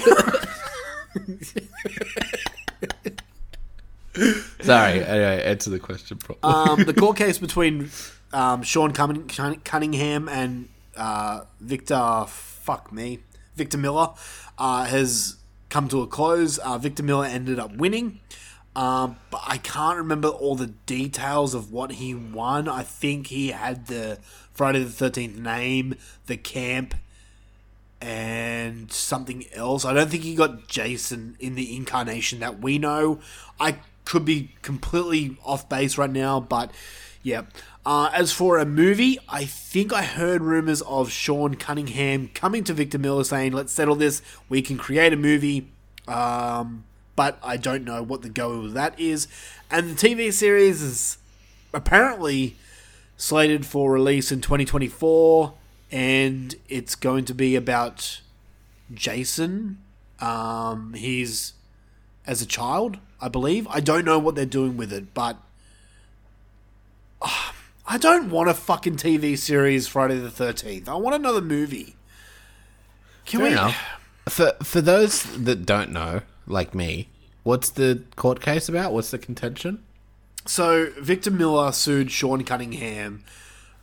out! 4.17 4.45
Sorry, 4.61 5.03
anyway, 5.05 5.43
answer 5.45 5.71
the 5.71 5.79
question 5.79 6.19
properly. 6.19 6.55
um, 6.55 6.85
the 6.85 6.93
court 6.93 7.17
case 7.25 7.39
between 7.39 7.91
um, 8.33 8.63
Sean 8.63 8.93
Cunningham 8.93 10.29
and 10.29 10.69
uh, 10.97 11.45
Victor, 11.61 12.27
fuck 12.29 12.93
me, 12.93 13.21
Victor 13.57 13.79
Miller, 13.79 14.11
uh, 14.59 14.85
has 14.85 15.37
come 15.75 15.89
to 15.89 16.03
a 16.03 16.07
close. 16.07 16.57
Uh, 16.59 16.79
Victor 16.79 17.03
Miller 17.03 17.27
ended 17.27 17.59
up 17.59 17.75
winning, 17.75 18.21
um, 18.77 19.17
but 19.33 19.43
I 19.45 19.59
can't 19.59 19.99
remember 19.99 20.29
all 20.29 20.55
the 20.55 20.69
details 20.69 21.53
of 21.53 21.73
what 21.73 21.91
he 21.91 22.15
won. 22.15 22.69
I 22.69 22.85
think 22.85 23.27
he 23.27 23.49
had 23.49 23.89
the 23.89 24.21
Friday 24.53 24.85
the 24.85 24.91
Thirteenth 24.91 25.37
name, 25.37 25.97
the 26.29 26.37
camp, 26.37 26.95
and 28.01 28.93
something 28.93 29.47
else. 29.53 29.85
I 29.85 29.93
don't 29.93 30.09
think 30.09 30.23
he 30.23 30.37
got 30.37 30.69
Jason 30.69 31.37
in 31.41 31.57
the 31.57 31.75
incarnation 31.75 32.39
that 32.39 32.61
we 32.61 32.79
know. 32.79 33.19
I 33.59 33.79
could 34.05 34.25
be 34.25 34.53
completely 34.63 35.37
off 35.45 35.69
base 35.69 35.99
right 35.99 36.09
now, 36.09 36.39
but 36.39 36.71
yeah. 37.25 37.47
Uh, 37.87 38.11
as 38.15 38.33
for 38.33 38.59
a 38.59 38.65
movie, 38.65 39.19
I 39.29 39.45
think 39.45 39.93
I 39.93 40.03
heard 40.03 40.41
rumors 40.41 40.81
of 40.83 41.11
Sean 41.11 41.55
Cunningham 41.55 42.31
coming 42.33 42.65
to 42.65 42.73
Victor 42.73 42.99
Miller 42.99 43.25
saying, 43.25 43.53
"Let's 43.53 43.73
settle 43.73 43.95
this. 43.95 44.23
We 44.49 44.63
can 44.63 44.79
create 44.79 45.13
a 45.13 45.17
movie." 45.17 45.69
Um, 46.09 46.85
but 47.17 47.39
I 47.43 47.57
don't 47.57 47.85
know 47.85 48.03
what 48.03 48.23
the 48.23 48.29
go 48.29 48.53
of 48.53 48.73
that 48.75 48.99
is. 48.99 49.29
And 49.71 49.91
the 49.91 49.95
TV 49.95 50.33
series 50.33 50.83
is 50.83 51.19
apparently 51.73 52.57
slated 53.17 53.65
for 53.67 53.93
release 53.93 54.33
in 54.33 54.41
2024 54.41 55.55
and 55.93 56.55
it's 56.69 56.95
going 56.95 57.25
to 57.25 57.35
be 57.35 57.55
about 57.55 58.21
Jason 58.93 59.79
um 60.21 60.95
he's 60.95 61.53
as 62.27 62.43
a 62.43 62.47
child 62.47 62.99
I 63.21 63.29
believe 63.29 63.67
I 63.69 63.81
don't 63.81 64.05
know 64.05 64.19
what 64.19 64.35
they're 64.35 64.47
doing 64.47 64.77
with 64.77 64.93
it 64.93 65.15
but 65.15 65.37
Ah, 67.23 67.54
I 67.87 67.99
don't 67.99 68.31
want 68.31 68.49
a 68.49 68.55
fucking 68.55 68.97
TV 68.97 69.37
series 69.37 69.87
Friday 69.87 70.19
the 70.19 70.31
13th 70.31 70.89
I 70.89 70.95
want 70.95 71.15
another 71.15 71.43
movie 71.43 71.97
can 73.27 73.41
Fair 73.41 73.49
we 73.49 73.53
enough. 73.53 73.77
For 74.29 74.53
for 74.63 74.81
those 74.81 75.23
that 75.45 75.67
don't 75.67 75.91
know, 75.91 76.23
like 76.47 76.75
me, 76.75 77.09
what's 77.43 77.71
the 77.71 78.03
court 78.17 78.41
case 78.41 78.69
about? 78.69 78.93
What's 78.93 79.11
the 79.11 79.19
contention? 79.19 79.83
So 80.47 80.91
Victor 81.01 81.31
Miller 81.31 81.73
sued 81.73 82.11
Sean 82.11 82.45
Cunningham 82.45 83.25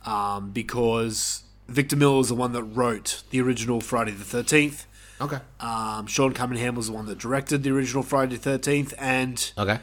um, 0.04 0.50
because 0.50 1.42
Victor 1.68 1.96
Miller 1.96 2.18
was 2.18 2.28
the 2.28 2.34
one 2.34 2.52
that 2.52 2.62
wrote 2.62 3.22
the 3.30 3.40
original 3.40 3.80
Friday 3.80 4.12
the 4.12 4.24
Thirteenth. 4.24 4.86
Okay. 5.20 5.38
Um, 5.60 6.06
Sean 6.06 6.32
Cunningham 6.32 6.74
was 6.74 6.86
the 6.88 6.92
one 6.92 7.06
that 7.06 7.18
directed 7.18 7.62
the 7.62 7.70
original 7.70 8.02
Friday 8.02 8.36
the 8.36 8.42
Thirteenth, 8.42 8.94
and 8.98 9.52
Okay. 9.56 9.78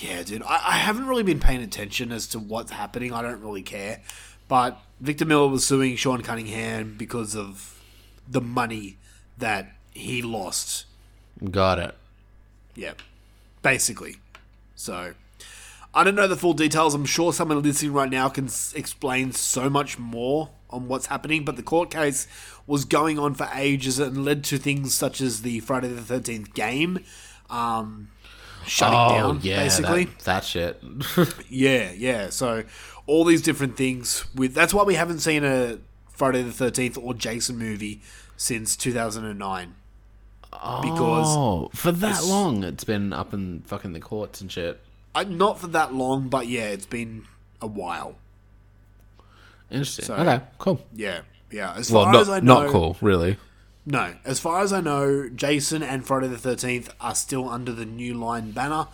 Yeah, 0.00 0.22
dude, 0.22 0.42
I, 0.42 0.56
I 0.66 0.76
haven't 0.78 1.06
really 1.06 1.22
been 1.22 1.40
paying 1.40 1.62
attention 1.62 2.12
as 2.12 2.26
to 2.28 2.38
what's 2.38 2.72
happening. 2.72 3.12
I 3.12 3.22
don't 3.22 3.40
really 3.40 3.62
care, 3.62 4.00
but 4.48 4.80
Victor 5.00 5.24
Miller 5.24 5.48
was 5.48 5.66
suing 5.66 5.96
Sean 5.96 6.22
Cunningham 6.22 6.96
because 6.96 7.36
of 7.36 7.80
the 8.28 8.40
money 8.40 8.96
that 9.38 9.72
he 9.92 10.22
lost 10.22 10.86
Got 11.50 11.78
it. 11.78 11.94
Yeah, 12.74 12.92
basically. 13.62 14.16
So, 14.76 15.14
I 15.94 16.04
don't 16.04 16.14
know 16.14 16.28
the 16.28 16.36
full 16.36 16.52
details. 16.52 16.94
I'm 16.94 17.06
sure 17.06 17.32
someone 17.32 17.62
listening 17.62 17.92
right 17.92 18.10
now 18.10 18.28
can 18.28 18.46
s- 18.46 18.74
explain 18.74 19.32
so 19.32 19.70
much 19.70 19.98
more 19.98 20.50
on 20.68 20.86
what's 20.86 21.06
happening. 21.06 21.44
But 21.44 21.56
the 21.56 21.62
court 21.62 21.90
case 21.90 22.28
was 22.66 22.84
going 22.84 23.18
on 23.18 23.34
for 23.34 23.48
ages 23.54 23.98
and 23.98 24.24
led 24.24 24.44
to 24.44 24.58
things 24.58 24.94
such 24.94 25.20
as 25.20 25.42
the 25.42 25.60
Friday 25.60 25.88
the 25.88 26.02
Thirteenth 26.02 26.52
game 26.54 27.04
um, 27.48 28.08
shutting 28.66 28.98
Oh 28.98 29.08
down. 29.32 29.40
yeah, 29.42 29.62
basically, 29.62 30.04
that, 30.04 30.18
that 30.20 30.44
shit. 30.44 30.82
yeah, 31.48 31.92
yeah. 31.92 32.30
So 32.30 32.64
all 33.06 33.24
these 33.24 33.42
different 33.42 33.76
things. 33.76 34.24
With 34.34 34.54
that's 34.54 34.72
why 34.74 34.82
we 34.84 34.94
haven't 34.94 35.20
seen 35.20 35.44
a 35.44 35.78
Friday 36.10 36.42
the 36.42 36.52
Thirteenth 36.52 36.96
or 36.98 37.14
Jason 37.14 37.58
movie 37.58 38.00
since 38.36 38.76
two 38.76 38.92
thousand 38.92 39.24
and 39.24 39.38
nine. 39.38 39.74
Because 40.50 41.26
oh, 41.36 41.70
for 41.74 41.92
that 41.92 42.10
it's- 42.10 42.28
long, 42.28 42.64
it's 42.64 42.84
been 42.84 43.12
up 43.12 43.32
in 43.32 43.62
fucking 43.66 43.92
the 43.92 44.00
courts 44.00 44.40
and 44.40 44.50
shit. 44.50 44.80
uh, 45.14 45.22
not 45.22 45.60
for 45.60 45.68
that 45.68 45.94
long, 45.94 46.28
but 46.28 46.48
yeah, 46.48 46.64
it's 46.68 46.86
been 46.86 47.24
a 47.62 47.66
while. 47.68 48.16
Interesting. 49.70 50.04
So- 50.06 50.14
okay, 50.16 50.40
cool. 50.58 50.84
Yeah, 50.92 51.20
yeah. 51.50 51.74
As 51.76 51.90
Well, 51.90 52.04
far 52.04 52.12
not 52.12 52.22
as 52.22 52.28
I 52.28 52.40
know, 52.40 52.62
not 52.62 52.70
cool, 52.72 52.96
really. 53.00 53.36
No, 53.90 54.14
as 54.24 54.38
far 54.38 54.60
as 54.60 54.72
I 54.72 54.80
know, 54.80 55.28
Jason 55.28 55.82
and 55.82 56.06
Friday 56.06 56.28
the 56.28 56.38
Thirteenth 56.38 56.94
are 57.00 57.14
still 57.14 57.48
under 57.48 57.72
the 57.72 57.84
New 57.84 58.14
Line 58.14 58.52
banner, 58.52 58.86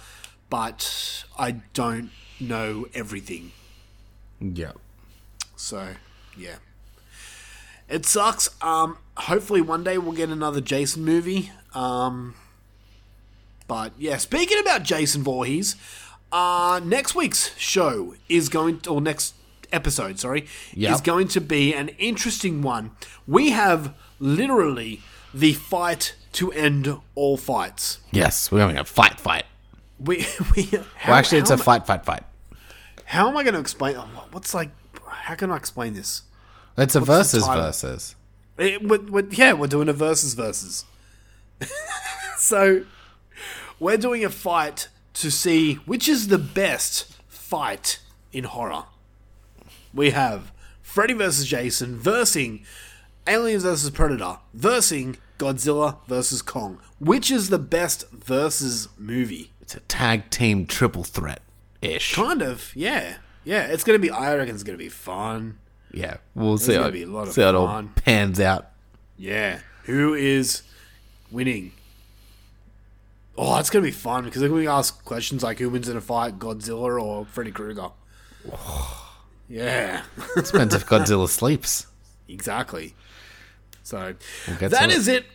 but 0.48 1.24
I 1.38 1.52
don't 1.74 2.10
know 2.40 2.86
everything. 2.94 3.52
Yeah. 4.40 4.72
So, 5.54 5.88
yeah. 6.36 6.56
It 7.90 8.06
sucks. 8.06 8.48
Um, 8.62 8.96
hopefully 9.18 9.60
one 9.60 9.84
day 9.84 9.98
we'll 9.98 10.12
get 10.16 10.30
another 10.30 10.62
Jason 10.62 11.04
movie. 11.04 11.50
Um, 11.74 12.34
but 13.68 13.92
yeah, 13.98 14.16
speaking 14.16 14.58
about 14.58 14.82
Jason 14.82 15.22
Voorhees, 15.22 15.76
uh, 16.32 16.80
next 16.82 17.14
week's 17.14 17.54
show 17.58 18.14
is 18.30 18.48
going 18.48 18.80
to, 18.80 18.90
or 18.90 19.00
next 19.02 19.34
episode, 19.72 20.18
sorry, 20.18 20.46
Yep. 20.72 20.94
is 20.94 21.00
going 21.02 21.28
to 21.28 21.40
be 21.40 21.74
an 21.74 21.88
interesting 21.98 22.62
one. 22.62 22.92
We 23.26 23.50
have 23.50 23.94
literally 24.18 25.00
the 25.34 25.52
fight 25.52 26.14
to 26.32 26.52
end 26.52 26.94
all 27.14 27.36
fights. 27.36 27.98
Yes, 28.10 28.50
we're 28.50 28.60
having 28.60 28.78
a 28.78 28.84
fight, 28.84 29.20
fight. 29.20 29.44
We, 29.98 30.26
we 30.56 30.64
how, 30.64 31.10
Well, 31.10 31.18
actually, 31.18 31.38
it's 31.38 31.50
a 31.50 31.58
fight, 31.58 31.86
fight, 31.86 32.04
fight. 32.04 32.24
How 33.04 33.28
am 33.28 33.36
I 33.36 33.42
going 33.42 33.54
to 33.54 33.60
explain? 33.60 33.96
oh, 33.96 34.08
What's 34.32 34.52
like? 34.54 34.70
How 35.06 35.34
can 35.34 35.50
I 35.50 35.56
explain 35.56 35.94
this? 35.94 36.22
It's 36.76 36.94
a 36.94 37.00
the 37.00 37.06
versus 37.06 37.46
versus. 37.46 38.14
It, 38.58 38.82
we're, 38.86 39.00
we're- 39.00 39.28
yeah, 39.32 39.52
we're 39.52 39.66
doing 39.66 39.88
a 39.88 39.92
versus 39.92 40.34
versus. 40.34 40.84
so 42.38 42.84
we're 43.78 43.96
doing 43.96 44.24
a 44.24 44.30
fight 44.30 44.88
to 45.14 45.30
see 45.30 45.74
which 45.86 46.08
is 46.08 46.28
the 46.28 46.38
best 46.38 47.12
fight 47.28 48.00
in 48.32 48.44
horror. 48.44 48.84
We 49.94 50.10
have 50.10 50.52
Freddy 50.82 51.14
versus 51.14 51.46
Jason 51.46 51.96
versing 51.96 52.64
Aliens 53.26 53.62
versus 53.64 53.90
Predator 53.90 54.38
versing 54.54 55.16
Godzilla 55.38 55.98
versus 56.06 56.42
Kong. 56.42 56.80
Which 56.98 57.30
is 57.30 57.48
the 57.50 57.58
best 57.58 58.08
versus 58.10 58.88
movie? 58.98 59.52
It's 59.60 59.74
a 59.74 59.80
tag 59.80 60.30
team 60.30 60.66
triple 60.66 61.04
threat 61.04 61.42
ish. 61.82 62.14
Kind 62.14 62.40
of, 62.42 62.72
yeah, 62.74 63.16
yeah. 63.44 63.66
It's 63.66 63.84
gonna 63.84 63.98
be. 63.98 64.10
I 64.10 64.34
reckon 64.36 64.54
it's 64.54 64.64
gonna 64.64 64.78
be 64.78 64.88
fun. 64.88 65.58
Yeah, 65.92 66.18
we'll 66.34 66.58
see 66.58 66.72
gonna 66.72 66.84
how, 66.84 66.90
be 66.90 67.02
a 67.02 67.06
lot 67.06 67.28
of 67.28 67.34
see 67.34 67.42
how 67.42 67.48
it 67.50 67.54
all 67.54 67.84
pans 67.96 68.38
out. 68.40 68.70
Yeah. 69.18 69.60
Who 69.84 70.14
is 70.14 70.62
winning? 71.30 71.72
Oh, 73.38 73.58
it's 73.58 73.70
gonna 73.70 73.82
be 73.82 73.90
fun 73.90 74.24
because 74.24 74.40
they're 74.40 74.48
gonna 74.48 74.70
ask 74.70 75.04
questions 75.04 75.42
like 75.42 75.58
who 75.58 75.68
wins 75.68 75.88
in 75.88 75.96
a 75.96 76.00
fight, 76.00 76.38
Godzilla 76.38 77.02
or 77.02 77.26
Freddy 77.26 77.50
Krueger. 77.52 77.88
yeah, 79.48 80.02
Depends 80.34 80.74
if 80.74 80.86
Godzilla 80.86 81.28
sleeps. 81.28 81.86
exactly. 82.28 82.94
So 83.86 84.14
get 84.58 84.72
that 84.72 84.78
to 84.80 84.84
it. 84.86 84.96
is 84.96 85.06
it. 85.06 85.26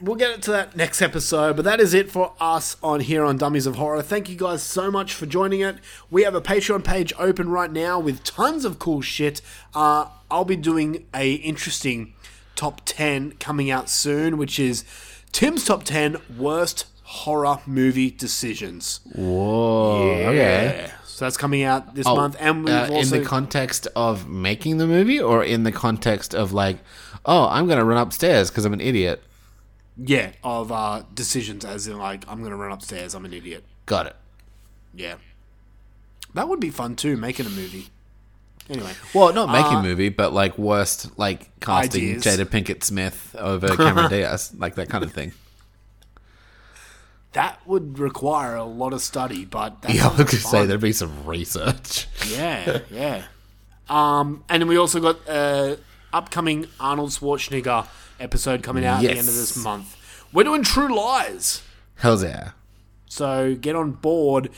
We'll 0.00 0.14
get 0.14 0.30
it 0.30 0.42
to 0.42 0.50
that 0.52 0.76
next 0.76 1.00
episode, 1.02 1.56
but 1.56 1.64
that 1.64 1.80
is 1.80 1.92
it 1.92 2.08
for 2.10 2.34
us 2.38 2.76
on 2.82 3.00
here 3.00 3.24
on 3.24 3.36
Dummies 3.38 3.66
of 3.66 3.76
Horror. 3.76 4.02
Thank 4.02 4.28
you 4.28 4.36
guys 4.36 4.62
so 4.62 4.90
much 4.92 5.12
for 5.14 5.26
joining 5.26 5.60
it. 5.60 5.76
We 6.10 6.22
have 6.22 6.34
a 6.34 6.40
Patreon 6.40 6.84
page 6.84 7.12
open 7.18 7.48
right 7.48 7.72
now 7.72 7.98
with 7.98 8.22
tons 8.22 8.64
of 8.64 8.78
cool 8.78 9.00
shit. 9.00 9.40
Uh, 9.74 10.06
I'll 10.30 10.44
be 10.44 10.54
doing 10.54 11.06
a 11.14 11.32
interesting 11.34 12.12
top 12.54 12.82
10 12.84 13.32
coming 13.40 13.70
out 13.70 13.88
soon, 13.88 14.36
which 14.36 14.58
is 14.60 14.84
Tim's 15.32 15.64
top 15.64 15.82
10 15.82 16.16
worst 16.38 16.84
horror 17.02 17.58
movie 17.66 18.10
decisions. 18.10 19.00
Whoa. 19.14 20.02
Okay. 20.26 20.36
Yeah. 20.36 20.92
So 21.06 21.24
that's 21.24 21.38
coming 21.38 21.62
out 21.62 21.94
this 21.94 22.06
Oh, 22.06 22.14
month, 22.14 22.36
and 22.38 22.62
we've 22.62 22.74
uh, 22.74 22.88
also 22.92 23.16
in 23.16 23.22
the 23.22 23.26
context 23.26 23.88
of 23.96 24.28
making 24.28 24.76
the 24.76 24.86
movie, 24.86 25.18
or 25.18 25.42
in 25.42 25.62
the 25.62 25.72
context 25.72 26.34
of 26.34 26.52
like, 26.52 26.76
oh, 27.26 27.46
I'm 27.48 27.66
gonna 27.68 27.84
run 27.84 27.98
upstairs 27.98 28.50
because 28.50 28.64
I'm 28.64 28.72
an 28.72 28.80
idiot. 28.80 29.22
yeah 29.98 30.30
of 30.42 30.72
uh, 30.72 31.02
decisions, 31.14 31.64
as 31.64 31.86
in 31.86 31.98
like 31.98 32.24
I'm 32.28 32.42
gonna 32.42 32.56
run 32.56 32.72
upstairs, 32.72 33.14
I'm 33.14 33.24
an 33.26 33.34
idiot. 33.34 33.64
Got 33.84 34.06
it. 34.06 34.16
Yeah, 34.94 35.16
that 36.34 36.48
would 36.48 36.60
be 36.60 36.70
fun 36.70 36.96
too, 36.96 37.16
making 37.16 37.44
a 37.46 37.50
movie. 37.50 37.88
Anyway, 38.68 38.92
Well, 39.14 39.32
not 39.32 39.50
making 39.52 39.76
Uh, 39.76 39.80
a 39.80 39.82
movie, 39.82 40.08
but 40.08 40.32
like 40.32 40.58
worst, 40.58 41.16
like 41.18 41.60
casting 41.60 42.16
Ideas. 42.16 42.24
Jada 42.24 42.44
Pinkett 42.46 42.82
Smith 42.82 43.36
over 43.38 43.68
Cameron 43.76 44.10
Diaz, 44.10 44.52
like 44.58 44.74
that 44.74 44.88
kind 44.88 45.04
of 45.04 45.12
thing. 45.12 45.32
that 47.32 47.60
would 47.66 47.98
require 47.98 48.56
a 48.56 48.64
lot 48.64 48.92
of 48.92 49.02
study, 49.02 49.44
but 49.44 49.76
Yeah, 49.88 50.06
I 50.06 50.08
was 50.08 50.16
gonna 50.16 50.28
say 50.30 50.66
there'd 50.66 50.80
be 50.80 50.92
some 50.92 51.26
research. 51.26 52.06
Yeah, 52.28 52.80
yeah. 52.90 53.22
Um, 53.88 54.42
and 54.48 54.62
then 54.62 54.68
we 54.68 54.76
also 54.78 55.00
got 55.00 55.18
uh, 55.28 55.76
upcoming 56.16 56.66
Arnold 56.80 57.10
Schwarzenegger 57.10 57.86
episode 58.18 58.62
coming 58.62 58.84
out 58.84 58.96
at 58.96 59.02
the 59.02 59.10
end 59.10 59.28
of 59.28 59.34
this 59.34 59.56
month. 59.62 59.96
We're 60.32 60.44
doing 60.44 60.62
True 60.62 60.94
Lies. 60.94 61.62
Hell's 61.96 62.24
yeah. 62.24 62.50
So 63.06 63.54
get 63.54 63.76
on 63.76 63.92
board. 63.92 64.50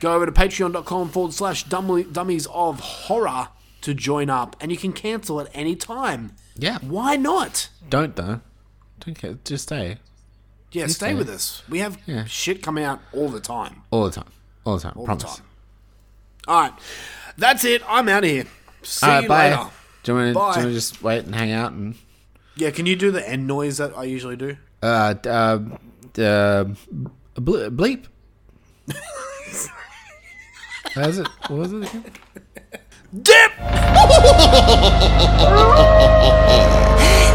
Go 0.00 0.14
over 0.14 0.26
to 0.26 0.32
patreon.com 0.32 1.10
forward 1.10 1.32
slash 1.34 1.64
dummies 1.64 2.46
of 2.52 2.80
horror 2.80 3.48
to 3.82 3.94
join 3.94 4.30
up. 4.30 4.56
And 4.60 4.70
you 4.72 4.76
can 4.78 4.92
cancel 4.92 5.40
at 5.40 5.48
any 5.54 5.76
time. 5.76 6.32
Yeah. 6.56 6.78
Why 6.80 7.16
not? 7.16 7.68
Don't 7.88 8.16
though. 8.16 8.40
Don't 9.00 9.14
care. 9.14 9.38
Just 9.44 9.64
stay 9.64 9.98
Yeah, 10.72 10.86
stay 10.86 10.92
stay. 10.92 11.14
with 11.14 11.28
us. 11.28 11.62
We 11.68 11.78
have 11.80 11.98
Yeah. 12.06 12.24
shit 12.24 12.62
coming 12.62 12.84
out 12.84 13.00
all 13.12 13.28
the 13.28 13.40
time. 13.40 13.82
all 13.90 14.04
the 14.04 14.10
time. 14.10 14.32
All 14.64 14.76
the 14.76 14.82
time. 14.82 14.92
All 14.96 15.04
Promise. 15.04 15.22
the 15.22 15.28
time. 15.28 15.46
All 16.48 16.60
right. 16.62 16.72
That's 17.38 17.64
it. 17.64 17.82
I'm 17.88 18.08
out 18.08 18.24
of 18.24 18.30
here. 18.30 18.46
See 18.82 19.06
right, 19.06 19.22
you 19.22 19.28
bye. 19.28 19.50
later. 19.50 19.70
Do 20.02 20.12
you 20.12 20.18
want 20.18 20.34
Bye. 20.34 20.62
to 20.62 20.72
just 20.72 21.02
wait 21.02 21.24
and 21.24 21.34
hang 21.34 21.52
out 21.52 21.72
and 21.72 21.94
Yeah, 22.56 22.70
can 22.70 22.86
you 22.86 22.96
do 22.96 23.10
the 23.10 23.26
end 23.28 23.46
noise 23.46 23.76
that 23.78 23.96
I 23.96 24.04
usually 24.04 24.36
do? 24.36 24.56
uh 24.82 25.12
d- 25.14 25.28
uh, 25.30 25.58
d- 26.12 26.24
uh 26.24 26.64
ble- 27.36 27.70
bleep? 27.70 28.06
How's 30.94 31.18
it? 31.18 31.28
What 31.48 31.58
was 31.60 31.72
it 31.72 31.82
again? 31.84 32.04
Dip! 33.22 33.52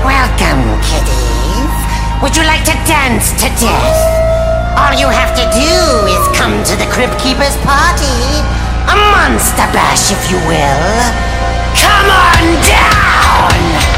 Welcome, 0.03 0.61
kiddies. 0.87 1.77
Would 2.23 2.35
you 2.35 2.43
like 2.43 2.63
to 2.65 2.75
dance 2.87 3.31
to 3.43 3.47
death? 3.61 3.99
All 4.77 4.93
you 4.97 5.07
have 5.09 5.33
to 5.35 5.45
do 5.53 5.73
is 6.09 6.23
come 6.37 6.53
to 6.63 6.73
the 6.77 6.85
Crypt 6.91 7.17
Keeper's 7.21 7.55
party. 7.65 8.17
A 8.89 8.95
monster 9.13 9.67
bash, 9.75 10.11
if 10.11 10.21
you 10.31 10.37
will. 10.47 11.26
Come 11.75 12.09
on 12.09 12.61
down! 12.61 13.96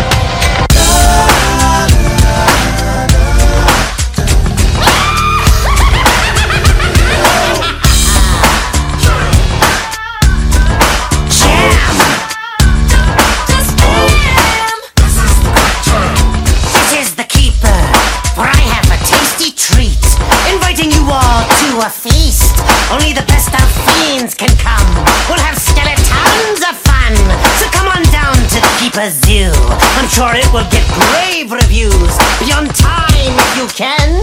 Sure 30.20 30.36
it 30.36 30.52
will 30.52 30.68
get 30.68 30.84
rave 31.16 31.50
reviews. 31.50 32.12
Be 32.44 32.52
on 32.52 32.68
time 32.76 33.40
if 33.40 33.52
you 33.56 33.64
can. 33.72 34.20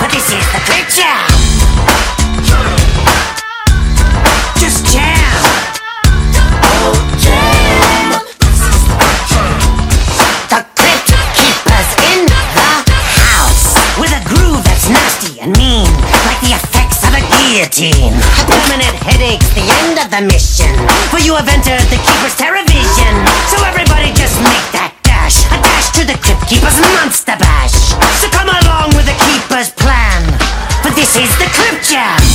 But 0.00 0.08
this 0.08 0.24
is 0.32 0.40
the 0.56 0.60
Crypt 0.64 0.88
Jam. 0.88 1.28
Just 4.56 4.88
jam. 4.88 5.36
Oh, 6.64 6.96
jam. 7.20 8.24
The 10.48 10.64
Crypt 10.80 11.12
Keeper's 11.36 11.90
in 12.08 12.24
the 12.24 12.42
house 12.56 13.76
with 14.00 14.16
a 14.16 14.22
groove 14.24 14.64
that's 14.64 14.88
nasty 14.88 15.44
and 15.44 15.52
mean, 15.60 15.92
like 16.24 16.40
the 16.40 16.56
effects 16.56 17.04
of 17.04 17.12
a 17.12 17.20
guillotine. 17.28 18.16
Permanent 18.48 18.96
headaches, 19.04 19.52
the 19.52 19.68
end 19.84 20.00
of 20.00 20.08
the 20.08 20.24
mission. 20.24 20.72
For 21.12 21.20
you 21.20 21.36
have 21.36 21.52
entered 21.52 21.84
the 21.92 22.00
Keeper's 22.00 22.32
Terrorvision. 22.40 23.12
So 23.52 23.60
everybody 23.68 24.08
just 24.16 24.40
make 24.40 24.72
that 24.72 24.81
to 26.02 26.12
the 26.12 26.18
Crypt 26.18 26.48
Keeper's 26.48 26.80
Monster 26.80 27.36
Bash. 27.38 27.94
So 28.20 28.28
come 28.30 28.48
along 28.48 28.96
with 28.96 29.06
the 29.06 29.14
Keeper's 29.24 29.70
plan, 29.70 30.22
for 30.82 30.90
this 30.90 31.16
is 31.16 31.30
the 31.38 31.46
Crypt 31.54 31.88
Jam. 31.88 32.31